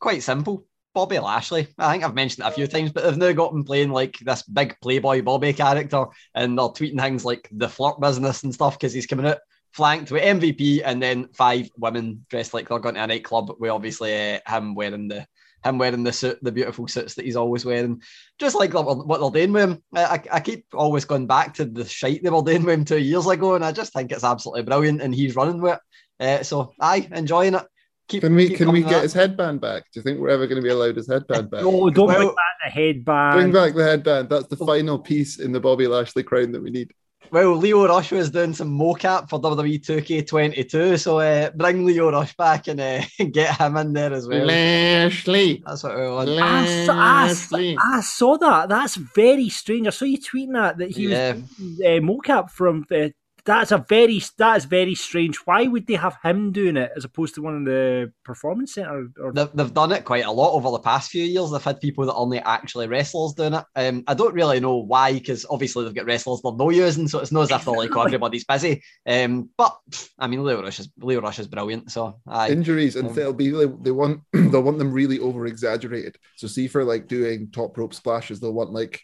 quite 0.00 0.22
simple. 0.22 0.66
Bobby 0.94 1.18
Lashley. 1.18 1.68
I 1.78 1.92
think 1.92 2.04
I've 2.04 2.14
mentioned 2.14 2.46
it 2.46 2.48
a 2.48 2.54
few 2.54 2.66
times, 2.66 2.90
but 2.90 3.04
they've 3.04 3.18
now 3.18 3.32
got 3.32 3.52
him 3.52 3.64
playing 3.64 3.90
like 3.90 4.18
this 4.20 4.42
big 4.42 4.76
Playboy 4.80 5.22
Bobby 5.22 5.52
character, 5.52 6.06
and 6.34 6.58
they're 6.58 6.68
tweeting 6.68 7.00
things 7.00 7.24
like 7.24 7.48
the 7.52 7.68
flirt 7.68 8.00
business 8.00 8.42
and 8.42 8.54
stuff 8.54 8.78
because 8.78 8.94
he's 8.94 9.06
coming 9.06 9.26
out 9.26 9.38
flanked 9.76 10.10
with 10.10 10.22
MVP 10.22 10.80
and 10.82 11.02
then 11.02 11.28
five 11.34 11.68
women 11.76 12.24
dressed 12.30 12.54
like 12.54 12.66
they're 12.66 12.78
going 12.78 12.94
to 12.94 13.02
a 13.02 13.06
nightclub. 13.06 13.52
With 13.58 13.70
obviously 13.70 14.36
uh, 14.36 14.38
him 14.48 14.74
wearing 14.74 15.08
the 15.08 15.26
him 15.64 15.78
wearing 15.78 16.04
the 16.04 16.12
suit, 16.12 16.38
the 16.42 16.52
beautiful 16.52 16.86
suits 16.86 17.14
that 17.14 17.24
he's 17.24 17.36
always 17.36 17.64
wearing, 17.64 18.02
just 18.38 18.56
like 18.56 18.74
what 18.74 19.20
they're 19.20 19.46
doing 19.46 19.52
with 19.52 19.70
him. 19.70 19.82
I, 19.94 20.22
I 20.32 20.40
keep 20.40 20.66
always 20.74 21.04
going 21.04 21.26
back 21.26 21.54
to 21.54 21.64
the 21.64 21.84
shite 21.84 22.22
they 22.22 22.30
were 22.30 22.42
doing 22.42 22.64
with 22.64 22.74
him 22.74 22.84
two 22.84 22.98
years 22.98 23.26
ago, 23.26 23.54
and 23.54 23.64
I 23.64 23.72
just 23.72 23.92
think 23.92 24.12
it's 24.12 24.24
absolutely 24.24 24.62
brilliant, 24.62 25.02
and 25.02 25.14
he's 25.14 25.36
running 25.36 25.60
with 25.60 25.74
it. 25.74 25.80
Uh, 26.18 26.42
so, 26.42 26.72
I 26.80 27.08
enjoying 27.12 27.54
it. 27.54 27.66
Keep, 28.08 28.22
can 28.22 28.36
we 28.36 28.50
can 28.50 28.70
we 28.70 28.82
get 28.82 28.90
that. 28.90 29.02
his 29.02 29.12
headband 29.12 29.60
back? 29.60 29.82
Do 29.92 29.98
you 29.98 30.02
think 30.02 30.20
we're 30.20 30.28
ever 30.28 30.46
going 30.46 30.62
to 30.62 30.62
be 30.62 30.68
allowed 30.70 30.94
his 30.94 31.08
headband 31.08 31.50
back? 31.50 31.62
No, 31.62 31.90
don't 31.90 32.06
well, 32.06 32.16
bring 32.16 32.28
back 32.28 32.36
the 32.64 32.70
headband. 32.70 33.34
Bring 33.34 33.52
back 33.52 33.74
the 33.74 33.82
headband. 33.82 34.28
That's 34.28 34.46
the 34.46 34.56
final 34.56 34.98
piece 34.98 35.40
in 35.40 35.50
the 35.50 35.58
Bobby 35.58 35.88
Lashley 35.88 36.22
crown 36.22 36.52
that 36.52 36.62
we 36.62 36.70
need. 36.70 36.92
Well, 37.30 37.56
Lio 37.56 37.86
Rush 37.86 38.12
was 38.12 38.30
doing 38.30 38.54
some 38.54 38.78
mocap 38.78 39.28
for 39.28 39.40
WWE 39.40 39.84
2K22, 39.84 40.98
so 40.98 41.18
uh, 41.18 41.50
bring 41.50 41.84
Lio 41.84 42.10
Rush 42.10 42.36
back 42.36 42.68
and 42.68 42.80
uh, 42.80 43.02
get 43.30 43.56
him 43.56 43.76
in 43.76 43.92
there 43.92 44.12
as 44.12 44.28
well. 44.28 44.46
Lashley. 44.46 45.62
That's 45.66 45.82
what 45.82 45.96
we 45.96 46.08
want. 46.08 46.28
Lashley. 46.28 47.76
I, 47.76 47.94
I, 47.94 47.98
I, 47.98 48.00
saw 48.00 48.36
that. 48.38 48.68
That's 48.68 48.96
very 48.96 49.48
strange. 49.48 49.86
I 49.86 49.90
saw 49.90 50.04
you 50.04 50.18
tweeting 50.18 50.52
that 50.54 50.78
that 50.78 50.90
he 50.90 51.08
yeah. 51.08 51.34
was 51.34 51.42
uh, 51.84 52.00
mocap 52.00 52.50
from 52.50 52.84
the 52.88 53.12
that's 53.46 53.70
a 53.70 53.78
very 53.88 54.20
that 54.38 54.56
is 54.56 54.64
very 54.64 54.94
strange. 54.94 55.36
Why 55.44 55.66
would 55.66 55.86
they 55.86 55.94
have 55.94 56.18
him 56.22 56.52
doing 56.52 56.76
it 56.76 56.90
as 56.96 57.04
opposed 57.04 57.36
to 57.36 57.42
one 57.42 57.56
of 57.56 57.64
the 57.64 58.12
performance 58.24 58.74
center? 58.74 59.08
Or... 59.18 59.32
They've, 59.32 59.48
they've 59.54 59.72
done 59.72 59.92
it 59.92 60.04
quite 60.04 60.24
a 60.24 60.30
lot 60.30 60.52
over 60.52 60.70
the 60.72 60.80
past 60.80 61.10
few 61.10 61.24
years. 61.24 61.50
They've 61.50 61.62
had 61.62 61.80
people 61.80 62.04
that 62.06 62.14
only 62.14 62.40
actually 62.40 62.88
wrestlers 62.88 63.34
doing 63.34 63.54
it. 63.54 63.64
Um, 63.76 64.02
I 64.08 64.14
don't 64.14 64.34
really 64.34 64.58
know 64.58 64.76
why, 64.76 65.12
because 65.12 65.46
obviously 65.48 65.84
they've 65.84 65.94
got 65.94 66.06
wrestlers 66.06 66.42
they're 66.42 66.52
no 66.52 66.70
using, 66.70 67.06
so 67.06 67.20
it's 67.20 67.32
not 67.32 67.42
as 67.42 67.50
if 67.52 67.64
they're 67.64 67.74
like 67.74 67.90
oh, 67.96 68.02
everybody's 68.02 68.44
busy. 68.44 68.82
Um, 69.06 69.48
but 69.56 69.78
I 70.18 70.26
mean, 70.26 70.42
Lio 70.42 70.62
Rush 70.62 70.80
is 70.80 70.88
Lio 70.98 71.20
Rush 71.20 71.38
is 71.38 71.46
brilliant. 71.46 71.90
So 71.92 72.18
I, 72.26 72.50
injuries 72.50 72.96
and 72.96 73.08
um, 73.08 73.14
they'll 73.14 73.32
be 73.32 73.50
they 73.50 73.92
want 73.92 74.22
they'll 74.32 74.62
want 74.62 74.78
them 74.78 74.92
really 74.92 75.20
over 75.20 75.46
exaggerated. 75.46 76.16
So 76.36 76.48
see 76.48 76.66
for 76.66 76.84
like 76.84 77.06
doing 77.06 77.50
top 77.52 77.78
rope 77.78 77.94
splashes, 77.94 78.40
they'll 78.40 78.52
want 78.52 78.72
like 78.72 79.00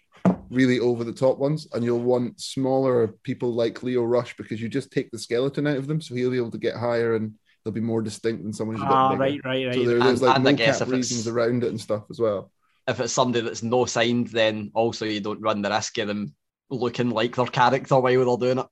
really 0.52 0.78
over 0.78 1.02
the 1.02 1.12
top 1.12 1.38
ones, 1.38 1.66
and 1.72 1.84
you'll 1.84 2.00
want 2.00 2.40
smaller 2.40 3.08
people 3.22 3.52
like 3.52 3.82
Lio 3.82 4.04
Rush 4.04 4.36
because 4.36 4.60
you 4.60 4.68
just 4.68 4.92
take 4.92 5.10
the 5.10 5.18
skeleton 5.18 5.66
out 5.66 5.78
of 5.78 5.86
them, 5.86 6.00
so 6.00 6.14
he'll 6.14 6.30
be 6.30 6.36
able 6.36 6.50
to 6.50 6.58
get 6.58 6.76
higher 6.76 7.16
and 7.16 7.34
they'll 7.64 7.72
be 7.72 7.80
more 7.80 8.02
distinct 8.02 8.42
than 8.42 8.52
someone 8.52 8.76
who's 8.76 8.84
got 8.84 8.92
ah, 8.92 9.14
right, 9.14 9.40
right, 9.44 9.66
right. 9.66 9.74
So 9.74 9.84
there, 9.84 9.98
there's 9.98 10.22
like 10.22 10.36
and 10.36 10.58
cap 10.58 10.86
reasons 10.88 11.26
around 11.26 11.64
it 11.64 11.68
and 11.68 11.80
stuff 11.80 12.04
as 12.10 12.20
well. 12.20 12.52
If 12.86 13.00
it's 13.00 13.12
somebody 13.12 13.44
that's 13.44 13.62
no 13.62 13.86
signed, 13.86 14.28
then 14.28 14.70
also 14.74 15.06
you 15.06 15.20
don't 15.20 15.40
run 15.40 15.62
the 15.62 15.70
risk 15.70 15.98
of 15.98 16.08
them 16.08 16.34
looking 16.68 17.10
like 17.10 17.36
their 17.36 17.46
character 17.46 17.98
while 17.98 18.36
they're 18.36 18.54
doing 18.54 18.64
it. 18.64 18.70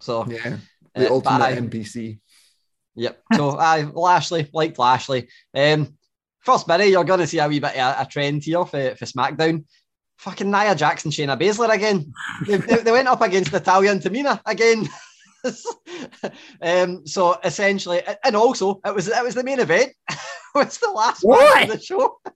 So 0.00 0.26
yeah, 0.28 0.56
the 0.94 1.10
uh, 1.10 1.14
ultimate 1.14 1.42
I, 1.42 1.56
NPC. 1.56 2.20
Yep. 2.94 3.22
So 3.34 3.50
I 3.58 3.82
Lashley 3.82 4.48
liked 4.52 4.78
Lashley. 4.78 5.28
Um, 5.54 5.98
first 6.40 6.68
minute, 6.68 6.88
you're 6.88 7.04
going 7.04 7.20
to 7.20 7.26
see 7.26 7.38
a 7.38 7.48
wee 7.48 7.60
bit 7.60 7.76
of 7.76 7.96
a, 7.98 8.02
a 8.02 8.06
trend 8.06 8.44
here 8.44 8.64
for, 8.64 8.94
for 8.94 9.04
SmackDown 9.04 9.64
fucking 10.18 10.50
Nia 10.50 10.74
Jackson, 10.74 11.10
Shayna 11.10 11.40
Baszler 11.40 11.72
again. 11.72 12.12
they, 12.46 12.56
they, 12.56 12.92
went 12.92 13.08
up 13.08 13.22
against 13.22 13.52
Natalya 13.52 13.92
and 13.92 14.02
Tamina 14.02 14.40
again. 14.44 14.88
um, 16.62 17.06
so 17.06 17.38
essentially, 17.44 18.02
and 18.24 18.36
also 18.36 18.80
it 18.84 18.94
was 18.94 19.08
it 19.08 19.24
was 19.24 19.34
the 19.34 19.44
main 19.44 19.60
event. 19.60 19.92
was 20.54 20.78
the 20.78 20.90
last 20.90 21.20
what? 21.22 21.54
match 21.54 21.70
of 21.70 21.76
the 21.76 21.84
show. 21.84 22.16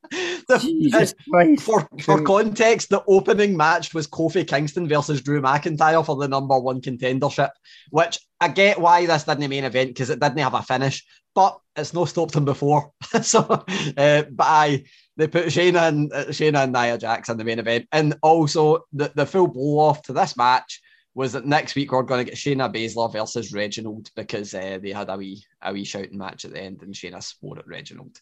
The, 0.46 1.14
uh, 1.34 1.62
for 1.62 1.88
for 2.02 2.22
context, 2.22 2.90
the 2.90 3.02
opening 3.08 3.56
match 3.56 3.94
was 3.94 4.06
Kofi 4.06 4.46
Kingston 4.46 4.86
versus 4.86 5.22
Drew 5.22 5.40
McIntyre 5.40 6.04
for 6.04 6.16
the 6.16 6.28
number 6.28 6.58
one 6.58 6.82
contendership. 6.82 7.48
Which 7.90 8.18
I 8.38 8.48
get 8.48 8.78
why 8.78 9.06
this 9.06 9.24
didn't 9.24 9.40
the 9.40 9.48
main 9.48 9.64
event 9.64 9.90
because 9.90 10.10
it 10.10 10.20
didn't 10.20 10.38
have 10.38 10.52
a 10.52 10.62
finish, 10.62 11.02
but 11.34 11.58
it's 11.76 11.94
no 11.94 12.04
stopped 12.04 12.36
him 12.36 12.44
before. 12.44 12.92
so, 13.22 13.38
uh, 13.40 14.22
but 14.30 14.46
I 14.46 14.84
they 15.16 15.28
put 15.28 15.46
Shayna 15.46 15.88
and 15.88 16.12
uh, 16.12 16.26
Shayna 16.26 16.64
and 16.64 16.72
Nia 16.74 16.98
Jax 16.98 17.30
in 17.30 17.38
the 17.38 17.44
main 17.44 17.58
event, 17.58 17.88
and 17.90 18.14
also 18.22 18.84
the, 18.92 19.10
the 19.14 19.24
full 19.24 19.48
blow 19.48 19.78
off 19.78 20.02
to 20.02 20.12
this 20.12 20.36
match 20.36 20.81
was 21.14 21.32
that 21.32 21.46
next 21.46 21.74
week 21.74 21.92
we're 21.92 22.02
going 22.02 22.24
to 22.24 22.30
get 22.30 22.38
Shayna 22.38 22.72
Baszler 22.74 23.12
versus 23.12 23.52
Reginald 23.52 24.10
because 24.16 24.54
uh, 24.54 24.78
they 24.82 24.92
had 24.92 25.10
a 25.10 25.16
wee 25.16 25.44
a 25.60 25.72
wee 25.72 25.84
shouting 25.84 26.18
match 26.18 26.44
at 26.44 26.52
the 26.52 26.60
end, 26.60 26.82
and 26.82 26.94
Shayna 26.94 27.22
swore 27.22 27.58
at 27.58 27.66
Reginald. 27.66 28.18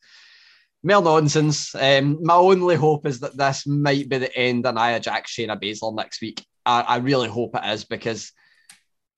Mere 0.83 1.01
nonsense. 1.03 1.75
Um, 1.75 2.19
my 2.23 2.35
only 2.35 2.75
hope 2.75 3.07
is 3.07 3.21
that 3.21 3.37
this 3.37 3.67
might 3.67 4.09
be 4.09 4.19
the 4.19 4.37
end 4.37 4.67
of 4.67 4.75
Nia 4.75 4.99
Jax 4.99 5.35
Shayna 5.35 5.61
Baszler 5.61 5.95
next 5.95 6.21
week. 6.21 6.45
I, 6.65 6.81
I 6.81 6.97
really 6.97 7.29
hope 7.29 7.55
it 7.55 7.67
is 7.67 7.85
because 7.85 8.33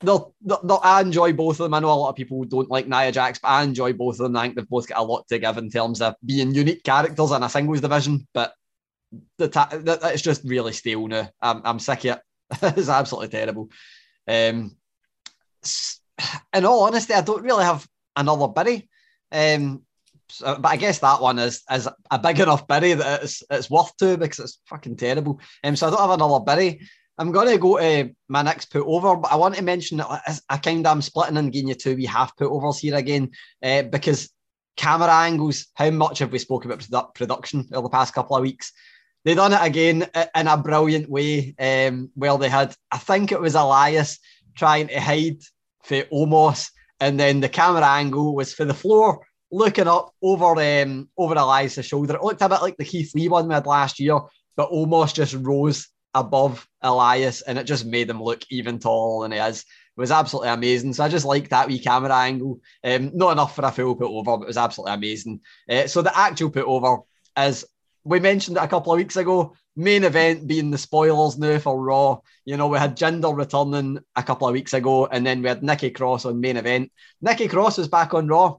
they'll, 0.00 0.34
they'll, 0.42 0.62
they'll, 0.64 0.80
I 0.82 1.00
enjoy 1.00 1.32
both 1.32 1.60
of 1.60 1.64
them. 1.64 1.74
I 1.74 1.80
know 1.80 1.92
a 1.92 1.94
lot 1.94 2.10
of 2.10 2.16
people 2.16 2.42
don't 2.44 2.70
like 2.70 2.88
Nia 2.88 3.12
Jax, 3.12 3.38
but 3.38 3.48
I 3.48 3.62
enjoy 3.62 3.92
both 3.92 4.14
of 4.14 4.24
them. 4.24 4.36
I 4.36 4.42
think 4.42 4.56
they've 4.56 4.68
both 4.68 4.88
got 4.88 4.98
a 4.98 5.04
lot 5.04 5.26
to 5.28 5.38
give 5.38 5.56
in 5.56 5.70
terms 5.70 6.02
of 6.02 6.14
being 6.24 6.54
unique 6.54 6.82
characters 6.82 7.30
in 7.30 7.42
a 7.42 7.48
singles 7.48 7.80
division. 7.80 8.26
But 8.34 8.52
the 9.38 9.48
ta- 9.48 9.68
it's 9.72 10.22
just 10.22 10.42
really 10.44 10.72
stale 10.72 11.06
now. 11.06 11.30
I'm, 11.40 11.62
I'm 11.64 11.78
sick 11.78 12.04
of 12.06 12.16
it. 12.16 12.22
it's 12.62 12.88
absolutely 12.88 13.28
terrible. 13.28 13.70
Um, 14.28 14.76
in 16.54 16.64
all 16.64 16.84
honesty, 16.84 17.14
I 17.14 17.22
don't 17.22 17.42
really 17.42 17.64
have 17.64 17.86
another 18.16 18.48
biddy. 18.48 18.88
Um, 19.30 19.82
so, 20.28 20.58
but 20.58 20.68
I 20.68 20.76
guess 20.76 20.98
that 21.00 21.20
one 21.20 21.38
is 21.38 21.62
is 21.70 21.88
a 22.10 22.18
big 22.18 22.40
enough 22.40 22.66
biddy 22.66 22.94
that 22.94 23.22
it's 23.22 23.42
it's 23.50 23.70
worth 23.70 23.96
to 23.98 24.16
because 24.16 24.40
it's 24.40 24.60
fucking 24.66 24.96
terrible. 24.96 25.40
Um, 25.62 25.76
so 25.76 25.86
I 25.86 25.90
don't 25.90 26.00
have 26.00 26.10
another 26.10 26.44
biddy. 26.44 26.80
I'm 27.18 27.32
going 27.32 27.48
to 27.48 27.58
go 27.58 27.78
to 27.78 28.10
my 28.28 28.42
next 28.42 28.70
put 28.70 28.84
over, 28.86 29.16
but 29.16 29.30
I 29.30 29.36
want 29.36 29.54
to 29.56 29.62
mention 29.62 29.98
that 29.98 30.40
I 30.48 30.56
kind 30.56 30.86
of 30.86 30.90
am 30.90 31.02
splitting 31.02 31.36
and 31.36 31.52
giving 31.52 31.68
you 31.68 31.74
two 31.74 31.94
we 31.94 32.06
half 32.06 32.36
put 32.36 32.48
overs 32.48 32.78
here 32.78 32.96
again 32.96 33.30
uh, 33.62 33.82
because 33.82 34.30
camera 34.76 35.12
angles. 35.12 35.66
How 35.74 35.90
much 35.90 36.20
have 36.20 36.32
we 36.32 36.38
spoken 36.38 36.70
about 36.70 36.84
produ- 36.84 37.14
production 37.14 37.68
over 37.72 37.82
the 37.82 37.90
past 37.90 38.14
couple 38.14 38.36
of 38.36 38.42
weeks? 38.42 38.72
They 39.24 39.34
done 39.34 39.52
it 39.52 39.60
again 39.62 40.08
in 40.34 40.46
a 40.48 40.56
brilliant 40.56 41.08
way. 41.08 41.54
Um, 41.58 42.10
where 42.14 42.36
they 42.38 42.48
had, 42.48 42.74
I 42.90 42.98
think 42.98 43.32
it 43.32 43.40
was 43.40 43.54
Elias 43.54 44.18
trying 44.56 44.88
to 44.88 45.00
hide 45.00 45.38
for 45.84 46.02
Omos, 46.12 46.70
and 47.00 47.18
then 47.18 47.40
the 47.40 47.48
camera 47.48 47.86
angle 47.86 48.34
was 48.34 48.52
for 48.52 48.64
the 48.64 48.74
floor 48.74 49.24
looking 49.52 49.86
up 49.86 50.14
over 50.22 50.60
um, 50.60 51.08
over 51.16 51.34
Elias' 51.34 51.84
shoulder. 51.84 52.14
It 52.14 52.22
looked 52.22 52.42
a 52.42 52.48
bit 52.48 52.62
like 52.62 52.76
the 52.78 52.84
Keith 52.84 53.14
Lee 53.14 53.28
one 53.28 53.46
we 53.46 53.54
had 53.54 53.66
last 53.66 54.00
year, 54.00 54.18
but 54.56 54.70
Omos 54.70 55.14
just 55.14 55.34
rose 55.34 55.88
above 56.14 56.66
Elias, 56.80 57.42
and 57.42 57.58
it 57.58 57.64
just 57.64 57.86
made 57.86 58.10
him 58.10 58.22
look 58.22 58.42
even 58.50 58.78
taller 58.78 59.24
than 59.24 59.32
he 59.32 59.38
is. 59.38 59.60
It 59.60 60.00
was 60.00 60.10
absolutely 60.10 60.48
amazing. 60.48 60.94
So 60.94 61.04
I 61.04 61.08
just 61.08 61.26
like 61.26 61.50
that 61.50 61.68
wee 61.68 61.78
camera 61.78 62.14
angle. 62.16 62.60
Um, 62.82 63.10
not 63.14 63.32
enough 63.32 63.54
for 63.54 63.64
a 63.64 63.70
full 63.70 63.94
put 63.94 64.10
over, 64.10 64.38
but 64.38 64.44
it 64.44 64.48
was 64.48 64.56
absolutely 64.56 64.94
amazing. 64.94 65.40
Uh, 65.68 65.86
so 65.86 66.00
the 66.00 66.16
actual 66.18 66.50
put 66.50 66.64
over 66.64 66.98
is 67.38 67.66
we 68.04 68.20
mentioned 68.20 68.56
it 68.56 68.62
a 68.62 68.68
couple 68.68 68.92
of 68.92 68.98
weeks 68.98 69.16
ago. 69.16 69.54
Main 69.74 70.04
event 70.04 70.46
being 70.46 70.70
the 70.70 70.78
spoilers 70.78 71.38
now 71.38 71.58
for 71.58 71.80
Raw. 71.80 72.20
You 72.44 72.56
know, 72.56 72.68
we 72.68 72.78
had 72.78 72.96
Jinder 72.96 73.36
returning 73.36 74.00
a 74.14 74.22
couple 74.22 74.48
of 74.48 74.52
weeks 74.52 74.74
ago, 74.74 75.06
and 75.06 75.24
then 75.24 75.42
we 75.42 75.48
had 75.48 75.62
Nikki 75.62 75.90
Cross 75.90 76.24
on 76.24 76.40
main 76.40 76.56
event. 76.56 76.92
Nikki 77.20 77.48
Cross 77.48 77.78
is 77.78 77.88
back 77.88 78.12
on 78.14 78.28
Raw. 78.28 78.56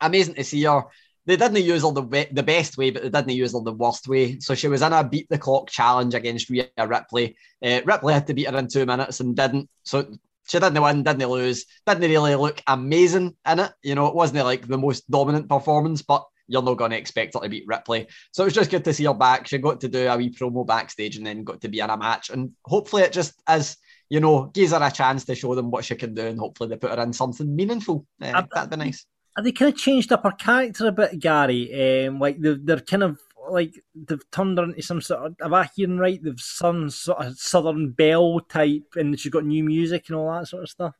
Amazing 0.00 0.34
to 0.34 0.44
see 0.44 0.62
her 0.62 0.84
they 1.28 1.36
didn't 1.36 1.62
use 1.62 1.82
her 1.82 1.92
the 1.92 2.28
the 2.32 2.42
best 2.42 2.78
way, 2.78 2.90
but 2.90 3.02
they 3.02 3.10
didn't 3.10 3.36
use 3.36 3.52
her 3.52 3.60
the 3.60 3.70
worst 3.70 4.08
way. 4.08 4.40
So 4.40 4.54
she 4.54 4.66
was 4.66 4.80
in 4.80 4.94
a 4.94 5.04
beat 5.04 5.28
the 5.28 5.36
clock 5.36 5.68
challenge 5.68 6.14
against 6.14 6.48
Rhea 6.48 6.70
Ripley. 6.78 7.36
Uh, 7.62 7.82
Ripley 7.84 8.14
had 8.14 8.26
to 8.28 8.34
beat 8.34 8.48
her 8.48 8.56
in 8.56 8.66
two 8.66 8.86
minutes 8.86 9.20
and 9.20 9.36
didn't. 9.36 9.68
So 9.82 10.10
she 10.48 10.58
didn't 10.58 10.82
win, 10.82 11.02
didn't 11.02 11.28
lose, 11.28 11.66
didn't 11.86 12.10
really 12.10 12.34
look 12.34 12.62
amazing 12.66 13.36
in 13.46 13.58
it. 13.58 13.72
You 13.82 13.94
know, 13.94 14.06
it 14.06 14.14
wasn't 14.14 14.42
like 14.46 14.66
the 14.66 14.78
most 14.78 15.08
dominant 15.10 15.50
performance, 15.50 16.00
but 16.00 16.26
you're 16.48 16.62
not 16.62 16.74
going 16.78 16.90
to 16.90 16.98
expect 16.98 17.34
her 17.34 17.40
to 17.40 17.48
beat 17.48 17.64
Ripley. 17.66 18.08
So 18.32 18.42
it 18.42 18.46
was 18.46 18.54
just 18.54 18.70
good 18.70 18.84
to 18.84 18.92
see 18.92 19.04
her 19.04 19.14
back. 19.14 19.46
She 19.46 19.58
got 19.58 19.80
to 19.82 19.88
do 19.88 20.08
a 20.08 20.16
wee 20.16 20.30
promo 20.30 20.66
backstage 20.66 21.16
and 21.16 21.26
then 21.26 21.44
got 21.44 21.60
to 21.60 21.68
be 21.68 21.80
in 21.80 21.90
a 21.90 21.96
match. 21.96 22.30
And 22.30 22.52
hopefully 22.64 23.02
it 23.02 23.12
just 23.12 23.40
as 23.46 23.76
you 24.10 24.20
know, 24.20 24.46
gives 24.54 24.72
her 24.72 24.82
a 24.82 24.90
chance 24.90 25.24
to 25.26 25.34
show 25.34 25.54
them 25.54 25.70
what 25.70 25.84
she 25.84 25.94
can 25.94 26.14
do, 26.14 26.26
and 26.26 26.38
hopefully 26.38 26.70
they 26.70 26.76
put 26.76 26.96
her 26.96 27.02
in 27.02 27.12
something 27.12 27.54
meaningful. 27.54 28.06
Uh, 28.20 28.42
that'd 28.52 28.70
be 28.70 28.76
nice. 28.76 29.06
Have 29.36 29.44
they 29.44 29.52
kind 29.52 29.72
of 29.72 29.78
changed 29.78 30.12
up 30.12 30.24
her 30.24 30.32
character 30.32 30.86
a 30.86 30.92
bit, 30.92 31.18
Gary? 31.20 32.06
Um, 32.06 32.18
like 32.18 32.40
they're, 32.40 32.58
they're 32.60 32.80
kind 32.80 33.02
of 33.02 33.20
like 33.50 33.74
they've 33.94 34.30
turned 34.30 34.58
her 34.58 34.64
into 34.64 34.82
some 34.82 35.00
sort 35.00 35.26
of. 35.26 35.36
Have 35.40 35.52
I 35.52 35.68
hearing 35.76 35.98
right? 35.98 36.22
They've 36.22 36.40
some 36.40 36.90
sort 36.90 37.24
of 37.24 37.38
Southern 37.38 37.90
Belle 37.90 38.40
type, 38.40 38.94
and 38.96 39.18
she's 39.18 39.32
got 39.32 39.44
new 39.44 39.62
music 39.62 40.06
and 40.08 40.16
all 40.16 40.32
that 40.32 40.48
sort 40.48 40.62
of 40.62 40.70
stuff. 40.70 40.94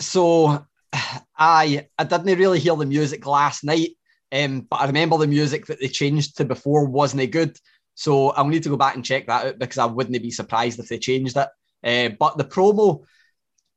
So, 0.00 0.66
I 1.36 1.86
I 1.98 2.04
didn't 2.04 2.38
really 2.38 2.58
hear 2.58 2.76
the 2.76 2.84
music 2.84 3.24
last 3.26 3.62
night, 3.62 3.90
um, 4.32 4.60
but 4.62 4.80
I 4.80 4.86
remember 4.86 5.18
the 5.18 5.26
music 5.26 5.66
that 5.66 5.80
they 5.80 5.88
changed 5.88 6.36
to 6.36 6.44
before 6.44 6.86
wasn't 6.86 7.30
good. 7.30 7.56
So 7.94 8.30
I'll 8.30 8.48
need 8.48 8.62
to 8.62 8.68
go 8.68 8.76
back 8.76 8.94
and 8.94 9.04
check 9.04 9.26
that 9.26 9.46
out 9.46 9.58
because 9.58 9.78
I 9.78 9.86
wouldn't 9.86 10.22
be 10.22 10.30
surprised 10.30 10.78
if 10.78 10.88
they 10.88 10.98
changed 10.98 11.36
it. 11.36 11.48
Uh, 11.82 12.14
but 12.18 12.38
the 12.38 12.44
promo, 12.44 13.04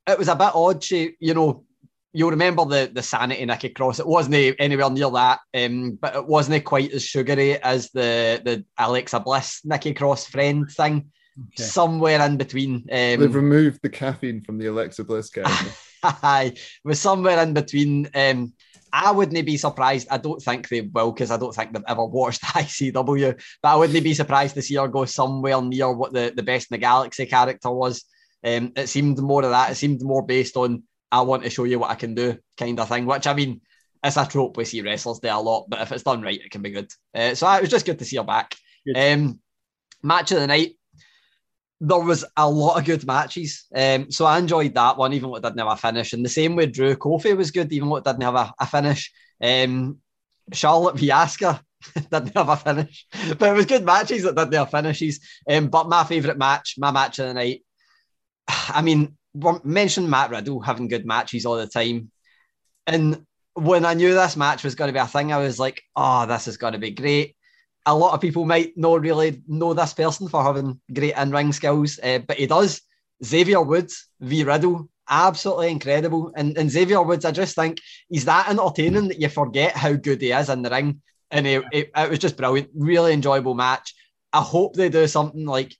it 0.08 0.18
was 0.18 0.28
a 0.28 0.36
bit 0.36 0.56
odd. 0.56 0.84
She, 0.84 1.16
you 1.20 1.34
know, 1.34 1.66
you'll 2.14 2.30
remember 2.30 2.66
the 2.66 2.92
the 2.94 3.02
sanity 3.04 3.46
Nikki 3.46 3.70
Cross. 3.70 4.00
It 4.00 4.08
wasn't 4.08 4.56
anywhere 4.60 4.90
near 4.90 5.10
that, 5.12 5.40
um, 5.56 5.98
but 6.00 6.16
it 6.16 6.26
wasn't 6.26 6.64
quite 6.64 6.92
as 6.92 7.04
sugary 7.04 7.62
as 7.62 7.90
the 7.92 8.42
the 8.46 8.64
Alexa 8.78 9.20
Bliss 9.20 9.62
Nikki 9.66 9.94
Cross 9.94 10.28
friend 10.28 10.70
thing. 10.70 11.12
Okay. 11.40 11.64
Somewhere 11.64 12.24
in 12.26 12.38
between. 12.38 12.76
Um, 12.76 12.86
They've 12.90 13.36
removed 13.36 13.80
the 13.82 13.90
caffeine 13.90 14.42
from 14.42 14.58
the 14.58 14.68
Alexa 14.68 15.04
Bliss 15.04 15.30
character. 15.32 15.72
Aye, 16.04 16.54
was 16.84 17.00
somewhere 17.00 17.42
in 17.42 17.54
between. 17.54 18.10
Um, 18.14 18.54
I 18.92 19.12
wouldn't 19.12 19.46
be 19.46 19.58
surprised. 19.58 20.08
I 20.12 20.18
don't 20.18 20.42
think 20.42 20.70
they 20.70 20.82
will 20.82 21.12
because 21.12 21.32
I 21.32 21.38
don't 21.38 21.54
think 21.54 21.74
they've 21.74 21.84
ever 21.88 22.06
watched 22.06 22.42
ICW. 22.44 23.42
But 23.62 23.70
I 23.70 23.76
wouldn't 23.76 24.04
be 24.04 24.14
surprised 24.14 24.54
to 24.56 24.62
see 24.62 24.76
her 24.76 24.88
go 24.88 25.06
somewhere 25.06 25.60
near 25.62 25.92
what 25.92 26.14
the, 26.14 26.32
the 26.36 26.44
best 26.44 26.70
in 26.70 26.76
the 26.76 26.80
galaxy 26.80 27.26
character 27.26 27.72
was. 27.72 28.04
Um, 28.44 28.74
it 28.76 28.88
seemed 28.88 29.18
more 29.20 29.44
of 29.44 29.50
that. 29.50 29.72
It 29.72 29.76
seemed 29.76 30.04
more 30.04 30.24
based 30.26 30.58
on 30.58 30.84
I 31.12 31.22
want 31.22 31.44
to 31.44 31.50
show 31.50 31.64
you 31.64 31.80
what 31.80 31.92
I 31.92 31.96
can 31.96 32.14
do 32.14 32.38
kind 32.58 32.80
of 32.80 32.88
thing. 32.90 33.06
Which 33.06 33.26
I 33.26 33.34
mean, 33.34 33.62
it's 34.04 34.18
a 34.18 34.26
trope 34.28 34.58
we 34.58 34.66
see 34.66 34.82
wrestlers 34.82 35.20
do 35.20 35.30
a 35.30 35.40
lot, 35.40 35.66
but 35.70 35.82
if 35.82 35.92
it's 35.92 36.04
done 36.04 36.22
right, 36.22 36.40
it 36.40 36.52
can 36.52 36.62
be 36.62 36.72
good. 36.72 36.92
Uh, 37.16 37.34
so 37.34 37.52
it 37.52 37.62
was 37.62 37.70
just 37.70 37.86
good 37.86 38.00
to 38.00 38.06
see 38.06 38.18
her 38.18 38.24
back. 38.24 38.56
Um, 38.96 39.40
match 40.04 40.32
of 40.34 40.40
the 40.42 40.48
night 40.48 40.74
there 41.86 42.00
was 42.00 42.24
a 42.38 42.50
lot 42.50 42.80
of 42.80 42.86
good 42.86 43.06
matches. 43.06 43.66
Um, 43.76 44.10
so 44.10 44.26
I 44.26 44.40
enjoyed 44.40 44.74
that 44.76 44.98
one, 44.98 45.12
even 45.12 45.30
though 45.30 45.36
it 45.36 45.44
didn't 45.44 45.60
have 45.60 45.68
a 45.68 45.76
finish. 45.76 46.14
And 46.14 46.24
the 46.24 46.30
same 46.30 46.56
with 46.56 46.74
Drew 46.74 46.96
Kofi 46.96 47.36
was 47.36 47.52
good, 47.52 47.74
even 47.74 47.90
though 47.90 47.98
it 47.98 48.06
didn't 48.06 48.22
have 48.22 48.36
a, 48.36 48.54
a 48.58 48.66
finish. 48.66 49.12
Um, 49.42 49.98
Charlotte 50.54 50.98
v 50.98 51.10
Asuka 51.10 51.60
didn't 51.96 52.38
have 52.38 52.48
a 52.48 52.56
finish, 52.56 53.06
but 53.38 53.50
it 53.50 53.54
was 53.54 53.66
good 53.66 53.84
matches 53.84 54.24
that 54.24 54.36
didn't 54.36 54.54
have 54.54 54.72
finishes. 54.72 55.20
Um, 55.50 55.68
but 55.68 55.90
my 55.90 56.06
favourite 56.06 56.38
match, 56.38 56.76
my 56.78 56.92
match 56.92 57.20
of 57.20 57.28
the 57.28 57.34
night, 57.34 57.64
I 58.48 58.82
mean, 58.82 59.18
mentioned 59.66 60.10
Matt 60.10 60.30
Riddle 60.32 60.62
having 60.62 60.88
good 60.88 61.06
matches 61.06 61.46
all 61.46 61.58
the 61.58 61.68
time. 61.68 62.12
And 62.88 63.26
when 63.56 63.86
I 63.86 63.94
knew 63.94 64.14
this 64.14 64.38
match 64.38 64.64
was 64.64 64.76
going 64.76 64.88
to 64.88 64.94
be 64.94 65.04
a 65.04 65.08
thing, 65.08 65.34
I 65.34 65.38
was 65.38 65.60
like, 65.60 65.82
oh, 65.98 66.28
this 66.28 66.48
is 66.48 66.56
going 66.56 66.74
to 66.74 66.80
be 66.80 66.92
great 66.92 67.36
a 67.86 67.96
lot 67.96 68.14
of 68.14 68.22
people 68.22 68.46
might 68.46 68.78
not 68.78 69.02
really 69.02 69.42
know 69.48 69.74
this 69.74 69.94
person 69.94 70.28
for 70.28 70.44
having 70.44 70.80
great 70.94 71.16
in 71.18 71.32
ring 71.32 71.52
skills, 71.52 72.00
uh, 72.02 72.20
but 72.20 72.38
he 72.38 72.48
does. 72.48 72.82
Xavier 73.24 73.62
Woods 73.62 74.08
v 74.20 74.44
Riddle, 74.44 74.90
absolutely 75.10 75.72
incredible. 75.72 76.32
And, 76.36 76.58
and 76.58 76.70
Xavier 76.70 77.02
Woods, 77.02 77.26
I 77.26 77.32
just 77.32 77.56
think 77.56 77.80
he's 78.10 78.26
that 78.26 78.50
entertaining 78.50 79.10
that 79.10 79.20
you 79.20 79.30
forget 79.30 79.76
how 79.76 79.94
good 79.94 80.22
he 80.22 80.32
is 80.32 80.50
in 80.50 80.62
the 80.62 80.70
ring. 80.70 81.02
And 81.32 81.48
it, 81.48 81.64
it, 81.72 81.92
it 81.96 82.10
was 82.10 82.20
just 82.20 82.38
brilliant, 82.38 82.70
really 82.74 83.14
enjoyable 83.14 83.54
match. 83.54 83.94
I 84.32 84.42
hope 84.42 84.74
they 84.74 84.90
do 84.90 85.08
something 85.08 85.46
like 85.46 85.76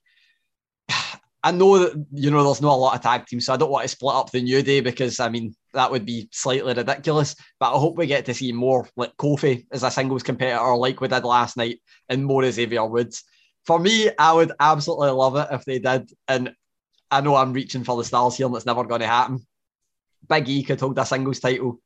I 1.42 1.50
know 1.50 1.78
that 1.78 2.06
you 2.12 2.30
know 2.30 2.42
there's 2.44 2.62
not 2.62 2.74
a 2.74 2.76
lot 2.76 2.94
of 2.94 3.02
tag 3.02 3.26
teams, 3.26 3.46
so 3.46 3.52
I 3.52 3.56
don't 3.56 3.70
want 3.70 3.84
to 3.84 3.88
split 3.88 4.14
up 4.14 4.30
the 4.30 4.40
New 4.40 4.62
Day 4.62 4.80
because 4.80 5.20
I 5.20 5.28
mean 5.28 5.54
that 5.74 5.90
would 5.90 6.06
be 6.06 6.28
slightly 6.32 6.74
ridiculous. 6.74 7.36
But 7.60 7.74
I 7.74 7.78
hope 7.78 7.96
we 7.96 8.06
get 8.06 8.26
to 8.26 8.34
see 8.34 8.52
more 8.52 8.88
like 8.96 9.16
Kofi 9.16 9.66
as 9.70 9.82
a 9.82 9.90
singles 9.90 10.22
competitor, 10.22 10.74
like 10.76 11.00
we 11.00 11.08
did 11.08 11.24
last 11.24 11.56
night, 11.56 11.80
and 12.08 12.24
more 12.24 12.42
as 12.44 12.54
Xavier 12.54 12.86
Woods. 12.86 13.24
For 13.66 13.78
me, 13.78 14.10
I 14.18 14.32
would 14.32 14.52
absolutely 14.60 15.10
love 15.10 15.36
it 15.36 15.48
if 15.50 15.64
they 15.64 15.78
did. 15.78 16.10
And 16.28 16.52
I 17.10 17.20
know 17.20 17.36
I'm 17.36 17.52
reaching 17.52 17.84
for 17.84 17.96
the 17.96 18.04
stars 18.04 18.36
here, 18.36 18.46
and 18.46 18.56
it's 18.56 18.66
never 18.66 18.84
going 18.84 19.00
to 19.00 19.06
happen. 19.06 19.46
Big 20.28 20.48
E 20.48 20.62
could 20.62 20.80
hold 20.80 20.98
a 20.98 21.04
singles 21.04 21.40
title. 21.40 21.80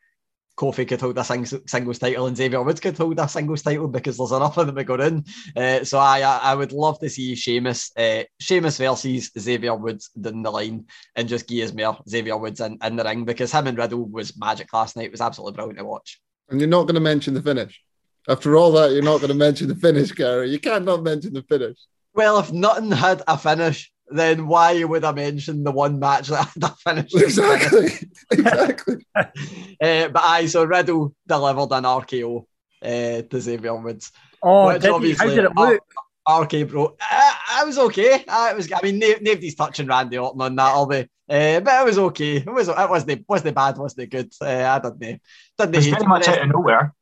Kofi 0.59 0.89
could 0.89 1.01
hold 1.01 1.17
a 1.17 1.25
sing- 1.25 1.45
singles 1.45 2.01
title 2.01 2.27
and 2.27 2.37
Xavier 2.37 2.63
Woods 2.63 2.81
could 2.81 2.99
hold 2.99 3.19
a 3.21 3.29
singles 3.29 3.63
title 3.63 3.87
because 3.87 4.17
there's 4.17 4.33
enough 4.33 4.57
of 4.57 4.67
them 4.67 4.77
to 4.77 4.85
go 4.85 4.95
in. 4.95 5.25
Uh, 5.57 5.85
so 5.85 5.99
I 5.99 6.21
I 6.21 6.55
would 6.55 6.73
love 6.73 6.99
to 6.99 7.09
see 7.09 7.37
Sheamus, 7.37 7.93
uh, 7.97 8.25
Sheamus 8.41 8.79
versus 8.79 9.31
Xavier 9.39 9.77
Woods 9.77 10.11
down 10.21 10.43
the 10.43 10.51
line 10.51 10.87
and 11.15 11.29
just 11.29 11.49
more 11.75 11.99
Xavier 12.09 12.37
Woods 12.37 12.61
in, 12.61 12.77
in 12.83 12.97
the 12.97 13.05
ring 13.05 13.25
because 13.25 13.53
him 13.53 13.69
and 13.69 13.79
Riddle 13.79 14.07
was 14.07 14.37
magic 14.37 14.73
last 14.73 14.97
night. 14.97 15.07
It 15.07 15.13
was 15.13 15.21
absolutely 15.21 15.55
brilliant 15.55 15.79
to 15.79 15.85
watch. 15.85 16.21
And 16.49 16.61
you're 16.61 16.69
not 16.69 16.85
going 16.85 16.97
to 16.97 17.01
mention 17.01 17.35
the 17.35 17.43
finish. 17.43 17.81
After 18.29 18.57
all 18.57 18.73
that, 18.73 18.93
you're 18.93 19.03
not 19.03 19.19
going 19.19 19.29
to 19.29 19.35
mention 19.35 19.69
the 19.69 19.77
finish, 19.77 20.13
Gary. 20.13 20.51
You 20.51 20.59
can't 20.59 20.85
mention 21.03 21.33
the 21.35 21.43
finish. 21.43 21.79
Well, 22.15 22.39
if 22.41 22.53
nothing 22.53 22.91
had 22.91 23.23
a 23.29 23.39
finish, 23.39 23.93
then 24.11 24.47
why 24.47 24.83
would 24.83 25.05
I 25.05 25.13
mention 25.13 25.65
the 25.65 25.73
one 25.73 25.99
match 25.99 26.29
that 26.29 26.49
had 26.55 26.63
a 26.63 26.69
finish? 26.69 27.15
Exactly. 27.15 27.89
exactly. 28.31 29.07
uh, 29.15 29.25
but 30.09 30.23
I 30.23 30.47
so 30.47 30.65
Riddle 30.65 31.15
delivered 31.27 31.73
an 31.73 31.85
RKO 31.85 32.45
uh, 32.83 33.23
to 33.23 33.41
Xavier 33.41 33.75
Woods. 33.77 34.13
Oh, 34.43 34.69
which 34.69 34.85
obviously, 34.85 35.29
how 35.29 35.35
did 35.35 35.45
it 35.45 35.57
look? 35.57 35.83
RK 36.29 36.69
bro, 36.69 36.85
uh, 36.85 37.33
I 37.51 37.65
was 37.65 37.79
okay. 37.79 38.23
Uh, 38.29 38.49
it 38.51 38.57
was. 38.57 38.71
I 38.71 38.81
mean, 38.83 38.99
nobody's 38.99 39.55
touching 39.55 39.87
Randy 39.87 40.19
Orton 40.19 40.43
on 40.43 40.57
that, 40.57 40.75
are 40.75 40.87
they? 40.87 41.03
Uh, 41.29 41.61
but 41.61 41.81
it 41.81 41.85
was 41.87 41.99
okay. 41.99 42.37
It 42.37 42.53
was. 42.53 42.69
It 42.69 42.91
wasn't. 42.91 43.25
Wasn't 43.27 43.55
bad. 43.55 43.79
Wasn't 43.79 44.11
good. 44.11 44.31
Uh, 44.41 44.47
I 44.47 44.79
didn't. 44.79 45.23
Didn't. 45.59 45.75
It's 45.75 45.89
pretty 45.89 46.07
much 46.07 46.29
out 46.29 46.43
of 46.43 46.49
nowhere. 46.49 46.95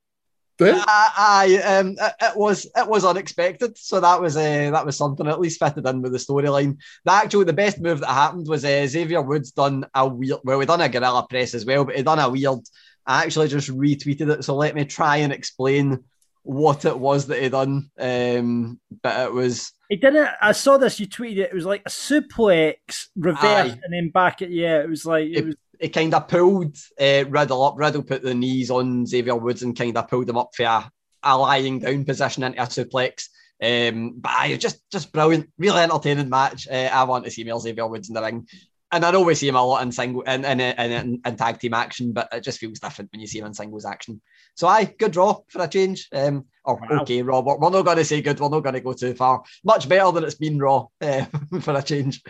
I, 0.60 1.60
um, 1.64 1.96
it, 2.00 2.12
it, 2.20 2.36
was 2.36 2.66
it 2.74 2.88
was 2.88 3.04
unexpected, 3.04 3.76
so 3.76 4.00
that 4.00 4.20
was 4.20 4.36
uh, 4.36 4.70
that 4.72 4.86
was 4.86 4.96
something 4.96 5.26
at 5.26 5.40
least 5.40 5.58
fitted 5.58 5.86
in 5.86 6.02
with 6.02 6.12
the 6.12 6.18
storyline. 6.18 6.78
The 7.04 7.12
actual 7.12 7.44
the 7.44 7.52
best 7.52 7.80
move 7.80 8.00
that 8.00 8.08
happened 8.08 8.48
was 8.48 8.64
uh, 8.64 8.86
Xavier 8.86 9.22
Woods 9.22 9.50
done 9.52 9.86
a 9.94 10.08
weird. 10.08 10.40
Well, 10.44 10.58
we 10.58 10.66
done 10.66 10.80
a 10.80 10.88
gorilla 10.88 11.26
press 11.28 11.54
as 11.54 11.66
well, 11.66 11.84
but 11.84 11.96
he 11.96 12.02
done 12.02 12.18
a 12.18 12.30
weird. 12.30 12.60
I 13.06 13.22
actually 13.24 13.48
just 13.48 13.68
retweeted 13.68 14.32
it, 14.32 14.44
so 14.44 14.56
let 14.56 14.74
me 14.74 14.84
try 14.84 15.18
and 15.18 15.32
explain 15.32 16.04
what 16.42 16.84
it 16.84 16.98
was 16.98 17.26
that 17.26 17.42
he 17.42 17.48
done. 17.48 17.90
Um, 17.98 18.80
but 19.02 19.26
it 19.26 19.32
was 19.32 19.72
he 19.88 19.96
didn't. 19.96 20.28
I 20.40 20.52
saw 20.52 20.78
this. 20.78 20.98
You 20.98 21.06
tweeted 21.06 21.38
it. 21.38 21.50
It 21.50 21.54
was 21.54 21.66
like 21.66 21.82
a 21.86 21.90
suplex 21.90 23.08
reverse 23.16 23.42
aye. 23.42 23.80
and 23.82 23.92
then 23.92 24.10
back 24.10 24.42
at 24.42 24.50
yeah. 24.50 24.80
It 24.80 24.88
was 24.88 25.04
like 25.04 25.26
it, 25.26 25.38
it 25.38 25.44
was 25.46 25.56
he 25.80 25.88
kind 25.88 26.14
of 26.14 26.28
pulled 26.28 26.76
uh, 27.00 27.24
Riddle 27.28 27.64
up. 27.64 27.74
Riddle 27.76 28.02
put 28.02 28.22
the 28.22 28.34
knees 28.34 28.70
on 28.70 29.06
Xavier 29.06 29.36
Woods 29.36 29.62
and 29.62 29.76
kind 29.76 29.96
of 29.96 30.08
pulled 30.08 30.28
him 30.28 30.38
up 30.38 30.50
for 30.54 30.64
a, 30.64 30.90
a 31.22 31.38
lying 31.38 31.78
down 31.80 32.04
position 32.04 32.42
into 32.42 32.60
a 32.60 32.66
suplex. 32.66 33.28
Um, 33.62 34.14
but 34.18 34.32
I 34.32 34.56
just 34.56 34.88
just 34.90 35.12
brilliant, 35.12 35.50
really 35.58 35.80
entertaining 35.80 36.28
match. 36.28 36.68
Uh, 36.68 36.90
I 36.92 37.04
want 37.04 37.24
to 37.24 37.30
see 37.30 37.44
more 37.44 37.60
Xavier 37.60 37.86
Woods 37.86 38.08
in 38.08 38.14
the 38.14 38.22
ring, 38.22 38.46
and 38.92 39.04
I 39.04 39.10
know 39.10 39.22
we 39.22 39.34
see 39.34 39.48
him 39.48 39.56
a 39.56 39.64
lot 39.64 39.82
in 39.82 39.92
single 39.92 40.22
in 40.22 40.44
in, 40.44 40.60
in, 40.60 40.92
in, 40.92 41.20
in 41.24 41.36
tag 41.36 41.58
team 41.58 41.74
action, 41.74 42.12
but 42.12 42.28
it 42.32 42.42
just 42.42 42.58
feels 42.58 42.78
different 42.78 43.10
when 43.12 43.20
you 43.20 43.26
see 43.26 43.38
him 43.38 43.46
in 43.46 43.54
singles 43.54 43.86
action. 43.86 44.20
So 44.54 44.68
I 44.68 44.84
good 44.84 45.12
draw 45.12 45.40
for 45.48 45.62
a 45.62 45.68
change. 45.68 46.08
Um, 46.12 46.46
or 46.64 46.76
wow. 46.76 47.00
okay, 47.00 47.22
Robert, 47.22 47.60
we're 47.60 47.70
not 47.70 47.84
going 47.84 47.96
to 47.96 48.04
say 48.04 48.20
good. 48.20 48.40
We're 48.40 48.48
not 48.48 48.60
going 48.60 48.74
to 48.74 48.80
go 48.80 48.92
too 48.92 49.14
far. 49.14 49.42
Much 49.64 49.88
better 49.88 50.10
than 50.12 50.24
it's 50.24 50.34
been 50.34 50.58
Raw 50.58 50.86
uh, 51.00 51.24
for 51.60 51.74
a 51.74 51.82
change. 51.82 52.22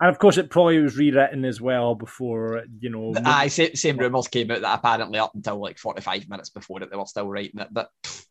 And 0.00 0.10
of 0.10 0.18
course, 0.18 0.38
it 0.38 0.50
probably 0.50 0.78
was 0.78 0.96
rewritten 0.96 1.44
as 1.44 1.60
well 1.60 1.94
before, 1.94 2.64
you 2.80 2.90
know. 2.90 3.14
Aye, 3.24 3.48
same, 3.48 3.74
same 3.74 3.96
rumours 3.96 4.28
came 4.28 4.50
out 4.50 4.60
that 4.62 4.78
apparently 4.78 5.18
up 5.18 5.34
until 5.34 5.56
like 5.56 5.78
45 5.78 6.28
minutes 6.28 6.50
before 6.50 6.82
it, 6.82 6.90
they 6.90 6.96
were 6.96 7.06
still 7.06 7.28
writing 7.28 7.60
it. 7.60 7.68
But 7.70 7.90
it 8.04 8.24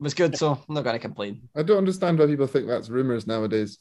was 0.00 0.14
good, 0.14 0.36
so 0.36 0.52
I'm 0.68 0.74
not 0.74 0.84
going 0.84 0.96
to 0.96 1.00
complain. 1.00 1.48
I 1.54 1.62
don't 1.62 1.78
understand 1.78 2.18
why 2.18 2.26
people 2.26 2.46
think 2.46 2.66
that's 2.66 2.88
rumours 2.88 3.26
nowadays. 3.26 3.78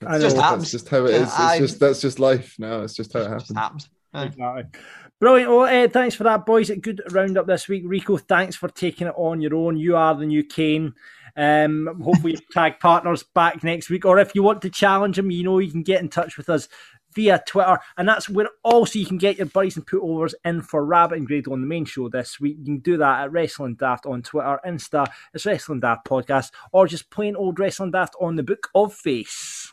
It 0.00 0.20
just 0.20 0.36
happens. 0.36 0.62
That's 0.62 0.70
just 0.70 0.88
how 0.88 1.04
it 1.04 1.14
is. 1.14 1.22
It's 1.22 1.38
I, 1.38 1.58
just 1.58 1.80
that's 1.80 2.00
just 2.00 2.18
life 2.18 2.56
now. 2.58 2.80
It's 2.82 2.94
just 2.94 3.12
how 3.12 3.20
it 3.20 3.28
happens. 3.28 3.54
happens. 3.54 3.88
Exactly. 4.14 4.80
Brilliant. 5.20 5.50
Well, 5.50 5.84
uh, 5.84 5.88
thanks 5.88 6.14
for 6.14 6.24
that, 6.24 6.46
boys. 6.46 6.70
A 6.70 6.76
good 6.76 7.02
roundup 7.10 7.46
this 7.46 7.68
week. 7.68 7.82
Rico, 7.84 8.16
thanks 8.16 8.56
for 8.56 8.68
taking 8.68 9.06
it 9.06 9.14
on 9.16 9.42
your 9.42 9.54
own. 9.54 9.76
You 9.76 9.96
are 9.96 10.14
the 10.14 10.24
new 10.24 10.42
Kane. 10.42 10.94
Um, 11.36 12.00
hopefully, 12.02 12.38
tag 12.52 12.80
partners 12.80 13.22
back 13.22 13.62
next 13.62 13.90
week. 13.90 14.04
Or 14.04 14.18
if 14.18 14.34
you 14.34 14.42
want 14.42 14.62
to 14.62 14.70
challenge 14.70 15.18
him, 15.18 15.30
you 15.30 15.44
know 15.44 15.58
you 15.58 15.70
can 15.70 15.82
get 15.82 16.00
in 16.00 16.08
touch 16.08 16.36
with 16.36 16.48
us 16.48 16.68
via 17.14 17.42
Twitter, 17.46 17.78
and 17.96 18.08
that's 18.08 18.28
where 18.28 18.48
also 18.62 18.98
you 18.98 19.06
can 19.06 19.18
get 19.18 19.36
your 19.36 19.46
buddies 19.46 19.76
and 19.76 19.86
put-overs 19.86 20.34
in 20.44 20.62
for 20.62 20.84
Rabbit 20.84 21.18
and 21.18 21.26
Grado 21.26 21.52
on 21.52 21.60
the 21.60 21.66
main 21.66 21.84
show 21.84 22.08
this 22.08 22.38
week. 22.38 22.56
You 22.58 22.64
can 22.64 22.78
do 22.78 22.96
that 22.98 23.22
at 23.22 23.32
Wrestling 23.32 23.74
Daft 23.74 24.06
on 24.06 24.22
Twitter, 24.22 24.60
Insta, 24.64 25.06
it's 25.34 25.46
Wrestling 25.46 25.80
Daft 25.80 26.06
Podcast, 26.06 26.52
or 26.72 26.86
just 26.86 27.10
plain 27.10 27.34
old 27.36 27.58
Wrestling 27.58 27.90
Daft 27.90 28.14
on 28.20 28.36
the 28.36 28.42
Book 28.44 28.68
of 28.74 28.94
Face. 28.94 29.72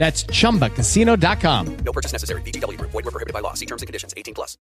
That's 0.00 0.24
chumbacasino.com. 0.24 1.76
No 1.84 1.92
purchase 1.92 2.12
necessary. 2.12 2.40
VGW 2.40 2.78
Group. 2.78 2.90
Void 2.90 3.04
were 3.04 3.10
prohibited 3.10 3.34
by 3.34 3.40
law. 3.40 3.52
See 3.52 3.66
terms 3.66 3.82
and 3.82 3.86
conditions. 3.86 4.14
18 4.16 4.32
plus. 4.32 4.56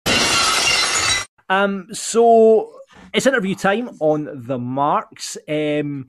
Um, 1.47 1.87
so 1.93 2.73
it's 3.13 3.25
interview 3.25 3.55
time 3.55 3.89
on 4.01 4.29
the 4.33 4.59
marks. 4.59 5.37
Um, 5.47 6.07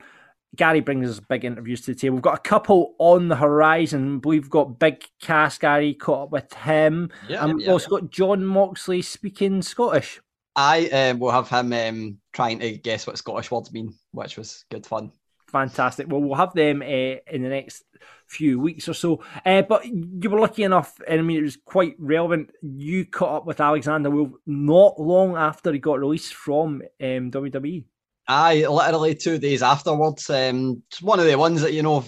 Gary 0.57 0.81
brings 0.81 1.09
us 1.09 1.21
big 1.21 1.45
interviews 1.45 1.79
to 1.81 1.93
the 1.93 1.99
table. 1.99 2.15
We've 2.15 2.23
got 2.23 2.39
a 2.39 2.41
couple 2.41 2.93
on 2.99 3.29
the 3.29 3.37
horizon. 3.37 4.19
We've 4.21 4.49
got 4.49 4.79
Big 4.79 5.01
Cass 5.21 5.57
Gary 5.57 5.93
caught 5.93 6.23
up 6.23 6.31
with 6.31 6.53
him. 6.53 7.09
Yeah, 7.29 7.45
and 7.45 7.55
we've 7.55 7.67
yeah, 7.67 7.71
also 7.71 7.89
got 7.89 8.11
Jon 8.11 8.43
Moxley 8.43 9.01
speaking 9.01 9.61
Scottish. 9.61 10.19
I 10.57 10.87
um, 10.89 11.19
will 11.19 11.31
have 11.31 11.47
him 11.47 11.71
um, 11.71 12.17
trying 12.33 12.59
to 12.59 12.73
guess 12.73 13.07
what 13.07 13.17
Scottish 13.17 13.49
words 13.49 13.71
mean, 13.71 13.93
which 14.11 14.37
was 14.37 14.65
good 14.69 14.85
fun. 14.85 15.13
Fantastic. 15.47 16.07
Well, 16.09 16.21
we'll 16.21 16.35
have 16.35 16.53
them 16.53 16.81
uh, 16.81 16.85
in 16.85 17.43
the 17.43 17.49
next 17.49 17.85
few 18.31 18.59
weeks 18.59 18.87
or 18.87 18.93
so. 18.93 19.23
Uh, 19.45 19.61
but 19.61 19.85
you 19.85 20.29
were 20.29 20.39
lucky 20.39 20.63
enough, 20.63 20.93
and 21.07 21.19
I 21.19 21.23
mean, 21.23 21.39
it 21.39 21.43
was 21.43 21.57
quite 21.57 21.95
relevant. 21.99 22.51
You 22.61 23.05
caught 23.05 23.37
up 23.37 23.45
with 23.45 23.59
Alexander 23.59 24.09
Wolfe 24.09 24.33
not 24.45 24.99
long 24.99 25.35
after 25.35 25.71
he 25.71 25.79
got 25.79 25.99
released 25.99 26.33
from 26.33 26.81
um, 27.01 27.31
WWE. 27.31 27.83
Aye, 28.27 28.65
literally 28.67 29.15
two 29.15 29.37
days 29.37 29.61
afterwards. 29.61 30.29
Um, 30.29 30.83
one 31.01 31.19
of 31.19 31.25
the 31.25 31.35
ones 31.35 31.61
that 31.61 31.73
you 31.73 31.83
know, 31.83 32.05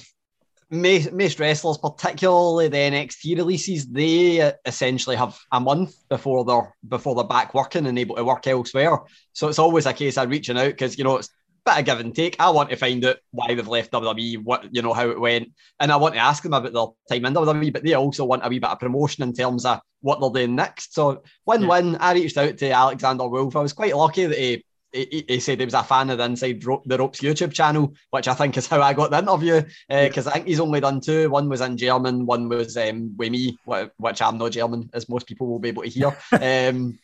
most, 0.70 1.40
wrestlers, 1.40 1.78
particularly 1.78 2.68
the 2.68 2.78
NXT 2.78 3.38
releases, 3.38 3.88
they 3.88 4.42
uh, 4.42 4.54
essentially 4.66 5.16
have 5.16 5.38
a 5.52 5.60
month 5.60 5.96
before 6.10 6.46
they're 6.46 6.74
before 6.88 7.16
they're 7.16 7.26
back 7.26 7.54
working 7.54 7.86
and 7.86 8.00
able 8.00 8.16
to 8.16 8.24
work 8.24 8.48
elsewhere. 8.48 9.00
So 9.34 9.50
it's 9.50 9.60
always 9.60 9.86
a 9.86 9.94
case 9.94 10.18
of 10.18 10.30
reaching 10.30 10.58
out 10.58 10.70
because 10.70 10.98
you 10.98 11.04
know 11.04 11.18
it's 11.18 11.30
bit 11.66 11.80
of 11.80 11.86
give 11.86 12.00
and 12.00 12.16
take. 12.16 12.36
I 12.40 12.50
want 12.50 12.70
to 12.70 12.76
find 12.76 13.04
out 13.06 13.18
why 13.32 13.54
they've 13.54 13.68
left 13.68 13.92
WWE, 13.92 14.44
what 14.44 14.68
you 14.72 14.82
know 14.82 14.94
how 14.94 15.10
it 15.10 15.20
went, 15.20 15.52
and 15.80 15.92
I 15.92 15.96
want 15.96 16.16
to 16.16 16.20
ask 16.20 16.44
them 16.44 16.54
about 16.54 16.74
their 16.74 17.18
time 17.18 17.26
in 17.26 17.34
WWE. 17.34 17.74
But 17.74 17.84
they 17.84 17.94
also 17.94 18.26
want 18.26 18.46
a 18.46 18.50
wee 18.50 18.60
bit 18.60 18.70
of 18.70 18.80
promotion 18.80 19.24
in 19.24 19.34
terms 19.34 19.66
of 19.66 19.82
what 20.02 20.20
they're 20.20 20.46
doing 20.46 20.56
next. 20.56 20.94
So 20.94 21.24
win-win. 21.46 21.96
I 21.98 22.14
reached 22.14 22.38
out 22.38 22.58
to 22.58 22.72
Alexander 22.72 23.28
Wolfe. 23.28 23.56
I 23.56 23.62
was 23.62 23.74
quite 23.74 23.96
lucky 23.96 24.26
that 24.26 24.38
he 24.38 24.64
he, 24.94 25.26
he 25.28 25.40
said 25.40 25.60
he 25.60 25.66
was 25.66 25.74
a 25.74 25.84
fan 25.84 26.10
of 26.10 26.20
the 26.20 26.24
Inside 26.24 26.62
the 26.62 26.98
Ropes 26.98 27.20
YouTube 27.20 27.52
channel, 27.52 27.94
which 28.12 28.28
I 28.28 28.34
think 28.34 28.56
is 28.58 28.68
how 28.68 28.82
I 28.82 28.94
got 28.94 29.12
the 29.12 29.18
interview. 29.18 29.64
Because 29.90 30.28
I 30.28 30.34
think 30.34 30.48
he's 30.48 30.60
only 30.60 30.80
done 30.80 31.02
two. 31.02 31.30
One 31.30 31.50
was 31.50 31.62
in 31.62 31.78
German, 31.78 32.26
one 32.26 32.48
was 32.48 32.78
um, 32.78 33.16
with 33.18 33.32
me, 33.32 33.58
which 33.66 34.22
I'm 34.22 34.38
not 34.38 34.52
German, 34.52 34.90
as 34.94 35.10
most 35.10 35.26
people 35.28 35.48
will 35.48 35.60
be 35.60 35.70
able 35.70 35.84
to 35.84 35.90
hear. 35.90 36.16
um, 36.34 37.00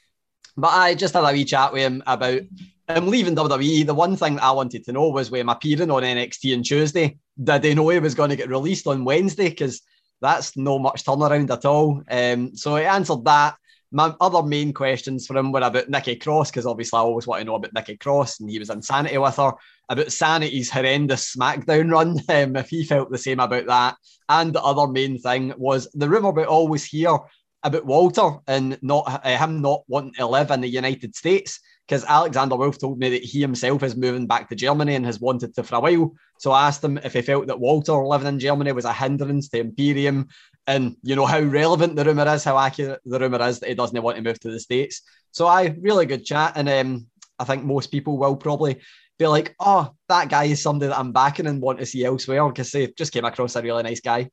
but 0.60 0.74
I 0.74 0.95
just 0.95 1.14
had 1.14 1.24
a 1.24 1.32
wee 1.32 1.45
chat 1.45 1.74
with 1.74 1.82
him 1.82 2.03
about 2.07 2.41
him 2.88 3.07
leaving 3.07 3.36
WWE. 3.36 3.86
The 3.86 3.93
one 3.93 4.16
thing 4.16 4.36
that 4.36 4.43
I 4.43 4.51
wanted 4.51 4.84
to 4.86 4.91
know 4.91 5.10
was 5.10 5.32
with 5.32 5.41
him 5.41 5.49
appearing 5.49 5.91
on 5.91 6.03
NXT 6.03 6.57
on 6.57 6.64
Tuesday, 6.64 7.18
did 7.41 7.62
they 7.62 7.74
know 7.74 7.89
he 7.89 7.99
was 7.99 8.16
going 8.16 8.30
to 8.30 8.36
get 8.36 8.49
released 8.49 8.88
on 8.88 9.05
Wednesday? 9.05 9.49
Because 9.49 9.82
that's 10.22 10.57
no 10.57 10.80
much 10.80 11.05
turnaround 11.05 11.49
at 11.51 11.66
all. 11.66 12.03
Um, 12.10 12.55
so 12.55 12.76
he 12.76 12.84
answered 12.84 13.24
that 13.26 13.55
my 13.91 14.14
other 14.22 14.43
main 14.43 14.72
questions 14.72 15.26
for 15.26 15.36
him 15.36 15.51
were 15.51 15.62
about 15.62 15.89
Nikki 15.89 16.16
Cross, 16.16 16.51
because 16.51 16.66
obviously 16.66 16.97
I 16.97 17.01
always 17.01 17.26
want 17.26 17.41
to 17.41 17.45
know 17.45 17.55
about 17.55 17.74
Nikki 17.74 17.97
Cross, 17.97 18.39
and 18.39 18.49
he 18.49 18.60
was 18.60 18.70
in 18.70 18.82
Sanity 18.82 19.18
with 19.18 19.36
her, 19.38 19.53
about 19.89 20.12
Sanity's 20.12 20.70
horrendous 20.70 21.36
SmackDown 21.36 21.91
run, 21.91 22.10
um, 22.30 22.55
if 22.55 22.70
he 22.70 22.84
felt 22.84 23.10
the 23.10 23.18
same 23.18 23.39
about 23.39 23.66
that. 23.66 23.95
And 24.28 24.53
the 24.53 24.62
other 24.62 24.88
main 24.88 25.18
thing 25.18 25.53
was 25.57 25.89
the 25.93 26.07
rumour 26.07 26.30
about 26.30 26.47
always 26.47 26.86
hear 26.86 27.18
about 27.64 27.86
Walter 27.86 28.38
and 28.47 28.78
not 28.82 29.22
uh, 29.26 29.38
him 29.38 29.62
not 29.62 29.84
wanting 29.88 30.14
to 30.14 30.26
live 30.26 30.51
in 30.51 30.62
the 30.62 30.68
United 30.68 31.16
States. 31.16 31.60
Because 31.88 32.05
Alexander 32.05 32.55
Wolfe 32.55 32.78
told 32.78 32.99
me 32.99 33.10
that 33.10 33.24
he 33.24 33.41
himself 33.41 33.82
is 33.82 33.95
moving 33.95 34.28
back 34.28 34.47
to 34.49 34.55
Germany 34.55 34.93
and 34.93 35.05
has 35.07 35.20
wanted 35.20 35.55
to 35.55 35.64
for 35.64 35.76
a 35.76 35.80
while. 35.80 36.14
So 36.38 36.51
I 36.51 36.68
asked 36.68 36.84
him 36.84 36.99
if 36.99 37.14
he 37.14 37.24
felt 37.24 37.47
that 37.47 37.60
Walter 37.60 38.05
living 38.05 38.28
in 38.28 38.39
Germany 38.39 38.72
was 38.74 38.86
a 38.86 38.93
hindrance 38.93 39.49
to 39.49 39.60
Imperium 39.60 40.28
and 40.70 40.95
you 41.01 41.16
know 41.16 41.26
how 41.26 41.39
relevant 41.39 41.95
the 41.95 42.05
rumor 42.05 42.28
is, 42.28 42.43
how 42.43 42.60
accurate 42.60 43.01
the 43.03 43.20
rumor 43.20 43.41
is 43.41 43.60
that 43.60 43.70
he 43.70 43.76
doesn't 43.76 44.01
want 44.01 44.18
to 44.18 44.24
move 44.24 44.39
to 44.41 44.51
the 44.51 44.60
states. 44.60 45.01
So 45.32 45.47
I 45.47 45.76
really 45.82 46.05
good 46.05 46.24
chat, 46.24 46.53
and 46.55 46.70
um, 46.70 47.07
I 47.39 47.43
think 47.43 47.64
most 47.64 47.88
people 47.91 48.18
will 48.18 48.36
probably 48.36 48.80
be 49.18 49.26
like, 49.26 49.55
"Oh, 49.60 49.89
that 50.10 50.30
guy 50.30 50.45
is 50.45 50.62
somebody 50.62 50.89
that 50.89 50.99
I'm 50.99 51.12
backing 51.12 51.47
and 51.47 51.60
want 51.60 51.80
to 51.80 51.88
see 51.88 52.05
elsewhere," 52.05 52.47
because 52.47 52.72
they 52.72 52.88
just 52.95 53.12
came 53.12 53.26
across 53.26 53.55
a 53.55 53.64
really 53.64 53.82
nice 53.82 53.99
guy. 53.99 54.30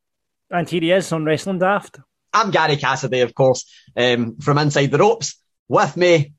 And 0.50 0.68
here 0.68 0.82
he 0.82 0.92
is 0.92 1.10
on 1.10 1.24
Wrestling 1.24 1.58
Daft. 1.58 2.00
I'm 2.36 2.50
Gary 2.50 2.76
Cassidy, 2.76 3.20
of 3.20 3.34
course, 3.34 3.64
um, 3.96 4.36
from 4.40 4.58
Inside 4.58 4.90
the 4.90 4.98
Ropes. 4.98 5.40
With 5.68 5.96
me, 5.96 6.34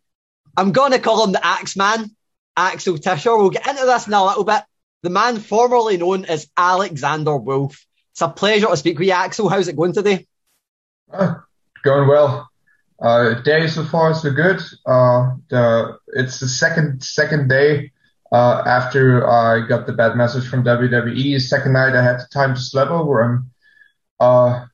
I'm 0.55 0.71
going 0.71 0.91
to 0.91 0.99
call 0.99 1.23
him 1.23 1.31
the 1.31 1.43
Axeman, 1.43 2.15
Axel 2.55 2.99
Tischer. 2.99 3.35
We'll 3.35 3.49
get 3.49 3.65
into 3.65 3.83
this 3.83 4.05
in 4.05 4.13
a 4.13 4.23
little 4.23 4.43
bit. 4.43 4.61
The 5.01 5.09
man 5.09 5.39
formerly 5.39 5.97
known 5.97 6.25
as 6.25 6.51
Alexander 6.55 7.35
Wolfe. 7.35 7.83
It's 8.11 8.21
a 8.21 8.29
pleasure 8.29 8.67
to 8.67 8.77
speak 8.77 8.99
with 8.99 9.07
you, 9.07 9.13
Axel. 9.15 9.49
How's 9.49 9.69
it 9.69 9.75
going 9.75 9.93
today? 9.93 10.27
Uh, 11.11 11.33
going 11.83 12.07
well. 12.07 12.47
Uh, 13.01 13.41
day 13.41 13.65
so 13.65 13.83
far 13.83 14.11
is 14.11 14.21
so 14.21 14.31
good. 14.31 14.61
Uh, 14.85 15.31
the, 15.49 15.97
it's 16.09 16.39
the 16.39 16.47
second 16.47 17.03
second 17.03 17.49
day 17.49 17.91
uh, 18.31 18.61
after 18.67 19.27
I 19.27 19.65
got 19.67 19.87
the 19.87 19.93
bad 19.93 20.15
message 20.15 20.47
from 20.47 20.63
WWE. 20.63 21.41
Second 21.41 21.73
night 21.73 21.95
I 21.95 22.03
had 22.03 22.19
the 22.19 22.27
time 22.31 22.53
to 22.53 22.61
sleep 22.61 22.91
over, 22.91 23.23
and 23.23 23.49
uh, 24.19 24.65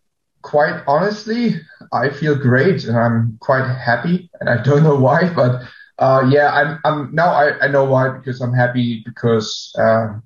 quite 0.44 0.84
honestly, 0.88 1.56
I 1.92 2.10
feel 2.10 2.36
great 2.36 2.84
and 2.86 2.98
I'm 2.98 3.38
quite 3.42 3.68
happy. 3.68 4.30
And 4.40 4.50
I 4.50 4.62
don't 4.62 4.84
know 4.84 4.96
why, 4.96 5.34
but 5.34 5.64
uh, 5.98 6.28
yeah, 6.30 6.52
I'm 6.52 6.80
I'm 6.86 7.16
now 7.16 7.34
I, 7.34 7.60
I 7.66 7.68
know 7.68 7.86
why 7.86 8.10
because 8.10 8.42
I'm 8.42 8.54
happy 8.54 9.02
because. 9.06 9.74
Um, 9.78 10.24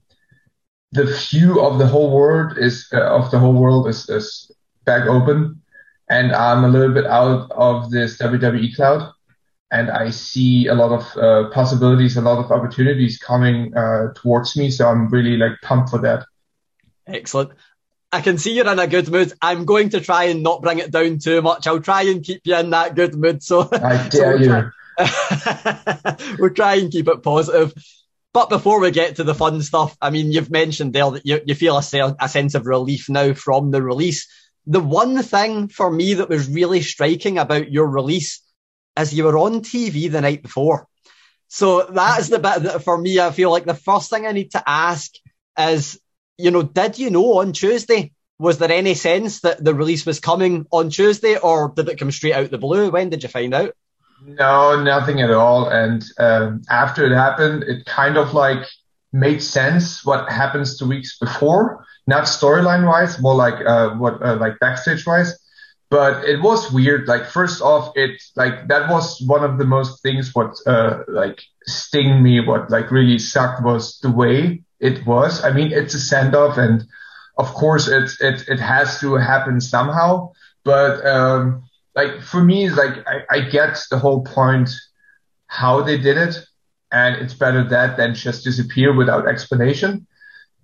the 0.91 1.05
view 1.29 1.61
of 1.61 1.79
the 1.79 1.87
whole 1.87 2.11
world 2.11 2.57
is 2.57 2.87
uh, 2.93 3.01
of 3.01 3.29
the 3.31 3.39
whole 3.39 3.53
world 3.53 3.87
is, 3.87 4.09
is 4.09 4.51
back 4.85 5.07
open 5.07 5.61
and 6.09 6.31
i'm 6.33 6.63
a 6.63 6.67
little 6.67 6.93
bit 6.93 7.05
out 7.05 7.51
of 7.51 7.91
this 7.91 8.17
wwe 8.17 8.73
cloud 8.75 9.11
and 9.71 9.91
i 9.91 10.09
see 10.09 10.67
a 10.67 10.73
lot 10.73 10.91
of 10.91 11.17
uh, 11.17 11.49
possibilities 11.49 12.15
a 12.15 12.21
lot 12.21 12.43
of 12.43 12.51
opportunities 12.51 13.17
coming 13.17 13.75
uh, 13.75 14.13
towards 14.15 14.55
me 14.55 14.71
so 14.71 14.87
i'm 14.87 15.09
really 15.09 15.35
like 15.35 15.53
pumped 15.61 15.89
for 15.89 15.99
that 15.99 16.25
excellent 17.05 17.51
I 18.11 18.21
can 18.21 18.37
see 18.37 18.53
you're 18.53 18.71
in 18.71 18.79
a 18.79 18.87
good 18.87 19.09
mood. 19.09 19.33
I'm 19.41 19.65
going 19.65 19.89
to 19.89 19.99
try 19.99 20.25
and 20.25 20.41
not 20.41 20.61
bring 20.61 20.79
it 20.79 20.91
down 20.91 21.19
too 21.19 21.41
much. 21.41 21.67
I'll 21.67 21.81
try 21.81 22.03
and 22.03 22.23
keep 22.23 22.41
you 22.45 22.55
in 22.55 22.69
that 22.69 22.95
good 22.95 23.15
mood. 23.15 23.43
So 23.43 23.67
I 23.71 24.07
dare 24.09 24.43
so 24.43 24.71
you. 24.97 26.35
we'll 26.39 26.53
try 26.53 26.75
and 26.75 26.91
keep 26.91 27.07
it 27.07 27.21
positive. 27.21 27.73
But 28.33 28.49
before 28.49 28.79
we 28.79 28.91
get 28.91 29.17
to 29.17 29.23
the 29.23 29.35
fun 29.35 29.61
stuff, 29.61 29.97
I 30.01 30.09
mean, 30.09 30.31
you've 30.31 30.51
mentioned 30.51 30.93
there 30.93 31.11
that 31.11 31.25
you, 31.25 31.41
you 31.45 31.55
feel 31.55 31.77
a, 31.77 32.15
a 32.19 32.29
sense 32.29 32.55
of 32.55 32.65
relief 32.65 33.09
now 33.09 33.33
from 33.33 33.71
the 33.71 33.81
release. 33.81 34.27
The 34.65 34.79
one 34.79 35.21
thing 35.23 35.67
for 35.67 35.91
me 35.91 36.15
that 36.15 36.29
was 36.29 36.49
really 36.49 36.81
striking 36.81 37.37
about 37.37 37.71
your 37.71 37.87
release 37.87 38.41
is 38.97 39.13
you 39.13 39.25
were 39.25 39.37
on 39.37 39.61
TV 39.61 40.11
the 40.11 40.21
night 40.21 40.43
before. 40.43 40.87
So 41.47 41.83
that 41.83 42.19
is 42.19 42.29
the 42.29 42.39
bit 42.39 42.63
that 42.63 42.83
for 42.83 42.97
me, 42.97 43.19
I 43.19 43.31
feel 43.31 43.51
like 43.51 43.65
the 43.65 43.73
first 43.73 44.09
thing 44.09 44.27
I 44.27 44.33
need 44.33 44.51
to 44.51 44.63
ask 44.65 45.11
is, 45.57 45.99
you 46.37 46.51
know, 46.51 46.63
did 46.63 46.99
you 46.99 47.09
know 47.09 47.39
on 47.39 47.53
Tuesday? 47.53 48.11
Was 48.39 48.59
there 48.59 48.71
any 48.71 48.93
sense 48.93 49.41
that 49.41 49.63
the 49.63 49.73
release 49.73 50.05
was 50.05 50.19
coming 50.19 50.67
on 50.71 50.89
Tuesday 50.91 51.37
or 51.37 51.73
did 51.75 51.89
it 51.89 51.97
come 51.97 52.11
straight 52.11 52.33
out 52.33 52.51
the 52.51 52.59
blue? 52.59 52.91
When 52.91 53.09
did 53.09 53.23
you 53.23 53.29
find 53.29 53.53
out? 53.53 53.73
No, 54.23 54.81
nothing 54.81 55.21
at 55.21 55.31
all. 55.31 55.69
And 55.69 56.03
um, 56.19 56.61
after 56.69 57.05
it 57.05 57.15
happened, 57.15 57.63
it 57.63 57.85
kind 57.85 58.17
of 58.17 58.33
like 58.33 58.63
made 59.11 59.41
sense 59.41 60.05
what 60.05 60.29
happens 60.29 60.77
the 60.77 60.85
weeks 60.85 61.17
before, 61.17 61.85
not 62.05 62.25
storyline 62.25 62.87
wise, 62.87 63.19
more 63.19 63.35
like 63.35 63.65
uh, 63.65 63.91
what 63.91 64.23
uh, 64.23 64.35
like 64.35 64.59
backstage 64.59 65.05
wise. 65.05 65.37
But 65.89 66.25
it 66.25 66.41
was 66.41 66.71
weird. 66.71 67.07
Like 67.07 67.25
first 67.25 67.61
off, 67.61 67.93
it 67.95 68.21
like 68.35 68.67
that 68.67 68.89
was 68.89 69.21
one 69.21 69.43
of 69.43 69.57
the 69.57 69.65
most 69.65 70.03
things 70.03 70.35
what 70.35 70.55
uh, 70.67 71.03
like 71.07 71.41
sting 71.65 72.21
me. 72.21 72.41
What 72.41 72.69
like 72.69 72.91
really 72.91 73.19
sucked 73.19 73.63
was 73.63 73.99
the 73.99 74.11
way 74.11 74.63
it 74.79 75.05
was. 75.05 75.43
I 75.43 75.51
mean, 75.51 75.71
it's 75.71 75.93
a 75.93 75.99
send 75.99 76.35
off, 76.35 76.57
and 76.57 76.85
of 77.37 77.53
course, 77.53 77.87
it 77.87 78.11
it 78.19 78.47
it 78.47 78.59
has 78.59 78.99
to 78.99 79.15
happen 79.15 79.59
somehow. 79.61 80.31
But 80.63 81.05
um, 81.05 81.63
like 81.95 82.21
for 82.21 82.43
me, 82.43 82.69
like 82.69 83.05
I, 83.07 83.23
I 83.29 83.39
get 83.41 83.79
the 83.89 83.97
whole 83.97 84.23
point 84.23 84.69
how 85.47 85.81
they 85.81 85.97
did 85.97 86.17
it, 86.17 86.37
and 86.91 87.15
it's 87.15 87.33
better 87.33 87.63
that 87.63 87.97
than 87.97 88.13
just 88.13 88.43
disappear 88.43 88.93
without 88.93 89.27
explanation. 89.27 90.07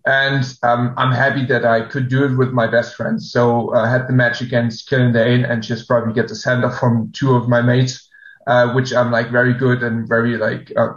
And 0.05 0.43
um, 0.63 0.93
I'm 0.97 1.13
happy 1.13 1.45
that 1.45 1.65
I 1.65 1.87
could 1.87 2.09
do 2.09 2.25
it 2.25 2.35
with 2.35 2.51
my 2.51 2.67
best 2.67 2.95
friends. 2.95 3.31
So 3.31 3.73
I 3.73 3.89
had 3.89 4.07
the 4.07 4.13
match 4.13 4.41
against 4.41 4.89
Killian 4.89 5.13
Dain 5.13 5.45
and 5.45 5.63
just 5.63 5.87
probably 5.87 6.13
get 6.13 6.27
the 6.27 6.35
send 6.35 6.65
off 6.65 6.77
from 6.77 7.11
two 7.13 7.33
of 7.35 7.47
my 7.47 7.61
mates, 7.61 8.09
uh, 8.47 8.73
which 8.73 8.93
I'm 8.93 9.11
like 9.11 9.31
very 9.31 9.53
good 9.53 9.83
and 9.83 10.07
very 10.07 10.37
like, 10.37 10.71
uh, 10.75 10.89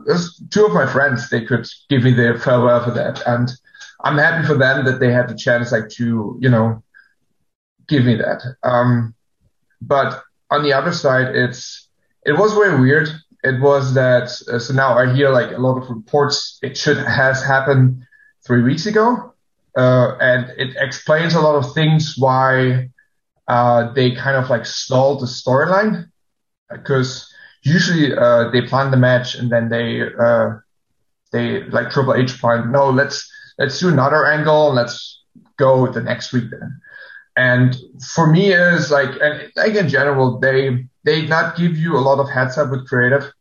two 0.51 0.67
of 0.67 0.73
my 0.73 0.87
friends, 0.87 1.31
they 1.31 1.45
could 1.45 1.67
give 1.89 2.03
me 2.03 2.13
their 2.13 2.39
farewell 2.39 2.83
for 2.83 2.91
that. 2.93 3.23
And 3.27 3.51
I'm 4.05 4.19
happy 4.19 4.47
for 4.47 4.55
them 4.55 4.85
that 4.85 5.01
they 5.01 5.13
had 5.13 5.29
the 5.29 5.37
chance 5.37 5.73
like 5.73 5.89
to, 5.91 6.37
you 6.41 6.49
know, 6.49 6.83
give 7.89 8.05
me 8.05 8.17
that. 8.17 8.43
Um, 8.63 9.15
but 9.81 10.23
on 10.51 10.63
the 10.63 10.73
other 10.73 10.93
side, 10.93 11.35
it's, 11.35 11.89
it 12.25 12.33
was 12.33 12.53
very 12.55 12.81
weird. 12.81 13.09
It 13.45 13.61
was 13.61 13.95
that, 13.95 14.31
uh, 14.53 14.59
so 14.59 14.75
now 14.75 14.99
I 14.99 15.13
hear 15.15 15.31
like 15.31 15.53
a 15.53 15.59
lot 15.61 15.81
of 15.81 15.89
reports. 15.89 16.59
It 16.63 16.77
should 16.77 16.97
has 16.99 17.43
happened 17.45 18.03
three 18.45 18.63
weeks 18.63 18.87
ago. 18.87 19.35
Uh, 19.77 20.17
and 20.21 20.51
it 20.57 20.75
explains 20.79 21.35
a 21.35 21.41
lot 21.41 21.55
of 21.55 21.75
things 21.75 22.15
why 22.17 22.89
uh, 23.47 23.93
they 23.93 24.15
kind 24.15 24.37
of 24.37 24.51
like 24.51 24.67
stalled 24.67 25.21
the 25.21 25.27
storyline 25.27 26.11
because 26.71 27.33
usually 27.67 28.17
uh, 28.17 28.51
they 28.51 28.63
plan 28.63 28.91
the 28.91 28.97
match 28.97 29.35
and 29.35 29.51
then 29.51 29.69
they 29.69 30.03
uh, 30.03 30.51
they 31.33 31.65
like 31.65 31.91
Triple 31.91 32.15
H 32.15 32.39
plan 32.41 32.71
no 32.73 32.91
let's 32.91 33.29
let's 33.59 33.79
do 33.79 33.89
another 33.89 34.27
angle 34.27 34.73
let's 34.73 35.23
go 35.57 35.91
the 35.91 36.03
next 36.03 36.33
week 36.33 36.45
then 36.51 36.81
and 37.37 37.77
for 38.15 38.27
me 38.27 38.53
is 38.53 38.91
like 38.91 39.11
and 39.21 39.51
like 39.57 39.75
in 39.75 39.89
general 39.89 40.39
they 40.39 40.87
they 41.05 41.27
not 41.27 41.57
give 41.57 41.77
you 41.77 41.97
a 41.97 42.01
lot 42.01 42.19
of 42.19 42.31
heads 42.31 42.57
up 42.59 42.71
with 42.71 42.87
creative 42.89 43.33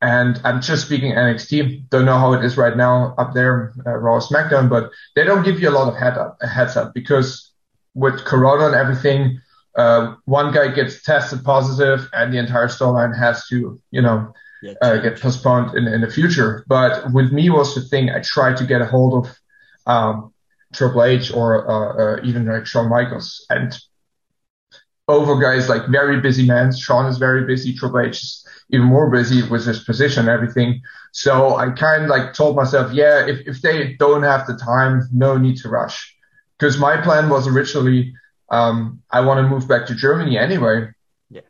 and 0.00 0.40
I'm 0.44 0.60
just 0.60 0.86
speaking 0.86 1.12
NXT. 1.12 1.88
Don't 1.90 2.04
know 2.04 2.18
how 2.18 2.32
it 2.32 2.44
is 2.44 2.56
right 2.56 2.76
now 2.76 3.14
up 3.18 3.34
there, 3.34 3.72
uh, 3.86 3.96
Raw 3.96 4.20
SmackDown, 4.20 4.68
but 4.68 4.90
they 5.16 5.24
don't 5.24 5.44
give 5.44 5.60
you 5.60 5.68
a 5.68 5.72
lot 5.72 5.88
of 5.88 5.98
head 5.98 6.16
up, 6.16 6.38
heads 6.40 6.76
up 6.76 6.94
because 6.94 7.50
with 7.94 8.24
Corona 8.24 8.66
and 8.66 8.76
everything, 8.76 9.40
uh, 9.78 10.16
one 10.24 10.52
guy 10.52 10.68
gets 10.68 11.02
tested 11.02 11.44
positive 11.44 12.08
and 12.12 12.32
the 12.32 12.38
entire 12.38 12.68
storyline 12.68 13.16
has 13.16 13.46
to, 13.46 13.80
you 13.90 14.02
know, 14.02 14.34
yeah, 14.60 14.74
uh, 14.82 14.96
get 14.96 15.20
postponed 15.20 15.76
in, 15.78 15.86
in 15.86 16.00
the 16.00 16.10
future. 16.10 16.64
But 16.66 17.12
with 17.12 17.32
me 17.32 17.48
was 17.48 17.74
the 17.74 17.82
thing 17.82 18.10
I 18.10 18.20
tried 18.20 18.56
to 18.58 18.66
get 18.66 18.82
a 18.82 18.86
hold 18.86 19.12
of, 19.20 19.38
um, 19.86 20.34
Triple 20.74 21.04
H 21.04 21.32
or, 21.32 21.48
uh, 21.70 22.02
uh, 22.02 22.20
even 22.24 22.44
like 22.44 22.66
Shawn 22.66 22.90
Michaels 22.90 23.46
and 23.48 23.72
over 25.06 25.38
guys 25.40 25.68
like 25.68 25.86
very 25.88 26.20
busy 26.20 26.46
man. 26.46 26.76
Shawn 26.76 27.06
is 27.06 27.16
very 27.16 27.46
busy. 27.46 27.72
Triple 27.72 28.00
H 28.00 28.22
is 28.22 28.46
even 28.70 28.86
more 28.86 29.08
busy 29.10 29.42
with 29.48 29.64
his 29.64 29.84
position 29.84 30.20
and 30.20 30.28
everything. 30.28 30.82
So 31.12 31.56
I 31.56 31.70
kind 31.70 32.04
of 32.04 32.10
like 32.10 32.34
told 32.34 32.56
myself, 32.56 32.92
yeah, 32.92 33.26
if, 33.26 33.46
if 33.46 33.62
they 33.62 33.94
don't 33.94 34.22
have 34.22 34.46
the 34.46 34.56
time, 34.56 35.08
no 35.12 35.38
need 35.38 35.56
to 35.58 35.68
rush. 35.68 36.14
Because 36.58 36.78
my 36.78 37.00
plan 37.00 37.30
was 37.30 37.46
originally, 37.46 38.12
um, 38.50 39.02
I 39.10 39.20
want 39.20 39.38
to 39.38 39.48
move 39.48 39.68
back 39.68 39.86
to 39.86 39.94
Germany 39.94 40.38
anyway. 40.38 40.88
Yeah. 41.30 41.42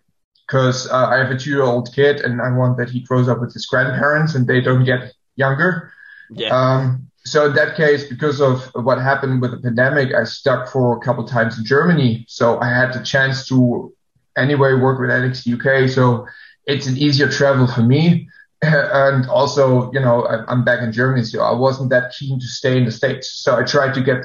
Because 0.46 0.88
uh, 0.90 1.06
I 1.06 1.18
have 1.18 1.30
a 1.30 1.38
two 1.38 1.50
year 1.50 1.62
old 1.62 1.92
kid 1.94 2.20
and 2.20 2.40
I 2.40 2.50
want 2.50 2.78
that 2.78 2.90
he 2.90 3.00
grows 3.00 3.28
up 3.28 3.40
with 3.40 3.52
his 3.52 3.66
grandparents 3.66 4.34
and 4.34 4.46
they 4.46 4.60
don't 4.60 4.84
get 4.84 5.12
younger. 5.36 5.92
Yeah. 6.30 6.48
Um, 6.48 7.08
so 7.24 7.46
in 7.46 7.54
that 7.54 7.76
case, 7.76 8.08
because 8.08 8.40
of 8.40 8.70
what 8.74 8.98
happened 8.98 9.42
with 9.42 9.50
the 9.50 9.58
pandemic, 9.58 10.14
I 10.14 10.24
stuck 10.24 10.68
for 10.68 10.96
a 10.96 11.00
couple 11.00 11.24
times 11.24 11.58
in 11.58 11.64
Germany. 11.64 12.24
So 12.28 12.58
I 12.58 12.68
had 12.68 12.92
the 12.92 13.04
chance 13.04 13.46
to 13.48 13.92
anyway 14.36 14.74
work 14.74 14.98
with 14.98 15.10
NXT 15.10 15.54
UK. 15.58 15.90
So 15.90 16.26
it's 16.66 16.86
an 16.86 16.96
easier 16.96 17.28
travel 17.28 17.66
for 17.66 17.82
me. 17.82 18.28
And 18.60 19.28
also, 19.30 19.92
you 19.92 20.00
know, 20.00 20.26
I'm 20.26 20.64
back 20.64 20.82
in 20.82 20.90
Germany, 20.90 21.22
so 21.22 21.42
I 21.42 21.52
wasn't 21.52 21.90
that 21.90 22.12
keen 22.18 22.40
to 22.40 22.46
stay 22.46 22.76
in 22.76 22.86
the 22.86 22.90
States. 22.90 23.30
So 23.30 23.56
I 23.56 23.62
tried 23.62 23.94
to 23.94 24.00
get, 24.00 24.24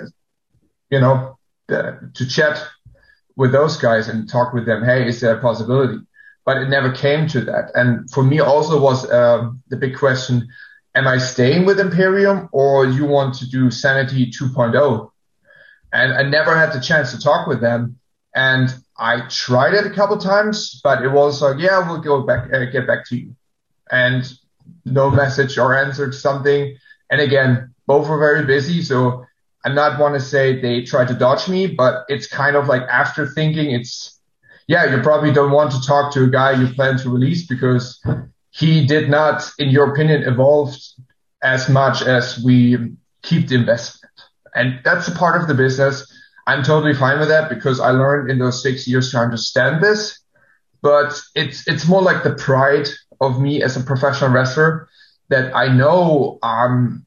you 0.90 1.00
know, 1.00 1.38
to 1.74 2.28
chat 2.28 2.66
with 3.36 3.52
those 3.52 3.78
guys 3.78 4.08
and 4.08 4.30
talk 4.30 4.54
with 4.54 4.66
them. 4.66 4.84
Hey, 4.84 5.08
is 5.08 5.20
there 5.22 5.38
a 5.38 5.42
possibility? 5.42 6.00
But 6.46 6.58
it 6.58 6.70
never 6.70 6.92
came 6.92 7.28
to 7.30 7.42
that. 7.42 7.72
And 7.74 8.10
for 8.12 8.24
me 8.24 8.40
also 8.40 8.80
was 8.80 9.10
uh, 9.10 9.50
the 9.70 9.78
big 9.78 9.98
question, 9.98 10.48
am 10.94 11.08
I 11.08 11.18
staying 11.18 11.66
with 11.66 11.80
Imperium 11.80 12.50
or 12.52 12.86
you 12.86 13.06
want 13.06 13.36
to 13.36 13.50
do 13.50 13.72
Sanity 13.72 14.30
2.0? 14.30 15.10
And 15.92 16.14
I 16.14 16.24
never 16.24 16.56
had 16.56 16.74
the 16.74 16.82
chance 16.82 17.12
to 17.12 17.20
talk 17.20 17.48
with 17.48 17.62
them. 17.62 18.00
And 18.36 18.74
I 18.98 19.28
tried 19.30 19.74
it 19.74 19.86
a 19.86 19.92
couple 19.92 20.18
times, 20.18 20.82
but 20.84 21.04
it 21.04 21.10
was 21.10 21.42
like, 21.42 21.60
yeah, 21.60 21.88
we'll 21.88 22.02
go 22.02 22.24
back, 22.24 22.52
uh, 22.52 22.66
get 22.66 22.88
back 22.88 23.06
to 23.08 23.18
you. 23.18 23.36
And 23.92 24.32
no 24.86 25.10
message 25.12 25.58
or 25.58 25.76
answer 25.76 26.06
answered 26.06 26.16
something. 26.16 26.78
And 27.10 27.22
again, 27.22 27.74
both 27.86 28.08
were 28.08 28.18
very 28.18 28.46
busy. 28.46 28.82
So 28.82 29.26
I'm 29.66 29.76
not 29.76 30.00
want 30.00 30.16
to 30.16 30.20
say 30.20 30.60
they 30.60 30.84
tried 30.84 31.08
to 31.10 31.14
dodge 31.14 31.48
me, 31.48 31.68
but 31.68 32.06
it's 32.10 32.28
kind 32.28 32.56
of 32.56 32.68
like 32.68 32.82
after 32.84 33.28
thinking 33.28 33.72
it's, 33.72 34.20
yeah, 34.68 34.94
you 34.94 35.02
probably 35.02 35.32
don't 35.32 35.52
want 35.52 35.72
to 35.72 35.82
talk 35.82 36.14
to 36.14 36.24
a 36.24 36.30
guy 36.30 36.52
you 36.52 36.74
plan 36.74 36.98
to 37.00 37.10
release 37.10 37.48
because 37.48 38.02
he 38.52 38.86
did 38.86 39.10
not, 39.10 39.50
in 39.58 39.70
your 39.70 39.92
opinion, 39.92 40.24
evolve 40.24 40.76
as 41.42 41.70
much 41.70 42.02
as 42.02 42.42
we 42.44 42.78
keep 43.22 43.48
the 43.48 43.56
investment. 43.56 44.12
And 44.56 44.80
that's 44.84 45.08
a 45.08 45.12
part 45.12 45.42
of 45.42 45.48
the 45.48 45.54
business 45.54 46.06
I'm 46.46 46.64
totally 46.64 46.94
fine 46.94 47.20
with 47.20 47.30
that 47.30 47.50
because 47.50 47.80
I 47.80 47.92
learned 47.92 48.30
in 48.30 48.40
those 48.40 48.62
six 48.62 48.88
years 48.88 49.12
to 49.12 49.18
understand 49.18 49.84
this. 49.84 50.20
But 50.82 51.20
it's 51.36 51.66
it's 51.68 51.88
more 51.88 52.02
like 52.02 52.24
the 52.24 52.36
pride 52.36 52.88
of 53.22 53.40
me 53.40 53.64
as 53.64 53.78
a 53.78 53.82
professional 53.84 54.32
wrestler 54.32 54.90
that 55.30 55.56
I 55.56 55.70
know 55.70 56.40
I'm 56.44 57.06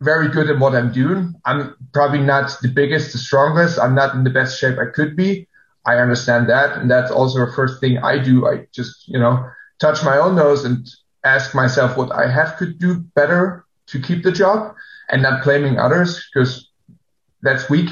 very 0.00 0.28
good 0.28 0.48
at 0.50 0.58
what 0.58 0.74
I'm 0.74 0.92
doing. 0.92 1.34
I'm 1.44 1.74
probably 1.92 2.20
not 2.20 2.50
the 2.62 2.68
biggest, 2.68 3.12
the 3.12 3.18
strongest. 3.18 3.78
I'm 3.78 3.94
not 3.94 4.14
in 4.14 4.24
the 4.24 4.30
best 4.30 4.58
shape 4.60 4.78
I 4.78 4.90
could 4.92 5.16
be. 5.16 5.48
I 5.84 5.96
understand 5.96 6.48
that. 6.48 6.78
And 6.78 6.90
that's 6.90 7.10
also 7.10 7.46
the 7.46 7.52
first 7.52 7.80
thing 7.80 7.98
I 7.98 8.18
do. 8.22 8.46
I 8.46 8.66
just, 8.72 9.08
you 9.08 9.18
know, 9.18 9.44
touch 9.80 10.04
my 10.04 10.18
own 10.18 10.36
nose 10.36 10.64
and 10.64 10.86
ask 11.24 11.54
myself 11.54 11.96
what 11.96 12.12
I 12.12 12.30
have 12.30 12.56
could 12.56 12.78
do 12.78 13.00
better 13.14 13.64
to 13.88 14.00
keep 14.00 14.22
the 14.22 14.32
job 14.32 14.74
and 15.10 15.22
not 15.22 15.42
blaming 15.42 15.78
others 15.78 16.28
because 16.32 16.68
that's 17.42 17.68
weak 17.70 17.88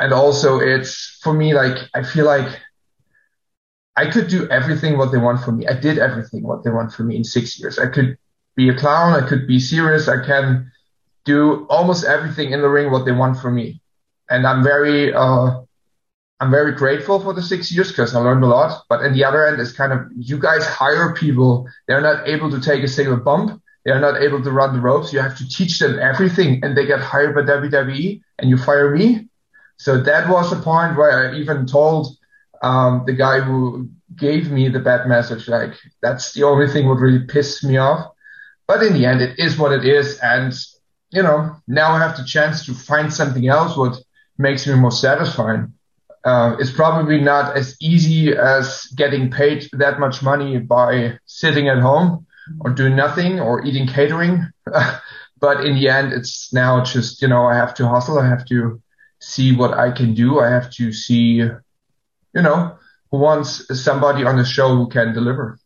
and 0.00 0.12
also 0.12 0.60
it's 0.60 1.18
for 1.22 1.32
me 1.32 1.54
like 1.54 1.76
I 1.94 2.02
feel 2.02 2.26
like 2.26 2.48
I 3.96 4.10
could 4.10 4.28
do 4.28 4.48
everything 4.48 4.96
what 4.96 5.10
they 5.10 5.18
want 5.18 5.42
from 5.42 5.58
me. 5.58 5.66
I 5.66 5.74
did 5.78 5.98
everything 5.98 6.44
what 6.44 6.62
they 6.62 6.70
want 6.70 6.92
from 6.92 7.08
me 7.08 7.16
in 7.16 7.24
six 7.24 7.58
years. 7.58 7.78
I 7.78 7.88
could 7.88 8.16
be 8.54 8.68
a 8.68 8.74
clown. 8.76 9.20
I 9.20 9.28
could 9.28 9.46
be 9.48 9.58
serious. 9.58 10.08
I 10.08 10.24
can 10.24 10.70
do 11.34 11.66
almost 11.76 12.04
everything 12.04 12.52
in 12.52 12.60
the 12.62 12.70
ring 12.76 12.90
what 12.90 13.04
they 13.04 13.12
want 13.12 13.38
from 13.40 13.54
me. 13.60 13.80
And 14.30 14.46
I'm 14.46 14.62
very, 14.62 15.12
uh, 15.14 15.60
I'm 16.40 16.50
very 16.50 16.72
grateful 16.72 17.20
for 17.20 17.32
the 17.34 17.42
six 17.42 17.70
years 17.74 17.88
because 17.88 18.14
I 18.14 18.20
learned 18.20 18.44
a 18.44 18.52
lot. 18.58 18.82
But 18.88 19.02
in 19.06 19.12
the 19.12 19.24
other 19.24 19.46
end, 19.46 19.60
it's 19.60 19.72
kind 19.72 19.92
of 19.92 20.00
you 20.16 20.38
guys 20.38 20.64
hire 20.66 21.14
people. 21.14 21.68
They're 21.86 22.06
not 22.10 22.28
able 22.28 22.50
to 22.50 22.60
take 22.60 22.82
a 22.82 22.88
single 22.88 23.16
bump. 23.16 23.62
They're 23.84 24.00
not 24.08 24.22
able 24.26 24.42
to 24.42 24.50
run 24.50 24.74
the 24.74 24.80
ropes. 24.80 25.12
You 25.12 25.20
have 25.20 25.36
to 25.38 25.48
teach 25.48 25.78
them 25.78 25.98
everything, 25.98 26.60
and 26.62 26.76
they 26.76 26.86
get 26.86 27.00
hired 27.00 27.34
by 27.34 27.42
WWE, 27.42 28.20
and 28.38 28.50
you 28.50 28.56
fire 28.56 28.90
me. 28.94 29.28
So 29.78 29.90
that 30.02 30.28
was 30.28 30.50
the 30.50 30.60
point 30.70 30.96
where 30.98 31.12
I 31.32 31.38
even 31.38 31.66
told 31.66 32.16
um, 32.60 33.04
the 33.06 33.14
guy 33.14 33.40
who 33.40 33.88
gave 34.16 34.50
me 34.50 34.68
the 34.68 34.80
bad 34.80 35.06
message, 35.06 35.48
like 35.48 35.74
that's 36.02 36.32
the 36.34 36.42
only 36.42 36.68
thing 36.68 36.88
would 36.88 37.00
really 37.00 37.24
piss 37.34 37.64
me 37.64 37.76
off. 37.78 38.12
But 38.66 38.82
in 38.82 38.92
the 38.92 39.06
end, 39.06 39.22
it 39.22 39.38
is 39.38 39.56
what 39.56 39.72
it 39.72 39.84
is, 39.84 40.18
and 40.18 40.52
you 41.10 41.22
know 41.22 41.56
now 41.66 41.92
I 41.92 41.98
have 41.98 42.16
the 42.16 42.24
chance 42.24 42.66
to 42.66 42.74
find 42.74 43.12
something 43.12 43.46
else 43.48 43.76
what 43.76 43.98
makes 44.38 44.66
me 44.66 44.74
more 44.74 44.92
satisfying. 44.92 45.72
Uh, 46.24 46.56
it's 46.58 46.70
probably 46.70 47.20
not 47.20 47.56
as 47.56 47.76
easy 47.80 48.36
as 48.36 48.86
getting 48.96 49.30
paid 49.30 49.68
that 49.72 49.98
much 49.98 50.22
money 50.22 50.58
by 50.58 51.18
sitting 51.26 51.68
at 51.68 51.78
home 51.78 52.26
or 52.60 52.70
doing 52.70 52.96
nothing 52.96 53.40
or 53.40 53.64
eating 53.64 53.86
catering. 53.86 54.46
but 55.40 55.64
in 55.64 55.74
the 55.76 55.88
end, 55.88 56.12
it's 56.12 56.52
now 56.52 56.82
just, 56.82 57.22
you 57.22 57.28
know, 57.28 57.46
I 57.46 57.54
have 57.54 57.74
to 57.74 57.88
hustle. 57.88 58.18
I 58.18 58.28
have 58.28 58.44
to 58.46 58.80
see 59.20 59.54
what 59.54 59.74
I 59.74 59.90
can 59.90 60.14
do. 60.14 60.40
I 60.40 60.50
have 60.50 60.70
to 60.72 60.92
see, 60.92 61.40
you 61.40 61.62
know, 62.34 62.76
who 63.10 63.18
wants 63.18 63.64
somebody 63.82 64.24
on 64.24 64.36
the 64.36 64.44
show 64.44 64.76
who 64.76 64.88
can 64.88 65.14
deliver. 65.14 65.58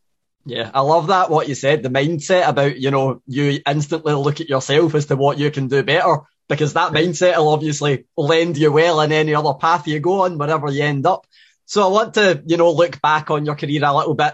Yeah, 0.45 0.69
I 0.73 0.81
love 0.81 1.07
that 1.07 1.29
what 1.29 1.47
you 1.47 1.55
said, 1.55 1.83
the 1.83 1.89
mindset 1.89 2.47
about, 2.47 2.77
you 2.77 2.91
know, 2.91 3.21
you 3.27 3.61
instantly 3.65 4.13
look 4.13 4.41
at 4.41 4.49
yourself 4.49 4.93
as 4.95 5.05
to 5.05 5.15
what 5.15 5.37
you 5.37 5.51
can 5.51 5.67
do 5.67 5.83
better 5.83 6.17
because 6.49 6.73
that 6.73 6.91
mindset 6.91 7.37
will 7.37 7.49
obviously 7.49 8.05
lend 8.17 8.57
you 8.57 8.71
well 8.71 8.99
in 9.01 9.11
any 9.11 9.33
other 9.33 9.53
path 9.53 9.87
you 9.87 9.99
go 9.99 10.23
on, 10.23 10.37
wherever 10.37 10.69
you 10.69 10.83
end 10.83 11.05
up. 11.05 11.25
So 11.65 11.87
I 11.87 11.91
want 11.91 12.15
to, 12.15 12.43
you 12.45 12.57
know, 12.57 12.71
look 12.71 13.01
back 13.01 13.31
on 13.31 13.45
your 13.45 13.55
career 13.55 13.83
a 13.83 13.95
little 13.95 14.15
bit. 14.15 14.33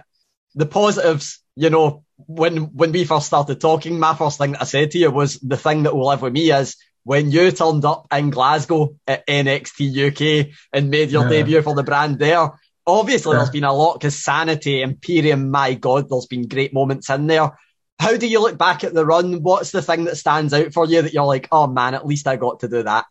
The 0.55 0.65
positives, 0.65 1.39
you 1.55 1.69
know, 1.69 2.03
when 2.17 2.73
when 2.73 2.91
we 2.91 3.05
first 3.05 3.27
started 3.27 3.61
talking, 3.61 3.99
my 3.99 4.15
first 4.15 4.39
thing 4.39 4.53
that 4.53 4.61
I 4.61 4.65
said 4.65 4.91
to 4.91 4.97
you 4.97 5.11
was 5.11 5.35
the 5.39 5.57
thing 5.57 5.83
that 5.83 5.95
will 5.95 6.07
live 6.07 6.21
with 6.21 6.33
me 6.33 6.51
is 6.51 6.75
when 7.03 7.31
you 7.31 7.51
turned 7.51 7.85
up 7.85 8.07
in 8.11 8.29
Glasgow 8.29 8.95
at 9.07 9.25
NXT 9.27 10.09
UK 10.09 10.53
and 10.73 10.89
made 10.89 11.11
your 11.11 11.23
yeah. 11.23 11.29
debut 11.29 11.61
for 11.61 11.75
the 11.75 11.83
brand 11.83 12.19
there. 12.19 12.51
Obviously, 12.89 13.35
there's 13.35 13.49
been 13.49 13.63
a 13.63 13.73
lot 13.73 13.93
because 13.93 14.15
Sanity, 14.15 14.81
Imperium, 14.81 15.51
my 15.51 15.73
God, 15.73 16.09
there's 16.09 16.25
been 16.25 16.47
great 16.47 16.73
moments 16.73 17.09
in 17.09 17.27
there. 17.27 17.51
how 17.99 18.15
do 18.15 18.27
you 18.27 18.41
look 18.41 18.57
back 18.57 18.83
at 18.83 18.93
the 18.93 19.05
run? 19.05 19.43
What's 19.43 19.71
the 19.71 19.81
thing 19.81 20.05
that 20.05 20.17
stands 20.17 20.53
out 20.53 20.73
for 20.73 20.85
you 20.85 21.01
that 21.01 21.13
you're 21.13 21.25
like, 21.25 21.47
oh 21.51 21.67
man, 21.67 21.93
at 21.93 22.05
least 22.05 22.27
I 22.27 22.37
got 22.37 22.61
to 22.61 22.67
do 22.67 22.83
that? 22.83 23.05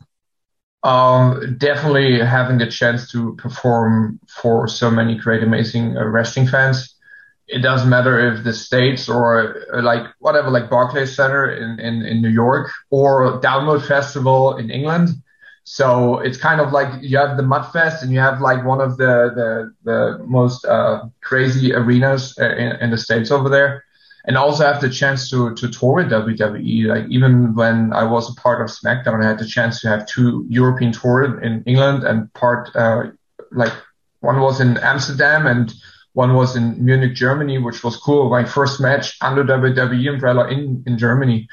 Um, 0.82 1.56
definitely 1.58 2.20
having 2.20 2.58
the 2.58 2.70
chance 2.70 3.10
to 3.12 3.34
perform 3.36 4.20
for 4.28 4.68
so 4.68 4.90
many 4.90 5.16
great, 5.16 5.42
amazing 5.42 5.96
uh, 5.96 6.04
wrestling 6.04 6.46
fans. 6.46 6.94
It 7.48 7.62
doesn't 7.62 7.88
matter 7.88 8.32
if 8.32 8.44
the 8.44 8.52
States 8.52 9.08
or 9.08 9.62
uh, 9.74 9.82
like 9.82 10.06
whatever, 10.20 10.50
like 10.50 10.70
Barclays 10.70 11.14
Center 11.14 11.50
in, 11.50 11.80
in, 11.80 12.02
in 12.02 12.22
New 12.22 12.28
York 12.28 12.70
or 12.90 13.40
Download 13.40 13.86
Festival 13.86 14.56
in 14.56 14.70
England. 14.70 15.08
So 15.70 16.18
it's 16.20 16.38
kind 16.38 16.62
of 16.62 16.72
like 16.72 16.88
you 17.02 17.18
have 17.18 17.36
the 17.36 17.42
Mudfest 17.42 18.02
and 18.02 18.10
you 18.10 18.20
have 18.20 18.40
like 18.40 18.64
one 18.64 18.80
of 18.80 18.96
the, 18.96 19.14
the, 19.34 19.74
the 19.84 20.24
most, 20.26 20.64
uh, 20.64 21.04
crazy 21.20 21.74
arenas 21.74 22.34
uh, 22.40 22.56
in, 22.56 22.76
in 22.80 22.90
the 22.90 22.96
States 22.96 23.30
over 23.30 23.50
there 23.50 23.84
and 24.24 24.36
also 24.36 24.64
have 24.64 24.80
the 24.80 24.88
chance 24.88 25.30
to 25.30 25.54
to 25.54 25.68
tour 25.68 25.96
with 25.96 26.10
WWE. 26.10 26.86
Like 26.86 27.06
even 27.10 27.54
when 27.54 27.92
I 27.92 28.04
was 28.04 28.30
a 28.30 28.40
part 28.40 28.60
of 28.60 28.68
SmackDown, 28.68 29.22
I 29.22 29.28
had 29.28 29.38
the 29.38 29.46
chance 29.46 29.80
to 29.80 29.88
have 29.88 30.06
two 30.06 30.46
European 30.48 30.92
tours 30.92 31.38
in 31.42 31.62
England 31.66 32.04
and 32.04 32.32
part 32.34 32.74
uh, 32.74 33.04
like 33.52 33.72
one 34.20 34.40
was 34.40 34.60
in 34.60 34.78
Amsterdam 34.78 35.46
and 35.46 35.72
one 36.14 36.34
was 36.34 36.56
in 36.56 36.84
Munich, 36.84 37.14
Germany, 37.14 37.58
which 37.58 37.84
was 37.84 37.96
cool. 37.96 38.30
My 38.30 38.44
first 38.44 38.80
match 38.80 39.16
under 39.20 39.44
WWE 39.44 40.14
umbrella 40.14 40.48
in 40.48 40.82
in 40.86 40.98
Germany. 40.98 41.48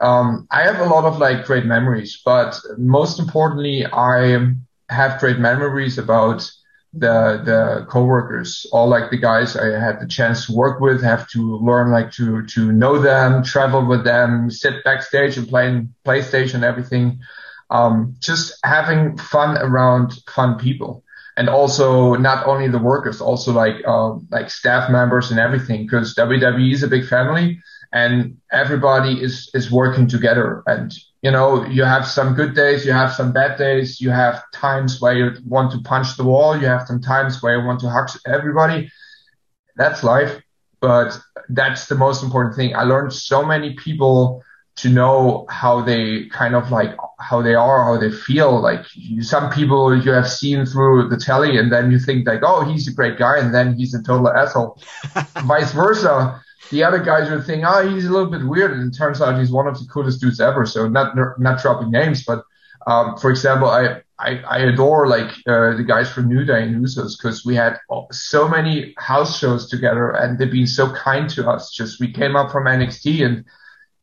Um, 0.00 0.46
I 0.50 0.62
have 0.62 0.78
a 0.80 0.84
lot 0.84 1.04
of 1.04 1.18
like 1.18 1.44
great 1.44 1.64
memories, 1.64 2.20
but 2.24 2.58
most 2.76 3.18
importantly, 3.18 3.84
I 3.86 4.38
have 4.88 5.20
great 5.20 5.38
memories 5.38 5.98
about 5.98 6.50
the 6.94 7.42
the 7.44 7.86
coworkers, 7.90 8.66
all 8.72 8.88
like 8.88 9.10
the 9.10 9.18
guys 9.18 9.56
I 9.56 9.78
had 9.78 10.00
the 10.00 10.06
chance 10.06 10.46
to 10.46 10.52
work 10.54 10.80
with, 10.80 11.02
have 11.02 11.28
to 11.30 11.56
learn 11.58 11.90
like 11.90 12.12
to 12.12 12.46
to 12.46 12.72
know 12.72 12.98
them, 12.98 13.42
travel 13.42 13.84
with 13.86 14.04
them, 14.04 14.50
sit 14.50 14.82
backstage 14.84 15.36
and 15.36 15.48
playing 15.48 15.94
PlayStation, 16.06 16.62
everything. 16.62 17.20
Um, 17.70 18.14
just 18.20 18.58
having 18.64 19.18
fun 19.18 19.58
around 19.58 20.14
fun 20.34 20.58
people, 20.58 21.04
and 21.36 21.48
also 21.50 22.14
not 22.14 22.46
only 22.46 22.68
the 22.68 22.78
workers, 22.78 23.20
also 23.20 23.52
like 23.52 23.76
uh, 23.86 24.14
like 24.30 24.50
staff 24.50 24.90
members 24.90 25.30
and 25.30 25.38
everything, 25.38 25.84
because 25.84 26.14
WWE 26.14 26.72
is 26.72 26.82
a 26.82 26.88
big 26.88 27.06
family, 27.06 27.60
and 27.92 28.36
everybody 28.52 29.22
is 29.22 29.50
is 29.54 29.70
working 29.70 30.06
together 30.06 30.62
and 30.66 30.92
you 31.22 31.32
know, 31.32 31.64
you 31.64 31.82
have 31.82 32.06
some 32.06 32.34
good 32.34 32.54
days, 32.54 32.86
you 32.86 32.92
have 32.92 33.12
some 33.12 33.32
bad 33.32 33.58
days, 33.58 34.00
you 34.00 34.10
have 34.10 34.42
times 34.52 35.00
where 35.00 35.14
you 35.14 35.32
want 35.46 35.72
to 35.72 35.80
punch 35.80 36.16
the 36.16 36.24
wall, 36.24 36.56
you 36.56 36.66
have 36.66 36.86
some 36.86 37.00
times 37.00 37.42
where 37.42 37.58
you 37.58 37.66
want 37.66 37.80
to 37.80 37.90
hug 37.90 38.08
everybody. 38.26 38.90
That's 39.76 40.04
life. 40.04 40.40
But 40.80 41.18
that's 41.48 41.86
the 41.86 41.96
most 41.96 42.22
important 42.22 42.54
thing. 42.54 42.76
I 42.76 42.84
learned 42.84 43.12
so 43.12 43.44
many 43.44 43.74
people 43.74 44.44
to 44.76 44.88
know 44.88 45.44
how 45.50 45.82
they 45.82 46.26
kind 46.26 46.54
of 46.54 46.70
like 46.70 46.96
how 47.18 47.42
they 47.42 47.56
are, 47.56 47.82
how 47.82 47.98
they 47.98 48.12
feel. 48.12 48.60
Like 48.60 48.86
some 49.20 49.50
people 49.50 50.00
you 50.00 50.12
have 50.12 50.30
seen 50.30 50.66
through 50.66 51.08
the 51.08 51.16
telly 51.16 51.58
and 51.58 51.72
then 51.72 51.90
you 51.90 51.98
think 51.98 52.28
like, 52.28 52.42
oh, 52.44 52.62
he's 52.62 52.86
a 52.86 52.92
great 52.92 53.18
guy. 53.18 53.38
And 53.38 53.52
then 53.52 53.74
he's 53.74 53.92
a 53.92 54.02
total 54.04 54.28
asshole. 54.28 54.80
Vice 55.44 55.72
versa 55.72 56.40
the 56.70 56.84
other 56.84 56.98
guys 56.98 57.30
would 57.30 57.44
think, 57.44 57.64
oh, 57.66 57.88
he's 57.88 58.06
a 58.06 58.10
little 58.10 58.30
bit 58.30 58.44
weird, 58.44 58.72
and 58.72 58.92
it 58.92 58.96
turns 58.96 59.20
out 59.20 59.38
he's 59.38 59.50
one 59.50 59.66
of 59.66 59.78
the 59.78 59.86
coolest 59.86 60.20
dudes 60.20 60.40
ever. 60.40 60.66
So 60.66 60.88
not 60.88 61.16
not 61.38 61.62
dropping 61.62 61.90
names, 61.90 62.24
but 62.24 62.44
um, 62.86 63.16
for 63.18 63.30
example, 63.30 63.68
I, 63.68 64.02
I, 64.18 64.38
I 64.48 64.58
adore 64.58 65.06
like 65.06 65.30
uh, 65.46 65.76
the 65.76 65.84
guys 65.86 66.10
from 66.10 66.28
New 66.28 66.44
Day 66.44 66.62
and 66.62 66.84
Usos 66.84 67.18
because 67.18 67.44
we 67.44 67.54
had 67.54 67.78
so 68.10 68.48
many 68.48 68.94
house 68.98 69.38
shows 69.38 69.68
together, 69.68 70.10
and 70.10 70.38
they've 70.38 70.50
been 70.50 70.66
so 70.66 70.92
kind 70.92 71.28
to 71.30 71.48
us. 71.48 71.72
Just 71.72 72.00
we 72.00 72.12
came 72.12 72.36
up 72.36 72.50
from 72.50 72.64
NXT 72.64 73.24
and 73.24 73.44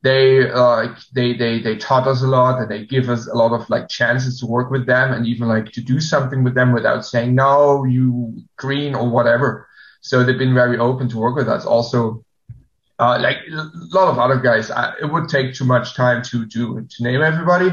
they 0.06 0.49
uh, 0.52 0.94
they 1.15 1.34
they 1.34 1.60
they 1.60 1.76
taught 1.77 2.07
us 2.07 2.22
a 2.22 2.27
lot 2.27 2.61
and 2.61 2.69
they 2.69 2.86
give 2.86 3.10
us 3.10 3.26
a 3.27 3.34
lot 3.34 3.52
of 3.60 3.68
like 3.72 3.90
chances 3.90 4.40
to 4.40 4.45
work 4.45 4.69
with 4.69 4.86
them 4.86 5.11
and 5.11 5.26
even 5.26 5.48
like 5.48 5.72
to 5.72 5.82
do 5.82 5.99
something 5.99 6.44
with 6.44 6.53
them 6.53 6.73
without 6.73 7.03
saying 7.03 7.34
no 7.34 7.84
you 7.86 8.32
green 8.56 8.94
or 8.94 9.10
whatever 9.10 9.68
so 10.02 10.23
they've 10.23 10.38
been 10.38 10.53
very 10.53 10.77
open 10.77 11.10
to 11.10 11.18
work 11.18 11.36
with 11.36 11.49
us 11.49 11.65
also 11.65 12.23
uh, 12.99 13.19
like 13.19 13.38
a 13.51 13.69
lot 13.93 14.07
of 14.07 14.19
other 14.19 14.39
guys, 14.39 14.72
I, 14.72 14.93
it 15.01 15.11
would 15.11 15.30
take 15.30 15.53
too 15.53 15.65
much 15.65 15.95
time 15.95 16.23
to 16.23 16.45
do 16.45 16.81
to 16.81 17.03
name 17.03 17.22
everybody, 17.22 17.69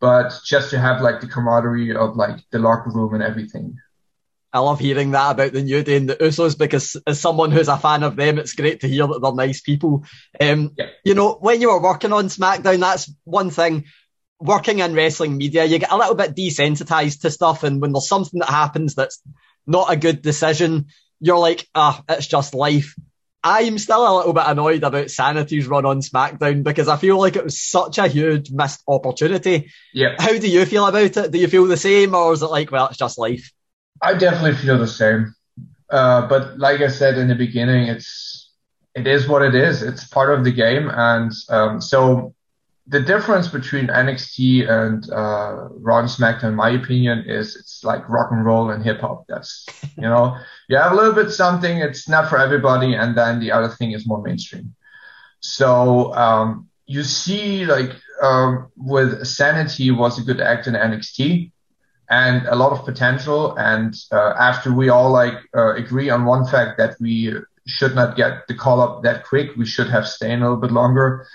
but 0.00 0.32
just 0.44 0.70
to 0.70 0.78
have 0.78 1.00
like 1.00 1.20
the 1.20 1.26
camaraderie 1.26 1.94
of 1.96 2.16
like 2.16 2.38
the 2.50 2.58
locker 2.58 2.90
room 2.90 3.14
and 3.14 3.22
everything. 3.22 3.78
I 4.52 4.58
love 4.58 4.80
hearing 4.80 5.12
that 5.12 5.30
about 5.30 5.52
the 5.52 5.62
New 5.62 5.82
Day 5.82 5.96
and 5.96 6.08
the 6.08 6.16
Usos 6.16 6.58
because 6.58 6.96
as 7.06 7.20
someone 7.20 7.52
who's 7.52 7.68
a 7.68 7.78
fan 7.78 8.02
of 8.02 8.16
them, 8.16 8.38
it's 8.38 8.54
great 8.54 8.80
to 8.80 8.88
hear 8.88 9.06
that 9.06 9.20
they're 9.22 9.32
nice 9.32 9.60
people. 9.60 10.04
Um, 10.40 10.72
yeah. 10.76 10.86
You 11.04 11.14
know, 11.14 11.34
when 11.34 11.60
you 11.60 11.68
were 11.68 11.80
working 11.80 12.12
on 12.12 12.26
SmackDown, 12.26 12.80
that's 12.80 13.12
one 13.24 13.50
thing. 13.50 13.84
Working 14.40 14.80
in 14.80 14.94
wrestling 14.94 15.36
media, 15.36 15.66
you 15.66 15.78
get 15.78 15.92
a 15.92 15.96
little 15.96 16.14
bit 16.14 16.34
desensitized 16.34 17.20
to 17.20 17.30
stuff, 17.30 17.62
and 17.62 17.80
when 17.80 17.92
there's 17.92 18.08
something 18.08 18.40
that 18.40 18.48
happens 18.48 18.94
that's 18.94 19.20
not 19.66 19.92
a 19.92 19.96
good 19.96 20.22
decision, 20.22 20.86
you're 21.20 21.38
like, 21.38 21.68
ah, 21.74 22.02
it's 22.08 22.26
just 22.26 22.54
life. 22.54 22.94
I'm 23.42 23.78
still 23.78 24.06
a 24.06 24.16
little 24.16 24.32
bit 24.32 24.44
annoyed 24.46 24.82
about 24.82 25.10
Sanity's 25.10 25.66
run 25.66 25.86
on 25.86 26.00
SmackDown 26.00 26.62
because 26.62 26.88
I 26.88 26.96
feel 26.96 27.18
like 27.18 27.36
it 27.36 27.44
was 27.44 27.60
such 27.60 27.98
a 27.98 28.06
huge 28.06 28.50
missed 28.50 28.82
opportunity. 28.86 29.70
Yeah. 29.94 30.16
How 30.18 30.38
do 30.38 30.48
you 30.48 30.66
feel 30.66 30.86
about 30.86 31.16
it? 31.16 31.32
Do 31.32 31.38
you 31.38 31.48
feel 31.48 31.66
the 31.66 31.76
same, 31.76 32.14
or 32.14 32.32
is 32.32 32.42
it 32.42 32.46
like, 32.46 32.70
well, 32.70 32.88
it's 32.88 32.98
just 32.98 33.18
life? 33.18 33.50
I 34.02 34.14
definitely 34.14 34.54
feel 34.54 34.78
the 34.78 34.86
same. 34.86 35.34
Uh, 35.88 36.26
but 36.26 36.58
like 36.58 36.80
I 36.80 36.88
said 36.88 37.18
in 37.18 37.28
the 37.28 37.34
beginning, 37.34 37.88
it's 37.88 38.50
it 38.94 39.06
is 39.06 39.26
what 39.26 39.42
it 39.42 39.54
is. 39.54 39.82
It's 39.82 40.06
part 40.06 40.36
of 40.36 40.44
the 40.44 40.52
game, 40.52 40.90
and 40.90 41.32
um, 41.48 41.80
so 41.80 42.34
the 42.90 43.00
difference 43.00 43.46
between 43.46 43.86
NXT 43.86 44.68
and 44.68 45.08
uh, 45.12 45.68
Raw 45.78 46.00
and 46.00 46.08
SmackDown, 46.08 46.48
in 46.48 46.54
my 46.56 46.70
opinion, 46.70 47.24
is 47.24 47.54
it's 47.54 47.84
like 47.84 48.08
rock 48.08 48.32
and 48.32 48.44
roll 48.44 48.70
and 48.70 48.82
hip 48.82 49.00
hop. 49.00 49.26
That's 49.28 49.64
you 49.96 50.02
know, 50.02 50.36
you 50.68 50.76
have 50.76 50.90
a 50.90 50.96
little 50.96 51.12
bit 51.12 51.30
something. 51.30 51.78
It's 51.78 52.08
not 52.08 52.28
for 52.28 52.38
everybody, 52.38 52.94
and 52.94 53.16
then 53.16 53.38
the 53.38 53.52
other 53.52 53.68
thing 53.68 53.92
is 53.92 54.08
more 54.08 54.20
mainstream. 54.20 54.74
So 55.38 56.12
um, 56.14 56.68
you 56.86 57.04
see, 57.04 57.64
like 57.64 57.92
um, 58.22 58.72
with 58.76 59.24
Sanity 59.24 59.92
was 59.92 60.18
a 60.18 60.24
good 60.24 60.40
act 60.40 60.66
in 60.66 60.74
NXT, 60.74 61.52
and 62.10 62.44
a 62.48 62.56
lot 62.56 62.72
of 62.72 62.84
potential. 62.84 63.54
And 63.56 63.94
uh, 64.10 64.34
after 64.36 64.74
we 64.74 64.88
all 64.88 65.12
like 65.12 65.38
uh, 65.56 65.74
agree 65.74 66.10
on 66.10 66.24
one 66.24 66.44
fact 66.44 66.76
that 66.78 66.96
we 66.98 67.34
should 67.68 67.94
not 67.94 68.16
get 68.16 68.48
the 68.48 68.54
call 68.54 68.80
up 68.80 69.04
that 69.04 69.24
quick, 69.24 69.54
we 69.56 69.64
should 69.64 69.88
have 69.88 70.08
stayed 70.08 70.38
a 70.38 70.40
little 70.40 70.56
bit 70.56 70.72
longer 70.72 71.28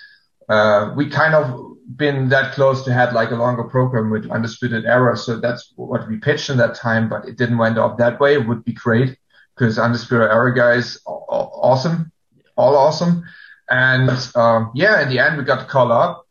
uh, 0.49 0.93
we 0.95 1.09
kind 1.09 1.33
of 1.33 1.75
been 1.95 2.29
that 2.29 2.53
close 2.53 2.83
to 2.83 2.93
had 2.93 3.13
like 3.13 3.31
a 3.31 3.35
longer 3.35 3.63
program 3.63 4.09
with 4.09 4.29
Undisputed 4.29 4.85
Era. 4.85 5.15
So 5.15 5.39
that's 5.39 5.71
what 5.75 6.07
we 6.07 6.17
pitched 6.17 6.49
in 6.49 6.57
that 6.57 6.75
time, 6.75 7.09
but 7.09 7.27
it 7.27 7.37
didn't 7.37 7.57
wind 7.57 7.77
up 7.77 7.97
that 7.97 8.19
way. 8.19 8.33
It 8.33 8.47
would 8.47 8.63
be 8.65 8.73
great 8.73 9.17
because 9.55 9.77
Undisputed 9.77 10.29
Era 10.29 10.53
guys, 10.55 10.99
awesome, 11.05 12.11
all 12.55 12.75
awesome. 12.75 13.23
And, 13.69 14.09
um, 14.35 14.71
yeah, 14.75 15.01
in 15.01 15.09
the 15.09 15.19
end, 15.19 15.37
we 15.37 15.43
got 15.43 15.59
the 15.59 15.65
call 15.65 15.91
up. 15.91 16.27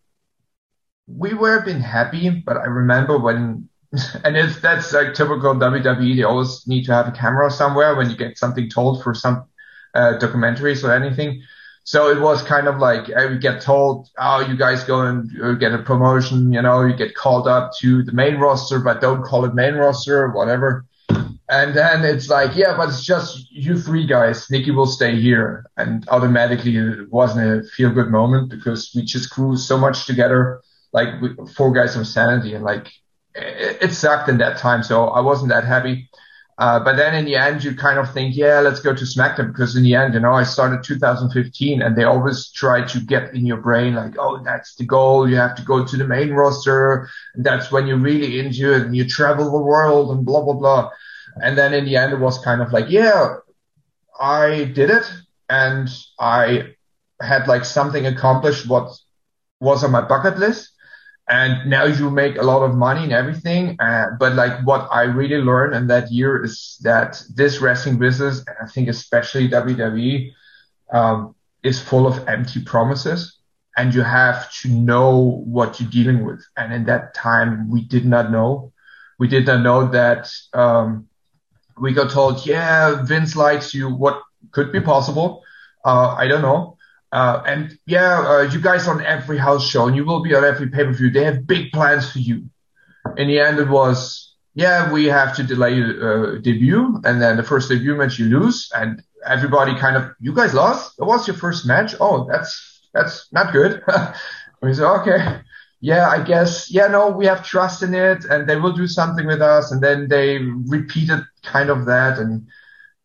We 1.06 1.34
were 1.34 1.62
been 1.62 1.80
happy, 1.80 2.30
but 2.30 2.56
I 2.56 2.64
remember 2.64 3.18
when, 3.18 3.68
and 4.24 4.36
it's, 4.36 4.60
that's 4.60 4.92
like 4.92 5.14
typical 5.14 5.54
WWE. 5.54 6.16
They 6.16 6.22
always 6.22 6.66
need 6.66 6.84
to 6.86 6.92
have 6.92 7.08
a 7.08 7.12
camera 7.12 7.50
somewhere 7.50 7.94
when 7.94 8.10
you 8.10 8.16
get 8.16 8.38
something 8.38 8.68
told 8.68 9.02
for 9.02 9.14
some, 9.14 9.44
uh, 9.94 10.18
documentaries 10.18 10.84
or 10.84 10.92
anything. 10.92 11.42
So 11.84 12.08
it 12.08 12.20
was 12.20 12.42
kind 12.42 12.66
of 12.66 12.78
like 12.78 13.12
I 13.12 13.26
would 13.26 13.42
get 13.42 13.60
told, 13.60 14.08
"Oh, 14.18 14.40
you 14.40 14.56
guys 14.56 14.84
go 14.84 15.02
and 15.02 15.30
uh, 15.42 15.52
get 15.52 15.72
a 15.72 15.78
promotion. 15.78 16.52
You 16.52 16.62
know, 16.62 16.84
you 16.84 16.96
get 16.96 17.14
called 17.14 17.46
up 17.46 17.72
to 17.80 18.02
the 18.02 18.12
main 18.12 18.36
roster, 18.36 18.78
but 18.78 19.02
don't 19.02 19.22
call 19.22 19.44
it 19.44 19.54
main 19.54 19.74
roster, 19.74 20.30
whatever." 20.30 20.86
And 21.48 21.76
then 21.76 22.04
it's 22.04 22.30
like, 22.30 22.56
"Yeah, 22.56 22.74
but 22.76 22.88
it's 22.88 23.04
just 23.04 23.52
you 23.52 23.78
three 23.78 24.06
guys. 24.06 24.50
Nikki 24.50 24.70
will 24.70 24.86
stay 24.86 25.20
here." 25.20 25.66
And 25.76 26.08
automatically, 26.08 26.76
it 26.76 27.12
wasn't 27.12 27.66
a 27.66 27.68
feel 27.68 27.90
good 27.90 28.08
moment 28.08 28.48
because 28.48 28.90
we 28.94 29.02
just 29.02 29.28
grew 29.28 29.56
so 29.58 29.76
much 29.76 30.06
together, 30.06 30.62
like 30.94 31.08
four 31.54 31.70
guys 31.70 31.94
from 31.94 32.06
Sanity, 32.06 32.54
and 32.54 32.64
like 32.64 32.90
it, 33.34 33.78
it 33.82 33.92
sucked 33.92 34.30
in 34.30 34.38
that 34.38 34.56
time. 34.56 34.82
So 34.82 35.08
I 35.08 35.20
wasn't 35.20 35.50
that 35.50 35.64
happy. 35.64 36.08
Uh, 36.56 36.78
but 36.78 36.96
then 36.96 37.14
in 37.14 37.24
the 37.24 37.34
end, 37.34 37.64
you 37.64 37.74
kind 37.74 37.98
of 37.98 38.12
think, 38.12 38.36
yeah, 38.36 38.60
let's 38.60 38.80
go 38.80 38.94
to 38.94 39.04
SmackDown 39.04 39.48
because 39.48 39.74
in 39.74 39.82
the 39.82 39.94
end, 39.94 40.14
you 40.14 40.20
know, 40.20 40.32
I 40.32 40.44
started 40.44 40.84
2015 40.84 41.82
and 41.82 41.96
they 41.96 42.04
always 42.04 42.50
try 42.52 42.86
to 42.86 43.00
get 43.00 43.34
in 43.34 43.44
your 43.44 43.56
brain 43.56 43.94
like, 43.94 44.14
oh, 44.18 44.40
that's 44.44 44.76
the 44.76 44.84
goal. 44.84 45.28
You 45.28 45.36
have 45.36 45.56
to 45.56 45.62
go 45.62 45.84
to 45.84 45.96
the 45.96 46.06
main 46.06 46.30
roster. 46.30 47.08
And 47.34 47.44
that's 47.44 47.72
when 47.72 47.88
you're 47.88 47.98
really 47.98 48.38
into 48.38 48.72
it 48.72 48.82
and 48.82 48.96
you 48.96 49.08
travel 49.08 49.50
the 49.50 49.58
world 49.58 50.16
and 50.16 50.24
blah, 50.24 50.42
blah, 50.42 50.54
blah. 50.54 50.90
And 51.42 51.58
then 51.58 51.74
in 51.74 51.86
the 51.86 51.96
end, 51.96 52.12
it 52.12 52.20
was 52.20 52.38
kind 52.38 52.62
of 52.62 52.72
like, 52.72 52.88
yeah, 52.88 53.36
I 54.20 54.64
did 54.64 54.90
it 54.90 55.10
and 55.48 55.88
I 56.20 56.74
had 57.20 57.48
like 57.48 57.64
something 57.64 58.06
accomplished 58.06 58.68
what 58.68 58.92
was 59.60 59.82
on 59.82 59.90
my 59.90 60.02
bucket 60.02 60.38
list 60.38 60.70
and 61.28 61.68
now 61.70 61.84
you 61.84 62.10
make 62.10 62.36
a 62.36 62.42
lot 62.42 62.62
of 62.62 62.74
money 62.74 63.04
and 63.04 63.12
everything. 63.12 63.76
Uh, 63.80 64.08
but 64.18 64.34
like 64.34 64.64
what 64.66 64.88
I 64.92 65.02
really 65.04 65.38
learned 65.38 65.74
in 65.74 65.86
that 65.86 66.10
year 66.12 66.44
is 66.44 66.78
that 66.82 67.22
this 67.34 67.60
wrestling 67.60 67.98
business, 67.98 68.44
and 68.46 68.56
I 68.62 68.66
think 68.66 68.88
especially 68.88 69.48
WWE, 69.48 70.32
um, 70.92 71.34
is 71.62 71.80
full 71.80 72.06
of 72.06 72.28
empty 72.28 72.62
promises 72.62 73.38
and 73.76 73.94
you 73.94 74.02
have 74.02 74.52
to 74.52 74.68
know 74.68 75.42
what 75.46 75.80
you're 75.80 75.90
dealing 75.90 76.24
with. 76.24 76.44
And 76.56 76.72
in 76.72 76.84
that 76.86 77.14
time, 77.14 77.70
we 77.70 77.82
did 77.82 78.04
not 78.04 78.30
know. 78.30 78.72
We 79.18 79.28
did 79.28 79.46
not 79.46 79.62
know 79.62 79.88
that, 79.88 80.30
um, 80.52 81.08
we 81.80 81.92
got 81.92 82.10
told, 82.10 82.46
yeah, 82.46 83.02
Vince 83.02 83.34
likes 83.34 83.74
you. 83.74 83.92
What 83.92 84.22
could 84.52 84.70
be 84.70 84.80
possible? 84.80 85.42
Uh, 85.84 86.14
I 86.16 86.28
don't 86.28 86.42
know. 86.42 86.73
Uh, 87.14 87.40
and 87.46 87.78
yeah, 87.86 88.26
uh, 88.26 88.40
you 88.40 88.60
guys 88.60 88.88
on 88.88 89.00
every 89.06 89.38
house 89.38 89.64
show 89.64 89.86
and 89.86 89.94
you 89.94 90.04
will 90.04 90.20
be 90.20 90.34
on 90.34 90.44
every 90.44 90.68
pay 90.68 90.82
per 90.82 90.92
view. 90.92 91.10
They 91.10 91.22
have 91.22 91.46
big 91.46 91.70
plans 91.70 92.10
for 92.10 92.18
you. 92.18 92.50
In 93.16 93.28
the 93.28 93.38
end, 93.38 93.60
it 93.60 93.68
was, 93.68 94.34
yeah, 94.54 94.92
we 94.92 95.04
have 95.04 95.36
to 95.36 95.44
delay 95.44 95.80
uh, 95.80 96.40
debut. 96.40 97.00
And 97.04 97.22
then 97.22 97.36
the 97.36 97.44
first 97.44 97.68
debut 97.68 97.94
match 97.94 98.18
you 98.18 98.26
lose 98.26 98.68
and 98.74 99.00
everybody 99.24 99.78
kind 99.78 99.96
of, 99.96 100.10
you 100.20 100.34
guys 100.34 100.54
lost? 100.54 100.98
It 100.98 101.04
was 101.04 101.28
your 101.28 101.36
first 101.36 101.64
match? 101.66 101.94
Oh, 102.00 102.26
that's, 102.28 102.80
that's 102.92 103.28
not 103.32 103.52
good. 103.52 103.80
we 104.60 104.74
said, 104.74 104.92
okay. 104.98 105.38
Yeah, 105.80 106.08
I 106.08 106.20
guess, 106.20 106.68
yeah, 106.68 106.88
no, 106.88 107.10
we 107.10 107.26
have 107.26 107.46
trust 107.46 107.84
in 107.84 107.94
it 107.94 108.24
and 108.24 108.48
they 108.48 108.56
will 108.56 108.72
do 108.72 108.88
something 108.88 109.26
with 109.26 109.40
us. 109.40 109.70
And 109.70 109.80
then 109.80 110.08
they 110.08 110.38
repeated 110.38 111.20
kind 111.44 111.70
of 111.70 111.84
that. 111.86 112.18
And 112.18 112.48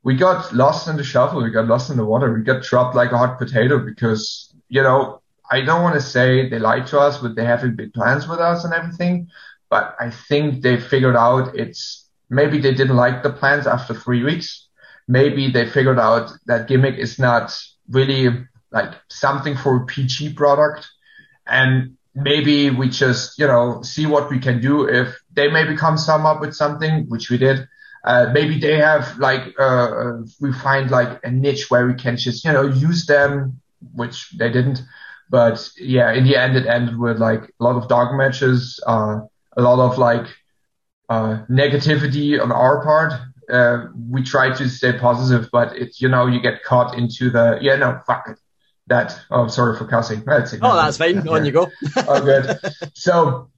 we 0.04 0.16
got 0.16 0.54
lost 0.54 0.88
in 0.88 0.98
the 0.98 1.04
shuffle. 1.04 1.44
We 1.44 1.50
got 1.52 1.68
lost 1.68 1.90
in 1.90 1.98
the 1.98 2.06
water. 2.06 2.34
We 2.34 2.42
got 2.42 2.64
dropped 2.64 2.96
like 2.96 3.12
a 3.12 3.18
hot 3.18 3.38
potato 3.38 3.80
because, 3.80 4.54
you 4.70 4.82
know, 4.82 5.22
I 5.52 5.62
don't 5.62 5.82
want 5.82 5.96
to 5.96 6.02
say 6.02 6.48
they 6.48 6.60
lied 6.60 6.88
to 6.88 7.00
us, 7.00 7.18
but 7.18 7.36
they 7.36 7.44
having 7.44 7.76
big 7.76 7.94
plans 7.94 8.28
with 8.28 8.40
us 8.40 8.64
and 8.64 8.74
everything. 8.74 9.28
But 9.70 9.96
I 10.00 10.12
think 10.12 10.62
they 10.62 10.80
figured 10.80 11.16
out 11.16 11.56
it's 11.56 12.08
maybe 12.30 12.60
they 12.60 12.74
didn't 12.74 12.96
like 12.96 13.24
the 13.24 13.32
plans 13.32 13.68
after 13.68 13.94
three 13.94 14.24
weeks. 14.24 14.68
Maybe 15.08 15.52
they 15.52 15.66
figured 15.66 16.00
out 16.00 16.32
that 16.46 16.68
gimmick 16.68 16.98
is 16.98 17.20
not 17.20 17.52
really 17.90 18.46
like 18.72 18.94
something 19.10 19.58
for 19.58 19.78
a 19.78 19.86
PG 19.86 20.34
product. 20.34 20.88
And 21.48 21.98
maybe 22.14 22.70
we 22.70 22.90
just, 22.90 23.40
you 23.40 23.48
know, 23.48 23.82
see 23.82 24.06
what 24.06 24.30
we 24.30 24.40
can 24.40 24.62
do 24.62 24.88
if 24.88 25.20
they 25.34 25.50
maybe 25.50 25.76
come 25.76 25.98
some 25.98 26.26
up 26.26 26.42
with 26.42 26.54
something, 26.54 27.06
which 27.10 27.30
we 27.30 27.38
did. 27.38 27.68
Uh, 28.04 28.32
maybe 28.34 28.60
they 28.60 28.78
have 28.78 29.18
like, 29.18 29.54
uh, 29.60 30.18
we 30.40 30.54
find 30.54 30.90
like 30.90 31.20
a 31.24 31.32
niche 31.32 31.70
where 31.70 31.86
we 31.88 31.94
can 31.94 32.18
just, 32.18 32.46
you 32.46 32.52
know, 32.52 32.68
use 32.68 33.06
them, 33.06 33.60
which 33.94 34.32
they 34.38 34.50
didn't. 34.52 34.82
But 35.30 35.70
yeah, 35.78 36.12
in 36.14 36.24
the 36.24 36.36
end, 36.36 36.56
it 36.56 36.66
ended 36.66 36.98
with 36.98 37.20
like 37.20 37.44
a 37.60 37.64
lot 37.64 37.76
of 37.76 37.88
dog 37.88 38.16
matches, 38.16 38.82
uh, 38.88 39.20
a 39.58 39.62
lot 39.62 39.80
of 39.80 39.98
like, 39.98 40.28
uh, 41.10 41.44
negativity 41.50 42.42
on 42.42 42.52
our 42.52 42.84
part. 42.84 43.14
Uh, 43.52 43.88
we 44.10 44.24
try 44.24 44.56
to 44.56 44.70
stay 44.70 44.94
positive, 44.94 45.50
but 45.52 45.76
it's, 45.76 46.02
you 46.02 46.08
know, 46.08 46.28
you 46.28 46.40
get 46.42 46.64
caught 46.64 46.98
into 46.98 47.30
the, 47.30 47.58
yeah, 47.62 47.76
no, 47.76 48.00
fuck 48.06 48.28
it 48.30 48.38
that. 48.90 49.20
Oh, 49.32 49.48
sorry 49.48 49.78
for 49.78 49.86
cussing. 49.86 50.24
That's 50.26 50.54
oh, 50.62 50.76
that's 50.76 50.98
fine. 50.98 51.26
On 51.28 51.46
you 51.46 51.52
go. 51.52 51.72
oh, 51.96 52.22
good. 52.22 52.60
So, 52.94 53.49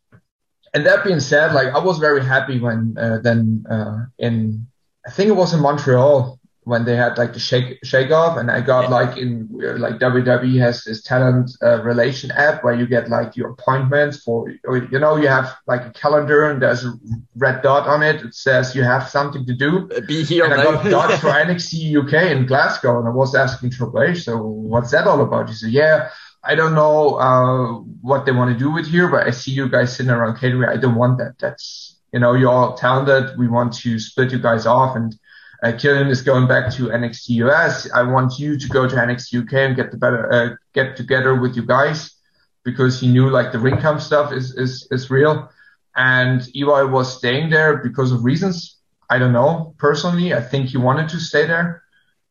and 0.73 0.85
that 0.85 1.03
being 1.03 1.19
said, 1.19 1.53
like 1.53 1.73
I 1.73 1.80
was 1.80 1.98
very 1.99 2.23
happy 2.23 2.60
when 2.60 2.95
uh, 2.98 3.19
then 3.19 3.65
uh, 3.69 4.06
in 4.18 4.68
I 5.06 5.11
think 5.11 5.30
it 5.30 5.35
was 5.35 5.53
in 5.53 5.60
Montreal 5.60 6.39
when 6.64 6.85
they 6.85 6.95
had 6.95 7.18
like 7.18 7.34
the 7.34 7.39
shake 7.39 7.80
shake 7.84 8.11
off, 8.11 8.38
and 8.38 8.52
I 8.52 8.61
got 8.61 8.84
yeah. 8.84 8.89
like 8.89 9.18
in 9.18 9.49
like 9.52 9.95
WWE 9.95 10.60
has 10.60 10.84
this 10.84 11.02
talent 11.02 11.52
uh, 11.64 11.81
relation 11.81 12.30
app 12.31 12.64
where 12.64 12.73
you 12.73 12.85
get 12.85 13.10
like 13.10 13.35
your 13.35 13.49
appointments 13.49 14.22
for 14.22 14.49
you 14.49 14.99
know 14.99 15.18
you 15.18 15.27
have 15.27 15.56
like 15.65 15.81
a 15.81 15.89
calendar 15.91 16.49
and 16.49 16.61
there's 16.61 16.85
a 16.85 16.93
red 17.35 17.64
dot 17.64 17.88
on 17.88 18.03
it. 18.03 18.22
It 18.23 18.35
says 18.35 18.76
you 18.76 18.84
have 18.84 19.10
something 19.10 19.45
to 19.48 19.53
do. 19.53 19.89
Be 20.07 20.23
here. 20.23 20.45
And 20.45 20.53
I 20.53 20.64
got 20.64 20.85
dot 20.85 21.19
for 21.19 21.27
NXT 21.45 21.98
UK 22.06 22.31
in 22.31 22.45
Glasgow, 22.45 22.99
and 22.99 23.07
I 23.07 23.11
was 23.11 23.34
asking 23.34 23.72
Triple 23.72 24.03
H, 24.03 24.23
so 24.23 24.38
what's 24.38 24.91
that 24.91 25.07
all 25.07 25.22
about? 25.22 25.49
He 25.49 25.56
said, 25.56 25.72
yeah. 25.72 26.10
I 26.43 26.55
don't 26.55 26.73
know 26.73 27.15
uh, 27.15 27.73
what 28.01 28.26
they 28.26 28.31
want 28.31 28.51
to 28.51 28.57
do 28.57 28.72
with 28.72 28.88
here, 28.88 29.07
but 29.07 29.27
I 29.27 29.31
see 29.31 29.51
you 29.51 29.69
guys 29.69 29.95
sitting 29.95 30.11
around 30.11 30.39
catering. 30.39 30.69
I 30.69 30.77
don't 30.77 30.95
want 30.95 31.19
that. 31.19 31.35
That's 31.39 31.99
you 32.11 32.19
know 32.19 32.34
you're 32.34 32.49
all 32.49 32.76
talented. 32.76 33.38
We 33.38 33.47
want 33.47 33.73
to 33.81 33.99
split 33.99 34.31
you 34.31 34.39
guys 34.39 34.65
off 34.65 34.95
and 34.95 35.15
uh, 35.61 35.72
Killian 35.77 36.07
is 36.07 36.22
going 36.22 36.47
back 36.47 36.73
to 36.73 36.88
NXT 36.88 37.30
US. 37.45 37.89
I 37.91 38.01
want 38.03 38.39
you 38.39 38.57
to 38.57 38.68
go 38.68 38.88
to 38.88 38.95
NXT 38.95 39.43
UK 39.43 39.53
and 39.53 39.76
get 39.76 39.91
the 39.91 39.97
better, 39.97 40.31
uh, 40.31 40.55
get 40.73 40.95
together 40.95 41.39
with 41.39 41.55
you 41.55 41.63
guys 41.63 42.15
because 42.63 42.99
he 42.99 43.07
knew 43.07 43.30
like 43.30 43.51
the 43.51 43.59
Ringkampf 43.59 44.01
stuff 44.01 44.34
is, 44.34 44.55
is, 44.57 44.88
is 44.91 45.11
real. 45.11 45.49
And 45.95 46.41
Eli 46.55 46.84
was 46.84 47.15
staying 47.15 47.51
there 47.51 47.77
because 47.77 48.11
of 48.11 48.23
reasons. 48.23 48.77
I 49.09 49.19
don't 49.19 49.34
know. 49.34 49.76
Personally, 49.77 50.34
I 50.34 50.41
think 50.41 50.69
he 50.69 50.77
wanted 50.77 51.09
to 51.09 51.19
stay 51.19 51.45
there. 51.45 51.84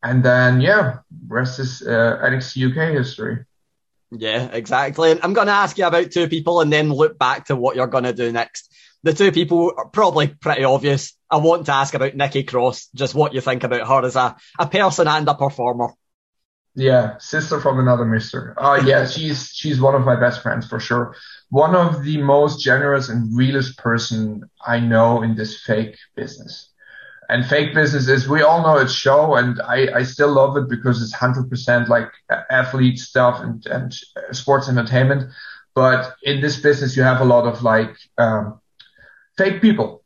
And 0.03 0.23
then, 0.23 0.61
yeah, 0.61 0.97
rest 1.27 1.59
is 1.59 1.83
uh, 1.83 2.19
NXT 2.23 2.71
UK 2.71 2.93
history. 2.95 3.45
Yeah, 4.11 4.49
exactly. 4.51 5.11
And 5.11 5.21
I'm 5.23 5.33
going 5.33 5.47
to 5.47 5.53
ask 5.53 5.77
you 5.77 5.85
about 5.85 6.11
two 6.11 6.27
people 6.27 6.61
and 6.61 6.71
then 6.71 6.91
look 6.91 7.17
back 7.17 7.45
to 7.45 7.55
what 7.55 7.75
you're 7.75 7.87
going 7.87 8.03
to 8.03 8.13
do 8.13 8.31
next 8.31 8.71
the 9.03 9.13
two 9.13 9.31
people 9.31 9.73
are 9.77 9.87
probably 9.87 10.27
pretty 10.27 10.63
obvious. 10.63 11.13
I 11.29 11.37
want 11.37 11.65
to 11.67 11.73
ask 11.73 11.93
about 11.93 12.15
Nikki 12.15 12.43
Cross, 12.43 12.89
just 12.93 13.15
what 13.15 13.33
you 13.33 13.41
think 13.41 13.63
about 13.63 13.87
her 13.87 14.05
as 14.05 14.15
a, 14.15 14.35
a 14.59 14.67
person 14.67 15.07
and 15.07 15.27
a 15.27 15.33
performer. 15.33 15.89
Yeah, 16.73 17.17
sister 17.17 17.59
from 17.59 17.79
another 17.79 18.05
mister. 18.05 18.55
Oh 18.57 18.73
uh, 18.73 18.83
yeah, 18.85 19.07
she's 19.09 19.49
she's 19.49 19.81
one 19.81 19.95
of 19.95 20.05
my 20.05 20.17
best 20.17 20.41
friends 20.41 20.67
for 20.67 20.79
sure. 20.79 21.15
One 21.49 21.75
of 21.75 22.03
the 22.03 22.17
most 22.21 22.63
generous 22.63 23.09
and 23.09 23.35
realest 23.35 23.77
person 23.77 24.49
I 24.65 24.79
know 24.79 25.21
in 25.21 25.35
this 25.35 25.61
fake 25.61 25.97
business. 26.15 26.70
And 27.31 27.45
fake 27.45 27.73
business 27.73 28.09
is 28.09 28.29
we 28.29 28.43
all 28.43 28.61
know 28.61 28.77
it's 28.77 28.93
show, 28.93 29.35
and 29.35 29.61
I 29.61 29.87
I 29.99 30.03
still 30.03 30.33
love 30.33 30.57
it 30.57 30.69
because 30.69 31.01
it's 31.01 31.13
hundred 31.13 31.49
percent 31.49 31.89
like 31.89 32.09
athlete 32.51 32.99
stuff 32.99 33.41
and 33.41 33.65
and 33.67 33.93
sports 34.33 34.69
entertainment. 34.69 35.31
But 35.75 36.13
in 36.23 36.41
this 36.41 36.59
business, 36.59 36.97
you 36.97 37.03
have 37.03 37.21
a 37.21 37.25
lot 37.25 37.47
of 37.47 37.63
like 37.63 37.95
um, 38.17 38.59
fake 39.37 39.61
people. 39.61 40.03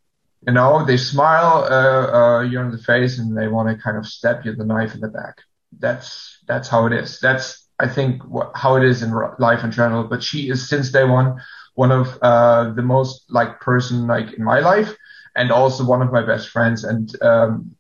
You 0.48 0.54
know, 0.54 0.86
they 0.86 0.98
smile 0.98 1.66
uh, 1.70 2.18
uh, 2.20 2.42
you 2.42 2.60
in 2.62 2.72
the 2.72 2.78
face 2.78 3.18
and 3.20 3.36
they 3.38 3.48
want 3.48 3.70
to 3.70 3.84
kind 3.84 3.98
of 3.98 4.06
stab 4.06 4.46
you 4.46 4.56
the 4.56 4.66
knife 4.66 4.94
in 4.94 5.02
the 5.02 5.08
back. 5.08 5.38
That's 5.80 6.40
that's 6.48 6.68
how 6.68 6.86
it 6.86 6.94
is. 6.94 7.20
That's 7.20 7.68
I 7.80 7.88
think 7.88 8.22
wh- 8.24 8.52
how 8.56 8.76
it 8.78 8.84
is 8.84 9.02
in 9.04 9.12
life 9.40 9.64
in 9.64 9.72
general. 9.72 10.04
But 10.04 10.24
she 10.24 10.50
is 10.50 10.70
since 10.70 10.92
day 10.92 11.04
one 11.04 11.42
one 11.76 11.92
of 11.92 12.18
uh, 12.22 12.72
the 12.74 12.84
most 12.84 13.26
like 13.30 13.60
person 13.60 14.08
like 14.08 14.34
in 14.34 14.44
my 14.44 14.60
life, 14.60 14.96
and 15.36 15.52
also 15.52 15.86
one 15.86 16.02
of 16.02 16.12
my 16.12 16.26
best 16.26 16.50
friends. 16.50 16.84
And 16.84 17.10
um, 17.22 17.76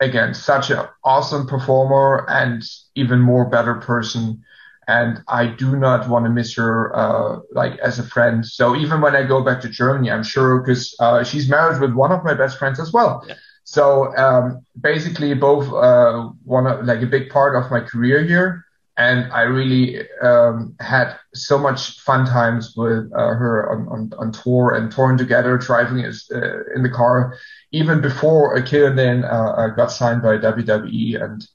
again, 0.00 0.34
such 0.34 0.70
an 0.70 0.86
awesome 1.04 1.46
performer 1.46 2.26
and 2.28 2.62
even 2.94 3.20
more 3.20 3.48
better 3.48 3.74
person 3.74 4.42
and 4.88 5.22
I 5.28 5.46
do 5.46 5.76
not 5.76 6.08
want 6.08 6.26
to 6.26 6.30
miss 6.30 6.54
her 6.54 6.94
uh, 6.96 7.40
like 7.52 7.78
as 7.78 7.98
a 7.98 8.04
friend. 8.04 8.46
So 8.46 8.76
even 8.76 9.00
when 9.00 9.16
I 9.16 9.24
go 9.24 9.42
back 9.42 9.60
to 9.62 9.68
Germany, 9.68 10.10
I'm 10.10 10.22
sure 10.22 10.60
because 10.60 10.94
uh, 11.00 11.24
she's 11.24 11.48
married 11.48 11.80
with 11.80 11.92
one 11.92 12.12
of 12.12 12.22
my 12.24 12.34
best 12.34 12.58
friends 12.58 12.78
as 12.78 12.92
well. 12.92 13.24
Yeah. 13.26 13.34
So 13.64 14.16
um, 14.16 14.64
basically, 14.80 15.34
both 15.34 15.72
uh, 15.72 16.28
one 16.44 16.68
of, 16.68 16.84
like 16.84 17.02
a 17.02 17.06
big 17.06 17.30
part 17.30 17.56
of 17.56 17.70
my 17.70 17.80
career 17.80 18.22
here, 18.24 18.64
and 18.96 19.30
I 19.30 19.42
really 19.42 20.00
um, 20.22 20.74
had 20.80 21.16
so 21.34 21.58
much 21.58 22.00
fun 22.00 22.24
times 22.24 22.74
with 22.76 23.12
uh, 23.12 23.34
her 23.34 23.70
on, 23.70 23.88
on, 23.88 24.12
on, 24.18 24.32
tour 24.32 24.74
and 24.74 24.90
touring 24.90 25.18
together, 25.18 25.58
driving 25.58 25.98
is, 25.98 26.30
uh, 26.34 26.64
in 26.74 26.82
the 26.82 26.88
car, 26.88 27.36
even 27.72 28.00
before 28.00 28.56
Akira 28.56 28.94
then 28.94 29.22
uh, 29.24 29.68
got 29.76 29.92
signed 29.92 30.22
by 30.22 30.38
WWE. 30.38 31.22
And 31.22 31.46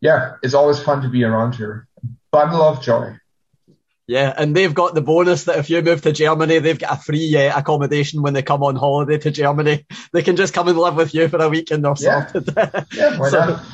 yeah, 0.00 0.34
it's 0.42 0.54
always 0.54 0.80
fun 0.80 1.02
to 1.02 1.08
be 1.08 1.24
around 1.24 1.56
her 1.56 1.88
bundle 2.30 2.62
of 2.62 2.80
joy. 2.80 3.16
Yeah, 4.06 4.32
and 4.36 4.54
they've 4.54 4.74
got 4.74 4.94
the 4.94 5.00
bonus 5.00 5.44
that 5.44 5.58
if 5.58 5.70
you 5.70 5.80
move 5.80 6.02
to 6.02 6.12
Germany, 6.12 6.58
they've 6.58 6.78
got 6.78 6.98
a 6.98 7.00
free 7.00 7.36
uh, 7.36 7.58
accommodation 7.58 8.22
when 8.22 8.34
they 8.34 8.42
come 8.42 8.62
on 8.62 8.76
holiday 8.76 9.18
to 9.18 9.30
Germany. 9.30 9.86
They 10.12 10.22
can 10.22 10.36
just 10.36 10.52
come 10.52 10.68
and 10.68 10.78
live 10.78 10.94
with 10.94 11.14
you 11.14 11.26
for 11.28 11.38
a 11.42 11.48
week 11.48 11.70
and 11.70 11.82
they're 11.82 11.94
yeah. 11.98 12.26
sorted. 12.26 12.54
yeah, 12.92 13.18
why 13.18 13.30
so, 13.30 13.38
not? 13.38 13.64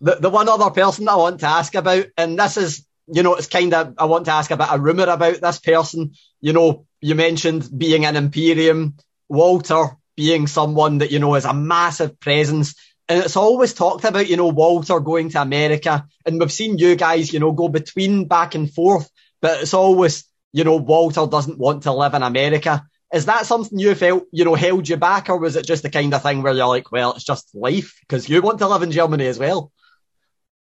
The, 0.00 0.16
the 0.16 0.30
one 0.30 0.48
other 0.48 0.70
person 0.70 1.08
I 1.08 1.16
want 1.16 1.40
to 1.40 1.46
ask 1.46 1.74
about, 1.74 2.06
and 2.16 2.38
this 2.38 2.56
is, 2.56 2.86
you 3.06 3.22
know, 3.22 3.34
it's 3.34 3.46
kind 3.46 3.72
of, 3.72 3.94
I 3.98 4.04
want 4.04 4.26
to 4.26 4.32
ask 4.32 4.50
about 4.50 4.76
a 4.76 4.80
rumour 4.80 5.04
about 5.04 5.40
this 5.40 5.58
person. 5.58 6.12
You 6.40 6.52
know, 6.52 6.86
you 7.00 7.14
mentioned 7.14 7.68
being 7.76 8.04
an 8.04 8.16
Imperium, 8.16 8.96
Walter 9.28 9.96
being 10.16 10.46
someone 10.46 10.98
that, 10.98 11.10
you 11.10 11.18
know, 11.18 11.34
is 11.34 11.44
a 11.44 11.54
massive 11.54 12.18
presence 12.20 12.74
and 13.08 13.22
it's 13.22 13.36
always 13.36 13.72
talked 13.72 14.04
about, 14.04 14.28
you 14.28 14.36
know, 14.36 14.48
Walter 14.48 14.98
going 15.00 15.30
to 15.30 15.40
America, 15.40 16.06
and 16.24 16.40
we've 16.40 16.52
seen 16.52 16.78
you 16.78 16.96
guys, 16.96 17.32
you 17.32 17.38
know, 17.38 17.52
go 17.52 17.68
between 17.68 18.26
back 18.26 18.54
and 18.54 18.72
forth, 18.72 19.08
but 19.40 19.62
it's 19.62 19.74
always, 19.74 20.24
you 20.52 20.64
know, 20.64 20.76
Walter 20.76 21.26
doesn't 21.26 21.58
want 21.58 21.84
to 21.84 21.92
live 21.92 22.14
in 22.14 22.22
America. 22.22 22.84
Is 23.14 23.26
that 23.26 23.46
something 23.46 23.78
you 23.78 23.94
felt, 23.94 24.24
you 24.32 24.44
know, 24.44 24.56
held 24.56 24.88
you 24.88 24.96
back, 24.96 25.28
or 25.28 25.38
was 25.38 25.54
it 25.54 25.66
just 25.66 25.84
the 25.84 25.90
kind 25.90 26.12
of 26.12 26.22
thing 26.22 26.42
where 26.42 26.52
you're 26.52 26.66
like, 26.66 26.90
well, 26.90 27.12
it's 27.12 27.24
just 27.24 27.54
life 27.54 27.94
because 28.00 28.28
you 28.28 28.42
want 28.42 28.58
to 28.58 28.66
live 28.66 28.82
in 28.82 28.90
Germany 28.90 29.26
as 29.26 29.38
well? 29.38 29.70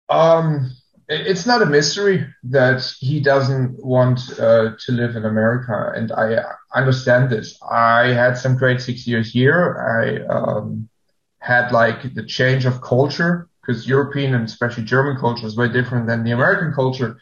Um, 0.10 0.72
it's 1.08 1.46
not 1.46 1.62
a 1.62 1.66
mystery 1.66 2.26
that 2.44 2.90
he 3.00 3.20
doesn't 3.20 3.84
want 3.84 4.20
uh, 4.40 4.72
to 4.80 4.92
live 4.92 5.16
in 5.16 5.26
America, 5.26 5.92
and 5.96 6.12
I 6.12 6.44
understand 6.74 7.30
this. 7.30 7.58
I 7.70 8.14
had 8.14 8.38
some 8.38 8.56
great 8.56 8.82
six 8.82 9.06
years 9.06 9.32
here. 9.32 9.76
I 9.78 10.34
um, 10.34 10.90
had 11.40 11.72
like 11.72 12.14
the 12.14 12.26
change 12.26 12.66
of 12.66 12.82
culture 12.82 13.50
because 13.62 13.88
European 13.88 14.34
and 14.34 14.46
especially 14.46 14.84
German 14.84 15.18
culture 15.18 15.46
is 15.46 15.54
very 15.54 15.70
different 15.70 16.08
than 16.08 16.24
the 16.24 16.32
American 16.32 16.74
culture. 16.74 17.20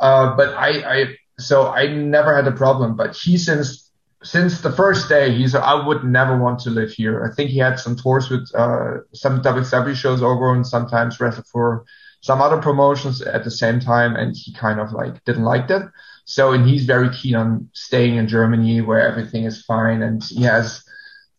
Uh, 0.00 0.36
but 0.36 0.54
I, 0.54 0.68
I, 1.00 1.16
so 1.38 1.68
I 1.68 1.88
never 1.88 2.34
had 2.34 2.46
a 2.46 2.52
problem. 2.52 2.96
But 2.96 3.16
he 3.16 3.36
since 3.36 3.90
since 4.22 4.60
the 4.60 4.72
first 4.72 5.08
day, 5.08 5.34
he's 5.34 5.54
I 5.54 5.74
would 5.86 6.04
never 6.04 6.38
want 6.38 6.60
to 6.60 6.70
live 6.70 6.90
here. 6.90 7.24
I 7.24 7.34
think 7.34 7.50
he 7.50 7.58
had 7.58 7.78
some 7.78 7.96
tours 7.96 8.30
with 8.30 8.48
uh, 8.54 8.98
some 9.12 9.42
WXW 9.42 9.94
shows 9.94 10.22
over 10.22 10.54
and 10.54 10.66
sometimes 10.66 11.20
wrestled 11.20 11.46
for 11.46 11.84
some 12.24 12.40
other 12.40 12.56
promotions 12.56 13.20
at 13.20 13.44
the 13.44 13.50
same 13.50 13.80
time, 13.80 14.16
and 14.16 14.34
he 14.34 14.50
kind 14.54 14.80
of 14.80 14.92
like 14.92 15.22
didn't 15.24 15.44
like 15.44 15.68
that. 15.68 15.82
So, 16.24 16.52
and 16.52 16.66
he's 16.66 16.86
very 16.86 17.10
keen 17.14 17.34
on 17.34 17.68
staying 17.74 18.16
in 18.16 18.28
Germany 18.28 18.80
where 18.80 19.06
everything 19.06 19.44
is 19.44 19.62
fine, 19.62 20.00
and 20.00 20.24
he 20.24 20.42
has 20.44 20.82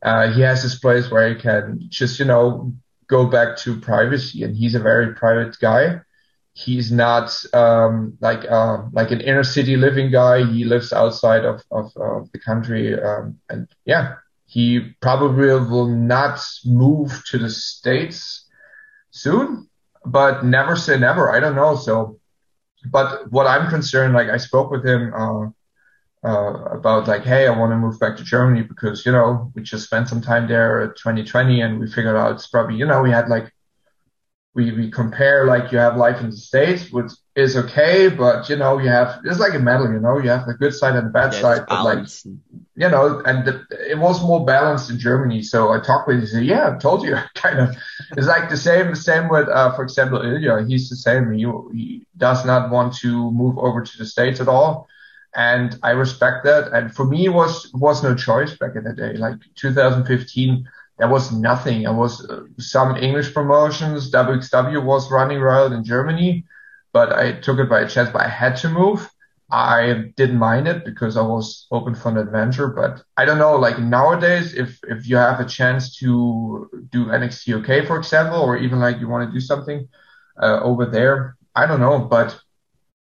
uh, 0.04 0.32
he 0.32 0.42
has 0.42 0.62
this 0.62 0.78
place 0.78 1.10
where 1.10 1.28
he 1.28 1.42
can 1.42 1.80
just 1.90 2.20
you 2.20 2.26
know 2.26 2.72
go 3.08 3.26
back 3.26 3.58
to 3.64 3.80
privacy, 3.80 4.44
and 4.44 4.56
he's 4.56 4.76
a 4.76 4.80
very 4.80 5.16
private 5.16 5.58
guy. 5.60 6.02
He's 6.54 6.92
not 6.92 7.36
um, 7.52 8.16
like 8.22 8.46
uh, 8.48 8.84
like 8.92 9.10
an 9.10 9.22
inner 9.22 9.44
city 9.44 9.78
living 9.78 10.12
guy. 10.12 10.46
He 10.46 10.66
lives 10.66 10.94
outside 10.94 11.46
of 11.46 11.64
of, 11.72 11.98
of 11.98 12.32
the 12.32 12.38
country, 12.38 12.94
um, 13.02 13.40
and 13.50 13.68
yeah, 13.86 14.18
he 14.46 14.94
probably 15.02 15.48
will 15.48 15.88
not 15.88 16.40
move 16.64 17.24
to 17.32 17.40
the 17.40 17.50
states 17.50 18.46
soon 19.10 19.68
but 20.06 20.46
never 20.46 20.76
say 20.76 20.98
never. 20.98 21.32
I 21.32 21.40
don't 21.40 21.56
know. 21.56 21.76
So, 21.76 22.20
but 22.92 23.32
what 23.32 23.48
I'm 23.48 23.70
concerned, 23.70 24.14
like 24.14 24.30
I 24.30 24.38
spoke 24.38 24.72
with 24.72 24.86
him 24.86 25.14
uh, 25.14 25.48
uh, 26.24 26.64
about, 26.78 27.08
like, 27.08 27.24
hey, 27.24 27.48
I 27.48 27.58
want 27.58 27.72
to 27.72 27.78
move 27.78 28.00
back 28.00 28.18
to 28.18 28.24
Germany 28.24 28.64
because 28.64 29.06
you 29.06 29.12
know 29.12 29.52
we 29.56 29.64
just 29.64 29.86
spent 29.86 30.08
some 30.08 30.22
time 30.22 30.48
there 30.48 30.82
at 30.82 30.98
2020, 30.98 31.62
and 31.62 31.80
we 31.80 31.88
figured 31.88 32.16
out 32.16 32.34
it's 32.34 32.48
probably 32.48 32.78
you 32.78 32.86
know 32.86 33.02
we 33.02 33.12
had 33.12 33.30
like 33.30 33.52
we 34.54 34.72
we 34.72 34.92
compare 34.92 35.46
like 35.46 35.72
you 35.72 35.78
have 35.78 35.98
life 35.98 36.22
in 36.22 36.30
the 36.30 36.38
states, 36.38 36.92
which 36.92 37.12
is 37.36 37.58
okay, 37.58 38.10
but 38.10 38.50
you 38.50 38.56
know 38.56 38.80
you 38.80 38.90
have 38.90 39.20
it's 39.26 39.40
like 39.40 39.54
a 39.54 39.60
medal, 39.60 39.92
you 39.92 40.00
know 40.00 40.18
you 40.20 40.30
have 40.30 40.46
the 40.48 40.54
good 40.54 40.74
side 40.74 40.96
and 40.96 41.08
the 41.08 41.12
bad 41.12 41.34
Yeah, 41.34 41.42
side, 41.42 41.66
but 41.70 41.82
like 41.82 42.00
you 42.76 42.90
know, 42.90 43.22
and 43.26 43.46
the, 43.46 43.66
it 43.90 43.98
was 43.98 44.22
more 44.24 44.46
balanced 44.46 44.90
in 44.90 45.00
Germany. 45.00 45.42
So 45.42 45.72
I 45.72 45.80
talked 45.80 46.08
with 46.08 46.18
him. 46.18 46.22
He 46.22 46.28
said, 46.28 46.46
"Yeah, 46.46 46.76
I 46.76 46.80
told 46.80 47.04
you." 47.04 47.16
Kind 47.36 47.60
of, 47.60 47.76
it's 48.16 48.28
like 48.28 48.50
the 48.50 48.58
same. 48.58 48.96
Same 48.96 49.30
with, 49.30 49.48
uh, 49.50 49.74
for 49.76 49.84
example, 49.84 50.20
Ilja. 50.20 50.68
He's 50.68 50.90
the 50.90 50.96
same. 50.96 51.32
He, 51.34 51.46
he 51.74 52.08
does 52.18 52.46
not 52.46 52.70
want 52.72 52.96
to 52.98 53.32
move 53.32 53.58
over 53.58 53.82
to 53.82 53.98
the 53.98 54.06
states 54.06 54.40
at 54.42 54.48
all, 54.48 54.88
and 55.36 55.78
I 55.84 55.92
respect 55.92 56.46
that. 56.46 56.72
And 56.74 56.94
for 56.94 57.06
me, 57.06 57.26
it 57.26 57.30
was 57.34 57.70
was 57.74 58.04
no 58.04 58.16
choice 58.16 58.56
back 58.58 58.76
in 58.76 58.84
the 58.84 58.94
day. 58.94 59.14
Like 59.14 59.36
2015, 59.56 60.66
there 60.98 61.10
was 61.10 61.32
nothing. 61.32 61.84
There 61.84 61.94
was 61.94 62.26
uh, 62.30 62.44
some 62.60 62.96
English 62.98 63.34
promotions. 63.34 64.12
WXW 64.12 64.80
was 64.80 65.12
running 65.12 65.38
around 65.38 65.74
in 65.74 65.84
Germany, 65.84 66.46
but 66.96 67.12
I 67.12 67.34
took 67.34 67.60
it 67.60 67.70
by 67.70 67.82
a 67.82 67.90
chance. 67.90 68.10
But 68.10 68.22
I 68.22 68.30
had 68.30 68.56
to 68.64 68.70
move. 68.70 69.10
I 69.52 70.12
didn't 70.16 70.40
mind 70.40 70.66
it 70.70 70.86
because 70.86 71.18
I 71.18 71.22
was 71.24 71.68
open 71.70 71.94
for 71.94 72.08
an 72.08 72.18
adventure. 72.18 72.70
But 72.70 73.04
I 73.18 73.26
don't 73.26 73.38
know, 73.38 73.58
like 73.58 73.78
nowadays, 73.80 74.54
if 74.64 74.80
if 74.88 75.00
you 75.10 75.18
have 75.18 75.42
a 75.42 75.52
chance 75.58 75.84
to 75.98 76.70
do 76.96 77.08
NXT 77.18 77.44
UK, 77.60 77.86
for 77.86 77.98
example, 77.98 78.40
or 78.40 78.56
even 78.56 78.80
like 78.80 79.02
you 79.02 79.10
want 79.10 79.28
to 79.28 79.34
do 79.38 79.42
something 79.42 79.80
uh, 80.42 80.60
over 80.70 80.86
there, 80.86 81.36
I 81.54 81.68
don't 81.68 81.82
know. 81.82 82.00
But 82.00 82.40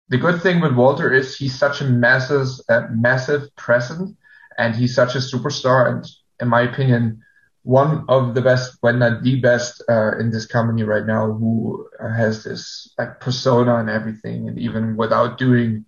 the 0.10 0.18
good 0.26 0.42
thing 0.44 0.60
with 0.60 0.76
Walter 0.76 1.08
is 1.20 1.38
he's 1.38 1.58
such 1.58 1.80
a 1.80 1.86
massive, 1.86 2.48
uh, 2.68 2.88
massive 2.92 3.44
presence, 3.56 4.12
and 4.58 4.76
he's 4.76 4.96
such 4.96 5.16
a 5.16 5.26
superstar. 5.32 5.80
And 5.92 6.06
in 6.42 6.50
my 6.50 6.64
opinion, 6.70 7.24
one 7.68 8.06
of 8.08 8.34
the 8.34 8.42
best, 8.42 8.78
when 8.80 9.00
not 9.00 9.24
the 9.24 9.42
best, 9.42 9.84
uh, 9.90 10.18
in 10.20 10.32
this 10.32 10.46
company 10.46 10.84
right 10.84 11.06
now, 11.06 11.34
who 11.34 11.86
has 12.00 12.46
this 12.46 12.94
like 12.98 13.20
persona 13.20 13.76
and 13.76 13.90
everything, 13.90 14.48
and 14.48 14.58
even 14.58 14.96
without 14.96 15.38
doing 15.38 15.84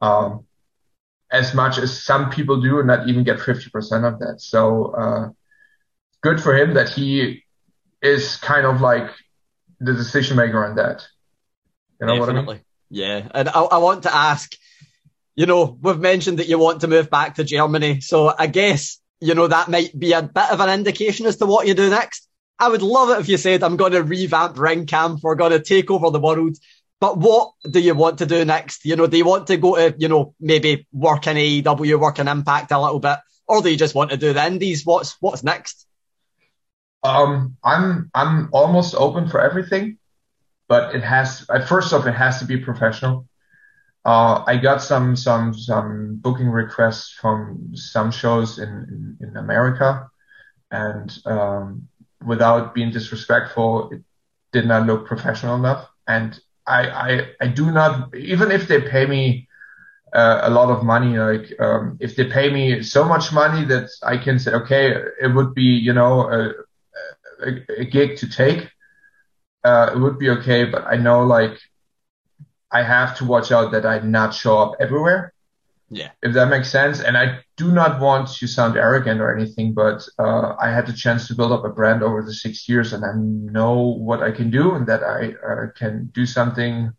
um, 0.00 0.44
as 1.30 1.54
much 1.54 1.78
as 1.78 2.02
some 2.02 2.28
people 2.30 2.60
do 2.60 2.80
and 2.80 2.88
not 2.88 3.08
even 3.08 3.22
get 3.22 3.38
50% 3.38 3.70
of 4.02 4.18
that. 4.18 4.40
So, 4.40 4.86
uh, 4.86 5.28
good 6.22 6.42
for 6.42 6.56
him 6.56 6.74
that 6.74 6.88
he 6.88 7.44
is 8.02 8.34
kind 8.38 8.66
of 8.66 8.80
like 8.80 9.08
the 9.78 9.92
decision 9.92 10.36
maker 10.36 10.66
on 10.66 10.74
that. 10.74 11.06
You 12.00 12.08
know 12.08 12.18
Definitely. 12.18 12.42
what 12.42 12.50
I 12.50 12.54
mean? 12.54 12.64
Yeah, 12.90 13.28
and 13.32 13.48
I, 13.48 13.60
I 13.60 13.78
want 13.78 14.02
to 14.02 14.12
ask, 14.12 14.56
you 15.36 15.46
know, 15.46 15.78
we've 15.80 16.00
mentioned 16.00 16.40
that 16.40 16.48
you 16.48 16.58
want 16.58 16.80
to 16.80 16.88
move 16.88 17.10
back 17.10 17.36
to 17.36 17.44
Germany, 17.44 18.00
so 18.00 18.34
I 18.36 18.48
guess 18.48 18.98
you 19.22 19.34
know 19.34 19.46
that 19.46 19.68
might 19.68 19.96
be 19.96 20.12
a 20.12 20.22
bit 20.22 20.50
of 20.50 20.60
an 20.60 20.68
indication 20.68 21.26
as 21.26 21.36
to 21.36 21.46
what 21.46 21.66
you 21.66 21.74
do 21.74 21.88
next. 21.88 22.28
I 22.58 22.68
would 22.68 22.82
love 22.82 23.10
it 23.10 23.20
if 23.20 23.28
you 23.28 23.36
said, 23.36 23.62
"I'm 23.62 23.76
going 23.76 23.92
to 23.92 24.02
revamp 24.02 24.56
Ringkampf. 24.56 25.20
We're 25.22 25.36
going 25.36 25.52
to 25.52 25.60
take 25.60 25.90
over 25.90 26.10
the 26.10 26.20
world." 26.20 26.56
But 27.00 27.18
what 27.18 27.52
do 27.68 27.80
you 27.80 27.94
want 27.94 28.18
to 28.18 28.26
do 28.26 28.44
next? 28.44 28.84
You 28.84 28.96
know, 28.96 29.06
do 29.06 29.16
you 29.16 29.24
want 29.24 29.48
to 29.48 29.56
go 29.56 29.74
to, 29.74 29.94
you 29.98 30.08
know, 30.08 30.34
maybe 30.38 30.86
work 30.92 31.26
in 31.26 31.36
AEW, 31.36 31.98
work 31.98 32.20
in 32.20 32.28
Impact 32.28 32.70
a 32.70 32.80
little 32.80 33.00
bit, 33.00 33.18
or 33.48 33.60
do 33.60 33.70
you 33.70 33.76
just 33.76 33.94
want 33.94 34.10
to 34.10 34.16
do 34.16 34.32
the 34.32 34.44
Indies? 34.44 34.84
What's 34.84 35.16
what's 35.20 35.44
next? 35.44 35.86
Um, 37.04 37.56
I'm 37.62 38.10
I'm 38.14 38.48
almost 38.52 38.94
open 38.96 39.28
for 39.28 39.40
everything, 39.40 39.98
but 40.68 40.94
it 40.94 41.02
has 41.02 41.46
first 41.68 41.92
off 41.92 42.06
it 42.06 42.14
has 42.14 42.40
to 42.40 42.44
be 42.44 42.56
professional. 42.56 43.26
Uh, 44.04 44.42
I 44.46 44.56
got 44.56 44.82
some 44.82 45.16
some 45.16 45.54
some 45.54 46.18
booking 46.22 46.48
requests 46.50 47.12
from 47.20 47.70
some 47.74 48.10
shows 48.10 48.58
in 48.58 48.68
in, 49.20 49.28
in 49.28 49.36
America, 49.36 50.08
and 50.70 51.10
um, 51.26 51.88
without 52.24 52.74
being 52.74 52.90
disrespectful, 52.90 53.90
it 53.92 54.02
did 54.52 54.66
not 54.66 54.86
look 54.86 55.06
professional 55.06 55.56
enough. 55.56 55.88
And 56.06 56.38
I 56.66 56.80
I, 56.88 57.26
I 57.42 57.46
do 57.48 57.70
not 57.70 58.14
even 58.14 58.50
if 58.50 58.68
they 58.68 58.80
pay 58.80 59.06
me 59.06 59.48
uh, 60.12 60.40
a 60.42 60.50
lot 60.50 60.70
of 60.70 60.84
money. 60.84 61.18
Like 61.18 61.52
um, 61.60 61.96
if 62.00 62.16
they 62.16 62.24
pay 62.24 62.50
me 62.52 62.82
so 62.82 63.04
much 63.04 63.32
money 63.32 63.64
that 63.66 63.88
I 64.02 64.16
can 64.16 64.38
say, 64.38 64.52
okay, 64.52 64.94
it 65.20 65.28
would 65.34 65.54
be 65.54 65.62
you 65.86 65.92
know 65.92 66.28
a, 66.30 66.50
a, 67.46 67.80
a 67.80 67.84
gig 67.84 68.16
to 68.18 68.28
take. 68.28 68.68
Uh, 69.64 69.90
it 69.94 69.98
would 69.98 70.18
be 70.18 70.30
okay, 70.30 70.64
but 70.64 70.84
I 70.86 70.96
know 70.96 71.22
like 71.24 71.58
I 72.72 72.82
have 72.82 73.16
to 73.18 73.24
watch 73.24 73.52
out 73.52 73.72
that 73.72 73.84
I 73.86 73.98
not 74.00 74.34
show 74.34 74.58
up 74.58 74.76
everywhere. 74.80 75.32
Yeah. 75.90 76.10
If 76.22 76.32
that 76.32 76.48
makes 76.48 76.70
sense. 76.70 77.00
And 77.00 77.18
I 77.18 77.40
do 77.58 77.70
not 77.70 78.00
want 78.00 78.28
to 78.28 78.46
sound 78.46 78.78
arrogant 78.78 79.20
or 79.20 79.36
anything, 79.36 79.74
but 79.74 80.02
uh, 80.18 80.54
I 80.58 80.70
had 80.70 80.86
the 80.86 80.94
chance 80.94 81.28
to 81.28 81.34
build 81.34 81.52
up 81.52 81.64
a 81.64 81.68
brand 81.68 82.02
over 82.02 82.22
the 82.22 82.32
six 82.32 82.66
years 82.66 82.94
and 82.94 83.04
I 83.04 83.12
know 83.14 83.74
what 83.78 84.22
I 84.22 84.30
can 84.30 84.50
do 84.50 84.74
and 84.74 84.86
that 84.86 85.02
I 85.02 85.34
uh, 85.46 85.66
can 85.76 86.10
do 86.14 86.24
something 86.24 86.92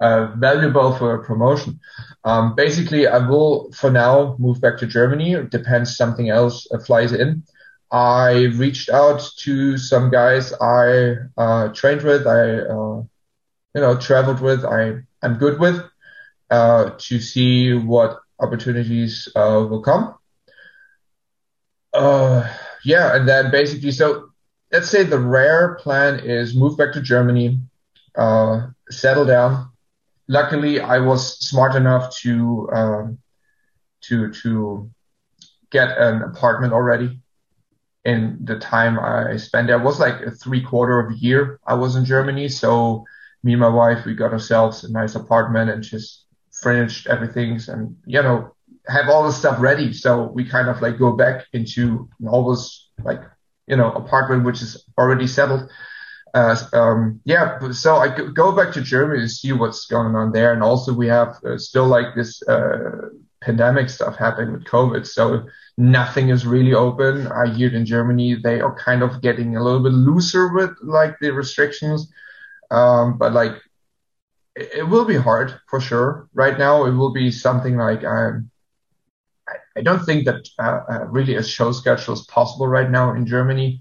uh, 0.00 0.26
valuable 0.36 0.94
for 0.94 1.14
a 1.14 1.24
promotion. 1.24 1.80
Um, 2.24 2.54
basically, 2.54 3.06
I 3.06 3.18
will 3.18 3.72
for 3.72 3.90
now 3.90 4.36
move 4.38 4.60
back 4.60 4.78
to 4.78 4.86
Germany. 4.86 5.32
It 5.32 5.50
depends 5.50 5.96
something 5.96 6.28
else 6.28 6.68
uh, 6.72 6.78
flies 6.78 7.12
in. 7.12 7.42
I 7.90 8.46
reached 8.56 8.90
out 8.90 9.22
to 9.38 9.78
some 9.78 10.10
guys 10.10 10.52
I 10.60 11.14
uh, 11.36 11.68
trained 11.68 12.02
with, 12.02 12.26
I 12.26 12.58
uh, 12.58 13.02
you 13.74 13.80
know 13.80 13.96
traveled 13.96 14.40
with, 14.40 14.64
I 14.64 15.02
am 15.26 15.38
good 15.38 15.58
with, 15.58 15.82
uh, 16.50 16.90
to 16.98 17.20
see 17.20 17.74
what 17.74 18.18
opportunities 18.38 19.28
uh, 19.36 19.66
will 19.68 19.82
come. 19.82 20.14
Uh, 21.92 22.48
yeah, 22.84 23.16
and 23.16 23.28
then 23.28 23.50
basically, 23.50 23.90
so 23.90 24.30
let's 24.72 24.88
say 24.88 25.02
the 25.02 25.18
rare 25.18 25.74
plan 25.76 26.20
is 26.20 26.54
move 26.54 26.76
back 26.76 26.92
to 26.92 27.00
Germany, 27.00 27.58
uh, 28.16 28.68
settle 28.90 29.24
down. 29.24 29.70
Luckily, 30.28 30.80
I 30.80 30.98
was 30.98 31.38
smart 31.38 31.74
enough 31.74 32.14
to 32.18 32.68
um, 32.72 33.18
to 34.02 34.32
to 34.32 34.90
get 35.70 35.96
an 35.98 36.22
apartment 36.22 36.72
already 36.72 37.20
in 38.04 38.38
the 38.44 38.58
time 38.58 38.98
I 39.00 39.36
spent 39.36 39.66
there. 39.66 39.80
It 39.80 39.84
was 39.84 39.98
like 39.98 40.20
a 40.20 40.30
three 40.30 40.62
quarter 40.62 41.00
of 41.00 41.12
a 41.12 41.16
year 41.16 41.58
I 41.66 41.74
was 41.74 41.96
in 41.96 42.04
Germany. 42.04 42.48
So 42.48 43.04
me 43.46 43.52
and 43.52 43.60
my 43.60 43.68
wife, 43.82 44.04
we 44.04 44.14
got 44.14 44.32
ourselves 44.32 44.82
a 44.82 44.90
nice 44.90 45.14
apartment 45.14 45.70
and 45.70 45.82
just 45.82 46.24
furnished 46.62 47.06
everything 47.06 47.60
and, 47.68 47.96
you 48.04 48.20
know, 48.20 48.38
have 48.88 49.08
all 49.08 49.24
the 49.24 49.32
stuff 49.32 49.60
ready. 49.60 49.92
So 49.92 50.10
we 50.36 50.42
kind 50.56 50.68
of 50.68 50.82
like 50.82 50.98
go 50.98 51.12
back 51.12 51.46
into 51.52 52.08
almost 52.26 52.90
like, 53.08 53.22
you 53.70 53.76
know, 53.76 53.92
apartment, 53.92 54.44
which 54.44 54.62
is 54.62 54.72
already 54.98 55.28
settled. 55.28 55.70
Uh, 56.34 56.56
um, 56.72 57.20
yeah, 57.24 57.70
so 57.70 57.96
I 57.96 58.08
go 58.42 58.50
back 58.58 58.72
to 58.74 58.80
Germany 58.80 59.20
to 59.20 59.28
see 59.28 59.52
what's 59.52 59.86
going 59.86 60.14
on 60.16 60.32
there. 60.32 60.52
And 60.52 60.62
also 60.62 60.92
we 60.92 61.06
have 61.06 61.30
uh, 61.44 61.56
still 61.56 61.86
like 61.86 62.16
this, 62.16 62.42
uh, 62.48 63.10
pandemic 63.42 63.88
stuff 63.88 64.16
happening 64.16 64.52
with 64.52 64.64
COVID. 64.64 65.06
So 65.06 65.46
nothing 65.76 66.30
is 66.30 66.44
really 66.46 66.74
open. 66.74 67.28
I 67.28 67.54
hear 67.54 67.72
in 67.72 67.86
Germany, 67.86 68.34
they 68.34 68.60
are 68.60 68.74
kind 68.74 69.02
of 69.02 69.22
getting 69.22 69.56
a 69.56 69.62
little 69.62 69.82
bit 69.86 69.92
looser 69.92 70.52
with 70.52 70.72
like 70.82 71.14
the 71.20 71.30
restrictions. 71.30 72.10
Um, 72.70 73.18
but 73.18 73.32
like 73.32 73.54
it, 74.54 74.70
it 74.78 74.82
will 74.82 75.04
be 75.04 75.16
hard 75.16 75.54
for 75.68 75.80
sure. 75.80 76.28
Right 76.34 76.58
now, 76.58 76.84
it 76.86 76.92
will 76.92 77.12
be 77.12 77.30
something 77.30 77.76
like, 77.76 78.04
um, 78.04 78.50
I, 79.48 79.54
I 79.78 79.82
don't 79.82 80.04
think 80.04 80.24
that 80.24 80.48
uh, 80.58 80.80
uh, 80.90 81.04
really 81.06 81.36
a 81.36 81.42
show 81.42 81.72
schedule 81.72 82.14
is 82.14 82.26
possible 82.26 82.66
right 82.66 82.90
now 82.90 83.14
in 83.14 83.26
Germany. 83.26 83.80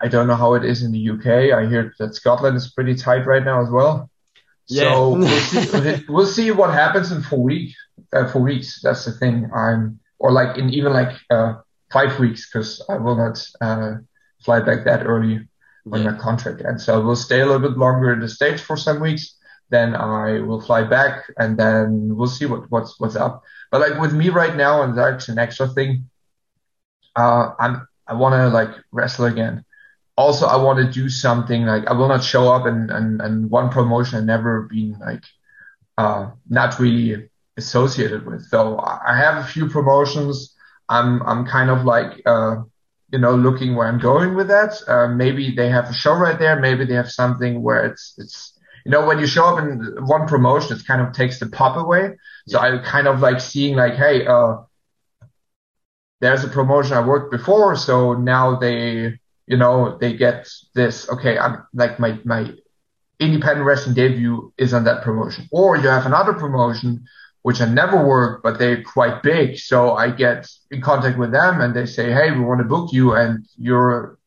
I 0.00 0.08
don't 0.08 0.26
know 0.26 0.34
how 0.34 0.54
it 0.54 0.64
is 0.64 0.82
in 0.82 0.92
the 0.92 1.10
UK. 1.10 1.52
I 1.56 1.68
hear 1.68 1.94
that 1.98 2.14
Scotland 2.14 2.56
is 2.56 2.72
pretty 2.72 2.94
tight 2.94 3.26
right 3.26 3.44
now 3.44 3.62
as 3.62 3.70
well. 3.70 4.10
Yeah. 4.66 4.94
So 4.94 5.10
we'll 5.16 5.38
see, 5.38 6.04
we'll 6.08 6.26
see 6.26 6.50
what 6.50 6.72
happens 6.72 7.12
in 7.12 7.22
four 7.22 7.42
weeks. 7.42 7.74
Uh, 8.12 8.30
four 8.30 8.42
weeks. 8.42 8.80
That's 8.82 9.04
the 9.04 9.12
thing. 9.12 9.50
I'm 9.54 10.00
or 10.18 10.32
like 10.32 10.56
in 10.56 10.70
even 10.70 10.92
like 10.92 11.16
uh, 11.30 11.54
five 11.92 12.18
weeks 12.18 12.48
because 12.48 12.84
I 12.88 12.96
will 12.96 13.16
not 13.16 13.46
uh, 13.60 13.96
fly 14.42 14.60
back 14.60 14.84
that 14.84 15.06
early 15.06 15.48
when 15.84 16.04
my 16.04 16.12
contract 16.12 16.62
ends. 16.66 16.84
So 16.84 16.94
I 16.94 16.98
will 16.98 17.16
stay 17.16 17.40
a 17.40 17.46
little 17.46 17.68
bit 17.68 17.78
longer 17.78 18.12
in 18.12 18.20
the 18.20 18.28
states 18.28 18.60
for 18.62 18.76
some 18.76 19.00
weeks. 19.00 19.36
Then 19.70 19.94
I 19.94 20.40
will 20.40 20.60
fly 20.60 20.82
back 20.84 21.24
and 21.38 21.56
then 21.58 22.16
we'll 22.16 22.28
see 22.28 22.46
what 22.46 22.70
what's 22.70 22.98
what's 23.00 23.16
up. 23.16 23.42
But 23.70 23.80
like 23.80 24.00
with 24.00 24.12
me 24.12 24.28
right 24.30 24.56
now, 24.56 24.82
and 24.82 24.96
that's 24.96 25.28
an 25.28 25.38
extra 25.38 25.68
thing. 25.68 26.08
Uh, 27.16 27.50
I'm 27.58 27.86
I 28.06 28.14
want 28.14 28.34
to 28.34 28.48
like 28.48 28.70
wrestle 28.92 29.26
again. 29.26 29.64
Also, 30.16 30.46
I 30.46 30.56
want 30.56 30.78
to 30.78 30.90
do 30.90 31.08
something 31.08 31.64
like 31.64 31.86
I 31.86 31.92
will 31.92 32.08
not 32.08 32.22
show 32.24 32.52
up 32.52 32.66
and 32.66 32.90
and 32.90 33.20
and 33.22 33.50
one 33.50 33.70
promotion 33.70 34.18
I've 34.18 34.24
never 34.24 34.62
been 34.62 34.96
like 35.00 35.22
uh 35.96 36.30
not 36.48 36.78
really 36.78 37.30
associated 37.56 38.26
with. 38.26 38.44
So 38.46 38.78
I 38.78 39.16
have 39.16 39.38
a 39.38 39.46
few 39.46 39.68
promotions. 39.68 40.54
I'm 40.88 41.22
I'm 41.22 41.46
kind 41.46 41.70
of 41.70 41.84
like 41.84 42.22
uh 42.26 42.56
you 43.12 43.18
know 43.18 43.34
looking 43.34 43.74
where 43.74 43.88
I'm 43.88 43.98
going 43.98 44.34
with 44.34 44.48
that. 44.48 44.80
Uh, 44.86 45.08
maybe 45.08 45.54
they 45.54 45.68
have 45.68 45.90
a 45.90 45.94
show 45.94 46.14
right 46.14 46.38
there. 46.38 46.58
Maybe 46.58 46.84
they 46.84 46.94
have 46.94 47.10
something 47.10 47.62
where 47.62 47.84
it's 47.84 48.14
it's 48.18 48.58
you 48.84 48.90
know 48.92 49.06
when 49.06 49.18
you 49.18 49.26
show 49.26 49.44
up 49.44 49.58
in 49.58 50.06
one 50.06 50.26
promotion, 50.26 50.76
it 50.76 50.86
kind 50.86 51.02
of 51.02 51.12
takes 51.12 51.38
the 51.40 51.48
pop 51.48 51.76
away. 51.76 52.16
So 52.48 52.58
I 52.58 52.78
kind 52.78 53.06
of 53.06 53.20
like 53.20 53.40
seeing 53.40 53.76
like 53.76 53.94
hey 53.94 54.26
uh 54.26 54.56
there's 56.20 56.44
a 56.44 56.48
promotion 56.48 56.92
I 56.96 57.06
worked 57.06 57.30
before, 57.30 57.76
so 57.76 58.14
now 58.14 58.56
they 58.56 59.18
you 59.46 59.56
know 59.56 59.98
they 59.98 60.16
get 60.16 60.48
this 60.74 61.08
okay 61.10 61.38
I'm 61.38 61.64
like 61.74 61.98
my 61.98 62.18
my 62.24 62.52
independent 63.18 63.66
wrestling 63.66 63.94
debut 63.94 64.52
is 64.56 64.72
on 64.72 64.84
that 64.84 65.02
promotion. 65.02 65.48
Or 65.52 65.76
you 65.76 65.88
have 65.88 66.06
another 66.06 66.32
promotion 66.32 67.04
which 67.42 67.60
I 67.60 67.66
never 67.66 68.04
worked, 68.06 68.42
but 68.42 68.58
they're 68.58 68.82
quite 68.82 69.22
big. 69.22 69.58
So 69.58 69.94
I 69.94 70.10
get 70.10 70.46
in 70.70 70.80
contact 70.82 71.18
with 71.18 71.32
them 71.32 71.60
and 71.60 71.74
they 71.74 71.86
say, 71.86 72.12
Hey, 72.12 72.30
we 72.32 72.40
want 72.40 72.60
to 72.60 72.64
book 72.66 72.92
you 72.92 73.14
and 73.14 73.46
your 73.56 74.18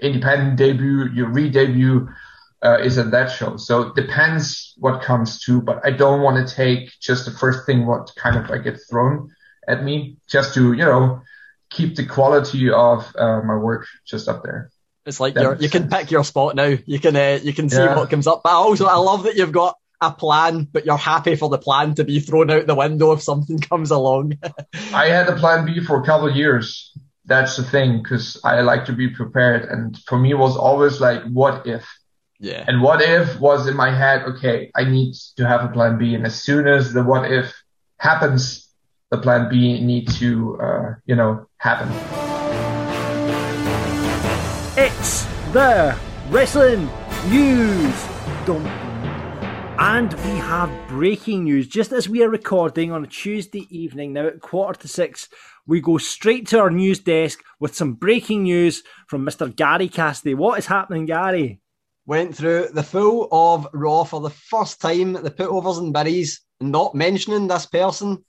independent 0.00 0.56
debut, 0.56 1.08
your 1.12 1.28
re-debut, 1.28 2.08
uh, 2.62 2.78
is 2.78 2.98
at 2.98 3.10
that 3.12 3.30
show. 3.30 3.56
So 3.56 3.82
it 3.82 3.94
depends 3.94 4.74
what 4.78 5.02
comes 5.02 5.40
to, 5.44 5.62
but 5.62 5.80
I 5.84 5.90
don't 5.92 6.22
want 6.22 6.46
to 6.46 6.54
take 6.54 6.90
just 7.00 7.24
the 7.24 7.30
first 7.30 7.66
thing 7.66 7.86
what 7.86 8.10
kind 8.16 8.36
of 8.36 8.50
like 8.50 8.64
get 8.64 8.78
thrown 8.90 9.30
at 9.66 9.82
me 9.84 10.16
just 10.28 10.54
to, 10.54 10.72
you 10.72 10.84
know, 10.84 11.22
keep 11.70 11.96
the 11.96 12.04
quality 12.04 12.70
of 12.70 13.14
uh, 13.16 13.42
my 13.42 13.56
work 13.56 13.86
just 14.06 14.28
up 14.28 14.42
there. 14.42 14.70
It's 15.06 15.20
like 15.20 15.36
you're, 15.36 15.56
you 15.56 15.70
can 15.70 15.88
pick 15.88 16.10
your 16.10 16.24
spot 16.24 16.54
now. 16.54 16.76
You 16.84 16.98
can 16.98 17.16
uh, 17.16 17.38
you 17.42 17.54
can 17.54 17.70
see 17.70 17.76
Yeah. 17.76 17.94
what 17.94 18.10
comes 18.10 18.26
up. 18.26 18.42
But 18.44 18.52
also, 18.52 18.86
I 18.86 18.96
love 18.96 19.22
that 19.22 19.36
you've 19.36 19.52
got 19.52 19.76
a 20.00 20.12
plan, 20.12 20.68
but 20.70 20.86
you're 20.86 20.96
happy 20.96 21.34
for 21.36 21.48
the 21.48 21.58
plan 21.58 21.94
to 21.96 22.04
be 22.04 22.20
thrown 22.20 22.50
out 22.50 22.66
the 22.66 22.74
window 22.74 23.12
if 23.12 23.22
something 23.22 23.58
comes 23.70 23.90
along. 23.90 24.38
I 24.92 25.06
had 25.06 25.28
a 25.28 25.36
plan 25.36 25.66
B 25.66 25.80
for 25.80 26.00
a 26.00 26.04
couple 26.04 26.28
of 26.28 26.36
years. 26.36 26.92
That's 27.24 27.56
the 27.56 27.62
thing, 27.62 28.02
because 28.02 28.40
I 28.42 28.62
like 28.62 28.86
to 28.86 28.92
be 28.92 29.08
prepared. 29.08 29.64
And 29.64 29.98
for 30.06 30.18
me, 30.18 30.30
it 30.30 30.38
was 30.38 30.56
always 30.56 31.00
like, 31.00 31.22
what 31.24 31.66
if? 31.66 31.86
yeah. 32.40 32.64
And 32.66 32.82
what 32.82 33.02
if 33.02 33.38
was 33.40 33.66
in 33.66 33.76
my 33.76 33.90
head, 33.90 34.22
okay, 34.22 34.70
I 34.74 34.84
need 34.84 35.14
to 35.36 35.46
have 35.46 35.64
a 35.64 35.68
plan 35.68 35.98
B. 35.98 36.14
And 36.14 36.24
as 36.24 36.40
soon 36.40 36.68
as 36.68 36.92
the 36.92 37.02
what 37.02 37.30
if 37.30 37.52
happens, 37.98 38.68
the 39.10 39.18
plan 39.18 39.48
B 39.48 39.80
need 39.80 40.08
to, 40.18 40.58
uh, 40.60 40.94
you 41.06 41.16
know, 41.16 41.46
happen. 41.58 41.88
It's 44.76 45.24
the 45.52 45.98
Wrestling 46.30 46.88
News 47.28 48.06
Dump. 48.46 48.87
And 49.80 50.12
we 50.12 50.30
have 50.30 50.88
breaking 50.88 51.44
news. 51.44 51.68
Just 51.68 51.92
as 51.92 52.08
we 52.08 52.24
are 52.24 52.28
recording 52.28 52.90
on 52.90 53.04
a 53.04 53.06
Tuesday 53.06 53.64
evening, 53.70 54.12
now 54.12 54.26
at 54.26 54.40
quarter 54.40 54.80
to 54.80 54.88
six, 54.88 55.28
we 55.68 55.80
go 55.80 55.98
straight 55.98 56.48
to 56.48 56.58
our 56.58 56.68
news 56.68 56.98
desk 56.98 57.38
with 57.60 57.76
some 57.76 57.92
breaking 57.92 58.42
news 58.42 58.82
from 59.06 59.24
Mr. 59.24 59.54
Gary 59.54 59.88
Cassidy. 59.88 60.34
What 60.34 60.58
is 60.58 60.66
happening, 60.66 61.06
Gary? 61.06 61.60
Went 62.06 62.34
through 62.34 62.70
the 62.72 62.82
full 62.82 63.28
of 63.30 63.68
Raw 63.72 64.02
for 64.02 64.20
the 64.20 64.30
first 64.30 64.80
time. 64.80 65.12
The 65.12 65.30
putovers 65.30 65.78
and 65.78 65.92
berries, 65.92 66.40
not 66.60 66.96
mentioning 66.96 67.46
this 67.46 67.66
person. 67.66 68.24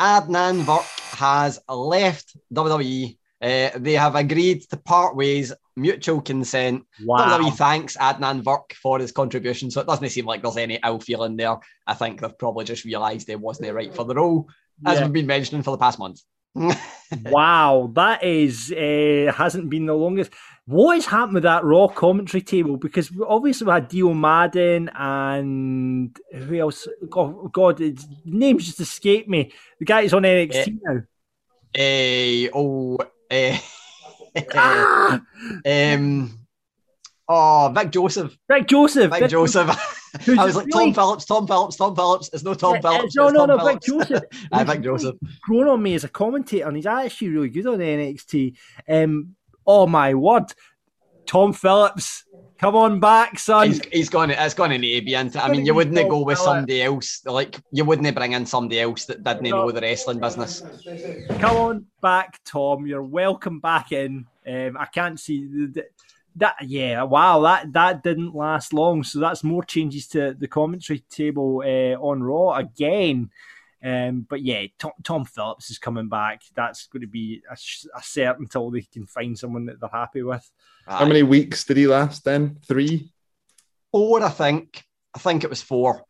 Adnan 0.00 0.64
Virk 0.64 1.18
has 1.18 1.60
left 1.68 2.34
WWE. 2.54 3.18
Uh, 3.44 3.70
they 3.76 3.92
have 3.92 4.14
agreed 4.14 4.62
to 4.70 4.76
part 4.78 5.14
ways, 5.14 5.52
mutual 5.76 6.22
consent. 6.22 6.82
Wow. 7.04 7.38
WWE 7.38 7.54
thanks 7.54 7.94
Adnan 7.98 8.42
Virk 8.42 8.72
for 8.72 8.98
his 8.98 9.12
contribution, 9.12 9.70
so 9.70 9.82
it 9.82 9.86
doesn't 9.86 10.08
seem 10.08 10.24
like 10.24 10.42
there's 10.42 10.56
any 10.56 10.78
ill 10.82 10.98
feeling 10.98 11.36
there. 11.36 11.56
I 11.86 11.92
think 11.92 12.22
they've 12.22 12.38
probably 12.38 12.64
just 12.64 12.86
realised 12.86 13.28
he 13.28 13.36
wasn't 13.36 13.74
right 13.74 13.94
for 13.94 14.06
the 14.06 14.14
role, 14.14 14.48
as 14.86 14.98
Yeah. 14.98 15.04
we've 15.04 15.12
been 15.12 15.26
mentioning 15.26 15.62
for 15.62 15.72
the 15.72 15.78
past 15.78 15.98
month. 15.98 16.22
wow, 17.26 17.90
that 17.94 18.24
is 18.24 18.72
uh, 18.72 19.30
hasn't 19.36 19.68
been 19.68 19.84
the 19.86 19.94
longest. 19.94 20.32
What 20.66 20.94
has 20.94 21.04
happened 21.04 21.34
with 21.34 21.42
that 21.42 21.64
Raw 21.64 21.88
commentary 21.88 22.40
table? 22.40 22.78
Because 22.78 23.10
obviously 23.28 23.66
we 23.66 23.72
had 23.72 23.88
Dio 23.88 24.14
Maddin 24.14 24.88
and 24.94 26.16
who 26.32 26.58
else? 26.60 26.88
God, 27.10 27.52
God, 27.52 27.78
his 27.80 28.06
names 28.24 28.64
just 28.64 28.80
escaped 28.80 29.28
me. 29.28 29.52
The 29.80 29.84
guy 29.84 30.02
is 30.02 30.14
on 30.14 30.22
NXT 30.22 30.78
now. 30.82 31.02
Eh, 31.74 32.48
oh, 32.54 32.96
eh, 33.30 33.58
Ah! 34.54 35.20
um, 35.66 36.38
oh, 37.28 37.72
Vic 37.74 37.90
Joseph. 37.90 38.36
Vic 38.50 38.66
Joseph. 38.66 39.10
Vic 39.12 39.30
Joseph. 39.30 39.68
who's 40.24 40.38
I 40.38 40.44
was 40.44 40.56
like, 40.56 40.66
really- 40.66 40.92
Tom 40.92 40.94
Phillips, 40.94 41.24
Tom 41.24 41.46
Phillips, 41.46 41.76
Tom 41.76 41.94
Phillips. 41.96 42.30
It's 42.32 42.42
no 42.44 42.54
Tom 42.54 42.76
Uh, 42.76 42.80
Phillips. 42.80 43.16
no, 43.16 43.28
no, 43.30 43.46
Tom 43.46 43.58
no, 43.58 43.64
Vic 43.66 43.80
Joseph. 43.82 44.24
Aye, 44.52 44.64
Vic 44.64 44.80
Joseph. 44.82 45.16
grown 45.42 45.68
on 45.68 45.82
me 45.82 45.94
as 45.94 46.04
a 46.04 46.08
commentator, 46.08 46.66
and 46.66 46.76
he's 46.76 46.86
actually 46.86 47.28
really 47.28 47.48
good 47.50 47.66
on 47.66 47.78
NXT. 47.78 48.54
Um, 48.88 49.34
oh 49.66 49.86
my 49.86 50.14
word, 50.14 50.44
Tom 51.26 51.52
Phillips, 51.52 52.24
come 52.58 52.76
on 52.76 53.00
back, 53.00 53.38
son. 53.38 53.68
He's, 53.68 53.80
he's 53.92 54.08
to, 54.10 54.44
it's 54.44 54.54
going 54.54 54.70
to 54.70 54.78
need 54.78 55.00
to 55.00 55.04
be 55.06 55.14
into. 55.14 55.42
I 55.42 55.48
mean, 55.48 55.66
you 55.66 55.74
wouldn't 55.74 56.08
go 56.08 56.22
with 56.22 56.38
somebody 56.38 56.82
else. 56.82 57.22
Like, 57.24 57.60
you 57.72 57.84
wouldn't 57.84 58.14
bring 58.14 58.32
in 58.32 58.46
somebody 58.46 58.80
else 58.80 59.04
that 59.06 59.22
didn't 59.22 59.42
know 59.42 59.70
the 59.70 59.80
wrestling 59.80 60.20
business. 60.20 60.62
Come 61.40 61.56
on 61.56 61.86
back, 62.00 62.40
Tom. 62.44 62.86
You're 62.86 63.02
welcome 63.02 63.60
back 63.60 63.92
in. 63.92 64.26
Um, 64.46 64.76
I 64.78 64.86
can't 64.86 65.18
see 65.18 65.46
the, 65.46 65.66
the- 65.66 65.86
that. 66.36 66.56
Yeah, 66.66 67.04
wow, 67.04 67.40
that 67.42 67.72
that 67.72 68.02
didn't 68.02 68.34
last 68.34 68.72
long. 68.72 69.04
So 69.04 69.20
that's 69.20 69.44
more 69.44 69.62
changes 69.62 70.08
to 70.08 70.34
the 70.34 70.48
commentary 70.48 71.04
table 71.08 71.62
uh, 71.64 71.96
on 72.00 72.22
Raw 72.22 72.54
again. 72.56 73.30
Um, 73.84 74.26
but 74.28 74.42
yeah, 74.42 74.64
Tom, 74.78 74.92
Tom 75.02 75.24
Phillips 75.26 75.70
is 75.70 75.78
coming 75.78 76.08
back. 76.08 76.40
That's 76.56 76.86
going 76.86 77.02
to 77.02 77.06
be 77.06 77.42
a, 77.50 77.56
sh- 77.56 77.84
a 77.94 78.00
cert 78.00 78.38
until 78.38 78.70
they 78.70 78.80
can 78.80 79.06
find 79.06 79.38
someone 79.38 79.66
that 79.66 79.78
they're 79.78 79.90
happy 79.92 80.22
with. 80.22 80.50
How 80.86 81.04
many 81.04 81.22
weeks 81.22 81.64
did 81.64 81.76
he 81.76 81.86
last 81.86 82.24
then? 82.24 82.58
Three? 82.66 83.12
Four, 83.92 84.22
I 84.22 84.30
think. 84.30 84.82
I 85.14 85.18
think 85.18 85.44
it 85.44 85.50
was 85.50 85.60
four. 85.60 86.02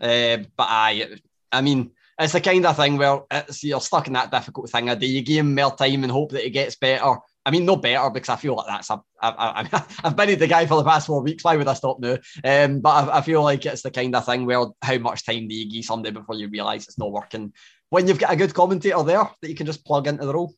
Uh, 0.00 0.38
but 0.56 0.68
I, 0.68 1.18
I 1.50 1.62
mean, 1.62 1.90
it's 2.18 2.32
the 2.32 2.40
kind 2.40 2.64
of 2.64 2.76
thing 2.76 2.96
where 2.96 3.20
it's, 3.30 3.64
you're 3.64 3.80
stuck 3.80 4.06
in 4.06 4.12
that 4.12 4.30
difficult 4.30 4.70
thing. 4.70 4.86
Do 4.96 5.06
you 5.06 5.22
give 5.22 5.38
him 5.38 5.54
more 5.54 5.74
time 5.74 6.04
and 6.04 6.12
hope 6.12 6.30
that 6.30 6.44
he 6.44 6.50
gets 6.50 6.76
better? 6.76 7.16
I 7.46 7.52
mean, 7.52 7.64
no 7.64 7.76
better 7.76 8.10
because 8.10 8.28
I 8.28 8.36
feel 8.36 8.56
like 8.56 8.66
that's 8.66 8.90
a. 8.90 9.00
I, 9.22 9.68
I, 9.72 9.84
I've 10.04 10.16
been 10.16 10.36
the 10.36 10.48
guy 10.48 10.66
for 10.66 10.76
the 10.78 10.84
past 10.84 11.06
four 11.06 11.22
weeks. 11.22 11.44
Why 11.44 11.56
would 11.56 11.68
I 11.68 11.74
stop 11.74 12.00
now? 12.00 12.18
Um, 12.42 12.80
but 12.80 12.90
I, 12.90 13.18
I 13.18 13.20
feel 13.20 13.40
like 13.40 13.64
it's 13.64 13.82
the 13.82 13.90
kind 13.92 14.16
of 14.16 14.26
thing 14.26 14.46
where 14.46 14.66
how 14.82 14.98
much 14.98 15.24
time 15.24 15.46
do 15.46 15.54
you 15.54 15.70
give 15.70 15.84
somebody 15.84 16.12
before 16.12 16.34
you 16.34 16.48
realise 16.48 16.88
it's 16.88 16.98
not 16.98 17.12
working? 17.12 17.52
When 17.90 18.08
you've 18.08 18.18
got 18.18 18.32
a 18.32 18.36
good 18.36 18.52
commentator 18.52 19.00
there 19.04 19.30
that 19.40 19.48
you 19.48 19.54
can 19.54 19.66
just 19.66 19.86
plug 19.86 20.08
into 20.08 20.26
the 20.26 20.34
role. 20.34 20.54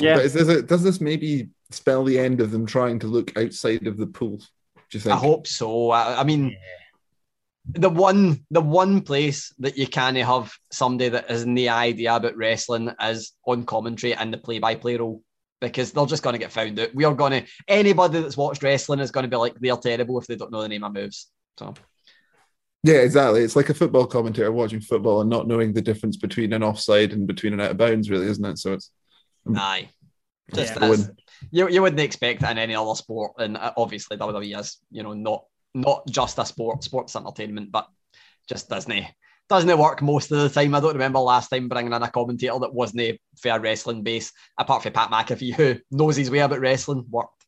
Yeah. 0.00 0.16
But 0.16 0.24
is 0.24 0.32
this 0.32 0.48
a, 0.48 0.62
does 0.62 0.82
this 0.82 1.00
maybe 1.00 1.50
spell 1.70 2.02
the 2.02 2.18
end 2.18 2.40
of 2.40 2.50
them 2.50 2.66
trying 2.66 2.98
to 2.98 3.06
look 3.06 3.36
outside 3.38 3.86
of 3.86 3.96
the 3.96 4.08
pool? 4.08 4.38
Do 4.38 4.44
you 4.90 5.00
think? 5.00 5.14
I 5.14 5.18
hope 5.18 5.46
so. 5.46 5.92
I, 5.92 6.22
I 6.22 6.24
mean, 6.24 6.56
the 7.74 7.90
one 7.90 8.44
the 8.50 8.60
one 8.60 9.00
place 9.00 9.52
that 9.60 9.78
you 9.78 9.86
can't 9.86 10.16
have 10.16 10.52
somebody 10.72 11.08
that 11.10 11.30
has 11.30 11.46
no 11.46 11.68
idea 11.68 12.16
about 12.16 12.36
wrestling 12.36 12.92
is 13.00 13.32
on 13.46 13.64
commentary 13.64 14.12
and 14.12 14.32
the 14.32 14.38
play 14.38 14.58
by 14.58 14.74
play 14.74 14.96
role 14.96 15.22
because 15.60 15.92
they're 15.92 16.06
just 16.06 16.22
going 16.22 16.34
to 16.34 16.38
get 16.38 16.52
found 16.52 16.78
out. 16.78 16.94
We 16.94 17.04
are 17.04 17.14
going 17.14 17.32
to 17.32 17.50
anybody 17.68 18.20
that's 18.20 18.36
watched 18.36 18.62
wrestling 18.62 19.00
is 19.00 19.10
going 19.10 19.24
to 19.24 19.30
be 19.30 19.36
like 19.36 19.54
they're 19.58 19.76
terrible 19.76 20.18
if 20.18 20.26
they 20.26 20.36
don't 20.36 20.52
know 20.52 20.62
the 20.62 20.68
name 20.68 20.84
of 20.84 20.92
moves. 20.92 21.28
So 21.58 21.74
Yeah, 22.82 22.96
exactly. 22.96 23.42
It's 23.42 23.56
like 23.56 23.70
a 23.70 23.74
football 23.74 24.06
commentator 24.06 24.52
watching 24.52 24.80
football 24.80 25.20
and 25.20 25.30
not 25.30 25.48
knowing 25.48 25.72
the 25.72 25.82
difference 25.82 26.16
between 26.16 26.52
an 26.52 26.62
offside 26.62 27.12
and 27.12 27.26
between 27.26 27.52
an 27.52 27.60
out 27.60 27.72
of 27.72 27.76
bounds, 27.78 28.10
really, 28.10 28.26
isn't 28.26 28.44
it? 28.44 28.58
So 28.58 28.74
it's 28.74 28.90
aye, 29.54 29.88
just 30.54 30.80
Yeah. 30.80 31.04
you 31.50 31.68
you 31.68 31.82
wouldn't 31.82 32.00
expect 32.00 32.42
it 32.42 32.50
in 32.50 32.58
any 32.58 32.74
other 32.74 32.94
sport, 32.94 33.32
and 33.38 33.56
uh, 33.56 33.72
obviously 33.76 34.16
WWE 34.16 34.58
is 34.58 34.78
you 34.90 35.02
know 35.02 35.14
not 35.14 35.44
not 35.74 36.06
just 36.08 36.38
a 36.38 36.46
sport, 36.46 36.82
sports 36.84 37.16
entertainment, 37.16 37.70
but 37.70 37.88
just 38.48 38.68
doesn't 38.68 39.04
doesn't 39.48 39.70
it 39.70 39.78
work 39.78 40.02
most 40.02 40.32
of 40.32 40.38
the 40.38 40.48
time. 40.48 40.74
I 40.74 40.80
don't 40.80 40.92
remember 40.92 41.18
last 41.20 41.48
time 41.48 41.68
bringing 41.68 41.92
in 41.92 42.02
a 42.02 42.10
commentator 42.10 42.58
that 42.58 42.74
wasn't 42.74 43.02
a 43.02 43.18
fair 43.40 43.60
wrestling 43.60 44.02
base, 44.02 44.32
apart 44.58 44.82
from 44.82 44.92
Pat 44.92 45.10
McAfee, 45.10 45.54
who 45.54 45.76
knows 45.90 46.16
his 46.16 46.30
way 46.30 46.40
about 46.40 46.60
wrestling. 46.60 47.04
Worked. 47.10 47.44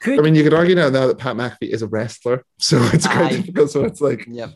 Could, 0.00 0.18
I 0.18 0.22
mean, 0.22 0.34
you 0.34 0.42
could 0.42 0.54
argue 0.54 0.74
now, 0.74 0.88
now 0.88 1.08
that 1.08 1.18
Pat 1.18 1.36
McAfee 1.36 1.70
is 1.70 1.82
a 1.82 1.86
wrestler, 1.86 2.44
so 2.58 2.78
it's 2.92 3.06
quite 3.06 3.32
Aye. 3.32 3.36
difficult. 3.36 3.70
So 3.70 3.84
it's 3.84 4.00
like, 4.00 4.26
yeah, 4.28 4.48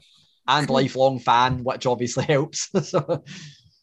And 0.49 0.71
lifelong 0.71 1.19
fan, 1.19 1.65
which 1.65 1.87
obviously 1.87 2.25
helps. 2.25 2.71
so, 2.89 3.23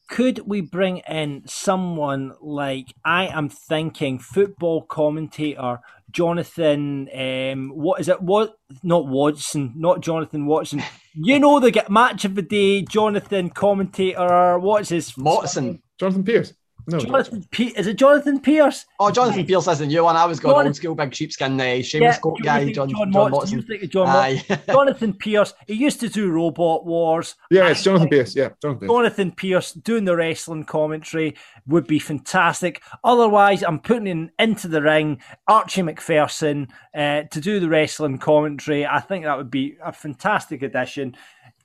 could 0.09 0.39
we 0.45 0.61
bring 0.61 0.97
in 0.97 1.43
someone 1.45 2.33
like 2.41 2.93
I 3.05 3.27
am 3.27 3.47
thinking 3.49 4.19
football 4.19 4.81
commentator 4.81 5.79
Jonathan? 6.11 7.09
Um, 7.13 7.69
what 7.69 7.99
is 7.99 8.09
it? 8.09 8.21
What? 8.21 8.55
Not 8.83 9.07
Watson, 9.07 9.73
not 9.75 10.01
Jonathan 10.01 10.45
Watson. 10.45 10.83
You 11.13 11.39
know 11.39 11.59
the 11.59 11.71
get 11.71 11.89
match 11.89 12.23
of 12.23 12.35
the 12.35 12.41
day, 12.41 12.83
Jonathan 12.83 13.49
commentator. 13.49 14.57
What's 14.59 14.89
his? 14.89 15.11
Motson. 15.13 15.81
Jonathan 15.99 16.23
Pearce. 16.23 16.53
No, 16.87 16.99
Jonathan 16.99 17.45
P- 17.51 17.73
is 17.77 17.87
it 17.87 17.97
Jonathan 17.97 18.39
Pearce? 18.39 18.85
Oh, 18.99 19.11
Jonathan 19.11 19.45
Pearce 19.45 19.67
is 19.67 19.79
the 19.79 19.85
new 19.85 20.03
one. 20.03 20.15
I 20.15 20.25
was 20.25 20.39
going 20.39 20.53
Jonathan- 20.53 20.67
old 20.67 20.75
school, 20.75 20.95
big 20.95 21.13
sheepskin, 21.13 21.59
uh, 21.59 21.63
Seamus 21.63 21.99
Yeah, 22.01 22.17
coat 22.17 22.39
guy, 22.41 22.71
John, 22.71 22.89
John 22.89 23.11
John, 23.11 23.31
Watson, 23.31 23.59
you 23.59 23.59
Watson. 23.59 23.61
think 23.63 23.83
of 23.83 23.89
John 23.91 24.07
Aye. 24.07 24.43
Jonathan 24.67 25.13
Pearce. 25.13 25.53
He 25.67 25.73
used 25.75 25.99
to 25.99 26.09
do 26.09 26.29
Robot 26.31 26.85
Wars. 26.85 27.35
yeah, 27.49 27.67
it's 27.69 27.83
Jonathan 27.83 28.09
Pearce. 28.09 28.35
Yeah, 28.35 28.49
Jonathan 28.61 28.79
Pearce. 28.87 28.89
Jonathan 28.89 29.31
Pearce 29.31 29.71
doing 29.73 30.05
the 30.05 30.15
wrestling 30.15 30.63
commentary 30.63 31.35
would 31.67 31.87
be 31.87 31.99
fantastic. 31.99 32.81
Otherwise, 33.03 33.63
I'm 33.63 33.79
putting 33.79 34.07
in 34.07 34.31
into 34.39 34.67
the 34.67 34.81
ring 34.81 35.21
Archie 35.47 35.81
Macpherson 35.83 36.67
uh, 36.95 37.23
to 37.31 37.41
do 37.41 37.59
the 37.59 37.69
wrestling 37.69 38.17
commentary. 38.17 38.85
I 38.85 38.99
think 39.01 39.25
that 39.25 39.37
would 39.37 39.51
be 39.51 39.77
a 39.83 39.91
fantastic 39.93 40.61
addition. 40.63 41.15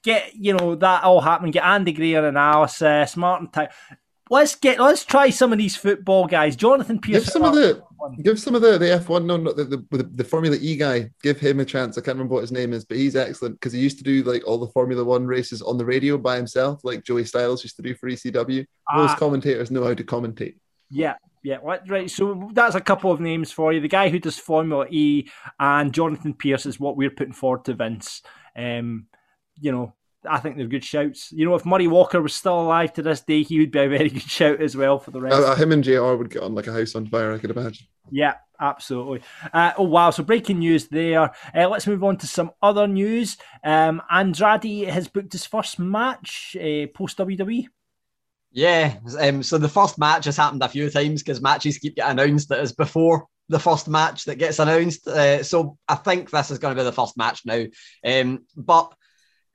Get 0.03 0.37
you 0.37 0.53
know 0.53 0.75
that 0.77 1.03
all 1.03 1.21
happening. 1.21 1.51
Get 1.51 1.65
Andy 1.65 1.93
Gray 1.93 2.15
on 2.15 2.25
analysis. 2.25 3.17
Martin 3.17 3.49
Ty. 3.51 3.71
Let's 4.29 4.57
get 4.57 4.81
let's 4.81 5.05
try 5.05 5.31
some 5.31 5.53
of 5.53 5.59
these 5.59 5.77
football 5.77 6.27
guys. 6.27 6.57
Jonathan 6.57 6.99
Pearce. 6.99 7.25
Give 7.25 7.29
some 7.33 7.45
of 7.45 7.55
the 7.55 7.83
give 8.23 8.41
some 8.41 8.55
of 8.57 8.63
the 8.63 8.77
the 8.77 8.93
F 8.93 9.09
one 9.09 9.27
no 9.27 9.37
not 9.37 9.57
the, 9.57 9.65
the 9.65 9.77
the 9.93 10.03
the 10.03 10.25
Formula 10.25 10.57
E 10.61 10.77
guy. 10.77 11.11
Give 11.23 11.39
him 11.39 11.61
a 11.61 11.65
chance. 11.65 11.97
I 11.97 12.01
can't 12.01 12.17
remember 12.17 12.35
what 12.35 12.41
his 12.41 12.51
name 12.53 12.73
is, 12.73 12.85
but 12.85 12.97
he's 12.97 13.15
excellent 13.15 13.55
because 13.61 13.73
he 13.73 13.81
used 13.81 13.99
to 13.99 14.05
do 14.05 14.25
like 14.25 14.47
all 14.47 14.59
the 14.59 14.67
Formula 14.69 15.05
One 15.05 15.27
races 15.27 15.63
on 15.63 15.79
the 15.79 15.85
radio 15.85 16.19
by 16.19 16.37
himself, 16.37 16.81
like 16.83 17.05
Joey 17.05 17.25
Styles 17.25 17.63
used 17.63 17.77
to 17.77 17.83
do 17.83 17.95
for 17.95 18.09
ECW. 18.09 18.59
Those 18.97 19.11
Ah. 19.11 19.17
commentators 19.17 19.71
know 19.71 19.85
how 19.85 19.95
to 19.95 20.05
commentate. 20.05 20.57
Yeah, 20.91 21.15
yeah, 21.45 21.59
right. 21.63 22.11
So 22.11 22.51
that's 22.53 22.75
a 22.75 22.81
couple 22.81 23.13
of 23.13 23.21
names 23.21 23.53
for 23.53 23.73
you. 23.73 23.81
The 23.81 23.89
guy 23.89 24.09
who 24.09 24.19
does 24.19 24.39
Formula 24.39 24.87
E 24.91 25.29
and 25.61 25.93
Jonathan 25.93 26.35
Pearce 26.35 26.67
is 26.67 26.81
what 26.81 26.97
we're 26.97 27.11
putting 27.11 27.33
forward 27.33 27.65
to 27.67 27.75
Vince. 27.75 28.23
Um, 28.57 29.07
you 29.61 29.73
know, 29.73 29.95
I 30.29 30.39
think 30.39 30.57
they're 30.57 30.67
good 30.67 30.85
shouts. 30.85 31.33
You 31.33 31.45
know, 31.45 31.55
if 31.55 31.67
Murray 31.67 31.87
Walker 31.87 32.21
was 32.21 32.35
still 32.35 32.61
alive 32.61 32.93
to 32.95 33.03
this 33.03 33.21
day, 33.21 33.43
he 33.43 33.59
would 33.59 33.71
be 33.71 33.81
a 33.81 33.89
very 33.89 34.09
good 34.11 34.23
shout 34.23 34.61
as 34.61 34.77
well 34.77 34.99
for 34.99 35.11
the 35.11 35.21
rest. 35.21 35.37
Uh, 35.37 35.55
him 35.55 35.73
and 35.73 35.85
JR 35.85 36.15
would 36.15 36.31
get 36.31 36.43
on 36.43 36.55
like 36.55 36.67
a 36.67 36.73
house 36.73 36.95
on 36.95 37.07
fire. 37.07 37.33
I 37.33 37.39
could 37.39 37.51
imagine. 37.51 37.87
Yeah, 38.11 38.35
absolutely. 38.61 39.23
Uh, 39.53 39.73
oh 39.79 39.85
wow! 39.85 40.11
So 40.11 40.23
breaking 40.23 40.61
news 40.61 40.89
there. 40.89 41.31
Uh, 41.55 41.69
let's 41.69 41.87
move 41.87 42.05
on 42.05 42.17
to 42.19 42.27
some 42.27 42.53
other 42.63 42.87
news. 42.87 43.37
Um, 43.65 44.03
Andrade 44.11 44.89
has 44.89 45.09
booked 45.09 45.33
his 45.33 45.47
first 45.47 45.79
match 45.79 46.57
uh, 46.59 46.87
post 46.95 47.19
WWE. 47.19 47.67
Yeah, 48.53 48.97
um, 49.21 49.43
so 49.43 49.59
the 49.59 49.69
first 49.69 49.99
match 49.99 50.25
has 50.25 50.37
happened 50.37 50.63
a 50.63 50.69
few 50.69 50.89
times 50.89 51.23
because 51.23 51.43
matches 51.43 51.79
keep 51.79 51.97
getting 51.97 52.19
announced 52.19 52.49
that 52.49 52.61
is 52.61 52.73
before 52.73 53.27
the 53.49 53.59
first 53.59 53.89
match 53.89 54.25
that 54.25 54.37
gets 54.39 54.59
announced. 54.59 55.07
Uh, 55.07 55.43
so 55.43 55.79
I 55.89 55.95
think 55.97 56.31
this 56.31 56.51
is 56.51 56.59
going 56.59 56.75
to 56.75 56.81
be 56.81 56.85
the 56.85 56.93
first 56.93 57.17
match 57.17 57.43
now. 57.45 57.65
Um, 58.05 58.45
but 58.57 58.93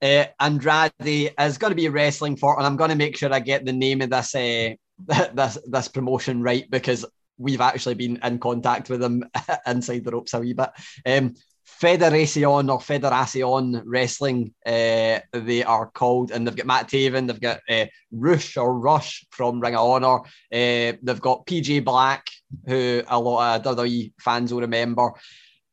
uh, 0.01 0.25
Andrade 0.39 0.91
is 1.39 1.57
going 1.57 1.71
to 1.71 1.75
be 1.75 1.89
wrestling 1.89 2.35
for, 2.35 2.57
and 2.57 2.65
I'm 2.65 2.77
going 2.77 2.89
to 2.89 2.95
make 2.95 3.17
sure 3.17 3.33
I 3.33 3.39
get 3.39 3.65
the 3.65 3.73
name 3.73 4.01
of 4.01 4.09
this 4.09 4.35
uh, 4.35 4.73
this 5.33 5.57
this 5.65 5.87
promotion 5.87 6.41
right 6.41 6.69
because 6.69 7.05
we've 7.37 7.61
actually 7.61 7.95
been 7.95 8.19
in 8.23 8.39
contact 8.39 8.89
with 8.89 8.99
them 8.99 9.23
inside 9.67 10.03
the 10.03 10.11
ropes 10.11 10.33
a 10.33 10.39
wee 10.39 10.53
bit. 10.53 10.69
Um, 11.05 11.33
Federacion 11.81 12.69
or 12.69 12.79
Federacion 12.79 13.81
Wrestling, 13.85 14.53
uh, 14.65 15.19
they 15.33 15.63
are 15.65 15.89
called, 15.91 16.31
and 16.31 16.45
they've 16.45 16.55
got 16.55 16.65
Matt 16.67 16.87
Taven, 16.89 17.27
they've 17.27 17.41
got 17.41 17.59
uh, 17.69 17.85
Rush 18.11 18.57
or 18.57 18.77
Rush 18.77 19.25
from 19.31 19.59
Ring 19.59 19.75
of 19.75 19.87
Honor, 19.87 20.19
uh, 20.19 20.97
they've 21.01 21.21
got 21.21 21.45
PJ 21.47 21.83
Black, 21.83 22.27
who 22.67 23.01
a 23.07 23.19
lot 23.19 23.65
of 23.65 23.77
WWE 23.77 24.13
fans 24.19 24.53
will 24.53 24.61
remember. 24.61 25.11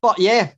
But 0.01 0.19
yeah, 0.19 0.53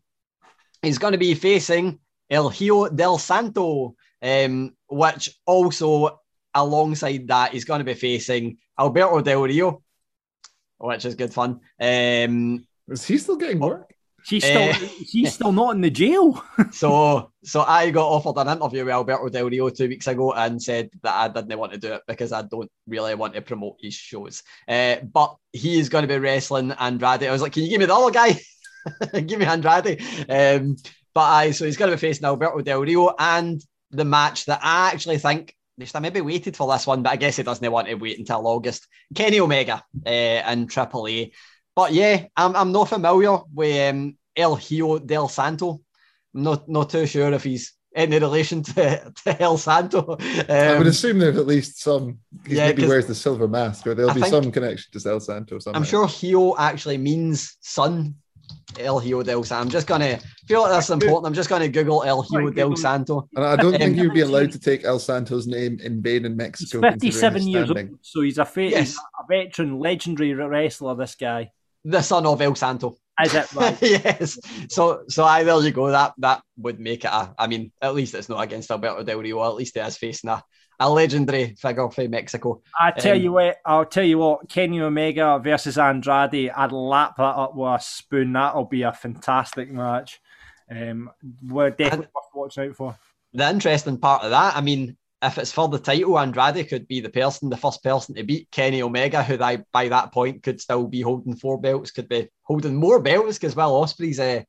he's 0.82 0.98
going 0.98 1.12
to 1.12 1.18
be 1.18 1.34
facing 1.34 1.98
El 2.30 2.48
Hijo 2.50 2.88
del 2.88 3.18
Santo, 3.18 3.94
um, 4.22 4.74
which 4.88 5.30
also 5.46 6.20
alongside 6.54 7.26
that, 7.28 7.52
he's 7.52 7.64
going 7.64 7.80
to 7.80 7.84
be 7.84 7.94
facing 7.94 8.58
Alberto 8.78 9.20
Del 9.20 9.42
Rio, 9.42 9.82
which 10.78 11.04
is 11.04 11.14
good 11.14 11.32
fun. 11.32 11.60
Um, 11.80 12.66
Is 12.88 13.06
he 13.06 13.18
still 13.18 13.36
getting 13.36 13.58
work? 13.60 13.94
He's 14.26 14.44
still 14.44 14.60
Eh. 14.60 14.88
he's 15.10 15.32
still 15.32 15.52
not 15.52 15.74
in 15.74 15.80
the 15.80 15.90
jail. 15.90 16.44
so 16.72 17.30
so 17.42 17.62
I 17.62 17.90
got 17.90 18.06
offered 18.06 18.38
an 18.38 18.54
interview 18.54 18.84
with 18.84 18.92
Alberto 18.92 19.28
Del 19.30 19.48
Rio 19.48 19.70
two 19.70 19.88
weeks 19.88 20.06
ago 20.08 20.32
and 20.34 20.62
said 20.62 20.90
that 21.02 21.14
I 21.14 21.28
didn't 21.28 21.58
want 21.58 21.72
to 21.72 21.78
do 21.78 21.94
it 21.94 22.02
because 22.06 22.30
I 22.30 22.42
don't 22.42 22.70
really 22.86 23.14
want 23.14 23.32
to 23.34 23.40
promote 23.40 23.76
his 23.80 23.94
shows. 23.94 24.42
Uh, 24.68 24.96
but 25.10 25.36
he 25.52 25.78
is 25.80 25.88
going 25.88 26.02
to 26.02 26.08
be 26.08 26.18
wrestling 26.18 26.72
Andrade. 26.72 27.22
I 27.22 27.30
was 27.32 27.40
like, 27.40 27.52
can 27.52 27.62
you 27.62 27.70
give 27.70 27.80
me 27.80 27.86
the 27.86 27.94
other 27.94 28.10
guy? 28.10 28.38
give 29.20 29.38
me 29.38 29.46
Andrade. 29.46 30.02
Um, 30.28 30.76
but 31.20 31.26
I 31.26 31.50
so 31.50 31.66
he's 31.66 31.76
going 31.76 31.90
to 31.90 31.96
be 31.98 32.00
facing 32.00 32.24
Alberto 32.24 32.62
Del 32.62 32.80
Rio 32.80 33.14
and 33.18 33.60
the 33.90 34.06
match 34.06 34.46
that 34.46 34.60
I 34.62 34.90
actually 34.90 35.18
think 35.18 35.54
they 35.76 35.84
should 35.84 35.92
have 35.92 36.02
maybe 36.02 36.22
waited 36.22 36.56
for 36.56 36.72
this 36.72 36.86
one, 36.86 37.02
but 37.02 37.12
I 37.12 37.16
guess 37.16 37.36
he 37.36 37.42
doesn't 37.42 37.70
want 37.70 37.88
to 37.88 37.94
wait 37.94 38.18
until 38.18 38.46
August. 38.46 38.86
Kenny 39.14 39.38
Omega 39.38 39.84
uh, 40.06 40.08
and 40.08 40.70
Triple 40.70 41.06
A. 41.08 41.30
But 41.76 41.92
yeah, 41.92 42.24
I'm, 42.34 42.56
I'm 42.56 42.72
not 42.72 42.88
familiar 42.88 43.36
with 43.52 43.90
um, 43.94 44.16
El 44.34 44.56
Hijo 44.56 44.98
del 44.98 45.28
Santo. 45.28 45.82
I'm 46.34 46.42
not 46.42 46.68
not 46.70 46.88
too 46.88 47.06
sure 47.06 47.30
if 47.34 47.44
he's 47.44 47.74
any 47.94 48.18
relation 48.18 48.62
to, 48.62 49.12
to 49.24 49.42
El 49.42 49.58
Santo. 49.58 50.16
I 50.18 50.72
would 50.72 50.80
Um, 50.82 50.86
assume 50.86 51.18
there's 51.18 51.36
at 51.36 51.46
least 51.46 51.82
some. 51.82 52.20
He 52.46 52.56
yeah, 52.56 52.68
maybe 52.68 52.86
wears 52.86 53.06
the 53.06 53.14
silver 53.14 53.46
mask, 53.46 53.86
or 53.86 53.94
there'll 53.94 54.10
I 54.10 54.14
be 54.14 54.22
some 54.22 54.50
connection 54.50 54.90
to 54.98 55.10
El 55.10 55.20
Santo. 55.20 55.58
Somehow. 55.58 55.78
I'm 55.78 55.84
sure 55.84 56.06
Hijo 56.06 56.56
actually 56.56 56.96
means 56.96 57.58
son. 57.60 58.14
El 58.78 58.98
Hijo 59.00 59.22
del 59.22 59.42
Santo. 59.44 59.62
I'm 59.62 59.70
just 59.70 59.86
gonna 59.86 60.18
feel 60.46 60.62
like 60.62 60.70
that's 60.72 60.90
important. 60.90 61.26
I'm 61.26 61.34
just 61.34 61.48
gonna 61.48 61.68
Google 61.68 62.02
El 62.04 62.22
Hijo 62.22 62.46
Right, 62.46 62.54
del 62.54 62.68
Google. 62.70 62.76
Santo. 62.82 63.28
And 63.36 63.44
I 63.44 63.56
don't 63.56 63.72
think 63.76 63.98
Um, 63.98 64.04
you'd 64.04 64.14
be 64.14 64.20
allowed 64.20 64.52
to 64.52 64.58
take 64.58 64.84
El 64.84 64.98
Santo's 64.98 65.46
name 65.46 65.78
in 65.82 66.00
vain 66.02 66.24
in 66.24 66.32
He's 66.32 66.38
Mexico. 66.38 66.80
57 66.80 67.48
years 67.48 67.70
old, 67.70 67.88
so 68.02 68.20
he's 68.22 68.38
a 68.38 68.44
fa- 68.44 68.62
Yes. 68.70 68.96
a 68.96 69.24
veteran, 69.28 69.78
legendary 69.78 70.34
wrestler. 70.34 70.94
This 70.96 71.14
guy 71.14 71.50
The 71.84 72.02
son 72.02 72.26
of 72.26 72.40
El 72.42 72.54
Santo. 72.54 72.96
is 73.22 73.34
it 73.34 73.52
right? 73.54 73.76
yes. 73.82 74.38
So 74.70 75.02
so 75.08 75.24
I 75.24 75.44
there 75.44 75.60
you 75.60 75.72
go. 75.72 75.90
That 75.90 76.14
that 76.18 76.42
would 76.58 76.78
make 76.80 77.04
it 77.04 77.10
a 77.10 77.34
I 77.38 77.46
mean, 77.46 77.72
at 77.82 77.94
least 77.94 78.14
it's 78.14 78.28
not 78.28 78.40
against 78.42 78.70
Alberto 78.70 79.02
Del 79.02 79.18
Rio, 79.20 79.44
at 79.46 79.54
least 79.56 79.74
he 79.74 79.80
is 79.80 79.96
facing 79.96 80.30
a, 80.30 80.42
a 80.80 80.88
legendary 80.90 81.54
figure 81.54 81.88
from 81.90 82.10
Mexico. 82.10 82.62
I 82.78 82.90
tell 82.90 83.16
Um, 83.16 83.22
you 83.22 83.32
what, 83.32 83.58
I'll 83.64 83.84
tell 83.84 84.04
you 84.04 84.18
what, 84.18 84.48
Kenny 84.48 84.80
Omega 84.80 85.38
versus 85.38 85.78
Andrade, 85.78 86.50
I'd 86.50 86.72
lap 86.72 87.16
that 87.18 87.22
up 87.22 87.54
with 87.54 87.68
a 87.68 87.78
spoon. 87.80 88.32
That'll 88.32 88.64
be 88.64 88.82
a 88.82 88.92
fantastic 88.92 89.70
match. 89.70 90.20
Um, 90.70 91.10
we're 91.46 91.70
definitely 91.70 92.08
worth 92.14 92.24
watching 92.34 92.70
out 92.70 92.76
for. 92.76 92.96
the 93.32 93.48
interesting 93.48 93.98
part 93.98 94.22
of 94.24 94.30
that, 94.30 94.56
I 94.56 94.60
mean, 94.60 94.96
if 95.22 95.36
it's 95.36 95.52
for 95.52 95.68
the 95.68 95.78
title, 95.78 96.18
Andrade 96.18 96.66
could 96.68 96.88
be 96.88 97.00
the 97.00 97.10
person, 97.10 97.50
the 97.50 97.56
first 97.56 97.82
person 97.82 98.14
to 98.14 98.22
beat 98.24 98.50
Kenny 98.50 98.80
Omega, 98.82 99.22
who 99.22 99.36
by 99.36 99.88
that 99.88 100.12
point 100.12 100.42
could 100.42 100.60
still 100.60 100.86
be 100.86 101.02
holding 101.02 101.36
four 101.36 101.60
belts, 101.60 101.90
could 101.90 102.08
be 102.08 102.28
holding 102.42 102.74
more 102.74 103.00
belts 103.00 103.36
because 103.36 103.54
Will 103.54 103.82
Ospreay's 103.82 104.18
uh, 104.18 104.42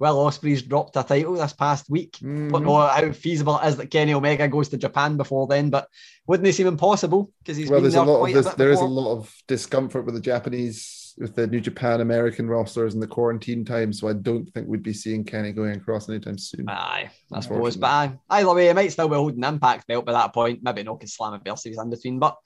Will 0.00 0.16
Ospreay's 0.16 0.62
dropped 0.62 0.96
a 0.96 1.02
title 1.02 1.34
this 1.34 1.52
past 1.52 1.90
week. 1.90 2.16
Mhm. 2.22 2.50
Don't 2.50 2.64
know 2.64 2.80
how 2.80 3.12
feasible 3.12 3.58
it 3.58 3.68
is 3.68 3.76
that 3.76 3.90
Kenny 3.90 4.14
Omega 4.14 4.48
goes 4.48 4.70
to 4.70 4.78
Japan 4.78 5.18
before 5.18 5.46
then, 5.46 5.68
but 5.68 5.88
wouldn't 6.26 6.48
it 6.48 6.54
seem 6.54 6.66
impossible 6.66 7.30
because 7.40 7.58
he's 7.58 7.68
well, 7.68 7.80
been 7.80 7.84
there's 7.84 7.94
there 7.94 8.02
a 8.02 8.06
lot 8.06 8.20
quite 8.20 8.34
of 8.34 8.44
this. 8.44 8.54
There 8.54 8.70
is 8.70 8.80
a 8.80 8.84
lot 8.84 9.12
of 9.12 9.32
discomfort 9.46 10.06
with 10.06 10.14
the 10.14 10.20
Japanese, 10.22 11.14
with 11.18 11.34
the 11.34 11.46
New 11.46 11.60
Japan 11.60 12.00
American 12.00 12.48
rosters 12.48 12.94
and 12.94 13.02
the 13.02 13.06
quarantine 13.06 13.62
time. 13.62 13.92
So 13.92 14.08
I 14.08 14.14
don't 14.14 14.46
think 14.46 14.68
we'd 14.68 14.82
be 14.82 14.94
seeing 14.94 15.22
Kenny 15.22 15.52
going 15.52 15.76
across 15.76 16.08
anytime 16.08 16.38
soon. 16.38 16.66
Aye, 16.66 17.10
I 17.30 17.40
suppose. 17.40 17.76
But 17.76 17.86
aye, 17.88 18.18
either 18.30 18.54
way, 18.54 18.68
he 18.68 18.72
might 18.72 18.92
still 18.92 19.08
be 19.08 19.16
holding 19.16 19.44
Impact 19.44 19.86
belt 19.86 20.06
by 20.06 20.12
that 20.12 20.32
point. 20.32 20.60
Maybe 20.62 20.82
no 20.82 20.96
could 20.96 21.10
slam 21.10 21.34
a 21.34 21.38
Versus 21.38 21.76
in 21.76 21.90
between, 21.90 22.18
but 22.18 22.38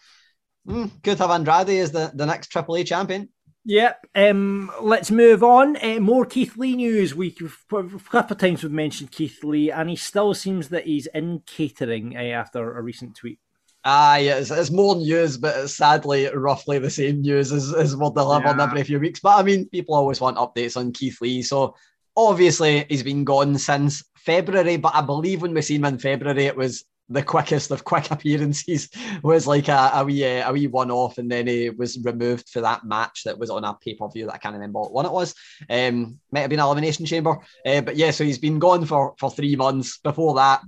mm, 0.66 0.90
could 1.04 1.18
have 1.18 1.30
Andrade 1.30 1.68
as 1.68 1.92
the, 1.92 2.10
the 2.12 2.26
next 2.26 2.48
Triple 2.48 2.74
A 2.74 2.82
champion. 2.82 3.28
Yep. 3.66 4.06
Um, 4.14 4.70
let's 4.80 5.10
move 5.10 5.42
on. 5.42 5.76
Uh, 5.76 5.98
more 6.00 6.26
Keith 6.26 6.56
Lee 6.56 6.76
news. 6.76 7.14
We 7.14 7.34
a 7.72 7.82
couple 8.10 8.34
of 8.34 8.38
times 8.38 8.62
we've 8.62 8.70
mentioned 8.72 9.10
Keith 9.10 9.42
Lee, 9.42 9.70
and 9.70 9.88
he 9.88 9.96
still 9.96 10.34
seems 10.34 10.68
that 10.68 10.84
he's 10.84 11.06
in 11.06 11.42
catering 11.46 12.16
uh, 12.16 12.20
after 12.20 12.76
a 12.76 12.82
recent 12.82 13.16
tweet. 13.16 13.38
Aye, 13.86 14.20
it's, 14.20 14.50
it's 14.50 14.70
more 14.70 14.96
news, 14.96 15.36
but 15.36 15.56
it's 15.58 15.76
sadly 15.76 16.26
roughly 16.28 16.78
the 16.78 16.90
same 16.90 17.20
news 17.20 17.52
as, 17.52 17.72
as 17.74 17.94
we're 17.96 18.10
delivering 18.10 18.56
Yeah. 18.58 18.64
every 18.64 18.82
few 18.82 18.98
weeks. 18.98 19.20
But 19.20 19.38
I 19.38 19.42
mean, 19.42 19.68
people 19.68 19.94
always 19.94 20.20
want 20.20 20.38
updates 20.38 20.76
on 20.76 20.92
Keith 20.92 21.20
Lee. 21.20 21.42
So 21.42 21.74
obviously 22.16 22.86
he's 22.88 23.02
been 23.02 23.24
gone 23.24 23.58
since 23.58 24.02
February, 24.16 24.78
but 24.78 24.94
I 24.94 25.02
believe 25.02 25.42
when 25.42 25.52
we 25.52 25.60
seen 25.60 25.84
him 25.84 25.92
in 25.94 25.98
February, 25.98 26.46
it 26.46 26.56
was 26.56 26.84
the 27.08 27.22
quickest 27.22 27.70
of 27.70 27.84
quick 27.84 28.10
appearances 28.10 28.88
was 29.22 29.46
like 29.46 29.68
a, 29.68 29.90
a 29.94 30.04
wee 30.04 30.24
uh, 30.24 30.48
a 30.48 30.52
wee 30.52 30.66
one 30.66 30.90
off, 30.90 31.18
and 31.18 31.30
then 31.30 31.46
he 31.46 31.70
was 31.70 31.98
removed 32.02 32.48
for 32.48 32.60
that 32.60 32.84
match 32.84 33.22
that 33.24 33.38
was 33.38 33.50
on 33.50 33.64
a 33.64 33.74
pay 33.74 33.94
per 33.94 34.08
view 34.08 34.26
that 34.26 34.34
I 34.34 34.38
can't 34.38 34.54
remember 34.54 34.80
what 34.80 34.92
one 34.92 35.06
it 35.06 35.12
was. 35.12 35.34
Um, 35.68 36.18
might 36.32 36.40
have 36.40 36.50
been 36.50 36.60
Elimination 36.60 37.06
Chamber, 37.06 37.38
uh, 37.66 37.80
but 37.80 37.96
yeah. 37.96 38.10
So 38.10 38.24
he's 38.24 38.38
been 38.38 38.58
gone 38.58 38.84
for 38.86 39.14
for 39.18 39.30
three 39.30 39.56
months. 39.56 39.98
Before 39.98 40.34
that, 40.34 40.62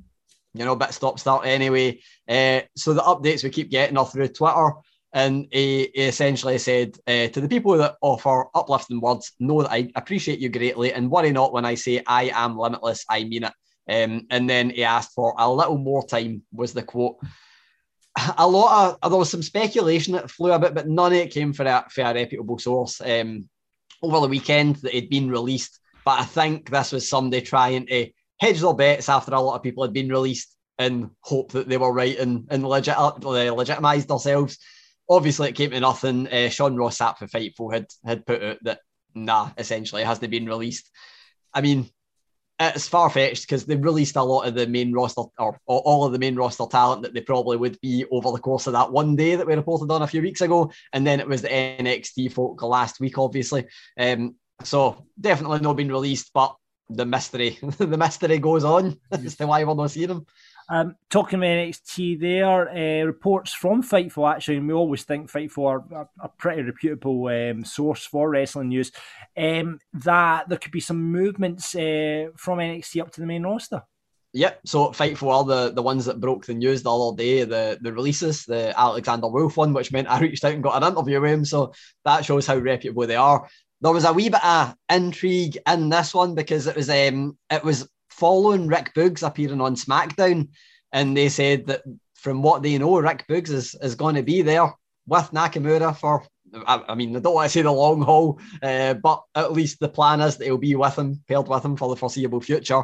you 0.54 0.64
know, 0.64 0.76
bit 0.76 0.92
stop 0.92 1.18
start 1.18 1.46
anyway. 1.46 2.00
Uh, 2.28 2.60
so 2.76 2.94
the 2.94 3.02
updates 3.02 3.44
we 3.44 3.50
keep 3.50 3.70
getting 3.70 3.96
are 3.96 4.06
through 4.06 4.28
Twitter. 4.28 4.72
And 5.12 5.46
he, 5.50 5.90
he 5.94 6.02
essentially 6.02 6.58
said 6.58 6.98
uh, 7.06 7.28
to 7.28 7.40
the 7.40 7.48
people 7.48 7.78
that 7.78 7.96
offer 8.02 8.46
uplifting 8.54 9.00
words, 9.00 9.32
know 9.38 9.62
that 9.62 9.72
I 9.72 9.90
appreciate 9.94 10.40
you 10.40 10.50
greatly 10.50 10.92
and 10.92 11.10
worry 11.10 11.30
not 11.30 11.54
when 11.54 11.64
I 11.64 11.74
say 11.74 12.02
I 12.06 12.30
am 12.34 12.58
limitless, 12.58 13.04
I 13.08 13.24
mean 13.24 13.44
it. 13.44 13.52
Um, 13.88 14.26
and 14.30 14.48
then 14.48 14.70
he 14.70 14.84
asked 14.84 15.12
for 15.14 15.34
a 15.38 15.50
little 15.50 15.78
more 15.78 16.06
time, 16.06 16.42
was 16.52 16.72
the 16.72 16.82
quote. 16.82 17.16
A 18.38 18.48
lot 18.48 18.98
of 19.02 19.10
there 19.10 19.18
was 19.18 19.30
some 19.30 19.42
speculation 19.42 20.14
that 20.14 20.30
flew 20.30 20.52
a 20.52 20.58
bit, 20.58 20.74
but 20.74 20.88
none 20.88 21.12
of 21.12 21.18
it 21.18 21.32
came 21.32 21.52
for 21.52 21.64
a, 21.64 21.84
for 21.90 22.00
a 22.00 22.14
reputable 22.14 22.58
source 22.58 23.00
um, 23.02 23.48
over 24.02 24.20
the 24.20 24.28
weekend 24.28 24.76
that 24.76 24.94
had 24.94 25.10
been 25.10 25.30
released. 25.30 25.78
But 26.04 26.20
I 26.20 26.24
think 26.24 26.70
this 26.70 26.92
was 26.92 27.08
somebody 27.08 27.42
trying 27.42 27.86
to 27.86 28.08
hedge 28.40 28.60
their 28.60 28.74
bets 28.74 29.08
after 29.08 29.34
a 29.34 29.40
lot 29.40 29.56
of 29.56 29.62
people 29.62 29.84
had 29.84 29.92
been 29.92 30.08
released 30.08 30.56
and 30.78 31.10
hope 31.20 31.52
that 31.52 31.68
they 31.68 31.76
were 31.76 31.92
right 31.92 32.18
and, 32.18 32.46
and 32.50 32.66
legit, 32.66 32.98
legitimized 32.98 34.08
themselves. 34.08 34.58
Obviously, 35.08 35.48
it 35.48 35.54
came 35.54 35.70
to 35.70 35.80
nothing. 35.80 36.26
Uh, 36.28 36.48
Sean 36.48 36.76
Ross 36.76 36.98
Sapp 36.98 37.18
for 37.18 37.26
Fightful 37.26 37.72
had 37.72 37.86
had 38.04 38.26
put 38.26 38.42
out 38.42 38.58
that 38.62 38.80
nah, 39.14 39.50
essentially, 39.58 40.04
hasn't 40.04 40.30
been 40.30 40.46
released. 40.46 40.90
I 41.54 41.60
mean, 41.60 41.90
it's 42.58 42.88
far 42.88 43.10
fetched 43.10 43.42
because 43.42 43.66
they 43.66 43.76
released 43.76 44.16
a 44.16 44.22
lot 44.22 44.46
of 44.46 44.54
the 44.54 44.66
main 44.66 44.92
roster 44.92 45.22
or, 45.38 45.58
all 45.66 46.04
of 46.04 46.12
the 46.12 46.18
main 46.18 46.36
roster 46.36 46.64
talent 46.70 47.02
that 47.02 47.12
they 47.12 47.20
probably 47.20 47.56
would 47.56 47.78
be 47.80 48.04
over 48.10 48.32
the 48.32 48.38
course 48.38 48.66
of 48.66 48.72
that 48.72 48.90
one 48.90 49.14
day 49.14 49.36
that 49.36 49.46
we 49.46 49.54
reported 49.54 49.90
on 49.90 50.02
a 50.02 50.06
few 50.06 50.22
weeks 50.22 50.40
ago, 50.40 50.70
and 50.92 51.06
then 51.06 51.20
it 51.20 51.28
was 51.28 51.42
the 51.42 51.48
NXT 51.48 52.32
folk 52.32 52.62
last 52.62 52.98
week, 53.00 53.18
obviously. 53.18 53.66
Um, 53.98 54.36
so 54.64 55.06
definitely 55.20 55.60
not 55.60 55.76
been 55.76 55.92
released, 55.92 56.30
but 56.32 56.56
the 56.88 57.04
mystery, 57.04 57.58
the 57.78 57.98
mystery 57.98 58.38
goes 58.38 58.64
on 58.64 58.98
as 59.12 59.36
to 59.36 59.46
why 59.46 59.62
we're 59.64 59.74
not 59.74 59.90
seeing 59.90 60.08
them. 60.08 60.26
Um, 60.68 60.96
talking 61.10 61.38
about 61.38 61.46
NXT, 61.46 62.20
there 62.20 62.68
uh, 62.68 63.04
reports 63.04 63.52
from 63.52 63.82
Fightful 63.82 64.30
actually, 64.30 64.56
and 64.56 64.66
we 64.66 64.74
always 64.74 65.04
think 65.04 65.30
Fightful 65.30 65.66
are 65.66 66.08
a, 66.20 66.28
pretty 66.28 66.62
reputable 66.62 67.28
um, 67.28 67.64
source 67.64 68.04
for 68.04 68.28
wrestling 68.28 68.68
news. 68.68 68.90
Um, 69.36 69.78
that 69.92 70.48
there 70.48 70.58
could 70.58 70.72
be 70.72 70.80
some 70.80 71.12
movements 71.12 71.74
uh, 71.76 72.30
from 72.36 72.58
NXT 72.58 73.00
up 73.00 73.12
to 73.12 73.20
the 73.20 73.26
main 73.26 73.44
roster. 73.44 73.82
Yep. 74.32 74.60
So 74.66 74.88
Fightful 74.88 75.32
are 75.32 75.44
the, 75.44 75.72
the 75.72 75.82
ones 75.82 76.04
that 76.06 76.20
broke 76.20 76.46
the 76.46 76.54
news 76.54 76.82
the 76.82 76.92
other 76.94 77.16
day, 77.16 77.44
the 77.44 77.78
the 77.80 77.92
releases, 77.92 78.44
the 78.44 78.78
Alexander 78.78 79.28
Wolfe 79.28 79.56
one, 79.56 79.72
which 79.72 79.92
meant 79.92 80.10
I 80.10 80.20
reached 80.20 80.44
out 80.44 80.52
and 80.52 80.62
got 80.62 80.82
an 80.82 80.92
interview 80.92 81.20
with 81.20 81.30
him. 81.30 81.44
So 81.44 81.72
that 82.04 82.24
shows 82.24 82.46
how 82.46 82.58
reputable 82.58 83.06
they 83.06 83.16
are. 83.16 83.48
There 83.80 83.92
was 83.92 84.04
a 84.04 84.12
wee 84.12 84.30
bit 84.30 84.44
of 84.44 84.74
intrigue 84.90 85.58
in 85.66 85.90
this 85.90 86.12
one 86.12 86.34
because 86.34 86.66
it 86.66 86.76
was 86.76 86.90
um 86.90 87.38
it 87.50 87.62
was 87.62 87.88
following 88.16 88.66
Rick 88.66 88.92
Boogs 88.94 89.26
appearing 89.26 89.60
on 89.60 89.76
SmackDown, 89.76 90.48
and 90.92 91.16
they 91.16 91.28
said 91.28 91.66
that 91.66 91.82
from 92.14 92.42
what 92.42 92.62
they 92.62 92.78
know, 92.78 92.98
Rick 92.98 93.26
Boogs 93.28 93.50
is, 93.50 93.74
is 93.82 93.94
going 93.94 94.14
to 94.14 94.22
be 94.22 94.42
there 94.42 94.72
with 95.06 95.30
Nakamura 95.30 95.96
for. 95.96 96.24
I, 96.66 96.82
I 96.88 96.94
mean, 96.94 97.14
I 97.16 97.20
don't 97.20 97.34
want 97.34 97.46
to 97.46 97.52
say 97.52 97.62
the 97.62 97.72
long 97.72 98.02
haul, 98.02 98.40
uh, 98.62 98.94
but 98.94 99.22
at 99.34 99.52
least 99.52 99.80
the 99.80 99.88
plan 99.88 100.20
is 100.20 100.36
that 100.36 100.44
he'll 100.44 100.58
be 100.58 100.76
with 100.76 100.96
him, 100.96 101.22
paired 101.28 101.48
with 101.48 101.64
him 101.64 101.76
for 101.76 101.88
the 101.88 101.96
foreseeable 101.96 102.40
future. 102.40 102.82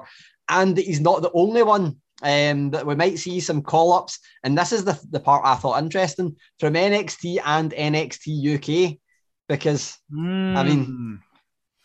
And 0.49 0.77
he's 0.77 1.01
not 1.01 1.23
the 1.23 1.31
only 1.33 1.63
one 1.63 1.97
um, 2.23 2.71
that 2.71 2.87
we 2.87 2.95
might 2.95 3.19
see 3.19 3.41
some 3.41 3.63
call 3.63 3.93
ups. 3.93 4.19
And 4.43 4.59
this 4.59 4.73
is 4.73 4.85
the, 4.85 5.01
the 5.11 5.21
part 5.21 5.43
I 5.45 5.55
thought 5.55 5.83
interesting 5.83 6.37
from 6.59 6.75
NXT 6.75 7.41
and 7.45 7.73
NXT 7.73 8.57
UK, 8.57 8.99
because 9.49 9.97
mm. 10.13 10.57
I 10.57 10.63
mean, 10.65 10.85
hmm. 10.85 11.15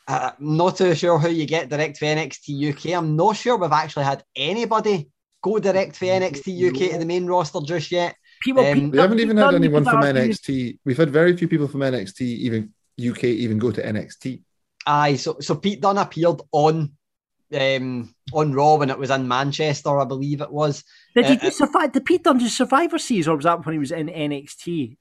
Uh, 0.07 0.31
I'm 0.39 0.57
not 0.57 0.77
too 0.77 0.95
sure 0.95 1.19
how 1.19 1.27
you 1.27 1.45
get 1.45 1.69
direct 1.69 1.97
for 1.97 2.05
NXT 2.05 2.71
UK. 2.71 2.97
I'm 2.97 3.15
not 3.15 3.35
sure 3.35 3.57
we've 3.57 3.71
actually 3.71 4.05
had 4.05 4.23
anybody 4.35 5.09
go 5.41 5.59
direct 5.59 5.95
for 5.95 6.05
NXT 6.05 6.69
UK 6.69 6.91
to 6.91 6.97
the 6.97 7.05
main 7.05 7.25
roster 7.25 7.59
just 7.65 7.91
yet. 7.91 8.15
People, 8.41 8.65
um, 8.65 8.91
we 8.91 8.97
haven't 8.97 9.19
even 9.19 9.37
had 9.37 9.55
anyone 9.55 9.83
from 9.83 10.01
NXT. 10.01 10.79
We've 10.85 10.97
had 10.97 11.09
very 11.09 11.35
few 11.35 11.47
people 11.47 11.67
from 11.67 11.81
NXT, 11.81 12.21
even 12.21 12.73
UK, 12.99 13.25
even 13.25 13.57
go 13.57 13.71
to 13.71 13.81
NXT. 13.81 14.41
Aye, 14.85 15.15
so 15.15 15.37
so 15.41 15.55
Pete 15.55 15.81
Dunne 15.81 15.97
appeared 15.97 16.39
on 16.51 16.93
um 17.53 18.15
on 18.31 18.53
Raw 18.53 18.75
when 18.75 18.89
it 18.89 18.97
was 18.97 19.09
in 19.09 19.27
Manchester, 19.27 19.99
I 19.99 20.05
believe 20.05 20.41
it 20.41 20.51
was. 20.51 20.83
Did 21.15 21.25
he 21.25 21.47
uh, 21.47 21.49
survive? 21.49 21.91
Did 21.91 22.05
Pete 22.05 22.23
Dunne 22.23 22.37
do 22.37 22.47
Survivor 22.47 22.97
Series, 22.97 23.27
or 23.27 23.35
was 23.35 23.43
that 23.43 23.65
when 23.65 23.73
he 23.73 23.79
was 23.79 23.91
in 23.91 24.07
NXT? 24.07 24.97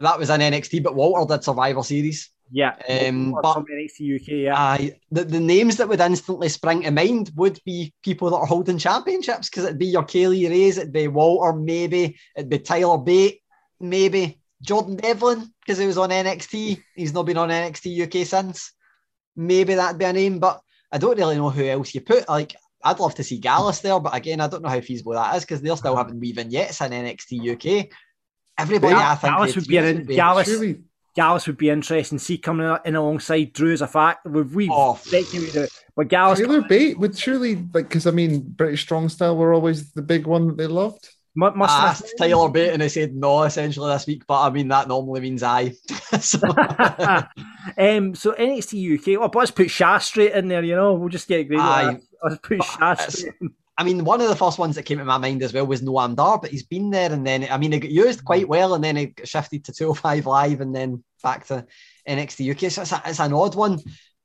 That 0.00 0.18
was 0.18 0.30
in 0.30 0.40
NXT, 0.40 0.82
but 0.82 0.94
Walter 0.94 1.34
did 1.34 1.44
Survivor 1.44 1.82
Series. 1.82 2.31
Yeah, 2.54 2.74
um, 2.86 3.34
but 3.40 3.64
NXT 3.64 4.20
UK, 4.20 4.28
yeah. 4.28 4.62
Uh, 4.62 4.90
the, 5.10 5.24
the 5.24 5.40
names 5.40 5.78
that 5.78 5.88
would 5.88 6.00
instantly 6.00 6.50
spring 6.50 6.82
to 6.82 6.90
mind 6.90 7.32
would 7.34 7.58
be 7.64 7.94
people 8.04 8.28
that 8.28 8.36
are 8.36 8.46
holding 8.46 8.76
championships 8.76 9.48
because 9.48 9.64
it'd 9.64 9.78
be 9.78 9.86
your 9.86 10.02
Kay 10.02 10.28
Lee 10.28 10.46
Rays, 10.46 10.76
it'd 10.76 10.92
be 10.92 11.08
Walter, 11.08 11.58
maybe 11.58 12.18
it'd 12.36 12.50
be 12.50 12.58
Tyler 12.58 12.98
Bate, 12.98 13.40
maybe 13.80 14.38
Jordan 14.60 14.96
Devlin 14.96 15.50
because 15.60 15.78
he 15.78 15.86
was 15.86 15.96
on 15.96 16.10
NXT. 16.10 16.82
He's 16.94 17.14
not 17.14 17.24
been 17.24 17.38
on 17.38 17.48
NXT 17.48 18.06
UK 18.06 18.26
since. 18.26 18.72
Maybe 19.34 19.74
that'd 19.74 19.98
be 19.98 20.04
a 20.04 20.12
name, 20.12 20.38
but 20.38 20.60
I 20.92 20.98
don't 20.98 21.16
really 21.16 21.36
know 21.36 21.48
who 21.48 21.64
else 21.64 21.94
you 21.94 22.02
put. 22.02 22.28
Like, 22.28 22.54
I'd 22.84 23.00
love 23.00 23.14
to 23.14 23.24
see 23.24 23.38
Gallus 23.38 23.80
there, 23.80 23.98
but 23.98 24.14
again, 24.14 24.40
I 24.40 24.48
don't 24.48 24.62
know 24.62 24.68
how 24.68 24.80
feasible 24.82 25.14
that 25.14 25.36
is 25.36 25.44
because 25.44 25.62
they're 25.62 25.76
still 25.78 25.96
having 25.96 26.20
wee 26.20 26.34
yet 26.48 26.78
in 26.82 26.90
NXT 26.90 27.54
UK. 27.54 27.88
Everybody, 28.58 28.94
I 28.94 29.14
think 29.14 29.32
Gallus 29.32 29.56
would 29.56 29.66
be 29.66 29.78
an 29.78 30.04
Gallus. 30.04 30.46
Surely 30.48 30.82
Gallus 31.14 31.46
would 31.46 31.58
be 31.58 31.70
interesting. 31.70 32.18
See 32.18 32.38
coming 32.38 32.74
in 32.84 32.96
alongside 32.96 33.52
Drew 33.52 33.72
as 33.72 33.82
a 33.82 33.86
fact. 33.86 34.26
We've 34.26 34.54
we 34.54 34.68
oh. 34.70 34.98
but 35.96 36.08
Gallus 36.08 36.40
Tyler 36.40 36.62
Bate 36.62 36.98
would 36.98 37.16
surely 37.18 37.56
like 37.56 37.88
because 37.88 38.06
I 38.06 38.12
mean 38.12 38.40
British 38.40 38.82
strong 38.82 39.08
style 39.08 39.36
were 39.36 39.52
always 39.52 39.92
the 39.92 40.02
big 40.02 40.26
one 40.26 40.48
that 40.48 40.56
they 40.56 40.66
loved. 40.66 41.08
Must, 41.34 41.56
must 41.56 41.72
I 41.74 41.88
asked 41.88 42.14
Tyler 42.18 42.48
Bate 42.50 42.72
and 42.72 42.82
he 42.82 42.88
said 42.88 43.14
no 43.14 43.42
essentially 43.42 43.90
this 43.92 44.06
week, 44.06 44.26
but 44.26 44.42
I 44.42 44.50
mean 44.50 44.68
that 44.68 44.88
normally 44.88 45.20
means 45.20 45.42
I. 45.42 45.70
so. 46.20 46.38
um, 47.78 48.14
so 48.14 48.32
NXT 48.32 48.98
UK. 48.98 49.20
Well, 49.20 49.30
let's 49.34 49.50
put 49.50 49.70
Shah 49.70 49.98
straight 49.98 50.32
in 50.32 50.48
there. 50.48 50.62
You 50.62 50.76
know, 50.76 50.94
we'll 50.94 51.08
just 51.08 51.28
get 51.28 51.48
great. 51.48 51.60
Aye. 51.60 52.00
Let's 52.22 52.38
put 52.38 52.62
Shah 52.62 52.94
straight. 52.94 53.34
I 53.78 53.84
mean, 53.84 54.04
one 54.04 54.20
of 54.20 54.28
the 54.28 54.36
first 54.36 54.58
ones 54.58 54.76
that 54.76 54.84
came 54.84 54.98
to 54.98 55.04
my 55.04 55.18
mind 55.18 55.42
as 55.42 55.52
well 55.52 55.66
was 55.66 55.80
Noam 55.80 56.14
Dar, 56.14 56.38
but 56.38 56.50
he's 56.50 56.64
been 56.64 56.90
there 56.90 57.10
and 57.10 57.26
then, 57.26 57.46
I 57.50 57.56
mean, 57.56 57.72
he 57.72 57.80
got 57.80 57.90
used 57.90 58.24
quite 58.24 58.46
well 58.46 58.74
and 58.74 58.84
then 58.84 58.96
he 58.96 59.14
shifted 59.24 59.64
to 59.64 59.72
205 59.72 60.26
Live 60.26 60.60
and 60.60 60.74
then 60.74 61.02
back 61.22 61.46
to 61.46 61.66
NXT 62.06 62.50
UK. 62.50 62.70
So 62.70 62.82
it's, 62.82 62.92
a, 62.92 63.02
it's 63.06 63.20
an 63.20 63.32
odd 63.32 63.54
one. 63.54 63.78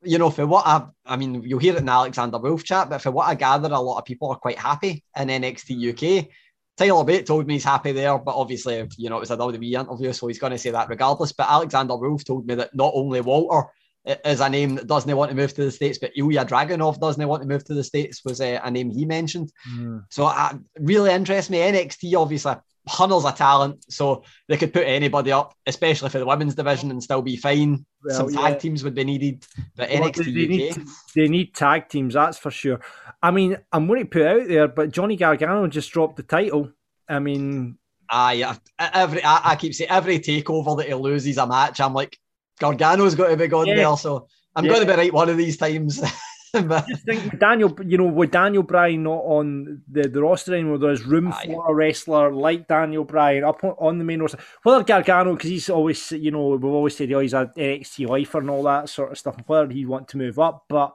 You 0.04 0.18
know, 0.18 0.30
for 0.30 0.46
what 0.46 0.68
I, 0.68 0.86
I 1.06 1.16
mean, 1.16 1.44
you'll 1.44 1.60
hear 1.60 1.76
it 1.76 1.80
in 1.80 1.90
Alexander 1.90 2.38
Wolfe 2.38 2.64
chat, 2.64 2.90
but 2.90 3.02
for 3.02 3.12
what 3.12 3.28
I 3.28 3.36
gather, 3.36 3.70
a 3.70 3.80
lot 3.80 3.98
of 3.98 4.06
people 4.06 4.30
are 4.30 4.38
quite 4.38 4.60
happy 4.60 5.04
in 5.18 5.30
NXT 5.30 6.22
UK. 6.22 6.28
Tyler 6.78 7.04
Bate 7.04 7.26
told 7.26 7.48
me 7.48 7.56
he's 7.56 7.64
happy 7.64 7.92
there, 7.94 8.18
but 8.20 8.36
obviously, 8.36 8.88
you 8.98 9.10
know, 9.10 9.18
it 9.18 9.22
was 9.22 9.32
a 9.32 9.38
WWE 9.38 9.80
interview, 9.80 10.14
so 10.14 10.28
he's 10.28 10.38
going 10.38 10.52
to 10.52 10.60
say 10.60 10.70
that 10.70 10.90
regardless. 10.90 11.32
But 11.32 11.50
Alexander 11.50 11.96
Wolfe 11.96 12.24
told 12.24 12.46
me 12.46 12.54
that 12.56 12.76
not 12.76 12.92
only 12.94 13.22
Walter 13.22 13.70
is 14.26 14.40
a 14.40 14.50
name 14.50 14.76
that 14.76 14.88
doesn't 14.88 15.16
want 15.16 15.30
to 15.32 15.36
move 15.36 15.54
to 15.54 15.66
the 15.66 15.72
States, 15.72 15.98
but 15.98 16.16
Ilja 16.16 16.48
Dragunov 16.48 17.00
doesn't 17.00 17.28
want 17.28 17.42
to 17.42 17.48
move 17.48 17.64
to 17.66 17.74
the 17.74 17.84
States 17.84 18.24
was 18.24 18.40
uh, 18.40 18.60
a 18.64 18.72
name 18.72 18.90
he 18.90 19.06
mentioned. 19.06 19.52
Mm. 19.70 20.06
So 20.10 20.26
uh, 20.26 20.54
really 20.80 21.12
interests 21.12 21.50
me. 21.50 21.60
NXT 21.60 22.16
obviously 22.16 22.56
hundreds 22.88 23.26
a 23.26 23.32
talent, 23.32 23.86
so 23.92 24.24
they 24.48 24.58
could 24.58 24.74
put 24.74 24.86
anybody 24.86 25.32
up, 25.32 25.54
especially 25.66 26.10
for 26.10 26.20
the 26.20 26.26
women's 26.26 26.56
division, 26.56 26.90
and 26.90 27.04
still 27.04 27.22
be 27.22 27.36
fine. 27.36 27.86
Well, 28.04 28.16
Some 28.16 28.34
tag 28.34 28.54
yeah. 28.54 28.60
teams 28.60 28.84
would 28.84 28.96
be 28.96 29.04
needed, 29.04 29.46
but 29.76 29.90
well, 29.90 30.10
NXT 30.10 30.26
they, 30.26 30.48
need, 30.48 30.78
they 31.16 31.28
need 31.28 31.54
tag 31.54 31.90
teams, 31.90 32.14
that's 32.14 32.38
for 32.38 32.52
sure. 32.52 32.80
I 33.22 33.32
mean, 33.32 33.58
I'm 33.72 33.88
going 33.88 34.00
to 34.00 34.06
put 34.06 34.26
out 34.26 34.48
there, 34.48 34.68
but 34.68 34.92
Johnny 34.92 35.18
Gargano 35.18 35.68
just 35.68 35.92
dropped 35.92 36.16
the 36.16 36.24
title. 36.24 36.72
I 37.10 37.20
mean, 37.20 37.78
I 38.10 38.58
every 38.80 39.24
I, 39.24 39.52
I 39.52 39.56
keep 39.56 39.74
saying 39.74 39.90
every 39.90 40.20
takeover 40.20 40.78
that 40.78 40.88
he 40.88 40.94
loses 40.94 41.38
a 41.38 41.48
match, 41.48 41.82
I'm 41.82 41.94
like, 41.94 42.18
Gargano's 42.60 43.16
got 43.16 43.30
to 43.30 43.38
be 43.38 43.48
gone 43.48 43.68
yeah. 43.68 43.76
there, 43.76 43.98
so 43.98 44.28
I'm 44.56 44.66
yeah. 44.66 44.74
going 44.74 44.88
to 44.88 44.94
be 44.94 44.98
right 44.98 45.14
one 45.14 45.30
of 45.30 45.38
these 45.38 45.58
times. 45.58 46.02
but... 46.54 46.88
Just 46.88 47.04
think 47.04 47.40
Daniel, 47.40 47.78
you 47.86 47.98
know, 47.98 48.06
with 48.06 48.32
Daniel 48.32 48.64
Bryan 48.64 49.04
not 49.04 49.24
on 49.24 49.82
the, 49.90 50.08
the 50.08 50.22
roster 50.22 50.54
anymore, 50.54 50.78
there's 50.78 51.04
room 51.04 51.32
Aye. 51.32 51.46
for 51.46 51.70
a 51.70 51.74
wrestler 51.74 52.34
like 52.34 52.68
Daniel 52.68 53.04
Bryan 53.04 53.44
up 53.44 53.64
on 53.64 53.98
the 53.98 54.04
main 54.04 54.22
roster. 54.22 54.40
Whether 54.64 54.84
Gargano, 54.84 55.36
because 55.36 55.50
he's 55.50 55.70
always, 55.70 56.12
you 56.12 56.32
know, 56.32 56.48
we've 56.48 56.66
always 56.66 56.98
said 56.98 57.12
oh, 57.12 57.20
he's 57.20 57.34
a 57.34 57.52
NXT 57.58 58.08
lifer 58.08 58.40
and 58.40 58.50
all 58.50 58.64
that 58.64 58.90
sort 58.90 59.12
of 59.12 59.18
stuff, 59.18 59.38
whether 59.46 59.72
he 59.72 59.86
want 59.86 60.08
to 60.10 60.18
move 60.18 60.40
up, 60.40 60.66
but 60.68 60.94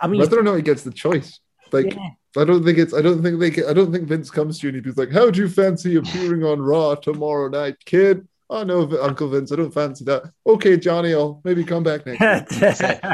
I 0.00 0.06
mean, 0.06 0.20
whether 0.20 0.38
or 0.38 0.42
not 0.42 0.52
know 0.52 0.56
he 0.56 0.62
gets 0.62 0.82
the 0.82 0.92
choice, 0.92 1.40
like. 1.72 1.94
Yeah. 1.94 2.08
I 2.36 2.44
don't 2.44 2.62
think 2.62 2.78
it's. 2.78 2.92
I 2.92 3.00
don't 3.00 3.22
think 3.22 3.40
they. 3.40 3.64
I 3.66 3.72
don't 3.72 3.90
think 3.90 4.06
Vince 4.06 4.30
comes 4.30 4.58
to 4.58 4.68
you 4.68 4.76
and 4.76 4.84
he's 4.84 4.98
like, 4.98 5.10
"How 5.10 5.30
do 5.30 5.40
you 5.40 5.48
fancy 5.48 5.96
appearing 5.96 6.44
on 6.44 6.60
Raw 6.60 6.94
tomorrow 6.94 7.48
night, 7.48 7.82
kid?" 7.86 8.27
Oh 8.50 8.62
no, 8.62 8.88
Uncle 9.00 9.28
Vince, 9.28 9.52
I 9.52 9.56
don't 9.56 9.72
fancy 9.72 10.04
that. 10.04 10.24
Okay, 10.46 10.76
Johnny, 10.76 11.14
I'll 11.14 11.40
maybe 11.44 11.64
come 11.64 11.82
back 11.82 12.06
next. 12.06 12.20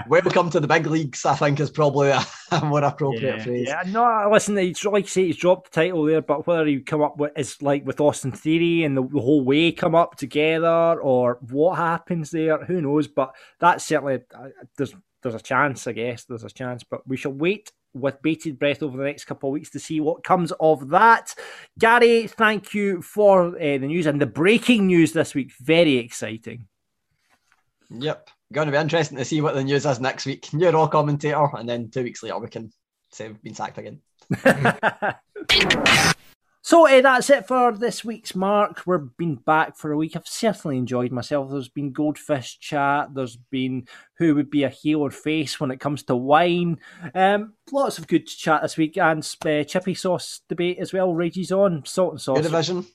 Welcome 0.09 0.51
to 0.51 0.61
the 0.61 0.67
big 0.67 0.87
leagues. 0.87 1.25
I 1.25 1.35
think 1.35 1.61
is 1.61 1.71
probably 1.71 2.09
a, 2.11 2.25
a 2.53 2.65
more 2.65 2.83
appropriate 2.83 3.39
yeah, 3.39 3.43
phrase. 3.43 3.69
Yeah, 3.69 3.83
no, 3.87 4.29
listen, 4.33 4.57
he's 4.57 4.85
like 4.85 5.05
I 5.05 5.09
say, 5.09 5.27
he's 5.27 5.37
dropped 5.37 5.73
the 5.73 5.81
title 5.83 6.05
there, 6.05 6.23
but 6.23 6.47
whether 6.47 6.67
he 6.67 6.81
come 6.81 7.03
up 7.03 7.19
with 7.19 7.33
is 7.37 7.61
like 7.63 7.85
with 7.87 8.01
Austin 8.01 8.33
Theory 8.33 8.85
and 8.85 8.97
the, 8.97 9.03
the, 9.03 9.21
whole 9.21 9.45
way 9.45 9.73
come 9.73 9.95
up 9.95 10.17
together, 10.17 11.01
or 11.01 11.39
what 11.51 11.77
happens 11.77 12.31
there, 12.31 12.65
who 12.65 12.81
knows? 12.81 13.09
But 13.09 13.35
that's 13.59 13.85
certainly 13.85 14.21
uh, 14.35 14.49
there's 14.77 14.95
there's 15.23 15.35
a 15.35 15.41
chance, 15.41 15.87
I 15.87 15.93
guess. 15.93 16.25
There's 16.25 16.45
a 16.45 16.51
chance, 16.51 16.85
but 16.85 17.07
we 17.07 17.17
shall 17.17 17.33
wait 17.33 17.73
with 17.95 18.21
bated 18.23 18.59
breath 18.59 18.83
over 18.83 18.97
the 18.97 19.05
next 19.05 19.25
couple 19.25 19.49
of 19.49 19.53
weeks 19.55 19.71
to 19.71 19.79
see 19.79 20.01
what 20.01 20.25
comes 20.25 20.53
of 20.61 20.89
that. 20.91 21.35
Gary, 21.79 22.27
thank 22.27 22.75
you 22.75 23.01
for 23.01 23.57
uh, 23.57 23.79
the 23.79 23.87
news 23.87 24.07
and 24.07 24.21
the 24.21 24.27
breaking 24.27 24.87
news 24.87 25.13
this 25.13 25.35
week. 25.35 25.53
Very 25.61 25.97
exciting. 25.97 26.67
Yep. 27.91 28.29
Going 28.53 28.67
to 28.67 28.73
be 28.73 28.79
interesting 28.79 29.19
to 29.19 29.25
see 29.25 29.41
what 29.41 29.55
the 29.55 29.65
news 29.65 29.87
is 29.87 30.01
next 30.01 30.27
week. 30.27 30.53
New 30.53 30.71
Raw 30.71 30.87
commentator, 30.87 31.49
and 31.55 31.69
then 31.69 31.91
two 31.91 32.03
weeks 32.03 32.23
later 32.23 32.39
we 32.39 32.49
can 32.49 32.73
say 33.11 33.29
we've 33.29 33.43
been 33.43 33.55
sacked 33.55 33.79
again. 33.79 34.01
So 36.65 36.89
uh, 36.89 37.03
that's 37.03 37.29
it 37.29 37.47
for 37.47 37.73
this 37.73 38.07
week's 38.07 38.35
mark. 38.35 38.85
We've 38.87 39.15
been 39.19 39.35
back 39.35 39.77
for 39.77 39.93
a 39.93 39.99
week. 39.99 40.17
I've 40.17 40.27
certainly 40.27 40.79
enjoyed 40.79 41.13
myself. 41.13 41.51
There's 41.51 41.69
been 41.69 41.93
goldfish 41.93 42.59
chat. 42.59 43.13
There's 43.13 43.37
been 43.37 43.87
who 44.17 44.35
would 44.35 44.49
be 44.49 44.63
a 44.63 44.71
heel 44.71 45.01
or 45.01 45.11
face 45.11 45.61
when 45.61 45.71
it 45.71 45.79
comes 45.79 46.05
to 46.05 46.17
wine. 46.17 46.79
Um, 47.15 47.53
lots 47.71 47.99
of 47.99 48.09
good 48.09 48.27
chat 48.27 48.63
this 48.63 48.79
week 48.79 48.97
and 48.97 49.23
uh, 49.45 49.65
chippy 49.65 49.93
sauce 49.93 50.41
debate 50.49 50.79
as 50.79 50.95
well 50.95 51.15
rages 51.15 51.53
on. 51.53 51.85
Salt 51.85 52.13
and 52.13 52.21
sauce. 52.23 52.41
Division. 52.41 52.87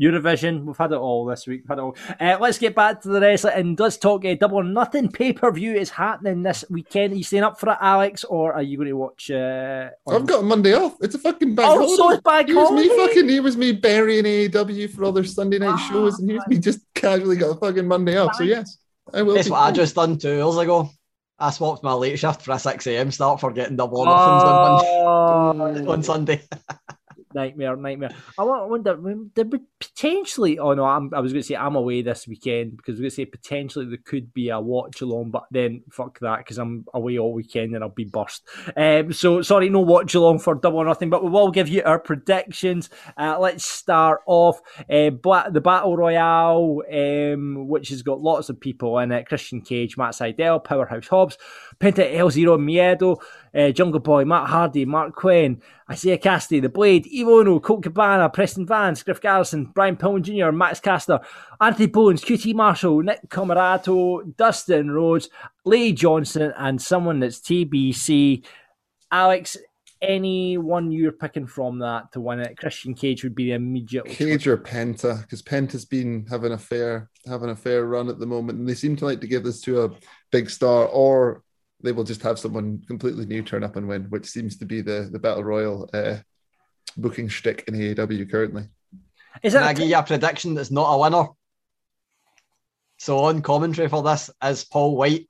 Eurovision. 0.00 0.64
We've 0.64 0.76
had 0.76 0.92
it 0.92 0.96
all 0.96 1.24
this 1.26 1.46
week. 1.46 1.62
We've 1.62 1.68
had 1.68 1.78
it 1.78 1.82
all. 1.82 1.96
Uh, 2.20 2.38
let's 2.40 2.58
get 2.58 2.74
back 2.74 3.00
to 3.02 3.08
the 3.08 3.20
rest 3.20 3.44
and 3.44 3.78
let's 3.78 3.96
talk 3.96 4.24
uh, 4.24 4.34
Double 4.34 4.58
or 4.58 4.64
Nothing 4.64 5.10
pay 5.10 5.32
per 5.32 5.50
view 5.52 5.74
is 5.74 5.90
happening 5.90 6.42
this 6.42 6.64
weekend. 6.70 7.12
Are 7.12 7.16
you 7.16 7.24
staying 7.24 7.42
up 7.42 7.58
for 7.60 7.70
it, 7.70 7.78
Alex, 7.80 8.24
or 8.24 8.54
are 8.54 8.62
you 8.62 8.76
going 8.76 8.88
to 8.88 8.96
watch? 8.96 9.30
Uh, 9.30 9.90
on... 10.06 10.14
I've 10.14 10.26
got 10.26 10.40
a 10.40 10.42
Monday 10.42 10.74
off. 10.74 10.96
It's 11.00 11.14
a 11.14 11.18
fucking 11.18 11.54
bank 11.54 11.68
oh, 11.68 11.74
holiday. 11.78 11.96
so 11.96 12.10
it's 12.10 12.22
bank 12.22 12.48
here's 12.48 12.68
holiday. 12.68 12.88
me 12.88 12.96
fucking. 12.96 13.28
Here 13.28 13.42
was 13.42 13.56
me 13.56 13.72
burying 13.72 14.24
AEW 14.24 14.90
for 14.90 15.04
all 15.04 15.12
their 15.12 15.24
Sunday 15.24 15.58
night 15.58 15.74
Ah, 15.74 15.88
shows, 15.90 16.18
and 16.18 16.30
here's 16.30 16.46
me 16.46 16.58
just 16.58 16.80
casually 16.94 17.36
got 17.36 17.56
a 17.56 17.60
fucking 17.60 17.86
Monday 17.86 18.16
off. 18.16 18.34
So 18.36 18.44
yes, 18.44 18.78
I 19.12 19.22
will. 19.22 19.34
That's 19.34 19.48
be 19.48 19.52
what 19.52 19.60
I 19.60 19.66
fine. 19.66 19.74
just 19.74 19.94
done 19.94 20.18
two 20.18 20.42
hours 20.42 20.56
ago. 20.58 20.90
I 21.38 21.50
swapped 21.50 21.82
my 21.82 21.92
late 21.92 22.20
shift 22.20 22.42
for 22.42 22.52
a 22.52 22.58
6 22.58 22.86
a.m. 22.86 23.10
start 23.10 23.40
for 23.40 23.50
getting 23.50 23.74
double 23.76 23.98
or 23.98 24.06
nothings 24.06 24.44
on, 24.44 25.58
Monday, 25.58 25.80
Oh, 25.86 25.92
on 25.92 26.02
Sunday. 26.04 26.42
nightmare, 27.34 27.76
nightmare. 27.76 28.10
I 28.38 28.44
wonder, 28.44 28.98
there 29.34 29.44
would 29.44 29.66
potentially, 29.78 30.58
oh 30.58 30.74
no, 30.74 30.84
I'm, 30.84 31.12
I 31.14 31.20
was 31.20 31.32
going 31.32 31.42
to 31.42 31.46
say 31.46 31.56
I'm 31.56 31.76
away 31.76 32.02
this 32.02 32.26
weekend 32.26 32.76
because 32.76 32.94
we 32.94 33.00
are 33.00 33.02
going 33.02 33.10
to 33.10 33.16
say 33.16 33.24
potentially 33.24 33.86
there 33.86 33.98
could 34.04 34.32
be 34.32 34.48
a 34.48 34.60
watch 34.60 35.00
along, 35.00 35.30
but 35.30 35.44
then 35.50 35.82
fuck 35.90 36.18
that 36.20 36.38
because 36.38 36.58
I'm 36.58 36.84
away 36.94 37.18
all 37.18 37.32
weekend 37.32 37.74
and 37.74 37.82
I'll 37.82 37.90
be 37.90 38.04
burst. 38.04 38.46
Um, 38.76 39.12
so 39.12 39.42
sorry, 39.42 39.68
no 39.68 39.80
watch 39.80 40.14
along 40.14 40.40
for 40.40 40.54
double 40.54 40.78
or 40.78 40.84
nothing, 40.84 41.10
but 41.10 41.24
we 41.24 41.30
will 41.30 41.50
give 41.50 41.68
you 41.68 41.82
our 41.84 41.98
predictions. 41.98 42.90
Uh, 43.16 43.38
let's 43.38 43.64
start 43.64 44.20
off 44.26 44.60
uh, 44.90 45.10
Bla- 45.10 45.50
the 45.50 45.60
Battle 45.60 45.96
Royale, 45.96 46.82
um, 46.92 47.68
which 47.68 47.88
has 47.90 48.02
got 48.02 48.20
lots 48.20 48.48
of 48.48 48.60
people 48.60 48.98
in 48.98 49.12
it 49.12 49.26
Christian 49.26 49.60
Cage, 49.60 49.96
Matt 49.96 50.14
Sydal, 50.14 50.62
Powerhouse 50.62 51.08
Hobbs, 51.08 51.38
Penta 51.82 52.14
El 52.14 52.30
Zero 52.30 52.56
Miedo, 52.58 53.20
uh, 53.52 53.72
Jungle 53.72 53.98
Boy, 53.98 54.24
Matt 54.24 54.48
Hardy, 54.48 54.86
Marq 54.86 55.14
Quen, 55.14 55.60
Isiah 55.90 56.16
Kassidy, 56.16 56.62
The 56.62 56.68
Blade, 56.68 57.08
Evil 57.08 57.40
Uno, 57.40 57.58
Colt 57.58 57.82
Cabana, 57.82 58.30
Preston 58.30 58.64
Vance, 58.64 59.02
Griff 59.02 59.20
Garrison, 59.20 59.64
Brian 59.74 59.96
Pillman 59.96 60.22
Jr., 60.22 60.52
Max 60.52 60.78
Caster, 60.78 61.18
Anthony 61.60 61.88
Bowens, 61.88 62.22
QT 62.22 62.54
Marshall, 62.54 63.02
Nick 63.02 63.28
Comoroto, 63.28 64.36
Dustin 64.36 64.92
Rhodes, 64.92 65.28
Lee 65.64 65.92
Johnson, 65.92 66.52
and 66.56 66.80
someone 66.80 67.18
that's 67.18 67.40
TBC. 67.40 68.44
Alex, 69.10 69.56
anyone 70.00 70.92
you're 70.92 71.10
picking 71.10 71.48
from 71.48 71.80
that 71.80 72.12
to 72.12 72.20
win 72.20 72.38
it? 72.38 72.56
Christian 72.56 72.94
Cage 72.94 73.24
would 73.24 73.34
be 73.34 73.46
the 73.46 73.52
immediate. 73.54 74.04
Cage 74.06 74.46
or 74.46 74.56
Penta, 74.56 75.20
because 75.22 75.42
Penta's 75.42 75.84
been 75.84 76.26
having 76.30 76.52
a 76.52 76.58
fair 76.58 77.10
having 77.26 77.50
a 77.50 77.56
fair 77.56 77.86
run 77.86 78.08
at 78.08 78.20
the 78.20 78.26
moment, 78.26 78.60
and 78.60 78.68
they 78.68 78.74
seem 78.74 78.94
to 78.96 79.04
like 79.04 79.20
to 79.20 79.26
give 79.26 79.42
this 79.42 79.60
to 79.62 79.82
a 79.82 79.90
big 80.30 80.48
star, 80.48 80.86
or 80.86 81.42
they 81.82 81.92
will 81.92 82.04
just 82.04 82.22
have 82.22 82.38
someone 82.38 82.82
completely 82.86 83.26
new 83.26 83.42
turn 83.42 83.64
up 83.64 83.76
and 83.76 83.88
win, 83.88 84.04
which 84.04 84.26
seems 84.26 84.56
to 84.58 84.64
be 84.64 84.80
the 84.80 85.08
the 85.12 85.18
battle 85.18 85.44
royal 85.44 85.88
uh, 85.92 86.16
booking 86.96 87.28
shtick 87.28 87.64
in 87.68 87.74
AEW 87.74 88.30
currently. 88.30 88.64
Is 89.42 89.52
that 89.54 89.62
I 89.62 89.72
give 89.72 89.88
you 89.88 89.96
a 89.96 90.02
prediction 90.02 90.54
that's 90.54 90.70
not 90.70 90.92
a 90.92 90.98
winner? 90.98 91.28
So 92.98 93.18
on 93.20 93.42
commentary 93.42 93.88
for 93.88 94.02
this 94.02 94.30
is 94.44 94.64
Paul 94.64 94.96
White. 94.96 95.26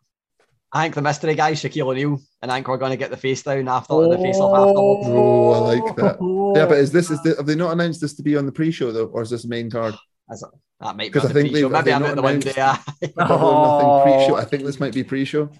I 0.74 0.82
think 0.84 0.94
the 0.94 1.02
mystery 1.02 1.34
guy, 1.34 1.52
Shaquille 1.52 1.86
O'Neal, 1.90 2.18
and 2.40 2.50
I 2.50 2.54
think 2.56 2.68
we're 2.68 2.78
going 2.78 2.92
to 2.92 2.96
get 2.96 3.10
the 3.10 3.16
face 3.16 3.42
down 3.42 3.68
after 3.68 3.94
the 4.08 4.16
face 4.18 4.36
off 4.38 4.56
afterwards. 4.68 5.06
Oh, 5.06 5.52
I 5.52 5.58
like 5.78 5.96
that. 5.96 6.16
Yeah, 6.58 6.66
but 6.66 6.78
is 6.78 6.90
this 6.92 7.10
is 7.10 7.22
the, 7.22 7.34
have 7.36 7.44
they 7.46 7.54
not 7.54 7.72
announced 7.72 8.00
this 8.00 8.14
to 8.14 8.22
be 8.22 8.36
on 8.36 8.46
the 8.46 8.52
pre-show 8.52 8.90
though, 8.90 9.06
or 9.06 9.20
is 9.22 9.28
this 9.30 9.44
main 9.44 9.70
card? 9.70 9.94
Is 10.30 10.42
it? 10.42 10.48
That 10.80 10.96
might 10.96 11.04
be 11.04 11.08
Because 11.10 11.24
on 11.26 11.30
I 11.30 11.32
the 11.34 11.40
think 11.42 11.52
pre-show. 11.52 11.68
they've- 11.68 11.72
Maybe 11.72 11.84
they 11.84 11.92
I'm 11.92 12.02
not 12.02 12.10
out 12.10 12.16
the 12.16 12.22
window. 12.22 12.50
announced- 12.50 12.86
Yeah. 13.02 13.08
Double 13.18 13.46
or 13.46 14.02
nothing 14.02 14.18
pre-show. 14.18 14.36
I 14.36 14.44
think 14.44 14.64
this 14.64 14.80
might 14.80 14.94
be 14.94 15.04
pre-show. 15.04 15.50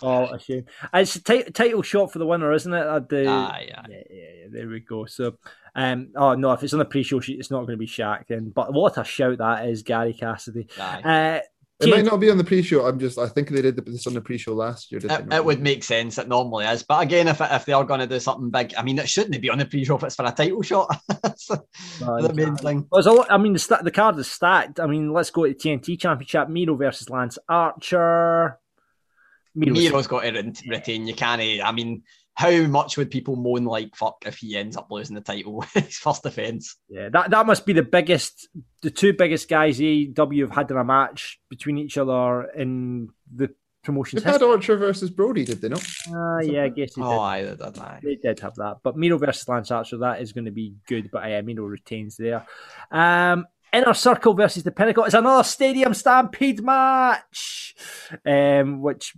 Oh, 0.00 0.24
a 0.32 0.38
shame. 0.38 0.64
It's 0.94 1.16
a 1.16 1.20
title 1.50 1.82
shot 1.82 2.12
for 2.12 2.18
the 2.18 2.26
winner, 2.26 2.52
isn't 2.52 2.72
it? 2.72 2.86
At 2.86 3.08
the, 3.08 3.26
Ah, 3.28 3.58
yeah. 3.58 3.82
yeah, 3.88 3.96
yeah, 4.10 4.16
yeah, 4.40 4.46
There 4.50 4.68
we 4.68 4.80
go. 4.80 5.04
So, 5.06 5.36
um, 5.74 6.08
oh 6.16 6.34
no, 6.34 6.52
if 6.52 6.62
it's 6.62 6.72
on 6.72 6.78
the 6.78 6.84
pre-show 6.84 7.20
sheet, 7.20 7.38
it's 7.38 7.50
not 7.50 7.58
going 7.66 7.72
to 7.72 7.76
be 7.76 7.86
Shaq. 7.86 8.26
Then, 8.28 8.50
but 8.54 8.72
what 8.72 8.98
a 8.98 9.04
shout 9.04 9.38
that 9.38 9.68
is, 9.68 9.82
Gary 9.82 10.14
Cassidy. 10.14 10.68
Uh, 10.78 11.40
It 11.80 11.90
might 11.90 12.04
not 12.04 12.20
be 12.20 12.30
on 12.30 12.38
the 12.38 12.44
pre-show. 12.44 12.86
I'm 12.86 12.98
just 13.00 13.18
I 13.18 13.26
think 13.28 13.48
they 13.48 13.60
did 13.62 13.76
this 13.84 14.06
on 14.06 14.14
the 14.14 14.20
pre-show 14.20 14.54
last 14.54 14.90
year. 14.92 15.00
did 15.00 15.10
they 15.10 15.14
It, 15.16 15.26
not? 15.26 15.36
it 15.36 15.44
would 15.44 15.60
make 15.60 15.82
sense. 15.82 16.16
It 16.18 16.28
normally 16.28 16.64
is, 16.66 16.82
but 16.84 17.02
again, 17.02 17.26
if 17.28 17.40
if 17.40 17.64
they 17.64 17.72
are 17.72 17.84
going 17.84 18.00
to 18.00 18.06
do 18.06 18.20
something 18.20 18.50
big, 18.50 18.72
I 18.78 18.82
mean, 18.82 18.98
it 18.98 19.08
shouldn't 19.08 19.40
be 19.42 19.50
on 19.50 19.58
the 19.58 19.66
pre-show 19.66 19.96
if 19.96 20.04
it's 20.04 20.14
for 20.16 20.24
a 20.24 20.30
title 20.32 20.62
shot. 20.62 20.94
That's 21.22 21.46
the 21.48 22.32
main 22.34 22.54
thing. 22.56 22.86
Well, 22.90 23.02
there's 23.02 23.06
a 23.06 23.12
lot, 23.12 23.26
I 23.30 23.36
mean, 23.38 23.52
the, 23.54 23.58
sta- 23.58 23.82
the 23.82 23.90
card 23.90 24.18
is 24.18 24.30
stacked. 24.30 24.78
I 24.80 24.86
mean, 24.86 25.12
let's 25.12 25.30
go 25.30 25.44
to 25.46 25.52
the 25.52 25.58
TNT 25.58 25.98
Championship. 25.98 26.48
Miro 26.48 26.76
versus 26.76 27.08
Lance 27.10 27.38
Archer. 27.48 28.58
Miro's- 29.54 29.78
Miro's 29.78 30.06
got 30.06 30.20
to 30.22 30.30
re- 30.30 30.52
retain. 30.68 31.06
You 31.06 31.14
can't. 31.14 31.40
I 31.40 31.72
mean, 31.72 32.02
how 32.34 32.50
much 32.66 32.96
would 32.96 33.10
people 33.10 33.36
moan 33.36 33.64
like 33.64 33.94
fuck 33.94 34.22
if 34.24 34.38
he 34.38 34.56
ends 34.56 34.76
up 34.76 34.90
losing 34.90 35.14
the 35.14 35.20
title? 35.20 35.60
His 35.74 35.96
first 35.98 36.22
defense. 36.22 36.76
Yeah, 36.88 37.08
that 37.12 37.30
that 37.30 37.46
must 37.46 37.66
be 37.66 37.72
the 37.74 37.82
biggest, 37.82 38.48
the 38.80 38.90
two 38.90 39.12
biggest 39.12 39.48
guys 39.48 39.78
AEW 39.78 40.40
have 40.42 40.50
had 40.50 40.70
in 40.70 40.76
a 40.78 40.84
match 40.84 41.38
between 41.50 41.76
each 41.78 41.98
other 41.98 42.44
in 42.56 43.10
the 43.34 43.50
promotion's 43.84 44.22
They 44.22 44.30
had 44.30 44.40
history. 44.40 44.54
Archer 44.54 44.76
versus 44.76 45.10
Brodie, 45.10 45.44
did 45.44 45.60
they 45.60 45.68
not? 45.68 45.84
Ah, 46.08 46.38
yeah, 46.40 46.62
I 46.64 46.68
guess 46.68 46.94
they 46.94 47.02
did. 47.02 47.06
Oh, 47.08 47.18
aye, 47.20 47.42
they 47.42 47.56
did, 47.56 47.78
aye. 47.78 48.00
They 48.02 48.14
did 48.14 48.40
have 48.40 48.54
that, 48.54 48.76
but 48.82 48.96
Miro 48.96 49.18
versus 49.18 49.46
Lance 49.48 49.70
Archer, 49.70 49.98
that 49.98 50.22
is 50.22 50.32
going 50.32 50.44
to 50.46 50.50
be 50.52 50.74
good. 50.86 51.10
But 51.12 51.28
yeah, 51.28 51.40
Miro 51.42 51.64
retains 51.66 52.16
there. 52.16 52.46
Um, 52.90 53.44
Inner 53.72 53.94
Circle 53.94 54.34
versus 54.34 54.64
the 54.64 54.70
Pinnacle 54.70 55.04
is 55.04 55.14
another 55.14 55.44
Stadium 55.44 55.94
Stampede 55.94 56.62
match, 56.62 57.74
um, 58.26 58.82
which 58.82 59.14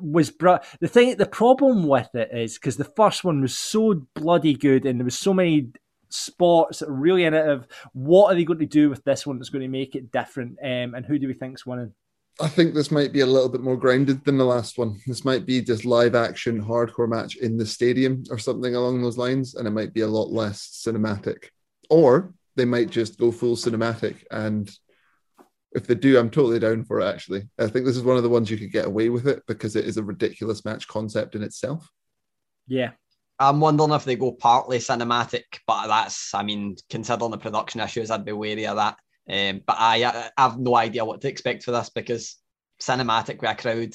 was 0.00 0.30
br- 0.30 0.56
the 0.80 0.86
thing. 0.86 1.16
The 1.16 1.26
problem 1.26 1.86
with 1.86 2.14
it 2.14 2.30
is 2.32 2.54
because 2.54 2.76
the 2.76 2.84
first 2.84 3.24
one 3.24 3.40
was 3.40 3.58
so 3.58 4.06
bloody 4.14 4.54
good, 4.54 4.86
and 4.86 5.00
there 5.00 5.04
was 5.04 5.18
so 5.18 5.34
many 5.34 5.70
spots 6.10 6.78
that 6.78 6.88
were 6.88 6.94
really 6.94 7.24
innovative. 7.24 7.66
What 7.92 8.32
are 8.32 8.36
they 8.36 8.44
going 8.44 8.60
to 8.60 8.66
do 8.66 8.88
with 8.88 9.02
this 9.02 9.26
one 9.26 9.38
that's 9.38 9.50
going 9.50 9.62
to 9.62 9.68
make 9.68 9.96
it 9.96 10.12
different? 10.12 10.58
Um, 10.62 10.94
and 10.94 11.04
who 11.04 11.18
do 11.18 11.26
we 11.26 11.34
think's 11.34 11.66
winning? 11.66 11.92
I 12.40 12.46
think 12.46 12.72
this 12.72 12.92
might 12.92 13.12
be 13.12 13.20
a 13.20 13.26
little 13.26 13.48
bit 13.48 13.62
more 13.62 13.76
grounded 13.76 14.24
than 14.24 14.38
the 14.38 14.44
last 14.44 14.78
one. 14.78 15.00
This 15.08 15.24
might 15.24 15.44
be 15.44 15.60
just 15.60 15.84
live 15.84 16.14
action 16.14 16.62
hardcore 16.62 17.08
match 17.08 17.34
in 17.36 17.56
the 17.56 17.66
stadium 17.66 18.22
or 18.30 18.38
something 18.38 18.76
along 18.76 19.02
those 19.02 19.18
lines, 19.18 19.56
and 19.56 19.66
it 19.66 19.72
might 19.72 19.92
be 19.92 20.02
a 20.02 20.06
lot 20.06 20.30
less 20.30 20.84
cinematic. 20.86 21.48
Or 21.90 22.32
they 22.58 22.66
might 22.66 22.90
just 22.90 23.18
go 23.18 23.32
full 23.32 23.56
cinematic. 23.56 24.24
And 24.30 24.70
if 25.72 25.86
they 25.86 25.94
do, 25.94 26.18
I'm 26.18 26.28
totally 26.28 26.58
down 26.58 26.84
for 26.84 27.00
it. 27.00 27.06
Actually, 27.06 27.48
I 27.58 27.68
think 27.68 27.86
this 27.86 27.96
is 27.96 28.02
one 28.02 28.18
of 28.18 28.22
the 28.22 28.28
ones 28.28 28.50
you 28.50 28.58
could 28.58 28.72
get 28.72 28.86
away 28.86 29.08
with 29.08 29.26
it 29.26 29.42
because 29.46 29.76
it 29.76 29.86
is 29.86 29.96
a 29.96 30.02
ridiculous 30.02 30.64
match 30.64 30.86
concept 30.88 31.34
in 31.34 31.42
itself. 31.42 31.88
Yeah, 32.66 32.90
I'm 33.38 33.60
wondering 33.60 33.92
if 33.92 34.04
they 34.04 34.16
go 34.16 34.32
partly 34.32 34.78
cinematic, 34.78 35.44
but 35.66 35.86
that's, 35.86 36.34
I 36.34 36.42
mean, 36.42 36.76
considering 36.90 37.30
the 37.30 37.38
production 37.38 37.80
issues, 37.80 38.10
I'd 38.10 38.24
be 38.24 38.32
wary 38.32 38.66
of 38.66 38.76
that. 38.76 38.98
Um, 39.30 39.62
but 39.66 39.76
I, 39.78 40.04
I 40.04 40.42
have 40.42 40.58
no 40.58 40.74
idea 40.74 41.04
what 41.04 41.20
to 41.20 41.28
expect 41.28 41.62
for 41.62 41.70
this 41.70 41.90
because 41.90 42.36
cinematic 42.80 43.40
with 43.40 43.50
a 43.50 43.54
crowd 43.54 43.94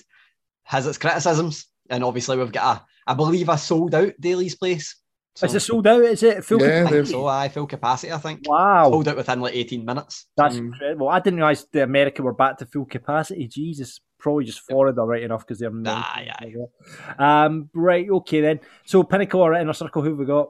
has 0.64 0.88
its 0.88 0.98
criticisms, 0.98 1.65
and 1.90 2.03
obviously 2.03 2.38
we've 2.38 2.52
got 2.52 2.77
a, 2.77 2.85
I 3.11 3.14
believe, 3.15 3.49
a 3.49 3.57
sold 3.57 3.94
out 3.94 4.14
Daily's 4.19 4.56
place. 4.56 4.95
Is 5.41 5.55
it 5.55 5.60
sold 5.61 5.88
out? 5.88 6.01
Is 6.03 6.22
it 6.23 6.45
full? 6.45 6.61
Yeah, 6.61 6.68
I 6.68 6.69
think 6.81 6.89
they've- 6.91 7.07
so. 7.07 7.26
I 7.27 7.49
full 7.49 7.65
capacity. 7.68 8.11
I 8.11 8.18
think. 8.18 8.41
Wow. 8.45 8.91
Sold 8.91 9.07
out 9.07 9.18
within 9.18 9.41
like 9.41 9.55
18 9.55 9.84
minutes. 9.85 10.27
That's 10.38 10.55
incredible. 10.57 11.10
I 11.10 11.19
didn't 11.19 11.38
realize 11.38 11.65
the 11.72 11.84
America 11.84 12.22
were 12.22 12.34
back 12.34 12.57
to 12.60 12.65
full 12.65 12.85
capacity. 12.85 13.47
Jesus, 13.47 13.99
probably 14.19 14.45
just 14.45 14.61
Florida 14.61 15.01
right 15.01 15.23
enough 15.23 15.45
because 15.45 15.60
they're 15.60 15.72
Aye, 15.85 16.30
Um, 17.18 17.69
right, 17.73 18.07
okay 18.10 18.41
then. 18.41 18.60
So 18.85 19.03
Pinnacle 19.03 19.41
or 19.41 19.53
Inner 19.55 19.73
Circle, 19.73 20.01
who 20.03 20.10
have 20.10 20.18
we 20.19 20.26
got? 20.26 20.49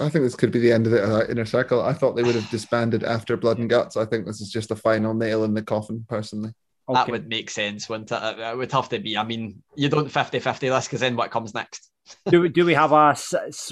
I 0.00 0.08
think 0.08 0.24
this 0.24 0.36
could 0.36 0.52
be 0.52 0.60
the 0.60 0.72
end 0.72 0.86
of 0.86 0.92
the 0.92 1.02
uh, 1.02 1.26
inner 1.28 1.44
circle. 1.44 1.82
I 1.82 1.92
thought 1.92 2.14
they 2.14 2.22
would 2.22 2.36
have 2.36 2.48
disbanded 2.50 3.02
after 3.02 3.36
Blood 3.36 3.58
and 3.58 3.68
Guts. 3.68 3.96
I 3.96 4.04
think 4.04 4.26
this 4.26 4.40
is 4.40 4.50
just 4.50 4.70
a 4.70 4.76
final 4.76 5.12
nail 5.12 5.42
in 5.42 5.54
the 5.54 5.62
coffin, 5.62 6.06
personally. 6.08 6.52
That 6.88 7.08
would 7.10 7.28
make 7.28 7.50
sense, 7.50 7.88
wouldn't 7.88 8.10
it? 8.12 8.22
It 8.22 8.38
it 8.38 8.56
would 8.56 8.72
have 8.72 8.88
to 8.90 8.98
be. 8.98 9.18
I 9.18 9.24
mean, 9.24 9.62
you 9.76 9.88
don't 9.88 10.10
50 10.10 10.38
50 10.38 10.68
this 10.68 10.86
because 10.86 11.00
then 11.00 11.16
what 11.16 11.30
comes 11.30 11.52
next? 11.52 11.90
Do, 12.30 12.42
we- 12.42 12.48
do 12.48 12.64
we 12.64 12.74
have 12.74 12.92
a 12.92 13.16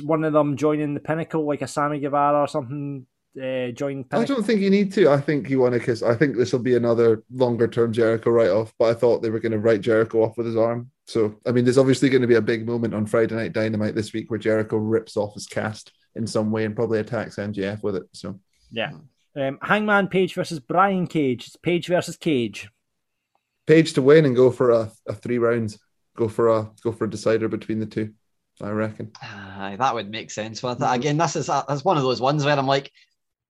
one 0.02 0.24
of 0.24 0.32
them 0.32 0.56
joining 0.56 0.94
the 0.94 1.00
pinnacle, 1.00 1.46
like 1.46 1.62
a 1.62 1.66
Sammy 1.68 2.00
Guevara 2.00 2.40
or 2.40 2.48
something? 2.48 3.06
Uh, 3.36 3.70
join 3.70 4.02
I 4.12 4.24
don't 4.24 4.46
think 4.46 4.62
you 4.62 4.70
need 4.70 4.94
to. 4.94 5.10
I 5.10 5.20
think 5.20 5.50
you 5.50 5.60
want 5.60 5.74
to 5.74 5.78
because 5.78 6.02
I 6.02 6.14
think 6.14 6.36
this 6.38 6.52
will 6.54 6.60
be 6.60 6.74
another 6.74 7.22
longer 7.30 7.68
term 7.68 7.92
Jericho 7.92 8.30
write 8.30 8.48
off. 8.48 8.72
But 8.78 8.86
I 8.86 8.94
thought 8.94 9.20
they 9.20 9.28
were 9.28 9.40
going 9.40 9.52
to 9.52 9.58
write 9.58 9.82
Jericho 9.82 10.22
off 10.22 10.38
with 10.38 10.46
his 10.46 10.56
arm. 10.56 10.90
So 11.06 11.36
I 11.46 11.52
mean, 11.52 11.64
there's 11.64 11.76
obviously 11.76 12.08
going 12.08 12.22
to 12.22 12.28
be 12.28 12.36
a 12.36 12.40
big 12.40 12.66
moment 12.66 12.94
on 12.94 13.04
Friday 13.04 13.34
Night 13.34 13.52
Dynamite 13.52 13.94
this 13.94 14.14
week 14.14 14.30
where 14.30 14.38
Jericho 14.38 14.78
rips 14.78 15.18
off 15.18 15.34
his 15.34 15.46
cast 15.46 15.92
in 16.14 16.26
some 16.26 16.50
way 16.50 16.64
and 16.64 16.74
probably 16.74 16.98
attacks 16.98 17.36
MJF 17.36 17.82
with 17.82 17.96
it. 17.96 18.04
So 18.12 18.40
Yeah. 18.72 18.92
Um, 19.36 19.58
Hangman 19.60 20.08
Page 20.08 20.32
versus 20.32 20.58
Brian 20.60 21.06
Cage. 21.06 21.46
It's 21.46 21.56
Page 21.56 21.88
versus 21.88 22.16
Cage. 22.16 22.70
Page 23.66 23.92
to 23.94 24.02
win 24.02 24.24
and 24.24 24.34
go 24.34 24.50
for 24.50 24.70
a, 24.70 24.90
a 25.06 25.12
three 25.12 25.36
rounds. 25.36 25.78
Go 26.16 26.28
for 26.28 26.48
a 26.48 26.70
go 26.82 26.90
for 26.90 27.04
a 27.04 27.10
decider 27.10 27.48
between 27.48 27.80
the 27.80 27.86
two. 27.86 28.14
I 28.62 28.70
reckon. 28.70 29.10
Aye, 29.22 29.76
that 29.78 29.94
would 29.94 30.10
make 30.10 30.30
sense. 30.30 30.60
But 30.60 30.78
again, 30.80 31.16
this 31.18 31.36
is 31.36 31.46
that's 31.46 31.84
one 31.84 31.96
of 31.96 32.02
those 32.02 32.20
ones 32.20 32.44
where 32.44 32.56
I'm 32.58 32.66
like, 32.66 32.90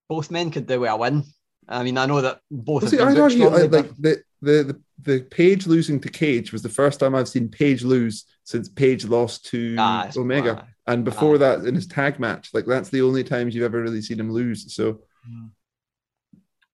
both 0.08 0.30
men 0.30 0.50
could 0.50 0.66
do 0.66 0.80
with 0.80 0.90
a 0.90 0.96
win. 0.96 1.24
I 1.68 1.82
mean, 1.82 1.98
I 1.98 2.06
know 2.06 2.20
that 2.20 2.40
both. 2.50 2.82
Well, 2.82 2.90
have 2.90 2.90
see, 2.90 2.98
I'd 3.00 3.18
argue 3.18 3.46
I, 3.48 3.62
like 3.62 3.70
the, 3.70 3.94
the 4.00 4.22
the 4.42 4.80
the 5.02 5.20
Page 5.30 5.66
losing 5.66 6.00
to 6.00 6.08
Cage 6.08 6.52
was 6.52 6.62
the 6.62 6.68
first 6.68 6.98
time 7.00 7.14
I've 7.14 7.28
seen 7.28 7.48
Page 7.48 7.82
lose 7.84 8.24
since 8.44 8.68
Page 8.68 9.04
lost 9.04 9.46
to 9.46 9.76
Ah, 9.78 10.10
Omega, 10.16 10.62
aye. 10.64 10.92
and 10.92 11.04
before 11.04 11.34
Aye. 11.36 11.38
that 11.38 11.64
in 11.64 11.74
his 11.74 11.86
tag 11.86 12.18
match. 12.20 12.50
Like 12.54 12.66
that's 12.66 12.88
the 12.90 13.02
only 13.02 13.22
times 13.24 13.54
you've 13.54 13.64
ever 13.64 13.82
really 13.82 14.02
seen 14.02 14.18
him 14.20 14.30
lose. 14.32 14.74
So 14.74 15.00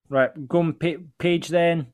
Right, 0.08 0.30
going 0.48 0.74
pa- 0.74 1.02
Page 1.18 1.48
then. 1.48 1.86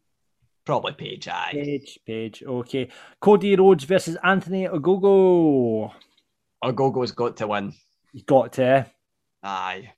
probably 0.65 0.93
Page. 0.93 1.29
Aye. 1.29 1.51
Page, 1.53 1.99
Page. 2.07 2.43
Okay. 2.45 2.89
Cody 3.21 3.55
Rhodes 3.55 3.85
versus 3.85 4.17
Anthony 4.25 4.67
Ogogo. 4.67 5.93
Ogogo's 6.63 7.13
got 7.13 7.37
to 7.39 7.47
win. 7.47 7.73
You 8.13 8.23
got 8.25 8.53
to. 8.55 8.87
Aye. 9.43 9.93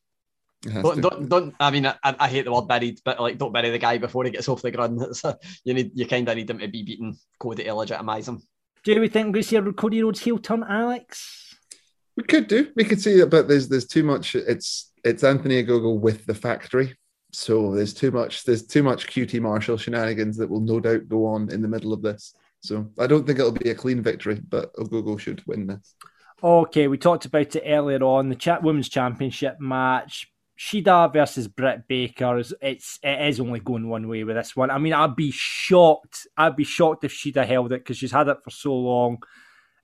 it 0.64 0.82
Don't, 0.82 0.96
to. 0.96 1.00
don't, 1.02 1.28
don't. 1.28 1.54
I 1.60 1.70
mean, 1.70 1.86
I, 1.86 1.96
I 2.02 2.28
hate 2.28 2.44
the 2.44 2.52
word 2.52 2.68
buried, 2.68 3.00
but 3.04 3.20
like, 3.20 3.38
don't 3.38 3.52
bury 3.52 3.70
the 3.70 3.78
guy 3.78 3.98
before 3.98 4.24
he 4.24 4.30
gets 4.30 4.48
off 4.48 4.62
the 4.62 4.70
ground. 4.70 5.00
It's, 5.10 5.24
uh, 5.24 5.34
you 5.64 5.74
need, 5.74 5.92
you 5.94 6.06
kind 6.06 6.28
of 6.28 6.36
need 6.36 6.50
him 6.50 6.58
to 6.58 6.68
be 6.68 6.82
beaten 6.82 7.16
Cody 7.38 7.64
to 7.64 7.74
legitimize 7.74 8.28
him. 8.28 8.42
Do 8.84 8.98
we 8.98 9.08
think 9.08 9.26
we're 9.26 9.32
going 9.32 9.42
to 9.42 9.48
see 9.48 9.56
a 9.56 9.72
Cody 9.72 10.02
Rhodes 10.02 10.20
heel 10.20 10.38
turn, 10.38 10.64
Alex? 10.68 11.40
we 12.20 12.24
could 12.24 12.48
do. 12.48 12.70
We 12.76 12.84
could 12.84 13.00
see 13.00 13.20
it, 13.20 13.30
but 13.30 13.48
there's 13.48 13.68
there's 13.68 13.86
too 13.86 14.02
much. 14.02 14.34
It's 14.34 14.92
it's 15.04 15.24
Anthony 15.24 15.62
Ogogo 15.62 15.98
with 15.98 16.26
the 16.26 16.34
factory. 16.34 16.94
So 17.32 17.74
there's 17.74 17.94
too 17.94 18.10
much. 18.10 18.44
There's 18.44 18.66
too 18.66 18.82
much 18.82 19.06
QT 19.06 19.40
Marshall 19.40 19.78
shenanigans 19.78 20.36
that 20.36 20.50
will 20.50 20.60
no 20.60 20.80
doubt 20.80 21.08
go 21.08 21.26
on 21.26 21.50
in 21.50 21.62
the 21.62 21.68
middle 21.68 21.92
of 21.92 22.02
this. 22.02 22.34
So 22.62 22.90
I 22.98 23.06
don't 23.06 23.26
think 23.26 23.38
it'll 23.38 23.52
be 23.52 23.70
a 23.70 23.74
clean 23.74 24.02
victory, 24.02 24.40
but 24.48 24.74
Ogogo 24.74 25.18
should 25.18 25.42
win 25.46 25.66
this. 25.66 25.94
Okay, 26.42 26.88
we 26.88 26.98
talked 26.98 27.26
about 27.26 27.54
it 27.54 27.62
earlier 27.66 28.02
on. 28.02 28.28
The 28.28 28.34
chat 28.34 28.62
women's 28.62 28.88
championship 28.88 29.60
match. 29.60 30.26
Shida 30.58 31.10
versus 31.10 31.48
Britt 31.48 31.88
Baker 31.88 32.36
is 32.38 32.54
it's 32.60 32.98
it 33.02 33.28
is 33.28 33.40
only 33.40 33.60
going 33.60 33.88
one 33.88 34.08
way 34.08 34.24
with 34.24 34.36
this 34.36 34.54
one. 34.54 34.70
I 34.70 34.76
mean, 34.76 34.92
I'd 34.92 35.16
be 35.16 35.30
shocked. 35.30 36.26
I'd 36.36 36.56
be 36.56 36.64
shocked 36.64 37.04
if 37.04 37.14
Shida 37.14 37.46
held 37.46 37.72
it 37.72 37.80
because 37.80 37.96
she's 37.96 38.12
had 38.12 38.28
it 38.28 38.36
for 38.44 38.50
so 38.50 38.74
long, 38.74 39.22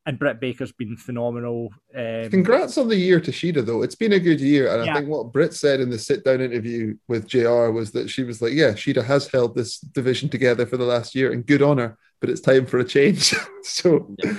and 0.04 0.18
Britt 0.18 0.38
Baker's 0.38 0.72
been 0.72 0.96
phenomenal. 0.98 1.70
Um, 1.94 2.30
Congrats 2.30 2.76
on 2.76 2.88
the 2.88 2.96
year 2.96 3.20
to 3.20 3.30
Shida, 3.30 3.64
though. 3.64 3.82
It's 3.82 3.94
been 3.94 4.12
a 4.12 4.20
good 4.20 4.40
year. 4.40 4.68
And 4.72 4.84
Yeah. 4.84 4.92
I 4.92 4.96
think 4.98 5.08
what 5.08 5.32
Britt 5.32 5.54
said 5.54 5.80
in 5.80 5.88
the 5.88 5.98
sit 5.98 6.24
down 6.24 6.42
interview 6.42 6.94
with 7.08 7.26
JR 7.26 7.70
was 7.70 7.92
that 7.92 8.10
she 8.10 8.22
was 8.22 8.42
like, 8.42 8.52
Yeah, 8.52 8.70
Shida 8.72 9.04
has 9.04 9.28
held 9.28 9.54
this 9.54 9.78
division 9.78 10.28
together 10.28 10.66
for 10.66 10.76
the 10.76 10.84
last 10.84 11.14
year 11.14 11.32
and 11.32 11.44
good 11.46 11.62
on 11.62 11.78
her, 11.78 11.96
but 12.20 12.28
it's 12.30 12.40
time 12.42 12.66
for 12.66 12.78
a 12.78 12.84
change. 12.84 13.34
so, 13.62 14.14
yeah. 14.22 14.34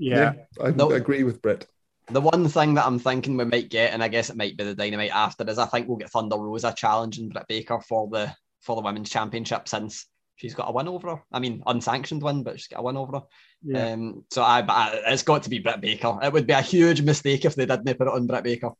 I 0.00 0.70
No. 0.70 0.90
agree 0.92 1.24
with 1.24 1.42
Britt. 1.42 1.66
The 2.10 2.20
one 2.20 2.48
thing 2.48 2.74
that 2.74 2.86
I'm 2.86 2.98
thinking 2.98 3.36
we 3.36 3.44
might 3.44 3.68
get, 3.68 3.92
and 3.92 4.02
I 4.02 4.08
guess 4.08 4.30
it 4.30 4.36
might 4.36 4.56
be 4.56 4.64
the 4.64 4.74
dynamite 4.74 5.10
after, 5.12 5.44
is 5.48 5.58
I 5.58 5.66
think 5.66 5.88
we'll 5.88 5.98
get 5.98 6.10
Thunder 6.10 6.36
Rosa 6.36 6.72
challenging 6.76 7.28
Britt 7.28 7.46
Baker 7.48 7.80
for 7.80 8.08
the 8.08 8.34
for 8.62 8.76
the 8.76 8.82
women's 8.82 9.10
championship 9.10 9.68
since 9.68 10.06
she's 10.36 10.54
got 10.54 10.68
a 10.68 10.72
win 10.72 10.88
over 10.88 11.10
her. 11.16 11.22
I 11.32 11.38
mean, 11.38 11.62
unsanctioned 11.66 12.22
win, 12.22 12.42
but 12.42 12.58
she's 12.58 12.68
got 12.68 12.80
a 12.80 12.82
win 12.82 12.96
over 12.96 13.18
her. 13.18 13.22
Yeah. 13.62 13.92
Um, 13.92 14.24
so 14.30 14.42
I, 14.42 14.62
but 14.62 14.72
I, 14.72 15.00
it's 15.12 15.22
got 15.22 15.42
to 15.42 15.50
be 15.50 15.58
Britt 15.58 15.80
Baker. 15.80 16.18
It 16.22 16.32
would 16.32 16.46
be 16.46 16.52
a 16.54 16.62
huge 16.62 17.02
mistake 17.02 17.44
if 17.44 17.54
they 17.54 17.66
didn't 17.66 17.84
put 17.98 18.06
it 18.08 18.14
on 18.14 18.26
Britt 18.26 18.44
Baker. 18.44 18.70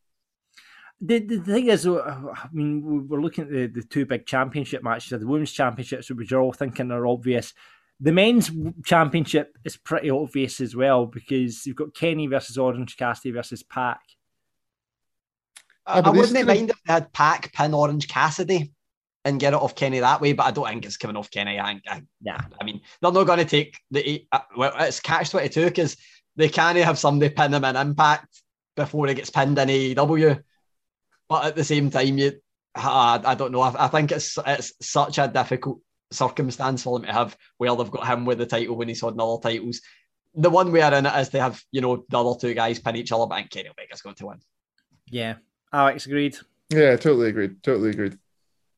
The, 1.01 1.20
the 1.20 1.39
thing 1.40 1.69
is, 1.69 1.86
I 1.86 2.49
mean, 2.53 2.82
we- 2.82 2.99
we're 3.01 3.20
looking 3.20 3.45
at 3.45 3.51
the, 3.51 3.66
the 3.66 3.82
two 3.82 4.05
big 4.07 4.27
championship 4.27 4.82
matches, 4.82 5.20
the 5.20 5.27
women's 5.27 5.53
championships, 5.53 6.11
which 6.11 6.31
you're 6.31 6.40
all 6.40 6.53
thinking 6.53 6.90
are 6.90 7.07
obvious. 7.07 7.53
The 8.01 8.12
men's 8.12 8.51
championship 8.85 9.57
is 9.65 9.77
pretty 9.77 10.09
obvious 10.11 10.61
as 10.61 10.77
well 10.77 11.07
because 11.07 11.66
you've 11.66 11.77
got 11.77 11.95
Kenny 11.95 12.27
versus 12.29 12.57
Orange 12.57 12.97
Cassidy 12.97 13.33
versus 13.33 13.62
Pac. 13.65 14.01
I, 15.87 16.01
I 16.01 16.11
wouldn't 16.11 16.29
could've- 16.33 16.47
mind 16.47 16.70
if 16.70 16.77
they 16.87 16.93
had 16.93 17.12
Pac 17.12 17.53
pin 17.53 17.75
Orange 17.75 18.07
Cassidy 18.09 18.73
and 19.25 19.41
get 19.41 19.53
it 19.53 19.57
off 19.61 19.75
Kenny 19.75 19.99
that 19.99 20.20
way, 20.20 20.33
but 20.33 20.47
I 20.47 20.51
don't 20.53 20.69
think 20.69 20.85
it's 20.87 20.97
coming 20.97 21.16
off 21.16 21.31
Kenny. 21.31 21.59
I, 21.59 21.81
I, 21.89 22.03
Yeah. 22.23 22.41
I 22.61 22.65
mean, 22.65 22.81
they're 23.01 23.11
not 23.12 23.27
going 23.27 23.41
to 23.41 23.45
take 23.45 23.79
the. 23.91 24.25
Uh, 24.31 24.41
well, 24.57 24.73
it's 24.79 25.01
catch 25.01 25.31
twenty 25.31 25.49
two 25.49 25.65
because 25.65 25.97
they 26.37 26.49
can't 26.49 26.79
have 26.79 26.99
somebody 26.99 27.35
pin 27.35 27.53
him 27.53 27.65
in 27.65 27.75
Impact 27.77 28.43
before 28.77 29.09
he 29.09 29.15
gets 29.15 29.31
pinned 29.31 29.59
in 29.59 29.69
AEW. 29.69 30.41
But 31.29 31.47
at 31.47 31.57
the 31.57 31.65
same 31.65 31.91
time, 31.91 32.16
you, 32.16 32.33
I, 32.77 33.20
I 33.25 33.35
don't 33.35 33.51
know. 33.53 33.61
I, 33.62 33.87
I 33.87 33.89
think 33.89 34.12
it's 34.12 34.39
it's 34.47 34.73
such 34.81 35.19
a 35.19 35.27
difficult 35.27 35.81
circumstance 36.10 36.82
for 36.82 36.98
them 36.98 37.06
to 37.06 37.12
have 37.12 37.36
Well, 37.59 37.76
they've 37.76 37.90
got 37.90 38.06
him 38.06 38.24
with 38.24 38.39
the 38.39 38.47
title 38.47 38.76
when 38.76 38.89
he's 38.89 39.01
holding 39.01 39.20
other 39.20 39.40
titles. 39.43 39.80
The 40.35 40.51
one 40.51 40.72
way 40.72 40.80
in 40.80 41.06
it 41.06 41.20
is 41.20 41.30
they 41.30 41.39
have, 41.39 41.62
you 41.72 41.80
know, 41.80 42.05
the 42.09 42.18
other 42.18 42.39
two 42.39 42.55
guys 42.55 42.78
pin 42.78 42.97
each 42.97 43.12
other, 43.12 43.26
but 43.26 43.35
I 43.35 43.39
think 43.39 43.51
Kenny 43.51 43.68
Omega's 43.68 44.02
going 44.02 44.16
to 44.16 44.26
win. 44.26 44.40
Yeah. 45.06 45.35
Alex 45.72 46.06
agreed. 46.06 46.36
Yeah, 46.70 46.97
totally 46.97 47.28
agreed. 47.28 47.62
Totally 47.62 47.90
agreed. 47.90 48.18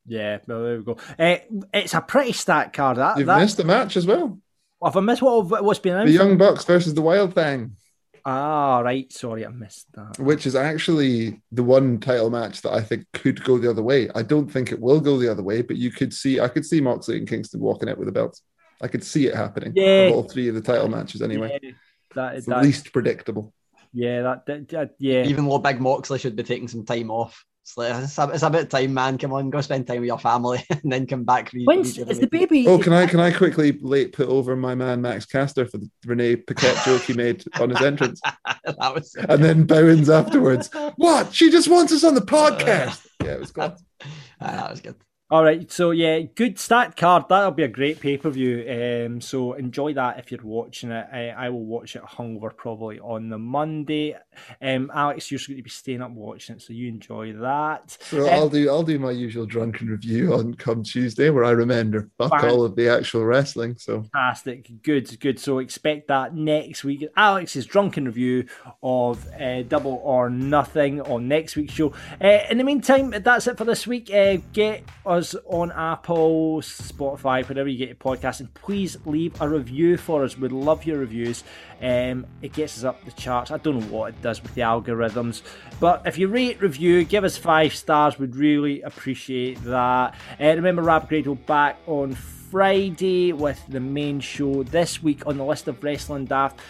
Yeah, 0.06 0.38
well, 0.46 0.62
there 0.62 0.78
we 0.78 0.84
go. 0.84 0.96
Uh, 1.18 1.36
it's 1.74 1.94
a 1.94 2.00
pretty 2.00 2.32
stacked 2.32 2.74
card. 2.74 2.96
That, 2.96 3.18
You've 3.18 3.26
that 3.26 3.40
missed 3.40 3.58
the 3.58 3.64
match 3.64 3.96
as 3.96 4.06
well. 4.06 4.38
Have 4.82 4.96
I 4.96 5.00
missed 5.00 5.22
what, 5.22 5.62
what's 5.62 5.78
been 5.78 6.06
The? 6.06 6.10
Young 6.10 6.38
Bucks 6.38 6.64
versus 6.64 6.94
the 6.94 7.02
Wild 7.02 7.34
Thing, 7.34 7.76
Ah, 8.24 8.80
right. 8.80 9.10
Sorry, 9.12 9.44
I 9.46 9.48
missed 9.48 9.86
that. 9.94 10.18
which 10.18 10.46
is 10.46 10.54
actually 10.56 11.40
the 11.52 11.62
one 11.62 11.98
title 11.98 12.30
match 12.30 12.62
that 12.62 12.72
I 12.72 12.80
think 12.82 13.06
could 13.12 13.42
go 13.44 13.58
the 13.58 13.70
other 13.70 13.82
way. 13.82 14.08
I 14.14 14.22
don't 14.22 14.50
think 14.50 14.72
it 14.72 14.80
will 14.80 15.00
go 15.00 15.18
the 15.18 15.30
other 15.30 15.42
way, 15.42 15.62
but 15.62 15.76
you 15.76 15.90
could 15.90 16.12
see, 16.12 16.40
I 16.40 16.48
could 16.48 16.64
see 16.66 16.80
Moxley 16.80 17.18
and 17.18 17.28
Kingston 17.28 17.60
walking 17.60 17.88
out 17.88 17.98
with 17.98 18.06
the 18.06 18.12
belts. 18.12 18.42
I 18.82 18.88
could 18.88 19.04
see 19.04 19.26
it 19.26 19.34
happening. 19.34 19.72
Yeah. 19.74 20.10
All 20.14 20.22
three 20.22 20.48
of 20.48 20.54
the 20.54 20.60
title 20.60 20.88
matches, 20.88 21.20
anyway. 21.22 21.58
Yeah, 21.62 21.70
that, 22.14 22.34
It's 22.36 22.46
that, 22.46 22.56
the 22.56 22.62
least 22.62 22.92
predictable. 22.92 23.52
yeah, 23.92 24.22
that, 24.22 24.46
that, 24.46 24.68
that- 24.70 24.94
yeah. 24.98 25.24
Even 25.24 25.46
though 25.48 25.58
Big 25.58 25.80
Moxley 25.80 26.18
should 26.18 26.36
be 26.36 26.42
taking 26.42 26.68
some 26.68 26.84
time 26.84 27.10
off. 27.10 27.44
It's, 27.70 27.78
like, 27.78 28.04
it's, 28.04 28.18
a, 28.18 28.30
it's 28.32 28.42
of 28.42 28.68
time, 28.68 28.94
man. 28.94 29.18
Come 29.18 29.32
on, 29.32 29.50
go 29.50 29.60
spend 29.60 29.86
time 29.86 30.00
with 30.00 30.08
your 30.08 30.18
family 30.18 30.64
and 30.70 30.92
then 30.92 31.06
come 31.06 31.24
back. 31.24 31.52
re- 31.52 31.64
When's 31.64 31.96
is 31.98 32.18
the 32.18 32.26
baby? 32.26 32.66
Oh, 32.66 32.78
can 32.78 32.92
I 32.92 33.06
can 33.06 33.20
I 33.20 33.30
quickly 33.30 33.78
late 33.80 34.12
put 34.12 34.28
over 34.28 34.56
my 34.56 34.74
man 34.74 35.00
Max 35.00 35.26
Caster 35.26 35.66
for 35.66 35.78
the 35.78 35.90
Renee 36.04 36.36
Paquette 36.36 36.84
joke 36.84 37.02
he 37.02 37.12
made 37.14 37.44
on 37.60 37.70
his 37.70 37.80
entrance, 37.80 38.20
that 38.46 38.94
was 38.94 39.14
and 39.28 39.42
then 39.42 39.64
Bowens 39.64 40.10
afterwards. 40.10 40.70
What? 40.96 41.34
She 41.34 41.50
just 41.50 41.68
wants 41.68 41.92
us 41.92 42.04
on 42.04 42.14
the 42.14 42.20
podcast. 42.20 43.06
Yeah, 43.22 43.32
it 43.32 43.40
was 43.40 43.52
good. 43.52 43.74
Ah, 44.02 44.06
that 44.40 44.70
was 44.70 44.80
good. 44.80 44.96
All 45.32 45.44
right, 45.44 45.70
so 45.70 45.92
yeah, 45.92 46.18
good 46.18 46.58
stat 46.58 46.96
card. 46.96 47.26
That'll 47.28 47.52
be 47.52 47.62
a 47.62 47.68
great 47.68 48.00
pay 48.00 48.16
per 48.16 48.30
view. 48.30 48.64
Um, 48.68 49.20
so 49.20 49.52
enjoy 49.52 49.94
that 49.94 50.18
if 50.18 50.32
you're 50.32 50.42
watching 50.42 50.90
it. 50.90 51.06
I, 51.12 51.28
I 51.28 51.48
will 51.50 51.64
watch 51.64 51.94
it 51.94 52.02
hungover 52.02 52.54
probably 52.56 52.98
on 52.98 53.28
the 53.28 53.38
Monday. 53.38 54.16
Um, 54.62 54.90
Alex, 54.94 55.30
you're 55.30 55.40
going 55.46 55.56
to 55.56 55.62
be 55.62 55.70
staying 55.70 56.02
up 56.02 56.10
watching 56.12 56.56
it, 56.56 56.62
so 56.62 56.72
you 56.72 56.88
enjoy 56.88 57.32
that. 57.34 57.96
So 58.00 58.26
Um, 58.26 58.34
I'll 58.34 58.48
do 58.48 58.68
I'll 58.68 58.82
do 58.82 58.98
my 58.98 59.10
usual 59.10 59.46
drunken 59.46 59.88
review 59.88 60.34
on 60.34 60.54
come 60.54 60.82
Tuesday 60.82 61.30
where 61.30 61.44
I 61.44 61.50
remember 61.50 62.08
fuck 62.18 62.44
all 62.44 62.64
of 62.64 62.76
the 62.76 62.88
actual 62.88 63.24
wrestling. 63.24 63.76
So 63.78 64.02
Fantastic, 64.12 64.82
good, 64.82 65.18
good. 65.20 65.38
So 65.38 65.58
expect 65.58 66.08
that 66.08 66.34
next 66.34 66.84
week. 66.84 67.08
Alex's 67.16 67.66
drunken 67.66 68.04
review 68.06 68.46
of 68.82 69.26
uh, 69.40 69.62
Double 69.62 70.00
or 70.04 70.30
Nothing 70.30 71.00
on 71.02 71.28
next 71.28 71.56
week's 71.56 71.74
show. 71.74 71.92
Uh, 72.22 72.40
in 72.50 72.58
the 72.58 72.64
meantime, 72.64 73.10
that's 73.10 73.46
it 73.46 73.56
for 73.58 73.64
this 73.64 73.86
week. 73.86 74.12
Uh, 74.12 74.38
get 74.52 74.84
us 75.06 75.34
on 75.46 75.72
Apple, 75.72 76.60
Spotify, 76.60 77.46
wherever 77.48 77.68
you 77.68 77.78
get 77.78 77.88
your 77.88 77.96
podcast, 77.96 78.40
and 78.40 78.52
please 78.54 78.96
leave 79.04 79.40
a 79.40 79.48
review 79.48 79.96
for 79.96 80.24
us. 80.24 80.36
We'd 80.38 80.52
love 80.52 80.84
your 80.84 80.98
reviews. 80.98 81.44
Um, 81.82 82.26
it 82.42 82.52
gets 82.52 82.76
us 82.78 82.84
up 82.84 83.02
the 83.04 83.12
charts. 83.12 83.50
I 83.50 83.56
don't 83.56 83.80
know 83.80 83.86
what 83.86 84.10
it 84.10 84.20
does 84.22 84.29
with 84.42 84.54
the 84.54 84.60
algorithms, 84.60 85.42
but 85.80 86.02
if 86.04 86.18
you 86.18 86.28
rate, 86.28 86.60
review, 86.60 87.04
give 87.04 87.24
us 87.24 87.36
five 87.38 87.74
stars. 87.74 88.18
We'd 88.18 88.36
really 88.36 88.82
appreciate 88.82 89.62
that. 89.64 90.14
Uh, 90.38 90.44
remember, 90.44 90.82
Rab 90.82 91.08
Grado 91.08 91.34
back 91.34 91.78
on 91.86 92.14
Friday 92.14 93.32
with 93.32 93.60
the 93.68 93.80
main 93.80 94.20
show 94.20 94.62
this 94.64 95.02
week 95.02 95.26
on 95.26 95.38
the 95.38 95.44
list 95.44 95.68
of 95.68 95.82
Wrestling 95.82 96.26
Daft. 96.26 96.60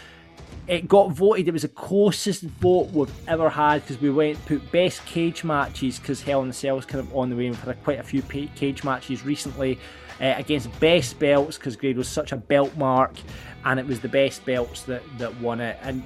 it 0.68 0.86
got 0.86 1.10
voted. 1.12 1.48
It 1.48 1.52
was 1.52 1.62
the 1.62 1.68
closest 1.68 2.42
vote 2.42 2.90
we've 2.92 3.28
ever 3.28 3.48
had 3.48 3.82
because 3.82 4.00
we 4.00 4.10
went 4.10 4.44
put 4.46 4.70
best 4.70 5.04
cage 5.06 5.42
matches 5.42 5.98
because 5.98 6.22
Hell 6.22 6.42
in 6.42 6.48
the 6.48 6.54
Cell 6.54 6.80
kind 6.82 7.00
of 7.00 7.14
on 7.14 7.30
the 7.30 7.36
way. 7.36 7.48
We've 7.48 7.60
had 7.60 7.82
quite 7.82 7.98
a 7.98 8.02
few 8.04 8.22
cage 8.22 8.84
matches 8.84 9.24
recently 9.24 9.78
uh, 10.20 10.34
against 10.36 10.78
best 10.78 11.18
belts 11.18 11.56
because 11.56 11.76
Grade 11.76 11.96
was 11.96 12.08
such 12.08 12.32
a 12.32 12.36
belt 12.36 12.76
mark, 12.76 13.14
and 13.64 13.80
it 13.80 13.86
was 13.86 14.00
the 14.00 14.08
best 14.08 14.44
belts 14.44 14.82
that 14.84 15.02
that 15.18 15.40
won 15.40 15.60
it. 15.60 15.78
And 15.82 16.02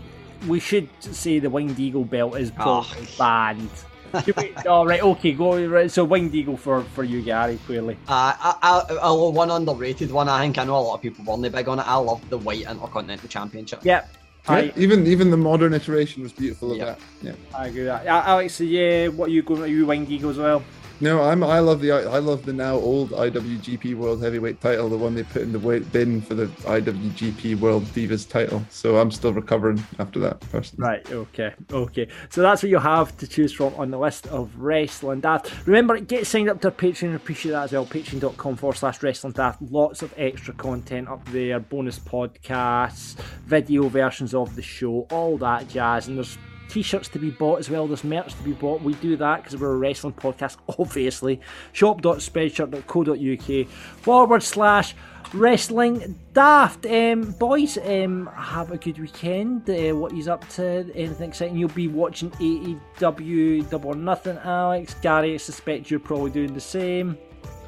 we 0.47 0.61
should 0.61 0.89
say 1.01 1.39
the 1.39 1.51
Winged 1.51 1.79
Eagle 1.79 2.05
belt 2.05 2.37
is 2.39 2.51
probably 2.51 3.07
banned. 3.19 3.71
Should 4.25 4.37
we- 4.37 4.55
oh, 4.67 4.85
right, 4.85 5.03
okay, 5.03 5.33
go. 5.33 5.67
Right, 5.67 5.91
so 5.91 6.05
Winged 6.05 6.35
Eagle 6.35 6.57
for, 6.57 6.83
for 6.83 7.03
you, 7.05 7.23
Gary, 7.23 7.59
clearly. 7.67 7.95
Uh, 8.09 8.33
I, 8.39 8.55
I, 8.63 8.95
I, 9.03 9.11
one 9.11 9.51
underrated 9.51 10.11
one. 10.11 10.29
I 10.29 10.41
think 10.43 10.59
I 10.59 10.65
know 10.65 10.77
a 10.77 10.79
lot 10.79 10.95
of 10.95 11.03
people 11.03 11.25
weren't 11.25 11.53
big 11.53 11.69
on 11.69 11.79
it. 11.79 11.87
I 11.87 11.97
love 11.97 12.29
the 12.31 12.39
White 12.39 12.63
Intercontinental 12.63 13.29
Championship. 13.29 13.81
Yep. 13.83 14.09
Yeah, 14.47 14.55
I, 14.55 14.73
even 14.77 15.07
even 15.07 15.31
the 15.31 15.39
modern 15.39 15.73
iteration 15.73 16.23
was 16.23 16.33
beautiful 16.33 16.73
of 16.73 16.77
Yeah. 16.77 16.85
that. 16.85 16.99
Yeah. 17.23 17.33
I 17.55 17.69
agree 17.69 17.81
with 17.81 17.89
that. 17.89 18.05
Yeah, 18.05 18.23
Alex, 18.27 18.61
yeah, 18.61 19.09
what 19.09 19.31
are 19.31 19.33
you 19.33 19.43
going? 19.43 19.63
Are 19.63 19.67
you 19.67 19.87
Winged 19.87 20.11
Eagle 20.11 20.31
as 20.31 20.39
well? 20.39 20.63
No, 21.01 21.23
I'm 21.23 21.43
I 21.43 21.59
love 21.59 21.81
the 21.81 21.91
I 21.91 22.19
love 22.19 22.47
the 22.47 22.53
now 22.53 22.75
old 22.75 23.11
IWGP 23.11 23.97
World 23.97 24.23
Heavyweight 24.23 24.61
title, 24.61 24.89
the 24.89 24.97
one 24.97 25.15
they 25.15 25.25
put 25.25 25.43
in 25.43 25.53
the 25.53 25.59
weight 25.59 25.91
bin 25.93 26.21
for 26.21 26.35
the 26.35 26.47
IWGP 26.47 27.59
World 27.59 27.85
Divas 27.87 28.29
title. 28.29 28.65
So 28.71 28.99
I'm 28.99 29.11
still 29.11 29.33
recovering 29.33 29.85
after 29.99 30.21
that. 30.21 30.41
Personally. 30.51 30.89
Right, 30.89 31.13
okay, 31.13 31.53
okay. 31.73 32.09
So 32.31 32.43
that's 32.43 32.63
what 32.63 32.71
you 32.71 32.79
have 32.79 33.17
to 33.19 33.27
choose 33.27 33.53
from 33.53 33.75
on 33.75 33.91
the 33.91 33.99
list 33.99 34.29
of 34.29 34.57
Wrestling 34.57 35.21
Daft. 35.21 35.67
Remember, 35.67 35.99
get 35.99 36.27
signed 36.27 36.49
up 36.49 36.61
to 36.61 36.69
our 36.69 36.75
Patreon, 36.75 37.17
appreciate 37.17 37.53
that 37.53 37.65
as 37.65 37.73
well. 37.73 37.87
Patreon.com 37.87 38.57
forward 38.57 38.77
slash 38.77 39.03
Wrestling 39.03 39.33
Daft. 39.33 39.63
Lots 39.63 40.03
of 40.03 40.15
extra 40.17 40.55
content 40.55 41.09
up 41.09 41.25
there, 41.27 41.59
bonus 41.59 41.99
podcasts, 41.99 43.19
video 43.47 43.89
versions 43.89 44.33
of 44.33 44.55
the 44.55 44.63
show, 44.63 45.09
all 45.11 45.37
that 45.39 45.69
jazz. 45.69 46.07
And 46.07 46.19
there's 46.19 46.39
t-shirts 46.69 47.09
to 47.09 47.19
be 47.19 47.31
bought 47.31 47.59
as 47.59 47.71
well. 47.71 47.87
There's 47.87 48.05
merch 48.05 48.35
to 48.35 48.43
be 48.43 48.53
bought. 48.53 48.83
We 48.83 48.95
do 48.95 49.17
that 49.17 49.43
because 49.43 49.59
we're 49.61 49.73
a 49.73 49.77
wrestling 49.77 50.15
podcast, 50.15 50.57
obviously. 50.79 51.41
Shop.spreadshirt.co.uk 51.73 53.69
forward 53.69 54.43
slash 54.43 54.95
wrestling 55.33 56.19
daft. 56.33 56.87
Um, 56.87 57.33
boys, 57.33 57.79
um, 57.79 58.31
have 58.35 58.73
a 58.73 58.79
good 58.79 58.99
weekend. 58.99 59.69
Uh, 59.69 59.95
what 59.97 60.13
he's 60.13 60.29
up 60.29 60.49
to? 60.51 60.91
Anything 60.95 61.29
exciting? 61.31 61.57
You'll 61.57 61.69
be 61.71 61.89
watching 61.89 62.31
AEW 62.33 63.69
Double 63.71 63.91
or 63.91 63.97
Nothing, 63.97 64.39
Alex. 64.39 64.95
Gary, 65.03 65.35
I 65.35 65.37
suspect 65.39 65.91
you're 65.91 66.01
probably 66.01 66.31
doing 66.31 66.55
the 66.55 66.61
same. 66.61 67.19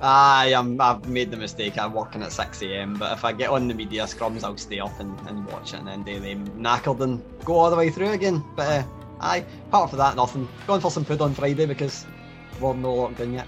I 0.00 0.48
am. 0.48 0.78
I've 0.80 1.08
made 1.08 1.30
the 1.30 1.36
mistake. 1.38 1.78
I'm 1.78 1.92
working 1.94 2.22
at 2.22 2.30
6 2.32 2.62
a.m. 2.62 2.94
But 2.94 3.12
if 3.16 3.24
I 3.24 3.32
get 3.32 3.48
on 3.50 3.66
the 3.66 3.74
media 3.74 4.04
scrums, 4.04 4.44
I'll 4.44 4.56
stay 4.58 4.78
up 4.78 4.98
and, 5.00 5.18
and 5.28 5.46
watch 5.46 5.72
it 5.72 5.78
and 5.78 5.88
then 5.88 6.02
do 6.02 6.20
them 6.20 6.46
knackered 6.50 7.00
and 7.00 7.22
go 7.44 7.54
all 7.54 7.70
the 7.70 7.76
way 7.76 7.88
through 7.90 8.10
again. 8.10 8.44
But 8.54 8.68
uh, 8.68 8.82
aye, 9.20 9.44
apart 9.68 9.90
from 9.90 9.98
that, 10.00 10.14
nothing. 10.16 10.48
Going 10.66 10.80
for 10.82 10.90
some 10.90 11.04
food 11.04 11.22
on 11.22 11.32
Friday 11.34 11.64
because 11.64 12.04
we're 12.60 12.74
no 12.74 12.92
locked 12.94 13.20
in 13.20 13.32
yet. 13.32 13.46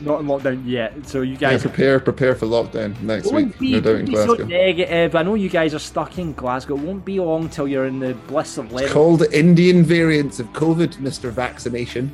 Not 0.00 0.20
in 0.20 0.26
lockdown 0.26 0.62
yet, 0.66 1.06
so 1.06 1.20
you 1.20 1.34
Yeah, 1.34 1.38
guys. 1.38 1.62
prepare 1.62 2.00
prepare 2.00 2.34
for 2.34 2.46
lockdown 2.46 2.98
next 3.02 3.30
won't 3.30 3.48
week. 3.48 3.58
be, 3.60 3.72
No 3.72 3.80
doubt 3.80 3.84
don't 3.84 4.00
in 4.00 4.06
be 4.06 4.16
so 4.16 4.26
Glasgow. 4.34 4.46
negative. 4.46 5.14
I 5.14 5.22
know 5.22 5.34
you 5.34 5.48
guys 5.48 5.74
are 5.74 5.78
stuck 5.78 6.18
in 6.18 6.32
Glasgow. 6.32 6.74
It 6.76 6.80
won't 6.80 7.04
be 7.04 7.20
long 7.20 7.48
till 7.50 7.68
you're 7.68 7.84
in 7.86 8.00
the 8.00 8.14
bliss 8.26 8.56
of 8.58 8.64
It's 8.66 8.74
leather. 8.74 8.88
called 8.92 9.22
Indian 9.32 9.84
variants 9.84 10.40
of 10.40 10.48
COVID, 10.54 10.98
Mister 10.98 11.30
Vaccination. 11.30 12.12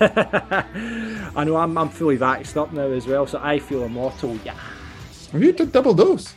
I 1.36 1.44
know 1.44 1.56
I'm, 1.56 1.76
I'm 1.76 1.88
fully 1.88 2.18
vaxxed 2.18 2.56
up 2.56 2.72
now 2.72 2.86
as 2.90 3.06
well, 3.06 3.26
so 3.26 3.40
I 3.42 3.58
feel 3.58 3.84
immortal. 3.84 4.36
Yeah. 4.44 4.54
Have 5.32 5.42
you 5.42 5.52
done 5.52 5.70
double 5.70 5.94
dose? 5.94 6.34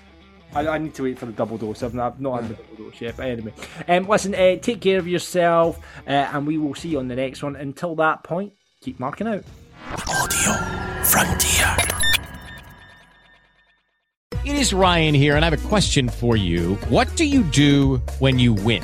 I, 0.54 0.68
I 0.68 0.78
need 0.78 0.94
to 0.96 1.04
wait 1.04 1.18
for 1.18 1.26
the 1.26 1.32
double 1.32 1.58
dose. 1.58 1.84
I've 1.84 1.94
not, 1.94 2.14
I've 2.14 2.22
not 2.22 2.42
had 2.42 2.52
the 2.52 2.56
double 2.56 2.86
dose 2.86 3.02
yet. 3.02 3.18
But 3.18 3.28
anyway, 3.28 3.54
um, 3.88 4.08
listen, 4.08 4.36
uh, 4.36 4.58
take 4.58 4.82
care 4.82 5.00
of 5.00 5.08
yourself, 5.08 5.80
uh, 6.08 6.10
and 6.10 6.46
we 6.46 6.58
will 6.58 6.76
see 6.76 6.90
you 6.90 7.00
on 7.00 7.08
the 7.08 7.16
next 7.16 7.44
one. 7.44 7.56
Until 7.56 7.96
that 7.96 8.24
point, 8.24 8.54
keep 8.82 9.00
marking 9.00 9.28
out. 9.28 9.44
Audio 10.08 10.54
Frontier. 11.04 11.76
It 14.44 14.56
is 14.56 14.74
Ryan 14.74 15.14
here, 15.14 15.36
and 15.36 15.46
I 15.46 15.50
have 15.50 15.66
a 15.66 15.68
question 15.68 16.10
for 16.10 16.36
you. 16.36 16.76
What 16.90 17.16
do 17.16 17.26
you 17.26 17.44
do 17.44 17.98
when 18.20 18.40
you 18.40 18.54
win? 18.54 18.84